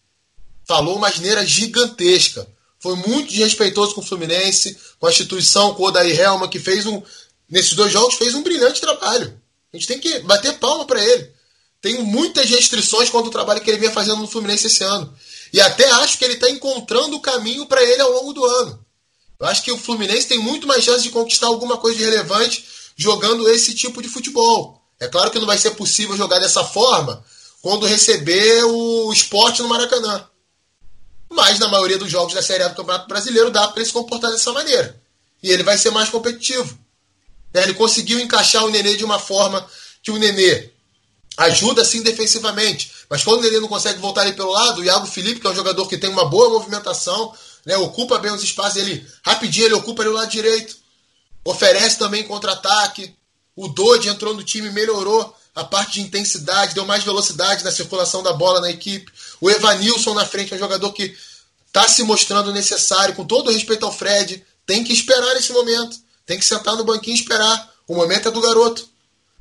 Falou 0.64 0.96
uma 0.96 1.08
asneira 1.08 1.44
gigantesca. 1.44 2.46
Foi 2.78 2.94
muito 2.96 3.30
desrespeitoso 3.30 3.94
com 3.94 4.00
o 4.00 4.04
Fluminense, 4.04 4.78
com 4.98 5.06
a 5.06 5.10
instituição, 5.10 5.74
com 5.74 5.82
o 5.82 5.86
Odair 5.86 6.18
Helma, 6.18 6.48
que 6.48 6.58
fez 6.58 6.86
um. 6.86 7.02
Nesses 7.48 7.72
dois 7.74 7.92
jogos 7.92 8.14
fez 8.14 8.34
um 8.34 8.42
brilhante 8.42 8.80
trabalho. 8.80 9.40
A 9.74 9.76
gente 9.76 9.88
tem 9.88 9.98
que 9.98 10.20
bater 10.20 10.56
palma 10.58 10.84
para 10.84 11.04
ele. 11.04 11.32
Tem 11.82 12.00
muitas 12.04 12.48
restrições 12.48 13.10
quanto 13.10 13.26
o 13.26 13.30
trabalho 13.30 13.60
que 13.60 13.68
ele 13.68 13.80
vinha 13.80 13.90
fazendo 13.90 14.18
no 14.18 14.28
Fluminense 14.28 14.68
esse 14.68 14.84
ano. 14.84 15.12
E 15.52 15.60
até 15.60 15.90
acho 15.90 16.16
que 16.16 16.24
ele 16.24 16.34
está 16.34 16.48
encontrando 16.48 17.16
o 17.16 17.20
caminho 17.20 17.66
para 17.66 17.82
ele 17.82 18.00
ao 18.00 18.12
longo 18.12 18.32
do 18.32 18.44
ano. 18.44 18.86
Eu 19.38 19.46
acho 19.46 19.64
que 19.64 19.72
o 19.72 19.76
Fluminense 19.76 20.28
tem 20.28 20.38
muito 20.38 20.64
mais 20.64 20.84
chance 20.84 21.02
de 21.02 21.10
conquistar 21.10 21.48
alguma 21.48 21.76
coisa 21.76 21.98
de 21.98 22.04
relevante 22.04 22.64
jogando 22.96 23.50
esse 23.50 23.74
tipo 23.74 24.00
de 24.00 24.08
futebol. 24.08 24.80
É 25.00 25.08
claro 25.08 25.28
que 25.32 25.40
não 25.40 25.46
vai 25.46 25.58
ser 25.58 25.72
possível 25.72 26.16
jogar 26.16 26.38
dessa 26.38 26.62
forma 26.62 27.24
quando 27.60 27.84
receber 27.84 28.62
o 28.64 29.12
esporte 29.12 29.60
no 29.60 29.68
Maracanã. 29.68 30.24
Mas 31.28 31.58
na 31.58 31.66
maioria 31.66 31.98
dos 31.98 32.10
jogos 32.10 32.32
da 32.32 32.42
Série 32.42 32.62
A 32.62 32.68
do 32.68 32.76
Campeonato 32.76 33.08
Brasileiro 33.08 33.50
dá 33.50 33.66
para 33.66 33.80
ele 33.80 33.86
se 33.86 33.92
comportar 33.92 34.30
dessa 34.30 34.52
maneira. 34.52 35.02
E 35.42 35.50
ele 35.50 35.64
vai 35.64 35.76
ser 35.76 35.90
mais 35.90 36.08
competitivo. 36.08 36.78
Né? 37.54 37.62
Ele 37.62 37.74
conseguiu 37.74 38.18
encaixar 38.18 38.64
o 38.64 38.70
Nenê 38.70 38.96
de 38.96 39.04
uma 39.04 39.18
forma 39.18 39.64
que 40.02 40.10
o 40.10 40.18
Nenê 40.18 40.70
ajuda 41.36 41.84
sim 41.84 42.02
defensivamente, 42.02 42.92
mas 43.08 43.22
quando 43.22 43.38
o 43.38 43.42
Nenê 43.42 43.60
não 43.60 43.68
consegue 43.68 44.00
voltar 44.00 44.22
ali 44.22 44.32
pelo 44.32 44.50
lado, 44.50 44.80
o 44.80 44.84
Iago 44.84 45.06
Felipe, 45.06 45.40
que 45.40 45.46
é 45.46 45.50
um 45.50 45.54
jogador 45.54 45.86
que 45.86 45.96
tem 45.96 46.10
uma 46.10 46.24
boa 46.24 46.50
movimentação, 46.50 47.32
né, 47.64 47.76
ocupa 47.76 48.18
bem 48.18 48.32
os 48.32 48.42
espaços, 48.42 48.76
ele 48.76 49.06
rapidinho 49.24 49.66
ele 49.66 49.74
ocupa 49.74 50.02
ali 50.02 50.10
o 50.10 50.14
lado 50.14 50.30
direito, 50.30 50.76
oferece 51.44 51.98
também 51.98 52.24
contra-ataque. 52.24 53.14
O 53.56 53.68
Dodge 53.68 54.08
entrou 54.08 54.34
no 54.34 54.42
time, 54.42 54.70
melhorou 54.70 55.34
a 55.54 55.62
parte 55.62 55.94
de 55.94 56.00
intensidade, 56.00 56.74
deu 56.74 56.84
mais 56.84 57.04
velocidade 57.04 57.62
na 57.62 57.70
circulação 57.70 58.22
da 58.22 58.32
bola 58.32 58.60
na 58.60 58.70
equipe. 58.70 59.10
O 59.40 59.48
Evanilson 59.48 60.14
na 60.14 60.26
frente 60.26 60.52
é 60.52 60.56
um 60.56 60.58
jogador 60.58 60.92
que 60.92 61.16
está 61.66 61.86
se 61.86 62.02
mostrando 62.02 62.52
necessário, 62.52 63.14
com 63.14 63.24
todo 63.24 63.50
respeito 63.50 63.84
ao 63.86 63.92
Fred, 63.92 64.44
tem 64.66 64.82
que 64.82 64.92
esperar 64.92 65.36
esse 65.36 65.52
momento, 65.52 65.96
tem 66.26 66.38
que 66.38 66.44
sentar 66.44 66.76
no 66.76 66.84
banquinho 66.84 67.16
e 67.16 67.20
esperar. 67.20 67.70
O 67.86 67.94
momento 67.94 68.28
é 68.28 68.30
do 68.30 68.40
garoto. 68.40 68.88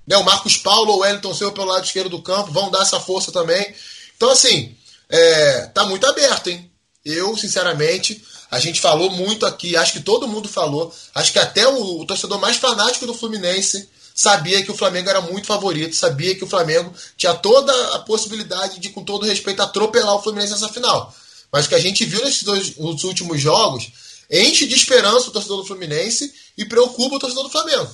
Né? 0.05 0.17
O 0.17 0.23
Marcos 0.23 0.57
Paulo 0.57 0.91
ou 0.91 0.97
o 0.97 1.01
Wellington 1.01 1.33
Silva 1.33 1.53
pelo 1.53 1.67
lado 1.67 1.85
esquerdo 1.85 2.09
do 2.09 2.21
campo 2.21 2.51
vão 2.51 2.69
dar 2.69 2.81
essa 2.81 2.99
força 2.99 3.31
também. 3.31 3.73
Então, 4.15 4.29
assim, 4.29 4.75
é, 5.09 5.67
tá 5.67 5.85
muito 5.85 6.05
aberto, 6.05 6.49
hein? 6.49 6.69
Eu, 7.05 7.35
sinceramente, 7.37 8.23
a 8.49 8.59
gente 8.59 8.79
falou 8.79 9.09
muito 9.11 9.45
aqui, 9.45 9.75
acho 9.75 9.93
que 9.93 9.99
todo 9.99 10.27
mundo 10.27 10.47
falou, 10.47 10.93
acho 11.15 11.33
que 11.33 11.39
até 11.39 11.67
o, 11.67 11.99
o 12.01 12.05
torcedor 12.05 12.39
mais 12.39 12.57
fanático 12.57 13.05
do 13.05 13.13
Fluminense 13.13 13.89
sabia 14.15 14.63
que 14.63 14.71
o 14.71 14.77
Flamengo 14.77 15.09
era 15.09 15.19
muito 15.19 15.47
favorito, 15.47 15.95
sabia 15.95 16.35
que 16.35 16.43
o 16.43 16.47
Flamengo 16.47 16.93
tinha 17.17 17.33
toda 17.33 17.73
a 17.95 17.99
possibilidade 17.99 18.79
de, 18.79 18.89
com 18.89 19.03
todo 19.03 19.25
respeito, 19.25 19.61
atropelar 19.61 20.15
o 20.15 20.21
Fluminense 20.21 20.53
nessa 20.53 20.69
final. 20.69 21.13
Mas 21.51 21.65
o 21.65 21.69
que 21.69 21.75
a 21.75 21.79
gente 21.79 22.05
viu 22.05 22.23
nesses 22.23 22.43
dois, 22.43 22.77
nos 22.77 23.03
últimos 23.03 23.41
jogos 23.41 23.91
enche 24.29 24.67
de 24.67 24.75
esperança 24.75 25.29
o 25.29 25.31
torcedor 25.31 25.57
do 25.57 25.65
Fluminense 25.65 26.33
e 26.57 26.65
preocupa 26.65 27.15
o 27.15 27.19
torcedor 27.19 27.43
do 27.43 27.49
Flamengo. 27.49 27.91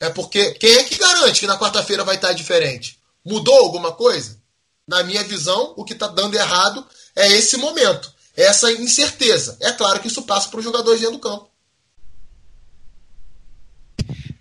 É 0.00 0.10
porque 0.10 0.52
quem 0.52 0.76
é 0.76 0.84
que 0.84 0.96
garante 0.96 1.40
que 1.40 1.46
na 1.46 1.58
quarta-feira 1.58 2.04
vai 2.04 2.16
estar 2.16 2.32
diferente? 2.32 2.98
Mudou 3.24 3.54
alguma 3.54 3.92
coisa? 3.92 4.38
Na 4.86 5.02
minha 5.02 5.24
visão, 5.24 5.72
o 5.76 5.84
que 5.84 5.94
está 5.94 6.06
dando 6.06 6.34
errado 6.34 6.86
é 7.16 7.26
esse 7.28 7.56
momento, 7.56 8.12
essa 8.36 8.70
incerteza. 8.72 9.56
É 9.60 9.72
claro 9.72 10.00
que 10.00 10.08
isso 10.08 10.22
passa 10.22 10.48
para 10.48 10.58
os 10.58 10.64
jogadores 10.64 11.00
dentro 11.00 11.16
do 11.16 11.20
campo. 11.20 11.48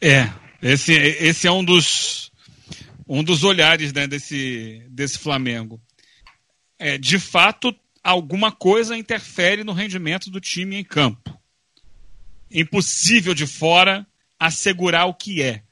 É, 0.01 0.29
esse, 0.61 0.91
esse 0.91 1.47
é 1.47 1.51
um 1.51 1.63
dos, 1.63 2.29
um 3.07 3.23
dos 3.23 3.43
olhares 3.43 3.93
né, 3.93 4.05
desse, 4.05 4.83
desse 4.89 5.17
Flamengo. 5.17 5.79
É, 6.77 6.97
de 6.97 7.17
fato, 7.17 7.73
alguma 8.03 8.51
coisa 8.51 8.97
interfere 8.97 9.63
no 9.63 9.71
rendimento 9.71 10.29
do 10.29 10.41
time 10.41 10.75
em 10.75 10.83
campo. 10.83 11.39
Impossível 12.51 13.33
de 13.33 13.47
fora 13.47 14.05
assegurar 14.39 15.07
o 15.07 15.13
que 15.13 15.41
é. 15.41 15.63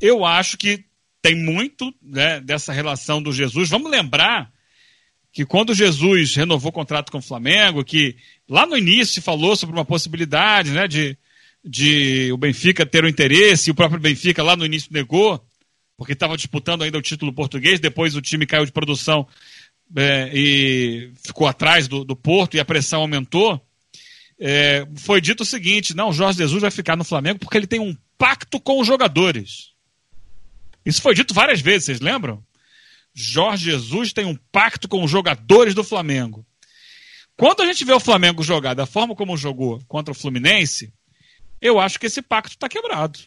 Eu 0.00 0.24
acho 0.24 0.58
que 0.58 0.84
tem 1.22 1.34
muito 1.34 1.94
né, 2.02 2.40
dessa 2.40 2.72
relação 2.72 3.22
do 3.22 3.32
Jesus. 3.32 3.70
Vamos 3.70 3.90
lembrar 3.90 4.52
que 5.32 5.46
quando 5.46 5.74
Jesus 5.74 6.34
renovou 6.34 6.68
o 6.68 6.74
contrato 6.74 7.10
com 7.10 7.18
o 7.18 7.22
Flamengo, 7.22 7.84
que 7.84 8.16
lá 8.46 8.66
no 8.66 8.76
início 8.76 9.22
falou 9.22 9.56
sobre 9.56 9.74
uma 9.74 9.84
possibilidade 9.84 10.72
né, 10.72 10.86
de, 10.86 11.16
de 11.64 12.30
o 12.32 12.36
Benfica 12.36 12.84
ter 12.84 13.02
o 13.04 13.08
interesse, 13.08 13.70
e 13.70 13.72
o 13.72 13.74
próprio 13.74 14.00
Benfica 14.00 14.42
lá 14.42 14.54
no 14.54 14.66
início 14.66 14.92
negou, 14.92 15.42
porque 15.96 16.12
estava 16.12 16.36
disputando 16.36 16.82
ainda 16.82 16.98
o 16.98 17.02
título 17.02 17.32
português, 17.32 17.80
depois 17.80 18.14
o 18.14 18.20
time 18.20 18.44
caiu 18.44 18.66
de 18.66 18.72
produção 18.72 19.26
é, 19.96 20.30
e 20.32 21.12
ficou 21.24 21.46
atrás 21.46 21.88
do, 21.88 22.04
do 22.04 22.16
Porto 22.16 22.56
e 22.56 22.60
a 22.60 22.64
pressão 22.64 23.00
aumentou 23.00 23.60
é, 24.44 24.84
foi 24.96 25.20
dito 25.20 25.44
o 25.44 25.46
seguinte: 25.46 25.94
não, 25.94 26.12
Jorge 26.12 26.38
Jesus 26.38 26.60
vai 26.60 26.70
ficar 26.70 26.96
no 26.96 27.04
Flamengo 27.04 27.38
porque 27.38 27.56
ele 27.56 27.66
tem 27.66 27.78
um 27.78 27.96
pacto 28.18 28.60
com 28.60 28.80
os 28.80 28.86
jogadores. 28.86 29.70
Isso 30.84 31.00
foi 31.00 31.14
dito 31.14 31.32
várias 31.32 31.60
vezes, 31.60 31.84
vocês 31.84 32.00
lembram? 32.00 32.44
Jorge 33.14 33.66
Jesus 33.66 34.12
tem 34.12 34.24
um 34.24 34.36
pacto 34.50 34.88
com 34.88 35.04
os 35.04 35.10
jogadores 35.10 35.74
do 35.74 35.84
Flamengo. 35.84 36.44
Quando 37.36 37.62
a 37.62 37.66
gente 37.66 37.84
vê 37.84 37.92
o 37.92 38.00
Flamengo 38.00 38.42
jogar 38.42 38.74
da 38.74 38.84
forma 38.84 39.14
como 39.14 39.36
jogou 39.36 39.80
contra 39.86 40.10
o 40.10 40.14
Fluminense, 40.14 40.92
eu 41.60 41.78
acho 41.78 42.00
que 42.00 42.06
esse 42.06 42.20
pacto 42.20 42.56
está 42.56 42.68
quebrado. 42.68 43.20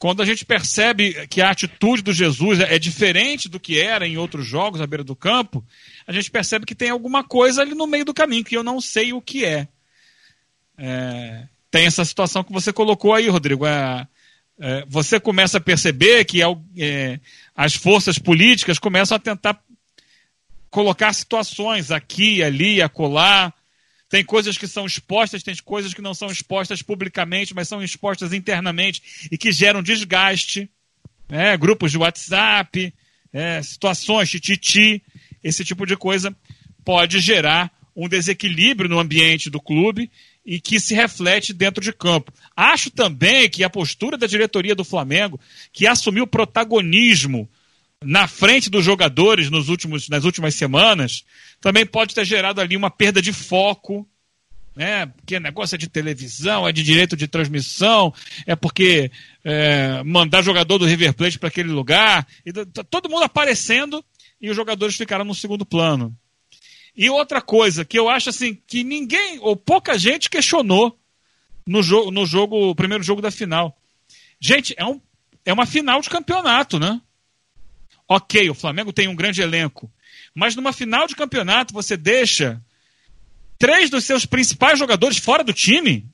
Quando 0.00 0.22
a 0.22 0.24
gente 0.24 0.46
percebe 0.46 1.26
que 1.26 1.42
a 1.42 1.50
atitude 1.50 2.00
do 2.00 2.10
Jesus 2.10 2.58
é 2.58 2.78
diferente 2.78 3.50
do 3.50 3.60
que 3.60 3.78
era 3.78 4.08
em 4.08 4.16
outros 4.16 4.46
jogos 4.46 4.80
à 4.80 4.86
beira 4.86 5.04
do 5.04 5.14
campo, 5.14 5.62
a 6.06 6.12
gente 6.12 6.30
percebe 6.30 6.64
que 6.64 6.74
tem 6.74 6.88
alguma 6.88 7.22
coisa 7.22 7.60
ali 7.60 7.74
no 7.74 7.86
meio 7.86 8.06
do 8.06 8.14
caminho, 8.14 8.42
que 8.42 8.56
eu 8.56 8.62
não 8.62 8.80
sei 8.80 9.12
o 9.12 9.20
que 9.20 9.44
é. 9.44 9.68
é 10.78 11.46
tem 11.70 11.84
essa 11.84 12.02
situação 12.02 12.42
que 12.42 12.50
você 12.50 12.72
colocou 12.72 13.12
aí, 13.12 13.28
Rodrigo. 13.28 13.66
É, 13.66 14.08
é, 14.58 14.84
você 14.88 15.20
começa 15.20 15.58
a 15.58 15.60
perceber 15.60 16.24
que 16.24 16.40
é, 16.42 17.20
as 17.54 17.74
forças 17.74 18.18
políticas 18.18 18.78
começam 18.78 19.14
a 19.14 19.20
tentar 19.20 19.62
colocar 20.70 21.12
situações 21.12 21.90
aqui, 21.90 22.42
ali, 22.42 22.80
acolá. 22.80 23.52
Tem 24.10 24.24
coisas 24.24 24.58
que 24.58 24.66
são 24.66 24.84
expostas, 24.84 25.40
tem 25.42 25.54
coisas 25.64 25.94
que 25.94 26.02
não 26.02 26.12
são 26.12 26.28
expostas 26.32 26.82
publicamente, 26.82 27.54
mas 27.54 27.68
são 27.68 27.80
expostas 27.80 28.32
internamente 28.32 29.00
e 29.30 29.38
que 29.38 29.52
geram 29.52 29.80
desgaste. 29.80 30.68
Né? 31.28 31.56
Grupos 31.56 31.92
de 31.92 31.98
WhatsApp, 31.98 32.92
é, 33.32 33.62
situações, 33.62 34.28
tititi 34.28 35.00
esse 35.42 35.64
tipo 35.64 35.86
de 35.86 35.96
coisa 35.96 36.36
pode 36.84 37.20
gerar 37.20 37.70
um 37.94 38.08
desequilíbrio 38.08 38.90
no 38.90 38.98
ambiente 38.98 39.48
do 39.48 39.60
clube 39.60 40.10
e 40.44 40.60
que 40.60 40.80
se 40.80 40.92
reflete 40.92 41.52
dentro 41.52 41.82
de 41.82 41.92
campo. 41.92 42.32
Acho 42.56 42.90
também 42.90 43.48
que 43.48 43.62
a 43.62 43.70
postura 43.70 44.18
da 44.18 44.26
diretoria 44.26 44.74
do 44.74 44.84
Flamengo, 44.84 45.38
que 45.72 45.86
assumiu 45.86 46.26
protagonismo 46.26 47.48
na 48.02 48.26
frente 48.26 48.70
dos 48.70 48.84
jogadores 48.84 49.50
nos 49.50 49.68
últimos, 49.68 50.08
nas 50.08 50.24
últimas 50.24 50.54
semanas, 50.54 51.24
também 51.60 51.84
pode 51.84 52.14
ter 52.14 52.24
gerado 52.24 52.60
ali 52.60 52.76
uma 52.76 52.90
perda 52.90 53.20
de 53.20 53.32
foco. 53.32 54.08
Né? 54.74 55.06
Porque 55.06 55.38
negócio 55.38 55.74
é 55.74 55.78
de 55.78 55.88
televisão, 55.88 56.66
é 56.66 56.72
de 56.72 56.82
direito 56.82 57.16
de 57.16 57.28
transmissão, 57.28 58.14
é 58.46 58.56
porque 58.56 59.10
é, 59.44 60.02
mandar 60.04 60.42
jogador 60.42 60.78
do 60.78 60.86
River 60.86 61.12
Plate 61.12 61.38
para 61.38 61.48
aquele 61.48 61.70
lugar, 61.70 62.26
e 62.46 62.52
todo 62.88 63.10
mundo 63.10 63.24
aparecendo 63.24 64.02
e 64.40 64.48
os 64.48 64.56
jogadores 64.56 64.96
ficaram 64.96 65.24
no 65.24 65.34
segundo 65.34 65.66
plano. 65.66 66.16
E 66.96 67.10
outra 67.10 67.42
coisa 67.42 67.84
que 67.84 67.98
eu 67.98 68.08
acho 68.08 68.30
assim 68.30 68.54
que 68.66 68.82
ninguém 68.82 69.38
ou 69.40 69.54
pouca 69.56 69.98
gente 69.98 70.30
questionou 70.30 70.98
no 71.66 71.82
jogo, 71.82 72.10
no 72.10 72.24
jogo, 72.24 72.74
primeiro 72.74 73.04
jogo 73.04 73.20
da 73.20 73.30
final. 73.30 73.76
Gente, 74.40 74.74
é, 74.76 74.84
um, 74.84 75.00
é 75.44 75.52
uma 75.52 75.66
final 75.66 76.00
de 76.00 76.08
campeonato, 76.08 76.78
né? 76.78 77.00
Ok, 78.12 78.50
o 78.50 78.54
Flamengo 78.54 78.92
tem 78.92 79.06
um 79.06 79.14
grande 79.14 79.40
elenco, 79.40 79.88
mas 80.34 80.56
numa 80.56 80.72
final 80.72 81.06
de 81.06 81.14
campeonato 81.14 81.72
você 81.72 81.96
deixa 81.96 82.60
três 83.56 83.88
dos 83.88 84.04
seus 84.04 84.26
principais 84.26 84.76
jogadores 84.76 85.16
fora 85.16 85.44
do 85.44 85.52
time? 85.52 86.04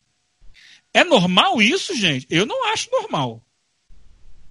É 0.93 1.03
normal 1.03 1.63
isso, 1.63 1.97
gente? 1.97 2.27
Eu 2.29 2.45
não 2.45 2.71
acho 2.71 2.91
normal. 2.91 3.43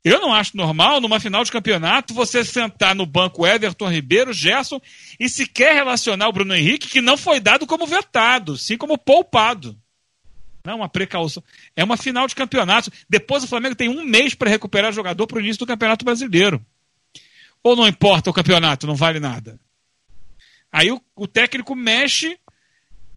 Eu 0.04 0.20
não 0.20 0.34
acho 0.34 0.58
normal, 0.58 1.00
numa 1.00 1.20
final 1.20 1.44
de 1.44 1.52
campeonato, 1.52 2.16
você 2.16 2.44
sentar 2.44 2.96
no 2.96 3.06
banco 3.06 3.46
Everton 3.46 3.92
Ribeiro, 3.92 4.34
Gerson 4.34 4.82
e 5.20 5.30
sequer 5.30 5.76
relacionar 5.76 6.28
o 6.28 6.34
Bruno 6.34 6.56
Henrique, 6.56 6.88
que 6.88 7.00
não 7.00 7.16
foi 7.16 7.40
dado 7.40 7.68
como 7.68 7.86
vetado, 7.86 8.58
sim 8.58 8.76
como 8.76 8.98
poupado. 8.98 9.80
Não 10.64 10.74
é 10.74 10.76
uma 10.78 10.90
precaução. 10.90 11.44
É 11.76 11.84
uma 11.84 11.96
final 11.96 12.26
de 12.28 12.34
campeonato. 12.34 12.92
Depois 13.08 13.44
o 13.44 13.48
Flamengo 13.48 13.76
tem 13.76 13.88
um 13.88 14.04
mês 14.04 14.34
para 14.34 14.50
recuperar 14.50 14.92
jogador 14.92 15.28
para 15.28 15.38
o 15.38 15.42
início 15.42 15.60
do 15.60 15.68
Campeonato 15.68 16.04
Brasileiro. 16.04 16.66
Ou 17.66 17.76
não 17.76 17.88
importa 17.88 18.30
o 18.30 18.34
campeonato, 18.34 18.86
não 18.86 18.94
vale 18.94 19.20
nada. 19.20 19.60
Aí 20.72 20.92
o, 20.92 21.02
o 21.16 21.26
técnico 21.26 21.76
mexe 21.76 22.38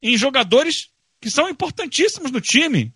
em 0.03 0.17
jogadores 0.17 0.89
que 1.21 1.31
são 1.31 1.51
importantíssimos 1.51 2.31
no 2.31 2.41
time. 2.41 2.95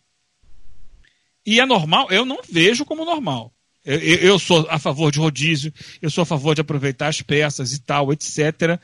E 1.44 1.60
é 1.60 1.66
normal? 1.66 2.10
Eu 2.10 2.24
não 2.24 2.40
vejo 2.50 2.86
como 2.86 3.04
normal. 3.04 3.52
Eu, 3.84 3.98
eu, 3.98 4.38
sou 4.38 4.66
a 4.70 4.78
favor 4.78 5.12
de 5.12 5.18
rodízio, 5.18 5.74
eu 6.00 6.08
sou 6.08 6.22
a 6.22 6.26
favor 6.26 6.54
de 6.54 6.62
aproveitar 6.62 7.08
as 7.08 7.20
peças 7.20 7.74
e 7.74 7.82
tal, 7.82 8.10
etc. 8.14 8.80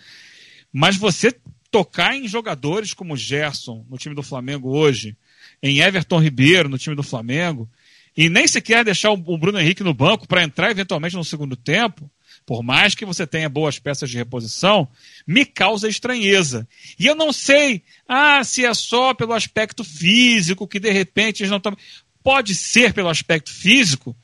Mas 0.70 0.94
você 0.94 1.34
tocar 1.70 2.16
em 2.16 2.28
jogadores 2.28 2.92
como 2.92 3.16
Gerson 3.16 3.86
no 3.88 3.96
time 3.96 4.14
do 4.14 4.22
Flamengo 4.22 4.76
hoje, 4.76 5.16
em 5.62 5.80
Everton 5.80 6.20
Ribeiro 6.20 6.68
no 6.68 6.76
time 6.76 6.94
do 6.94 7.02
Flamengo, 7.02 7.66
e 8.14 8.28
nem 8.28 8.46
sequer 8.46 8.84
deixar 8.84 9.10
o 9.10 9.16
Bruno 9.16 9.58
Henrique 9.58 9.82
no 9.82 9.94
banco 9.94 10.28
para 10.28 10.44
entrar 10.44 10.70
eventualmente 10.70 11.16
no 11.16 11.24
segundo 11.24 11.56
tempo, 11.56 12.10
por 12.48 12.62
mais 12.62 12.94
que 12.94 13.04
você 13.04 13.26
tenha 13.26 13.46
boas 13.46 13.78
peças 13.78 14.08
de 14.08 14.16
reposição, 14.16 14.88
me 15.26 15.44
causa 15.44 15.86
estranheza. 15.86 16.66
E 16.98 17.04
eu 17.04 17.14
não 17.14 17.30
sei, 17.30 17.82
ah, 18.08 18.42
se 18.42 18.64
é 18.64 18.72
só 18.72 19.12
pelo 19.12 19.34
aspecto 19.34 19.84
físico 19.84 20.66
que 20.66 20.80
de 20.80 20.90
repente 20.90 21.42
eles 21.42 21.50
não 21.50 21.58
estão. 21.58 21.76
Pode 22.22 22.54
ser 22.54 22.94
pelo 22.94 23.10
aspecto 23.10 23.52
físico, 23.52 24.16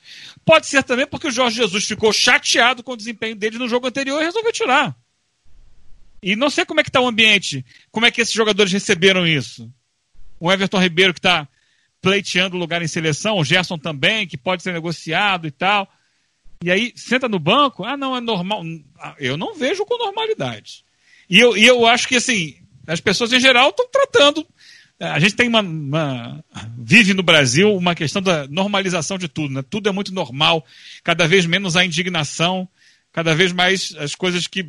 Pode 0.43 0.65
ser 0.65 0.83
também 0.83 1.05
porque 1.05 1.27
o 1.27 1.31
Jorge 1.31 1.57
Jesus 1.57 1.85
ficou 1.85 2.11
chateado 2.11 2.81
com 2.81 2.93
o 2.93 2.97
desempenho 2.97 3.35
dele 3.35 3.59
no 3.59 3.69
jogo 3.69 3.87
anterior 3.87 4.19
e 4.19 4.25
resolveu 4.25 4.51
tirar. 4.51 4.95
E 6.21 6.35
não 6.35 6.49
sei 6.49 6.65
como 6.65 6.79
é 6.79 6.83
que 6.83 6.89
está 6.89 6.99
o 6.99 7.07
ambiente, 7.07 7.63
como 7.91 8.07
é 8.07 8.11
que 8.11 8.21
esses 8.21 8.33
jogadores 8.33 8.71
receberam 8.71 9.27
isso. 9.27 9.71
O 10.39 10.51
Everton 10.51 10.79
Ribeiro 10.79 11.13
que 11.13 11.19
está 11.19 11.47
pleiteando 12.01 12.57
lugar 12.57 12.81
em 12.81 12.87
seleção, 12.87 13.37
o 13.37 13.43
Gerson 13.43 13.77
também, 13.77 14.27
que 14.27 14.37
pode 14.37 14.63
ser 14.63 14.73
negociado 14.73 15.47
e 15.47 15.51
tal. 15.51 15.87
E 16.63 16.71
aí, 16.71 16.93
senta 16.95 17.27
no 17.27 17.39
banco, 17.39 17.83
ah, 17.83 17.97
não, 17.97 18.15
é 18.15 18.21
normal. 18.21 18.63
Eu 19.19 19.37
não 19.37 19.55
vejo 19.55 19.85
com 19.85 19.97
normalidade. 19.97 20.83
E 21.29 21.39
eu, 21.39 21.55
e 21.55 21.65
eu 21.65 21.85
acho 21.85 22.07
que, 22.07 22.15
assim, 22.15 22.55
as 22.87 22.99
pessoas 22.99 23.33
em 23.33 23.39
geral 23.39 23.69
estão 23.69 23.87
tratando. 23.89 24.45
A 24.99 25.19
gente 25.19 25.35
tem 25.35 25.47
uma, 25.47 25.61
uma, 25.61 26.43
Vive 26.77 27.13
no 27.13 27.23
Brasil 27.23 27.75
uma 27.75 27.93
questão 27.93 28.21
da 28.21 28.47
normalização 28.47 29.17
de 29.17 29.27
tudo, 29.27 29.53
né? 29.53 29.63
Tudo 29.69 29.89
é 29.89 29.91
muito 29.91 30.13
normal, 30.13 30.65
cada 31.03 31.27
vez 31.27 31.45
menos 31.45 31.75
a 31.75 31.83
indignação, 31.83 32.67
cada 33.11 33.35
vez 33.35 33.51
mais 33.51 33.93
as 33.97 34.15
coisas 34.15 34.47
que 34.47 34.65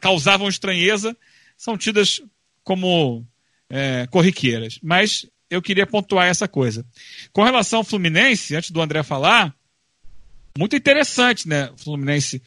causavam 0.00 0.48
estranheza 0.48 1.16
são 1.56 1.76
tidas 1.76 2.22
como 2.62 3.26
é, 3.68 4.06
corriqueiras. 4.10 4.78
Mas 4.80 5.26
eu 5.50 5.62
queria 5.62 5.86
pontuar 5.86 6.26
essa 6.26 6.46
coisa. 6.46 6.84
Com 7.32 7.42
relação 7.42 7.80
ao 7.80 7.84
Fluminense, 7.84 8.54
antes 8.54 8.70
do 8.70 8.80
André 8.80 9.02
falar, 9.02 9.55
muito 10.56 10.76
interessante, 10.76 11.48
né? 11.48 11.70
O 11.70 11.78
Fluminense 11.78 12.42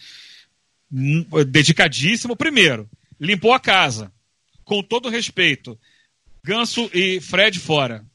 hum, 0.91 1.25
dedicadíssimo. 1.47 2.35
Primeiro, 2.35 2.89
limpou 3.19 3.53
a 3.53 3.59
casa. 3.59 4.11
Com 4.63 4.83
todo 4.83 5.09
respeito. 5.09 5.79
Ganso 6.43 6.89
e 6.93 7.19
Fred 7.19 7.59
fora. 7.59 8.05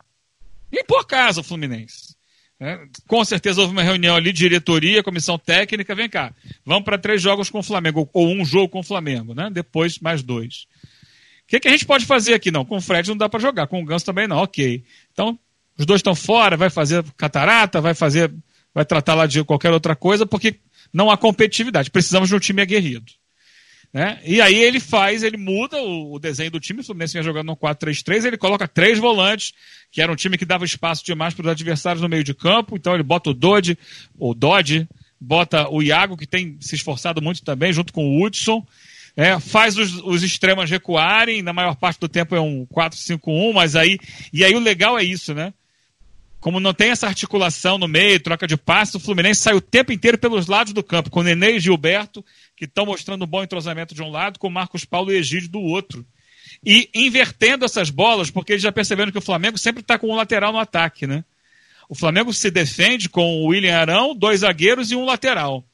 Limpou 0.73 0.99
a 0.99 1.05
casa 1.05 1.41
o 1.41 1.45
Fluminense. 1.45 2.15
É, 2.59 2.81
com 3.09 3.25
certeza 3.25 3.61
houve 3.61 3.73
uma 3.73 3.83
reunião 3.83 4.15
ali, 4.15 4.33
diretoria, 4.33 5.03
comissão 5.03 5.37
técnica, 5.37 5.95
vem 5.95 6.09
cá, 6.09 6.33
vamos 6.65 6.85
para 6.85 6.97
três 6.97 7.21
jogos 7.21 7.51
com 7.51 7.59
o 7.59 7.63
Flamengo, 7.65 8.09
ou 8.13 8.29
um 8.29 8.45
jogo 8.45 8.69
com 8.69 8.79
o 8.79 8.85
Flamengo, 8.85 9.35
né? 9.35 9.51
Depois 9.53 9.99
mais 9.99 10.23
dois. 10.23 10.67
O 11.43 11.47
que, 11.49 11.61
que 11.61 11.69
a 11.69 11.71
gente 11.71 11.85
pode 11.85 12.07
fazer 12.07 12.33
aqui? 12.33 12.51
Não, 12.51 12.65
com 12.65 12.77
o 12.77 12.81
Fred 12.81 13.09
não 13.09 13.17
dá 13.17 13.29
para 13.29 13.41
jogar, 13.41 13.67
com 13.67 13.83
o 13.83 13.85
Ganso 13.85 14.07
também 14.07 14.29
não, 14.29 14.39
ok. 14.39 14.83
Então, 15.13 15.39
os 15.77 15.85
dois 15.85 15.99
estão 15.99 16.15
fora, 16.15 16.57
vai 16.57 16.71
fazer 16.71 17.05
catarata, 17.17 17.81
vai 17.81 17.93
fazer, 17.93 18.33
vai 18.75 18.85
tratar 18.85 19.15
lá 19.15 19.27
de 19.27 19.45
qualquer 19.45 19.71
outra 19.71 19.95
coisa, 19.95 20.27
porque 20.27 20.57
não 20.93 21.11
há 21.11 21.17
competitividade. 21.17 21.91
Precisamos 21.91 22.29
de 22.29 22.35
um 22.35 22.41
time 22.41 22.61
aguerrido. 22.61 23.13
Né? 23.93 24.21
E 24.25 24.41
aí 24.41 24.57
ele 24.57 24.81
faz, 24.81 25.23
ele 25.23 25.37
muda 25.37 25.81
o, 25.81 26.15
o 26.15 26.19
desenho 26.19 26.51
do 26.51 26.59
time, 26.59 26.81
o 26.81 26.85
Fluminense 26.85 27.13
vinha 27.13 27.23
jogando 27.23 27.47
no 27.47 27.57
4-3-3, 27.57 28.25
ele 28.25 28.37
coloca 28.37 28.67
três 28.67 28.99
volantes, 28.99 29.53
que 29.93 30.03
era 30.03 30.11
um 30.11 30.17
time 30.17 30.37
que 30.37 30.45
dava 30.45 30.65
espaço 30.65 31.05
demais 31.05 31.33
para 31.33 31.45
os 31.45 31.49
adversários 31.49 32.03
no 32.03 32.09
meio 32.09 32.25
de 32.25 32.35
campo, 32.35 32.77
então 32.77 32.93
ele 32.93 33.05
bota 33.05 33.31
o 33.31 33.35
Dodge, 33.35 33.79
o 34.19 34.35
Dodge, 34.35 34.89
bota 35.21 35.69
o 35.69 35.81
Iago, 35.81 36.17
que 36.17 36.27
tem 36.27 36.57
se 36.61 36.75
esforçado 36.75 37.23
muito 37.23 37.45
também, 37.45 37.73
junto 37.73 37.93
com 37.93 38.05
o 38.05 38.25
Hudson, 38.25 38.67
é, 39.17 39.39
faz 39.39 39.79
os, 39.79 39.95
os 40.03 40.25
extremas 40.25 40.69
recuarem, 40.69 41.41
na 41.41 41.53
maior 41.53 41.77
parte 41.77 42.01
do 42.01 42.09
tempo 42.09 42.35
é 42.35 42.41
um 42.41 42.67
4-5-1, 42.67 43.53
mas 43.53 43.77
aí. 43.77 43.99
E 44.33 44.45
aí 44.45 44.57
o 44.57 44.61
legal 44.61 44.99
é 44.99 45.05
isso, 45.05 45.33
né? 45.33 45.55
Como 46.45 46.61
não 46.61 46.75
tem 46.75 46.91
essa 46.91 47.07
articulação 47.07 47.79
no 47.79 47.89
meio, 47.89 48.21
troca 48.21 48.47
de 48.47 48.55
passe, 48.55 48.99
o 48.99 49.01
Fluminense 49.01 49.41
sai 49.41 49.55
o 49.55 49.63
tempo 49.63 49.95
inteiro 49.95 50.19
pelos 50.19 50.47
lados 50.47 50.75
do 50.75 50.83
campo, 50.83 51.09
com 51.09 51.23
Nenê 51.23 51.53
e 51.53 51.59
Gilberto, 51.59 52.23
que 52.55 52.67
estão 52.67 52.85
mostrando 52.85 53.25
um 53.25 53.27
bom 53.27 53.43
entrosamento 53.43 53.95
de 53.95 54.03
um 54.03 54.11
lado, 54.11 54.39
com 54.39 54.51
Marcos 54.51 54.85
Paulo 54.85 55.11
e 55.11 55.17
Egídio 55.17 55.49
do 55.49 55.59
outro. 55.59 56.05
E 56.63 56.91
invertendo 56.95 57.65
essas 57.65 57.89
bolas, 57.89 58.31
porque 58.31 58.53
eles 58.53 58.63
já 58.63 58.71
perceberam 58.71 59.11
que 59.11 59.17
o 59.17 59.23
Flamengo 59.23 59.57
sempre 59.57 59.81
está 59.81 59.99
com 59.99 60.11
um 60.11 60.17
lateral 60.17 60.53
no 60.53 60.59
ataque, 60.59 61.07
né? 61.07 61.25
O 61.89 61.95
Flamengo 61.95 62.31
se 62.31 62.51
defende 62.51 63.09
com 63.09 63.25
o 63.25 63.47
William 63.47 63.79
Arão, 63.79 64.15
dois 64.15 64.41
zagueiros 64.41 64.91
e 64.91 64.97
um 64.97 65.07
lateral. 65.07 65.65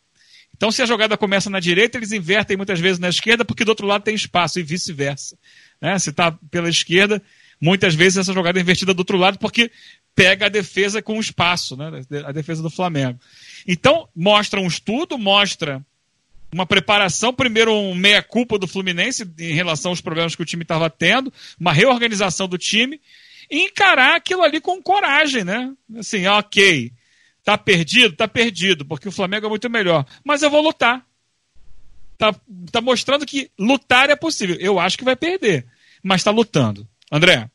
Então, 0.56 0.70
se 0.70 0.80
a 0.82 0.86
jogada 0.86 1.16
começa 1.16 1.50
na 1.50 1.58
direita, 1.58 1.98
eles 1.98 2.12
invertem 2.12 2.56
muitas 2.56 2.78
vezes 2.78 3.00
na 3.00 3.08
esquerda, 3.08 3.44
porque 3.44 3.64
do 3.64 3.70
outro 3.70 3.88
lado 3.88 4.04
tem 4.04 4.14
espaço, 4.14 4.60
e 4.60 4.62
vice-versa. 4.62 5.36
Né? 5.80 5.98
Se 5.98 6.10
está 6.10 6.30
pela 6.48 6.68
esquerda, 6.68 7.20
muitas 7.60 7.94
vezes 7.94 8.18
essa 8.18 8.32
jogada 8.32 8.58
é 8.58 8.62
invertida 8.62 8.94
do 8.94 9.00
outro 9.00 9.18
lado, 9.18 9.38
porque 9.38 9.70
pega 10.14 10.46
a 10.46 10.48
defesa 10.48 11.02
com 11.02 11.20
espaço, 11.20 11.76
né? 11.76 12.02
a 12.24 12.32
defesa 12.32 12.62
do 12.62 12.70
Flamengo. 12.70 13.18
Então, 13.66 14.08
mostra 14.14 14.60
um 14.60 14.66
estudo, 14.66 15.18
mostra 15.18 15.84
uma 16.52 16.66
preparação, 16.66 17.32
primeiro 17.32 17.72
um 17.72 17.94
meia-culpa 17.94 18.58
do 18.58 18.66
Fluminense 18.66 19.30
em 19.38 19.52
relação 19.52 19.92
aos 19.92 20.00
problemas 20.00 20.34
que 20.34 20.42
o 20.42 20.46
time 20.46 20.62
estava 20.62 20.90
tendo, 20.90 21.32
uma 21.58 21.72
reorganização 21.72 22.48
do 22.48 22.58
time, 22.58 23.00
e 23.50 23.66
encarar 23.66 24.16
aquilo 24.16 24.42
ali 24.42 24.60
com 24.60 24.82
coragem, 24.82 25.44
né? 25.44 25.72
Assim, 25.96 26.26
ok, 26.26 26.92
Tá 27.44 27.56
perdido? 27.56 28.14
Tá 28.14 28.28
perdido, 28.28 28.84
porque 28.84 29.08
o 29.08 29.12
Flamengo 29.12 29.46
é 29.46 29.48
muito 29.48 29.68
melhor. 29.70 30.06
Mas 30.24 30.42
eu 30.42 30.50
vou 30.50 30.60
lutar. 30.60 31.04
Tá, 32.18 32.34
tá 32.70 32.80
mostrando 32.80 33.24
que 33.24 33.50
lutar 33.58 34.10
é 34.10 34.16
possível. 34.16 34.56
Eu 34.60 34.78
acho 34.78 34.98
que 34.98 35.04
vai 35.04 35.16
perder, 35.16 35.66
mas 36.02 36.22
tá 36.22 36.30
lutando. 36.30 36.86
André? 37.10 37.48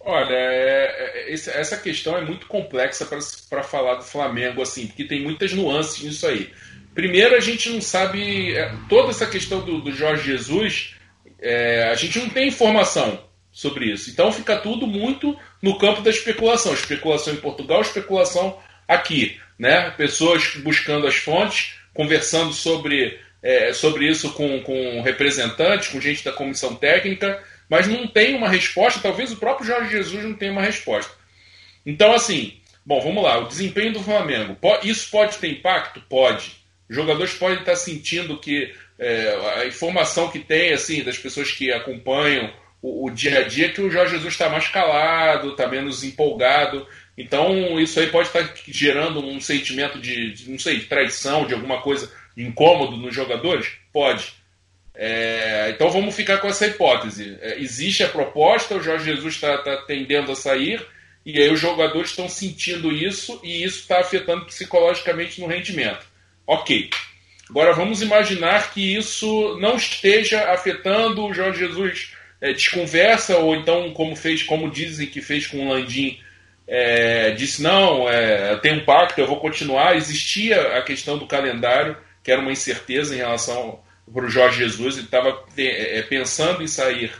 Olha, 0.00 0.34
é, 0.34 1.28
é, 1.28 1.32
essa 1.32 1.76
questão 1.76 2.16
é 2.16 2.24
muito 2.24 2.46
complexa 2.46 3.08
para 3.50 3.64
falar 3.64 3.96
do 3.96 4.04
Flamengo, 4.04 4.62
assim, 4.62 4.86
porque 4.86 5.04
tem 5.04 5.22
muitas 5.22 5.52
nuances 5.52 6.02
nisso 6.02 6.26
aí. 6.26 6.52
Primeiro, 6.94 7.34
a 7.34 7.40
gente 7.40 7.68
não 7.70 7.80
sabe. 7.80 8.54
É, 8.54 8.72
toda 8.88 9.10
essa 9.10 9.26
questão 9.26 9.64
do, 9.64 9.80
do 9.80 9.92
Jorge 9.92 10.30
Jesus, 10.30 10.94
é, 11.40 11.90
a 11.90 11.94
gente 11.94 12.18
não 12.18 12.28
tem 12.28 12.48
informação 12.48 13.26
sobre 13.50 13.92
isso. 13.92 14.10
Então 14.10 14.30
fica 14.30 14.56
tudo 14.56 14.86
muito 14.86 15.36
no 15.60 15.76
campo 15.76 16.02
da 16.02 16.10
especulação. 16.10 16.72
Especulação 16.72 17.34
em 17.34 17.38
Portugal, 17.38 17.80
especulação 17.80 18.58
aqui. 18.86 19.40
Né? 19.58 19.90
Pessoas 19.90 20.56
buscando 20.56 21.06
as 21.06 21.16
fontes, 21.16 21.74
conversando 21.92 22.52
sobre, 22.52 23.18
é, 23.42 23.72
sobre 23.72 24.08
isso 24.08 24.32
com, 24.34 24.62
com 24.62 25.02
representantes, 25.02 25.88
com 25.88 26.00
gente 26.00 26.24
da 26.24 26.32
comissão 26.32 26.74
técnica, 26.74 27.42
mas 27.68 27.86
não 27.86 28.06
tem 28.06 28.34
uma 28.34 28.48
resposta. 28.48 29.00
Talvez 29.00 29.32
o 29.32 29.36
próprio 29.36 29.66
Jorge 29.66 29.90
Jesus 29.90 30.24
não 30.24 30.34
tenha 30.34 30.52
uma 30.52 30.62
resposta. 30.62 31.12
Então, 31.84 32.12
assim, 32.12 32.58
bom, 32.84 33.00
vamos 33.00 33.22
lá. 33.22 33.38
O 33.38 33.48
desempenho 33.48 33.92
do 33.92 34.02
Flamengo. 34.02 34.56
Isso 34.82 35.10
pode 35.10 35.38
ter 35.38 35.48
impacto? 35.48 36.00
Pode. 36.08 36.56
Os 36.88 36.94
jogadores 36.94 37.34
podem 37.34 37.58
estar 37.58 37.76
sentindo 37.76 38.38
que 38.38 38.72
é, 38.98 39.60
a 39.60 39.66
informação 39.66 40.30
que 40.30 40.38
tem, 40.38 40.72
assim, 40.72 41.02
das 41.02 41.18
pessoas 41.18 41.50
que 41.50 41.72
acompanham 41.72 42.52
o, 42.80 43.06
o 43.06 43.10
dia 43.10 43.40
a 43.40 43.42
dia 43.42 43.72
que 43.72 43.80
o 43.80 43.90
Jorge 43.90 44.12
Jesus 44.14 44.32
está 44.32 44.48
mais 44.48 44.68
calado, 44.68 45.50
está 45.50 45.66
menos 45.66 46.04
empolgado. 46.04 46.86
Então 47.18 47.80
isso 47.80 47.98
aí 47.98 48.08
pode 48.08 48.28
estar 48.28 48.52
gerando 48.68 49.24
um 49.24 49.40
sentimento 49.40 49.98
de, 49.98 50.32
de, 50.32 50.50
não 50.50 50.58
sei, 50.58 50.78
de 50.78 50.84
traição, 50.84 51.46
de 51.46 51.54
alguma 51.54 51.80
coisa 51.80 52.12
incômodo 52.36 52.96
nos 52.96 53.14
jogadores? 53.14 53.72
Pode. 53.92 54.34
É, 54.98 55.72
então 55.74 55.90
vamos 55.90 56.16
ficar 56.16 56.38
com 56.38 56.48
essa 56.48 56.66
hipótese. 56.66 57.36
É, 57.42 57.60
existe 57.60 58.02
a 58.02 58.08
proposta, 58.08 58.74
o 58.74 58.82
Jorge 58.82 59.04
Jesus 59.04 59.34
está 59.34 59.58
tá 59.58 59.76
tendendo 59.86 60.32
a 60.32 60.36
sair, 60.36 60.84
e 61.24 61.38
aí 61.38 61.50
os 61.50 61.60
jogadores 61.60 62.10
estão 62.10 62.28
sentindo 62.28 62.90
isso, 62.90 63.38
e 63.44 63.62
isso 63.62 63.80
está 63.80 64.00
afetando 64.00 64.46
psicologicamente 64.46 65.40
no 65.40 65.46
rendimento. 65.46 66.06
Ok. 66.46 66.88
Agora 67.50 67.74
vamos 67.74 68.00
imaginar 68.00 68.72
que 68.72 68.96
isso 68.96 69.58
não 69.60 69.76
esteja 69.76 70.50
afetando 70.50 71.26
o 71.26 71.34
Jorge 71.34 71.60
Jesus 71.60 72.12
é, 72.40 72.52
desconversa, 72.52 73.36
ou 73.36 73.54
então, 73.54 73.92
como 73.92 74.16
fez, 74.16 74.42
como 74.42 74.70
dizem 74.70 75.06
que 75.06 75.20
fez 75.20 75.46
com 75.46 75.66
o 75.66 75.68
Landim, 75.68 76.18
é, 76.66 77.32
disse: 77.32 77.62
não, 77.62 78.08
é, 78.08 78.56
tenho 78.56 78.76
um 78.76 78.84
pacto, 78.84 79.20
eu 79.20 79.26
vou 79.26 79.38
continuar. 79.38 79.96
Existia 79.96 80.76
a 80.76 80.82
questão 80.82 81.18
do 81.18 81.26
calendário, 81.26 81.96
que 82.24 82.32
era 82.32 82.40
uma 82.40 82.50
incerteza 82.50 83.14
em 83.14 83.18
relação 83.18 83.80
para 84.12 84.24
o 84.24 84.30
Jorge 84.30 84.58
Jesus, 84.58 84.96
ele 84.96 85.06
estava 85.06 85.44
é, 85.56 86.02
pensando 86.02 86.62
em 86.62 86.66
sair. 86.66 87.12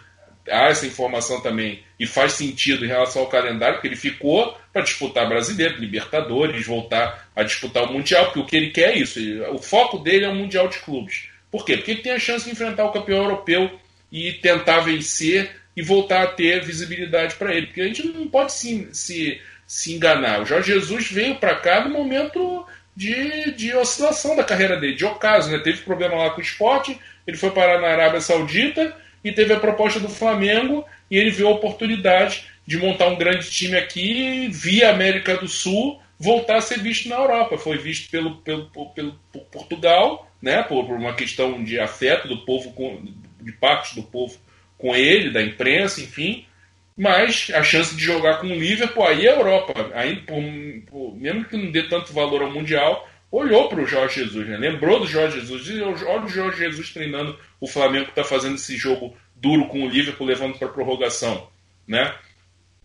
Há 0.49 0.69
essa 0.69 0.87
informação 0.87 1.41
também, 1.41 1.83
e 1.99 2.07
faz 2.07 2.35
sentido 2.35 2.85
em 2.85 2.89
relação 2.89 3.23
ao 3.23 3.29
calendário, 3.29 3.77
porque 3.77 3.89
ele 3.89 3.97
ficou 3.97 4.57
para 4.73 4.83
disputar 4.83 5.29
Brasileiro, 5.29 5.81
Libertadores, 5.81 6.65
voltar 6.65 7.29
a 7.35 7.43
disputar 7.43 7.85
o 7.85 7.93
Mundial, 7.93 8.27
porque 8.27 8.41
o 8.41 8.47
que 8.47 8.57
ele 8.57 8.71
quer 8.71 8.93
é 8.93 8.99
isso. 8.99 9.19
O 9.53 9.59
foco 9.59 9.99
dele 9.99 10.25
é 10.25 10.29
o 10.29 10.35
Mundial 10.35 10.69
de 10.69 10.79
Clubes. 10.79 11.29
Por 11.51 11.65
quê? 11.65 11.77
Porque 11.77 11.91
ele 11.93 12.03
tem 12.03 12.13
a 12.13 12.19
chance 12.19 12.45
de 12.45 12.53
enfrentar 12.53 12.85
o 12.85 12.93
campeão 12.93 13.25
europeu 13.25 13.81
e 14.13 14.35
tentar 14.35 14.81
vencer 14.81 15.51
e 15.77 15.83
voltar 15.83 16.23
a 16.23 16.27
ter 16.27 16.65
visibilidade 16.65 17.35
para 17.35 17.55
ele. 17.55 17.67
Porque 17.67 17.81
a 17.81 17.87
gente 17.87 18.07
não 18.07 18.29
pode 18.29 18.53
se, 18.53 18.89
se, 18.93 19.41
se 19.67 19.95
enganar. 19.95 20.43
O 20.43 20.47
Jorge 20.47 20.73
Jesus 20.73 21.11
veio 21.11 21.37
para 21.37 21.57
cá 21.57 21.83
no 21.83 21.91
momento 21.91 22.65
de, 22.97 23.53
de 23.53 23.75
oscilação 23.75 24.35
da 24.35 24.43
carreira 24.43 24.81
dele, 24.81 24.95
de 24.95 25.05
ocaso. 25.05 25.51
Né? 25.51 25.59
Teve 25.59 25.83
problema 25.83 26.17
lá 26.17 26.31
com 26.31 26.41
o 26.41 26.43
esporte, 26.43 26.99
ele 27.27 27.37
foi 27.37 27.51
parar 27.51 27.81
na 27.81 27.89
Arábia 27.89 28.21
Saudita 28.21 28.97
e 29.23 29.31
teve 29.31 29.53
a 29.53 29.61
proposta 29.61 30.01
do 30.01 30.09
Flamengo 30.09 30.85
e 31.11 31.19
ele 31.19 31.31
viu 31.31 31.49
a 31.49 31.53
oportunidade 31.53 32.47
de 32.67 32.79
montar 32.79 33.09
um 33.09 33.17
grande 33.17 33.51
time 33.51 33.77
aqui 33.77 34.49
via 34.49 34.91
América 34.91 35.37
do 35.37 35.47
Sul 35.47 36.01
voltar 36.19 36.57
a 36.57 36.61
ser 36.61 36.81
visto 36.81 37.09
na 37.09 37.17
Europa. 37.17 37.59
Foi 37.59 37.77
visto 37.77 38.11
pelo, 38.11 38.37
pelo, 38.37 38.67
pelo, 38.71 38.87
pelo 38.91 39.21
por 39.31 39.43
Portugal, 39.43 40.31
né, 40.41 40.63
por, 40.63 40.87
por, 40.87 40.97
uma 40.97 41.15
questão 41.15 41.63
de 41.63 41.79
afeto 41.79 42.27
do 42.27 42.45
povo 42.45 42.73
com, 42.73 43.05
de 43.41 43.53
parte 43.53 43.95
do 43.95 44.03
povo 44.03 44.37
com 44.79 44.95
ele, 44.95 45.31
da 45.31 45.43
imprensa, 45.43 46.01
enfim. 46.01 46.47
Mas 46.97 47.51
a 47.53 47.63
chance 47.63 47.95
de 47.95 48.03
jogar 48.03 48.39
com 48.39 48.47
o 48.47 48.55
Liverpool 48.55 49.05
aí 49.05 49.27
é 49.27 49.31
a 49.31 49.37
Europa, 49.37 49.91
aí, 49.93 50.17
por, 50.17 50.43
por, 50.87 51.17
mesmo 51.17 51.45
que 51.45 51.57
não 51.57 51.71
dê 51.71 51.83
tanto 51.83 52.13
valor 52.13 52.41
ao 52.41 52.51
Mundial, 52.51 53.07
olhou 53.31 53.69
para 53.69 53.83
o 53.83 53.87
Jorge 53.87 54.23
Jesus, 54.25 54.49
né? 54.49 54.57
lembrou 54.57 55.01
do 55.01 55.07
Jorge 55.07 55.41
Jesus, 55.41 55.69
e 55.69 55.83
olha 55.83 56.25
o 56.25 56.29
Jorge 56.29 56.59
Jesus 56.59 56.91
treinando 56.91 57.39
o 57.61 57.67
Flamengo 57.67 58.07
que 58.07 58.13
está 58.13 58.25
fazendo 58.25 58.55
esse 58.55 58.77
jogo 58.77 59.15
duro 59.35 59.67
com 59.67 59.83
o 59.83 59.89
Liverpool, 59.89 60.27
levando 60.27 60.59
para 60.59 60.69
prorrogação. 60.69 61.49
Né? 61.87 62.15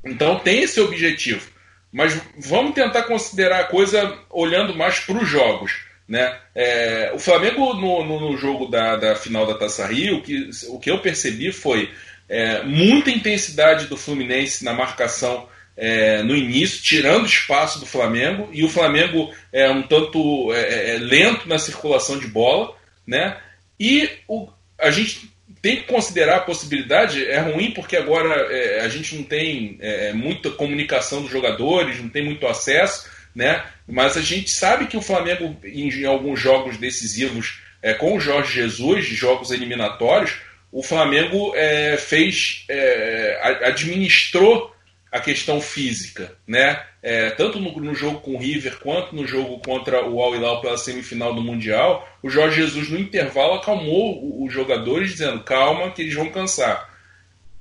Então 0.06 0.40
tem 0.40 0.62
esse 0.62 0.82
objetivo. 0.82 1.50
Mas 1.92 2.22
vamos 2.38 2.74
tentar 2.74 3.04
considerar 3.04 3.62
a 3.62 3.68
coisa 3.68 4.18
olhando 4.30 4.76
mais 4.76 5.00
para 5.00 5.18
os 5.18 5.28
jogos. 5.28 5.86
Né? 6.08 6.38
É, 6.54 7.12
o 7.14 7.20
Flamengo, 7.20 7.74
no, 7.74 8.06
no, 8.06 8.32
no 8.32 8.38
jogo 8.38 8.68
da, 8.68 8.98
da, 8.98 9.16
final 9.16 9.46
da 9.46 9.58
Taça 9.58 9.86
Rio, 9.88 10.22
que, 10.22 10.50
o 10.68 10.80
que 10.80 10.92
eu 10.92 11.00
percebi 11.00 11.52
foi 11.52 11.90
é, 12.32 12.64
muita 12.64 13.12
intensidade 13.12 13.88
do 13.88 13.98
Fluminense 13.98 14.64
na 14.64 14.72
marcação 14.72 15.50
é, 15.76 16.24
no 16.24 16.34
início, 16.34 16.82
tirando 16.82 17.26
espaço 17.26 17.78
do 17.78 17.86
Flamengo, 17.86 18.50
e 18.54 18.64
o 18.64 18.70
Flamengo 18.70 19.34
é 19.52 19.70
um 19.70 19.84
tanto 19.84 20.54
é, 20.54 20.96
é, 20.96 20.98
lento 20.98 21.50
na 21.50 21.60
circulação 21.60 22.18
de 22.18 22.28
bola. 22.28 22.74
Né? 23.06 23.38
E 23.78 24.10
o, 24.30 24.48
a 24.80 24.90
gente 24.92 25.30
tem 25.62 25.76
que 25.76 25.84
considerar 25.84 26.38
a 26.38 26.42
possibilidade, 26.42 27.26
é 27.26 27.40
ruim 27.40 27.72
porque 27.72 27.98
agora 27.98 28.34
é, 28.50 28.80
a 28.80 28.88
gente 28.88 29.14
não 29.14 29.24
tem 29.24 29.78
é, 29.82 30.14
muita 30.14 30.50
comunicação 30.52 31.22
dos 31.22 31.32
jogadores, 31.32 32.00
não 32.00 32.10
tem 32.10 32.24
muito 32.24 32.48
acesso, 32.48 33.10
né? 33.36 33.64
Mas 33.88 34.16
a 34.16 34.22
gente 34.22 34.50
sabe 34.50 34.88
que 34.88 34.98
o 34.98 35.02
Flamengo, 35.02 35.56
em, 35.64 35.90
em 35.90 36.06
alguns 36.06 36.40
jogos 36.40 36.78
decisivos 36.78 37.60
é, 37.82 37.94
com 37.94 38.16
o 38.16 38.20
Jorge 38.20 38.54
Jesus, 38.54 39.06
jogos 39.06 39.52
eliminatórios, 39.52 40.38
o 40.72 40.82
Flamengo 40.82 41.54
é, 41.56 41.98
fez, 41.98 42.66
é, 42.70 43.40
administrou 43.64 44.74
a 45.12 45.20
questão 45.20 45.60
física, 45.60 46.34
né? 46.48 46.82
É, 47.04 47.32
tanto 47.32 47.60
no, 47.60 47.72
no, 47.82 47.94
jogo 47.94 48.22
com 48.22 48.36
o 48.36 48.38
River 48.38 48.80
quanto 48.80 49.14
no 49.14 49.28
jogo 49.28 49.60
contra 49.60 50.08
o 50.08 50.22
Al 50.22 50.36
Hilal 50.36 50.62
pela 50.62 50.78
semifinal 50.78 51.34
do 51.34 51.42
Mundial, 51.42 52.08
o 52.24 52.30
Jorge 52.30 52.62
Jesus 52.62 52.90
no 52.90 53.00
intervalo 53.00 53.56
acalmou 53.56 54.44
os 54.46 54.54
jogadores 54.54 55.12
dizendo 55.12 55.44
calma 55.44 55.92
que 55.92 56.04
eles 56.04 56.14
vão 56.14 56.30
cansar 56.30 56.92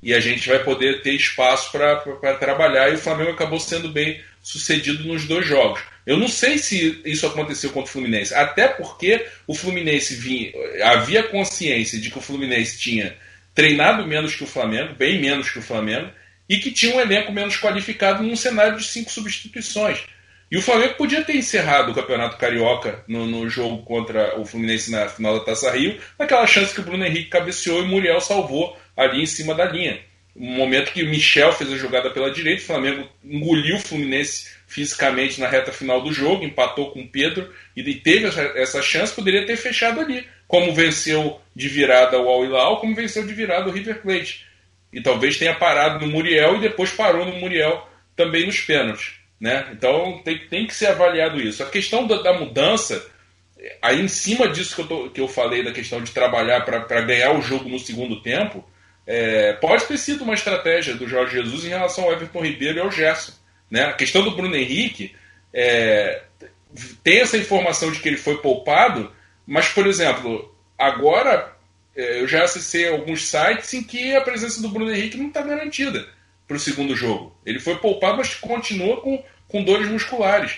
e 0.03 0.15
a 0.15 0.21
gente 0.21 0.49
vai 0.49 0.63
poder 0.63 1.03
ter 1.03 1.13
espaço 1.13 1.71
para 1.73 2.35
trabalhar 2.39 2.91
e 2.91 2.95
o 2.95 2.99
Flamengo 2.99 3.33
acabou 3.33 3.61
sendo 3.61 3.89
bem 3.89 4.21
sucedido 4.43 5.05
nos 5.05 5.27
dois 5.27 5.47
jogos. 5.47 5.81
Eu 6.11 6.17
não 6.17 6.27
sei 6.27 6.59
se 6.59 7.01
isso 7.05 7.25
aconteceu 7.25 7.71
contra 7.71 7.89
o 7.89 7.93
Fluminense, 7.93 8.35
até 8.35 8.67
porque 8.67 9.25
o 9.47 9.55
Fluminense 9.55 10.17
vinha, 10.17 10.51
havia 10.83 11.23
consciência 11.23 12.01
de 12.01 12.11
que 12.11 12.19
o 12.19 12.21
Fluminense 12.21 12.81
tinha 12.81 13.17
treinado 13.55 14.05
menos 14.05 14.35
que 14.35 14.43
o 14.43 14.47
Flamengo, 14.47 14.93
bem 14.95 15.21
menos 15.21 15.51
que 15.51 15.61
o 15.61 15.63
Flamengo, 15.63 16.11
e 16.49 16.59
que 16.59 16.73
tinha 16.73 16.97
um 16.97 17.01
elenco 17.01 17.31
menos 17.31 17.57
qualificado 17.61 18.25
num 18.25 18.35
cenário 18.35 18.77
de 18.77 18.83
cinco 18.87 19.09
substituições. 19.09 20.01
E 20.51 20.57
o 20.57 20.63
Flamengo 20.63 20.95
podia 20.95 21.23
ter 21.23 21.37
encerrado 21.37 21.93
o 21.93 21.95
Campeonato 21.95 22.39
Carioca 22.39 23.05
no, 23.07 23.25
no, 23.25 23.49
jogo 23.49 23.85
contra 23.85 24.37
o 24.37 24.45
Fluminense 24.45 24.91
na 24.91 25.09
final 25.09 25.39
da 25.39 25.45
Taça 25.45 25.71
Rio, 25.71 25.97
naquela 26.19 26.45
chance 26.45 26.75
que 26.75 26.81
o 26.81 26.85
Bruno 26.85 27.07
Henrique 27.07 27.31
cabeceou 27.31 27.83
e 27.83 27.85
o 27.85 27.87
Muriel 27.87 28.21
salvou 28.21 28.77
ali 28.97 29.23
em 29.23 29.27
cima 29.27 29.55
da 29.55 29.65
linha. 29.65 30.01
Um 30.35 30.57
momento 30.57 30.91
que 30.91 31.05
o 31.05 31.09
Michel 31.09 31.53
fez 31.53 31.73
a 31.73 31.77
jogada 31.77 32.11
pela 32.11 32.33
direita, 32.33 32.63
o 32.63 32.67
Flamengo 32.67 33.09
engoliu 33.23 33.77
o 33.77 33.81
Fluminense 33.81 34.59
fisicamente 34.71 35.41
na 35.41 35.49
reta 35.49 35.73
final 35.73 36.01
do 36.01 36.13
jogo, 36.13 36.45
empatou 36.45 36.93
com 36.93 37.01
o 37.01 37.09
Pedro 37.09 37.53
e 37.77 37.83
teve 37.95 38.27
essa, 38.55 38.81
chance, 38.81 39.13
poderia 39.13 39.45
ter 39.45 39.57
fechado 39.57 40.01
ali. 40.01 40.25
Como 40.47 40.73
venceu 40.73 41.41
de 41.55 41.69
virada 41.69 42.19
o 42.19 42.29
Al 42.29 42.45
Hilal, 42.45 42.81
como 42.81 42.95
venceu 42.95 43.27
de 43.27 43.35
virada 43.35 43.69
o 43.69 43.73
River 43.73 44.01
Plate. 44.01 44.47
E 44.93 45.03
talvez 45.03 45.37
tenha 45.37 45.55
parado 45.55 46.07
no 46.07 46.13
Muriel 46.13 46.57
e 46.57 46.61
depois 46.61 46.93
parou 46.93 47.27
no 47.27 47.35
Muriel 47.37 47.85
também 48.15 48.47
nos 48.47 48.61
pênaltis. 48.61 49.15
Né? 49.41 49.67
Então 49.73 50.21
tem, 50.25 50.39
tem 50.47 50.67
que 50.69 50.75
ser 50.75 50.87
avaliado 50.87 51.41
isso. 51.41 51.65
A 51.65 51.67
questão 51.67 52.07
da, 52.07 52.23
da 52.23 52.39
mudança, 52.39 53.05
aí 53.83 54.01
em 54.01 54.09
cima 54.09 54.49
disso 54.49 54.77
que 54.77 54.83
eu, 54.83 54.87
tô, 54.87 55.11
que 55.11 55.21
eu 55.21 55.27
falei, 55.27 55.65
da 55.65 55.73
questão 55.73 56.01
de 56.01 56.13
trabalhar 56.13 56.65
para 56.65 57.01
ganhar 57.01 57.33
o 57.33 57.43
jogo 57.43 57.69
no 57.69 57.79
segundo 57.81 58.23
tempo, 58.23 58.65
é, 59.05 59.55
pode 59.55 59.87
ter 59.87 59.99
sido 59.99 60.23
uma 60.23 60.35
estratégia 60.35 60.95
do 60.95 61.09
Jorge 61.09 61.33
Jesus 61.33 61.65
em 61.65 61.71
relação 61.71 62.05
ao 62.05 62.13
Everton 62.13 62.41
Ribeiro 62.41 62.79
e 62.79 62.81
ao 62.81 62.93
Gerson. 62.93 63.33
Né? 63.71 63.85
A 63.85 63.93
questão 63.93 64.23
do 64.23 64.33
Bruno 64.33 64.57
Henrique 64.57 65.15
é, 65.53 66.23
tem 67.03 67.21
essa 67.21 67.37
informação 67.37 67.91
de 67.91 68.01
que 68.01 68.09
ele 68.09 68.17
foi 68.17 68.39
poupado, 68.39 69.13
mas, 69.47 69.69
por 69.69 69.87
exemplo, 69.87 70.55
agora 70.79 71.55
é, 71.95 72.21
eu 72.21 72.29
já 72.29 72.45
acessei 72.45 72.89
alguns 72.89 73.27
sites 73.29 73.73
em 73.75 73.83
que 73.83 74.15
a 74.15 74.21
presença 74.21 74.61
do 74.61 74.69
Bruno 74.69 74.91
Henrique 74.91 75.17
não 75.17 75.29
está 75.29 75.43
garantida 75.43 76.09
para 76.47 76.57
o 76.57 76.61
segundo 76.61 76.97
jogo. 76.97 77.37
Ele 77.45 77.61
foi 77.61 77.77
poupado, 77.77 78.19
mas 78.19 78.35
continua 78.35 79.01
com, 79.01 79.23
com 79.47 79.63
dores 79.63 79.89
musculares. 79.89 80.57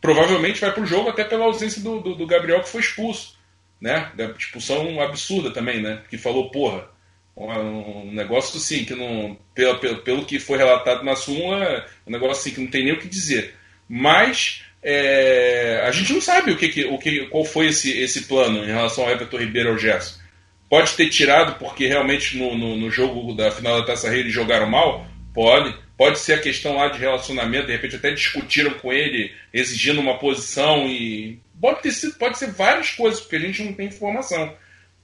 Provavelmente 0.00 0.60
vai 0.60 0.72
para 0.72 0.82
o 0.82 0.86
jogo 0.86 1.08
até 1.08 1.24
pela 1.24 1.44
ausência 1.44 1.82
do, 1.82 2.00
do, 2.00 2.14
do, 2.14 2.26
Gabriel 2.26 2.62
que 2.62 2.68
foi 2.68 2.80
expulso. 2.80 3.36
Né? 3.80 4.10
Expulsão 4.38 5.00
absurda 5.00 5.50
também, 5.50 5.82
né? 5.82 6.02
Que 6.08 6.16
falou, 6.16 6.50
porra, 6.50 6.88
um 7.36 8.10
negócio 8.12 8.56
assim, 8.56 8.84
que 8.84 8.94
não. 8.94 9.36
Pelo, 9.54 9.78
pelo, 9.78 9.98
pelo 9.98 10.24
que 10.24 10.40
foi 10.40 10.56
relatado 10.56 11.04
na 11.04 11.14
súmula, 11.14 11.62
é 11.62 11.86
um 12.06 12.12
negócio 12.12 12.40
assim 12.40 12.50
que 12.52 12.60
não 12.60 12.68
tem 12.68 12.84
nem 12.84 12.94
o 12.94 12.98
que 12.98 13.08
dizer. 13.08 13.54
Mas 13.88 14.62
é, 14.82 15.82
a 15.84 15.90
gente 15.90 16.12
não 16.12 16.20
sabe 16.20 16.52
o 16.52 16.56
que, 16.56 16.84
o 16.86 16.98
que, 16.98 17.26
qual 17.26 17.44
foi 17.44 17.66
esse, 17.66 17.90
esse 17.98 18.24
plano 18.24 18.64
em 18.64 18.68
relação 18.68 19.04
ao 19.04 19.10
Everton 19.10 19.36
Ribeiro 19.36 19.70
ao 19.70 19.78
Gerson. 19.78 20.18
Pode 20.68 20.94
ter 20.94 21.08
tirado 21.10 21.58
porque 21.58 21.86
realmente 21.86 22.36
no, 22.36 22.56
no, 22.56 22.76
no 22.76 22.90
jogo 22.90 23.34
da 23.34 23.50
final 23.50 23.80
da 23.80 23.86
Taça 23.86 24.08
Rei 24.08 24.20
eles 24.20 24.32
jogaram 24.32 24.68
mal? 24.68 25.06
Pode. 25.34 25.76
Pode 25.96 26.18
ser 26.18 26.34
a 26.34 26.40
questão 26.40 26.76
lá 26.76 26.88
de 26.88 26.98
relacionamento, 26.98 27.66
de 27.66 27.72
repente 27.72 27.96
até 27.96 28.10
discutiram 28.10 28.72
com 28.74 28.92
ele, 28.92 29.32
exigindo 29.52 30.00
uma 30.00 30.18
posição 30.18 30.86
e. 30.86 31.38
Pode 31.60 31.82
ter 31.82 31.90
sido, 31.90 32.14
pode 32.16 32.38
ser 32.38 32.50
várias 32.50 32.90
coisas, 32.90 33.20
porque 33.20 33.36
a 33.36 33.40
gente 33.40 33.62
não 33.62 33.72
tem 33.72 33.86
informação 33.86 34.54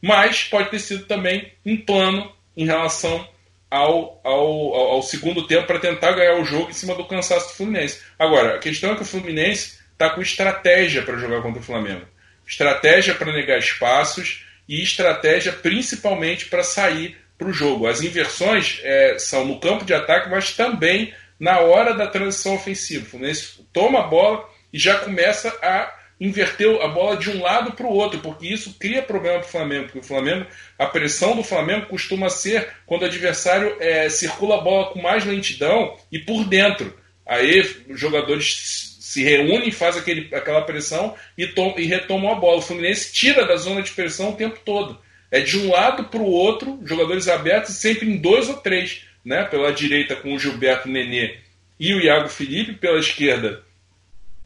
mas 0.03 0.45
pode 0.45 0.71
ter 0.71 0.81
sido 0.81 1.05
também 1.05 1.53
um 1.65 1.77
plano 1.77 2.33
em 2.57 2.67
relação 2.67 3.27
ao, 3.71 4.21
ao, 4.23 4.75
ao 4.75 5.03
segundo 5.03 5.47
tempo 5.47 5.67
para 5.67 5.79
tentar 5.79 6.13
ganhar 6.13 6.35
o 6.35 6.45
jogo 6.45 6.71
em 6.71 6.75
cima 6.75 6.95
do 6.95 7.07
cansaço 7.07 7.49
do 7.49 7.55
Fluminense. 7.55 8.03
Agora, 8.19 8.57
a 8.57 8.59
questão 8.59 8.93
é 8.93 8.97
que 8.97 9.03
o 9.03 9.07
Fluminense 9.07 9.79
está 9.93 10.11
com 10.11 10.21
estratégia 10.21 11.03
para 11.03 11.17
jogar 11.17 11.41
contra 11.41 11.61
o 11.61 11.65
Flamengo. 11.65 12.05
Estratégia 12.47 13.15
para 13.15 13.33
negar 13.33 13.59
espaços 13.59 14.45
e 14.69 14.83
estratégia 14.83 15.53
principalmente 15.53 16.47
para 16.47 16.63
sair 16.63 17.17
para 17.39 17.49
o 17.49 17.53
jogo. 17.53 17.87
As 17.87 18.03
inversões 18.03 18.81
é, 18.83 19.17
são 19.19 19.47
no 19.47 19.61
campo 19.61 19.85
de 19.85 19.95
ataque, 19.95 20.29
mas 20.29 20.55
também 20.55 21.15
na 21.39 21.61
hora 21.61 21.95
da 21.95 22.07
transição 22.07 22.55
ofensiva. 22.55 23.07
O 23.07 23.11
Fluminense 23.11 23.67
toma 23.73 24.01
a 24.01 24.07
bola 24.07 24.49
e 24.73 24.79
já 24.79 24.99
começa 24.99 25.49
a 25.63 26.02
inverteu 26.21 26.83
a 26.83 26.89
bola 26.89 27.17
de 27.17 27.31
um 27.31 27.43
lado 27.43 27.73
para 27.73 27.87
o 27.87 27.93
outro, 27.93 28.21
porque 28.21 28.47
isso 28.47 28.77
cria 28.79 29.03
problema 29.03 29.41
para 29.41 29.49
o 29.49 29.51
Flamengo, 29.51 29.85
porque 29.85 29.99
o 29.99 30.05
Flamengo, 30.05 30.47
a 30.79 30.87
pressão 30.87 31.35
do 31.35 31.43
Flamengo 31.43 31.87
costuma 31.87 32.29
ser 32.29 32.69
quando 32.87 33.03
o 33.03 33.07
adversário 33.07 33.77
é, 33.81 34.09
circula 34.09 34.59
a 34.59 34.61
bola 34.61 34.91
com 34.91 35.03
mais 35.03 35.25
lentidão 35.25 35.97
e 36.11 36.19
por 36.19 36.45
dentro. 36.45 36.97
Aí 37.27 37.61
os 37.89 37.99
jogadores 37.99 38.97
se 39.01 39.23
reúnem, 39.23 39.71
fazem 39.71 40.01
aquele, 40.01 40.35
aquela 40.35 40.63
pressão 40.63 41.15
e, 41.37 41.47
tom, 41.47 41.75
e 41.77 41.85
retomam 41.85 42.33
a 42.33 42.35
bola. 42.35 42.59
O 42.59 42.63
Fluminense 42.63 43.13
tira 43.13 43.45
da 43.45 43.57
zona 43.57 43.83
de 43.83 43.93
pressão 43.93 44.31
o 44.31 44.37
tempo 44.37 44.59
todo. 44.65 44.99
É 45.31 45.41
de 45.41 45.59
um 45.59 45.71
lado 45.71 46.05
para 46.05 46.21
o 46.21 46.31
outro, 46.31 46.81
jogadores 46.85 47.29
abertos, 47.29 47.75
sempre 47.75 48.09
em 48.09 48.17
dois 48.17 48.49
ou 48.49 48.57
três. 48.57 49.05
Né? 49.25 49.45
Pela 49.45 49.73
direita 49.73 50.17
com 50.17 50.35
o 50.35 50.39
Gilberto 50.39 50.89
Nenê 50.89 51.37
e 51.79 51.95
o 51.95 52.01
Iago 52.01 52.29
Felipe, 52.29 52.75
pela 52.75 52.99
esquerda 52.99 53.63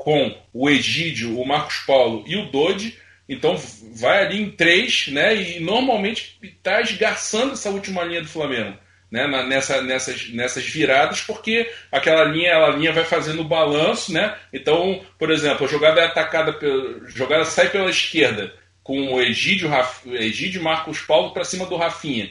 com 0.06 0.38
o 0.52 0.70
Egídio, 0.70 1.36
o 1.36 1.44
Marcos 1.44 1.78
Paulo 1.78 2.22
e 2.28 2.36
o 2.36 2.48
Dodi. 2.48 2.96
Então 3.28 3.56
vai 3.96 4.24
ali 4.24 4.40
em 4.40 4.52
três, 4.52 5.08
né? 5.08 5.34
E 5.34 5.58
normalmente 5.58 6.38
está 6.40 6.80
esgarçando 6.80 7.54
essa 7.54 7.70
última 7.70 8.04
linha 8.04 8.22
do 8.22 8.28
Flamengo. 8.28 8.78
Né, 9.10 9.26
nessa, 9.44 9.82
nessas, 9.82 10.30
nessas 10.30 10.64
viradas, 10.64 11.20
porque 11.20 11.70
aquela 11.92 12.24
linha, 12.24 12.50
ela 12.50 12.76
linha 12.76 12.92
vai 12.92 13.04
fazendo 13.04 13.40
o 13.40 13.48
balanço, 13.48 14.12
né? 14.12 14.36
Então, 14.52 15.04
por 15.18 15.30
exemplo, 15.30 15.64
a 15.64 15.70
jogada 15.70 16.00
é 16.00 16.04
atacada, 16.04 16.52
pela, 16.52 17.08
jogada 17.08 17.44
sai 17.44 17.68
pela 17.68 17.88
esquerda 17.88 18.52
com 18.82 19.14
o 19.14 19.20
Egídio, 19.20 19.68
Raf, 19.68 20.06
Egídio 20.06 20.62
Marcos 20.62 21.00
Paulo 21.00 21.32
para 21.32 21.44
cima 21.44 21.66
do 21.66 21.76
Rafinha. 21.76 22.30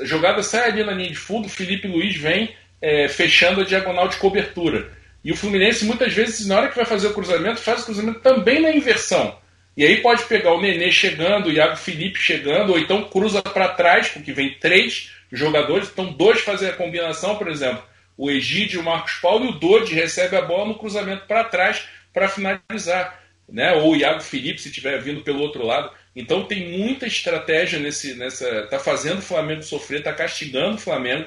A 0.00 0.04
jogada 0.04 0.42
sai 0.42 0.70
ali 0.70 0.84
na 0.84 0.92
linha 0.92 1.10
de 1.10 1.16
fundo, 1.16 1.48
Felipe 1.48 1.86
Luiz 1.86 2.16
vem 2.16 2.54
é, 2.80 3.08
fechando 3.08 3.60
a 3.60 3.64
diagonal 3.64 4.08
de 4.08 4.16
cobertura. 4.16 5.01
E 5.24 5.30
o 5.30 5.36
Fluminense, 5.36 5.84
muitas 5.84 6.12
vezes, 6.12 6.46
na 6.46 6.56
hora 6.56 6.68
que 6.68 6.76
vai 6.76 6.84
fazer 6.84 7.08
o 7.08 7.14
cruzamento, 7.14 7.60
faz 7.60 7.82
o 7.82 7.86
cruzamento 7.86 8.20
também 8.20 8.60
na 8.60 8.72
inversão. 8.72 9.38
E 9.76 9.84
aí 9.84 10.02
pode 10.02 10.24
pegar 10.24 10.52
o 10.52 10.60
Nenê 10.60 10.90
chegando, 10.90 11.46
o 11.46 11.52
Iago 11.52 11.76
Felipe 11.76 12.18
chegando, 12.18 12.72
ou 12.72 12.78
então 12.78 13.04
cruza 13.04 13.40
para 13.40 13.68
trás, 13.68 14.08
porque 14.08 14.32
vem 14.32 14.58
três 14.58 15.12
jogadores, 15.30 15.88
então 15.90 16.12
dois 16.12 16.40
fazem 16.40 16.68
a 16.68 16.74
combinação, 16.74 17.36
por 17.36 17.48
exemplo, 17.48 17.82
o 18.16 18.30
Egídio, 18.30 18.80
o 18.80 18.84
Marcos 18.84 19.14
Paulo 19.14 19.46
e 19.46 19.48
o 19.48 19.52
Dodi 19.52 19.94
recebe 19.94 20.36
a 20.36 20.42
bola 20.42 20.66
no 20.66 20.78
cruzamento 20.78 21.26
para 21.26 21.44
trás 21.44 21.84
para 22.12 22.28
finalizar. 22.28 23.20
Né? 23.48 23.72
Ou 23.72 23.92
o 23.92 23.96
Iago 23.96 24.20
Felipe, 24.20 24.60
se 24.60 24.68
estiver 24.68 25.00
vindo 25.00 25.22
pelo 25.22 25.40
outro 25.40 25.64
lado. 25.64 25.90
Então 26.14 26.44
tem 26.44 26.78
muita 26.78 27.06
estratégia 27.06 27.78
nesse, 27.78 28.14
nessa. 28.14 28.66
tá 28.66 28.78
fazendo 28.78 29.18
o 29.18 29.22
Flamengo 29.22 29.62
sofrer, 29.62 30.02
tá 30.02 30.12
castigando 30.12 30.76
o 30.76 30.80
Flamengo. 30.80 31.26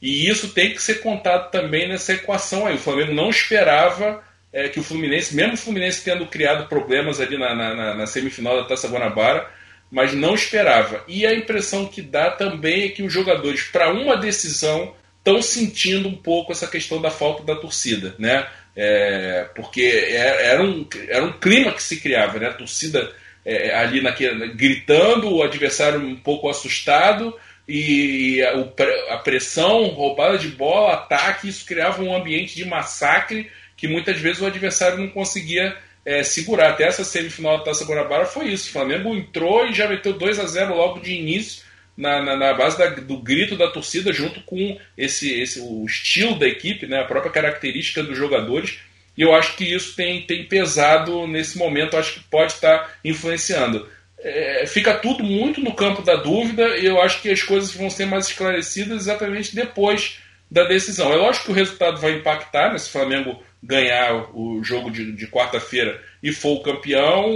E 0.00 0.28
isso 0.28 0.48
tem 0.54 0.72
que 0.72 0.82
ser 0.82 1.00
contado 1.00 1.50
também 1.50 1.88
nessa 1.88 2.14
equação 2.14 2.66
aí. 2.66 2.76
O 2.76 2.78
Flamengo 2.78 3.12
não 3.12 3.28
esperava 3.28 4.22
é, 4.52 4.68
que 4.68 4.80
o 4.80 4.82
Fluminense, 4.82 5.34
mesmo 5.34 5.54
o 5.54 5.58
Fluminense 5.58 6.04
tendo 6.04 6.26
criado 6.26 6.68
problemas 6.68 7.20
ali 7.20 7.38
na, 7.38 7.54
na, 7.54 7.94
na, 7.94 8.06
semifinal 8.06 8.56
da 8.56 8.68
Taça 8.68 8.88
Guanabara, 8.88 9.46
mas 9.90 10.14
não 10.14 10.34
esperava. 10.34 11.04
E 11.06 11.26
a 11.26 11.34
impressão 11.34 11.86
que 11.86 12.00
dá 12.00 12.30
também 12.30 12.84
é 12.84 12.88
que 12.88 13.02
os 13.02 13.12
jogadores, 13.12 13.62
para 13.64 13.92
uma 13.92 14.16
decisão, 14.16 14.94
estão 15.18 15.42
sentindo 15.42 16.08
um 16.08 16.16
pouco 16.16 16.52
essa 16.52 16.66
questão 16.66 17.00
da 17.00 17.10
falta 17.10 17.42
da 17.42 17.56
torcida, 17.56 18.14
né? 18.18 18.46
É, 18.74 19.48
porque 19.54 19.82
é, 19.82 20.46
era 20.46 20.62
um, 20.62 20.86
era 21.08 21.24
um 21.24 21.32
clima 21.32 21.72
que 21.72 21.82
se 21.82 22.00
criava, 22.00 22.38
né? 22.38 22.48
A 22.48 22.54
torcida 22.54 23.12
é, 23.44 23.74
ali 23.74 24.00
naquele, 24.00 24.54
gritando, 24.54 25.34
o 25.34 25.42
adversário 25.42 26.00
um 26.00 26.16
pouco 26.16 26.48
assustado 26.48 27.36
e 27.72 28.42
a, 28.42 29.14
a 29.14 29.18
pressão, 29.18 29.84
roubada 29.86 30.36
de 30.36 30.48
bola, 30.48 30.94
ataque, 30.94 31.48
isso 31.48 31.64
criava 31.64 32.02
um 32.02 32.12
ambiente 32.12 32.56
de 32.56 32.64
massacre 32.64 33.48
que 33.76 33.86
muitas 33.86 34.18
vezes 34.18 34.42
o 34.42 34.46
adversário 34.46 34.98
não 34.98 35.08
conseguia 35.08 35.76
é, 36.04 36.24
segurar. 36.24 36.70
Até 36.70 36.84
essa 36.84 37.04
semifinal 37.04 37.58
da 37.58 37.64
Taça 37.64 37.84
Guanabara 37.84 38.26
foi 38.26 38.48
isso. 38.48 38.68
O 38.68 38.72
Flamengo 38.72 39.14
entrou 39.14 39.66
e 39.66 39.72
já 39.72 39.86
meteu 39.86 40.12
2 40.12 40.40
a 40.40 40.46
0 40.46 40.74
logo 40.74 40.98
de 40.98 41.12
início 41.12 41.62
na, 41.96 42.20
na, 42.20 42.36
na 42.36 42.54
base 42.54 42.76
da, 42.76 42.88
do 42.88 43.18
grito 43.18 43.56
da 43.56 43.70
torcida, 43.70 44.12
junto 44.12 44.40
com 44.40 44.76
esse, 44.98 45.32
esse 45.40 45.60
o 45.60 45.84
estilo 45.86 46.36
da 46.38 46.48
equipe, 46.48 46.86
né, 46.86 46.98
a 46.98 47.06
própria 47.06 47.30
característica 47.30 48.02
dos 48.02 48.18
jogadores. 48.18 48.80
E 49.16 49.22
eu 49.22 49.32
acho 49.32 49.56
que 49.56 49.64
isso 49.64 49.94
tem, 49.94 50.22
tem 50.22 50.44
pesado 50.44 51.24
nesse 51.28 51.56
momento, 51.56 51.96
acho 51.96 52.14
que 52.14 52.20
pode 52.28 52.52
estar 52.52 52.98
influenciando. 53.04 53.86
É, 54.22 54.66
fica 54.66 54.94
tudo 54.94 55.24
muito 55.24 55.60
no 55.60 55.74
campo 55.74 56.02
da 56.02 56.14
dúvida 56.16 56.76
e 56.76 56.84
eu 56.84 57.00
acho 57.00 57.22
que 57.22 57.30
as 57.30 57.42
coisas 57.42 57.72
vão 57.72 57.88
ser 57.88 58.04
mais 58.04 58.26
esclarecidas 58.26 59.02
exatamente 59.02 59.54
depois 59.54 60.18
da 60.50 60.64
decisão. 60.64 61.12
É 61.12 61.16
lógico 61.16 61.46
que 61.46 61.52
o 61.52 61.54
resultado 61.54 62.00
vai 62.00 62.12
impactar, 62.12 62.72
né, 62.72 62.78
se 62.78 62.88
o 62.88 62.92
Flamengo 62.92 63.42
ganhar 63.62 64.30
o 64.34 64.62
jogo 64.62 64.90
de, 64.90 65.12
de 65.12 65.26
quarta-feira 65.26 66.02
e 66.22 66.32
for 66.32 66.58
o 66.58 66.62
campeão, 66.62 67.30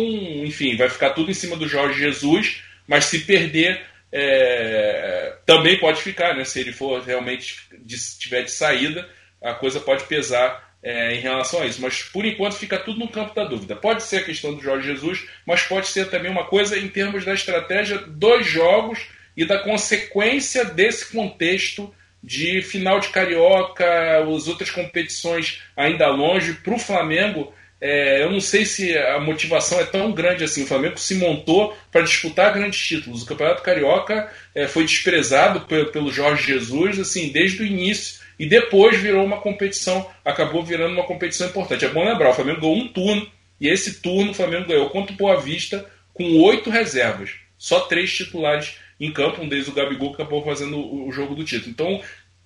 enfim, 0.45 0.77
vai 0.77 0.89
ficar 0.89 1.11
tudo 1.11 1.31
em 1.31 1.35
cima 1.35 1.57
do 1.57 1.69
Jorge 1.69 1.99
Jesus, 1.99 2.63
mas 2.87 3.05
se 3.07 3.21
perder, 3.21 3.83
é, 4.11 5.37
também 5.45 5.79
pode 5.79 6.03
ficar, 6.03 6.35
né? 6.35 6.45
Se 6.45 6.61
ele 6.61 6.73
for 6.73 7.03
realmente 7.03 7.69
de, 7.83 7.97
tiver 8.19 8.43
de 8.43 8.51
saída, 8.51 9.09
a 9.43 9.53
coisa 9.55 9.81
pode 9.81 10.05
pesar 10.05 10.64
é, 10.85 11.15
em 11.15 11.21
relação 11.21 11.63
a 11.63 11.67
isso. 11.67 11.81
Mas 11.81 12.03
por 12.03 12.25
enquanto 12.25 12.55
fica 12.55 12.79
tudo 12.79 13.01
no 13.01 13.09
campo 13.09 13.35
da 13.35 13.45
dúvida. 13.45 13.75
Pode 13.75 14.03
ser 14.03 14.19
a 14.19 14.25
questão 14.25 14.55
do 14.55 14.63
Jorge 14.63 14.87
Jesus, 14.87 15.27
mas 15.45 15.63
pode 15.63 15.89
ser 15.89 16.11
também 16.11 16.31
uma 16.31 16.45
coisa 16.45 16.79
em 16.79 16.87
termos 16.87 17.25
da 17.25 17.35
estratégia 17.35 17.99
dos 17.99 18.47
jogos 18.47 19.07
e 19.37 19.45
da 19.45 19.59
consequência 19.59 20.65
desse 20.65 21.11
contexto 21.11 21.93
de 22.23 22.63
final 22.63 23.01
de 23.01 23.09
carioca, 23.09 23.85
as 24.19 24.47
outras 24.47 24.71
competições 24.71 25.61
ainda 25.77 26.09
longe 26.09 26.55
para 26.55 26.75
o 26.75 26.79
Flamengo 26.79 27.53
é, 27.87 28.23
eu 28.23 28.31
não 28.31 28.41
sei 28.41 28.65
se 28.65 28.97
a 28.97 29.21
motivação 29.21 29.79
é 29.79 29.85
tão 29.85 30.11
grande 30.11 30.43
assim. 30.43 30.65
O 30.65 30.67
Flamengo 30.67 30.99
se 30.99 31.17
montou 31.17 31.77
para 31.93 32.01
disputar 32.01 32.55
grandes 32.55 32.81
títulos. 32.81 33.23
O 33.23 33.27
Campeonato 33.27 33.63
Carioca 33.63 34.33
é, 34.55 34.67
foi 34.67 34.85
desprezado 34.85 35.67
pelo, 35.93 36.11
Jorge 36.11 36.47
Jesus 36.47 36.99
assim 36.99 37.29
desde 37.29 37.63
o 37.63 37.67
início 37.67 38.24
e 38.39 38.47
depois 38.47 39.01
virou 39.01 39.25
uma 39.25 39.41
competição, 39.41 40.09
acabou 40.25 40.63
virando 40.65 40.95
uma 40.95 41.07
competição 41.07 41.47
importante. 41.47 41.85
É 41.85 41.89
bom 41.89 42.05
lembrar, 42.05 42.31
o 42.31 42.35
Flamengo 42.35 42.61
ganhou 42.61 42.77
um 42.77 42.89
turno 42.89 43.31
e 43.61 43.69
esse 43.69 44.01
turno 44.01 44.33
o 44.33 44.35
Flamengo 44.35 44.69
ganhou 44.69 44.91
contra 44.91 45.15
o 45.15 45.17
Boa 45.17 45.41
Vista 45.41 45.89
com 46.13 46.43
oito 46.43 46.71
reservas, 46.71 47.31
só 47.59 47.81
três 47.81 48.13
titulares 48.13 48.77
em 49.01 49.13
campo, 49.13 49.43
um 49.43 49.49
deles 49.49 49.69
o 49.69 49.73
Gabigol 49.73 50.15
que 50.15 50.23
acabou 50.23 50.45
fazendo 50.45 50.79
o 50.79 51.11
jogo 51.11 51.35
do 51.35 51.45
título. 51.45 51.71
Então 51.71 52.01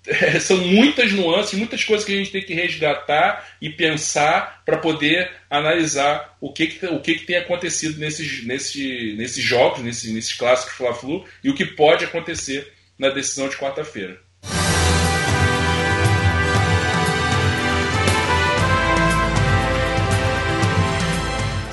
é, 0.07 0.39
são 0.41 0.57
muitas 0.59 1.13
nuances, 1.13 1.59
muitas 1.59 1.85
coisas 1.85 2.07
que 2.07 2.13
a 2.13 2.17
gente 2.17 2.31
tem 2.31 2.43
que 2.43 2.55
resgatar 2.55 3.57
e 3.61 3.69
pensar 3.69 4.63
para 4.65 4.79
poder 4.79 5.31
analisar 5.51 6.37
o 6.41 6.53
que, 6.53 6.67
que 6.67 6.87
o 6.87 7.01
que, 7.01 7.17
que, 7.17 7.27
tem 7.27 7.37
acontecido 7.37 7.99
nesses, 7.99 8.45
nesses, 8.47 9.17
nesses 9.17 9.45
jogos, 9.45 9.83
nesses, 9.83 10.13
nesses 10.13 10.33
clássicos 10.33 10.75
Fla-Flu 10.75 11.25
e 11.43 11.51
o 11.51 11.55
que 11.55 11.67
pode 11.67 12.05
acontecer 12.05 12.73
na 12.99 13.11
decisão 13.11 13.49
de 13.49 13.57
quarta-feira. 13.57 14.19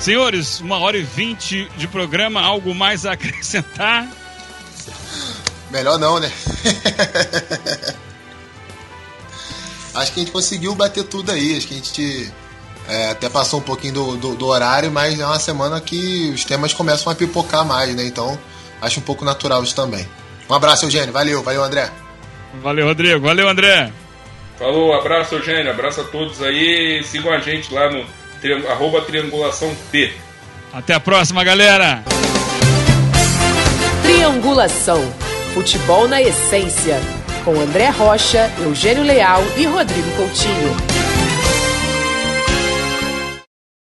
Senhores, 0.06 0.60
uma 0.60 0.78
hora 0.78 0.96
e 0.96 1.02
vinte 1.02 1.68
de 1.76 1.88
programa, 1.88 2.40
algo 2.40 2.72
mais 2.72 3.04
a 3.04 3.14
acrescentar? 3.18 4.06
Melhor 5.68 5.98
não, 5.98 6.20
né? 6.20 6.30
acho 9.92 10.12
que 10.12 10.20
a 10.20 10.22
gente 10.22 10.30
conseguiu 10.30 10.76
bater 10.76 11.02
tudo 11.02 11.32
aí. 11.32 11.56
Acho 11.56 11.66
que 11.66 11.74
a 11.74 11.76
gente 11.78 12.32
é, 12.88 13.10
até 13.10 13.28
passou 13.28 13.58
um 13.58 13.64
pouquinho 13.64 13.94
do, 13.94 14.16
do, 14.16 14.36
do, 14.36 14.46
horário, 14.46 14.92
mas 14.92 15.18
é 15.18 15.26
uma 15.26 15.40
semana 15.40 15.80
que 15.80 16.30
os 16.32 16.44
temas 16.44 16.72
começam 16.72 17.12
a 17.12 17.16
pipocar 17.16 17.64
mais, 17.64 17.92
né? 17.96 18.06
Então 18.06 18.38
acho 18.80 19.00
um 19.00 19.02
pouco 19.02 19.24
natural 19.24 19.64
isso 19.64 19.74
também. 19.74 20.06
Um 20.48 20.54
abraço, 20.54 20.84
Eugênio. 20.84 21.12
Valeu, 21.12 21.42
valeu, 21.42 21.64
André. 21.64 21.90
Valeu, 22.62 22.86
Rodrigo. 22.86 23.26
Valeu, 23.26 23.48
André. 23.48 23.92
Falou, 24.56 24.94
abraço, 24.94 25.34
Eugênio. 25.34 25.68
Abraço 25.68 26.00
a 26.00 26.04
todos 26.04 26.40
aí. 26.42 27.02
Sigam 27.02 27.32
a 27.32 27.40
gente 27.40 27.74
lá 27.74 27.90
no 27.90 28.06
arroba 28.68 29.02
triangulação 29.02 29.74
T. 29.90 30.12
Até 30.72 30.94
a 30.94 31.00
próxima, 31.00 31.42
galera. 31.42 32.02
Triangulação. 34.02 35.02
Futebol 35.54 36.06
na 36.06 36.20
essência 36.20 37.00
com 37.46 37.60
André 37.60 37.88
Rocha, 37.90 38.50
Eugênio 38.58 39.04
Leal 39.04 39.40
e 39.56 39.66
Rodrigo 39.66 40.10
Coutinho. 40.16 40.95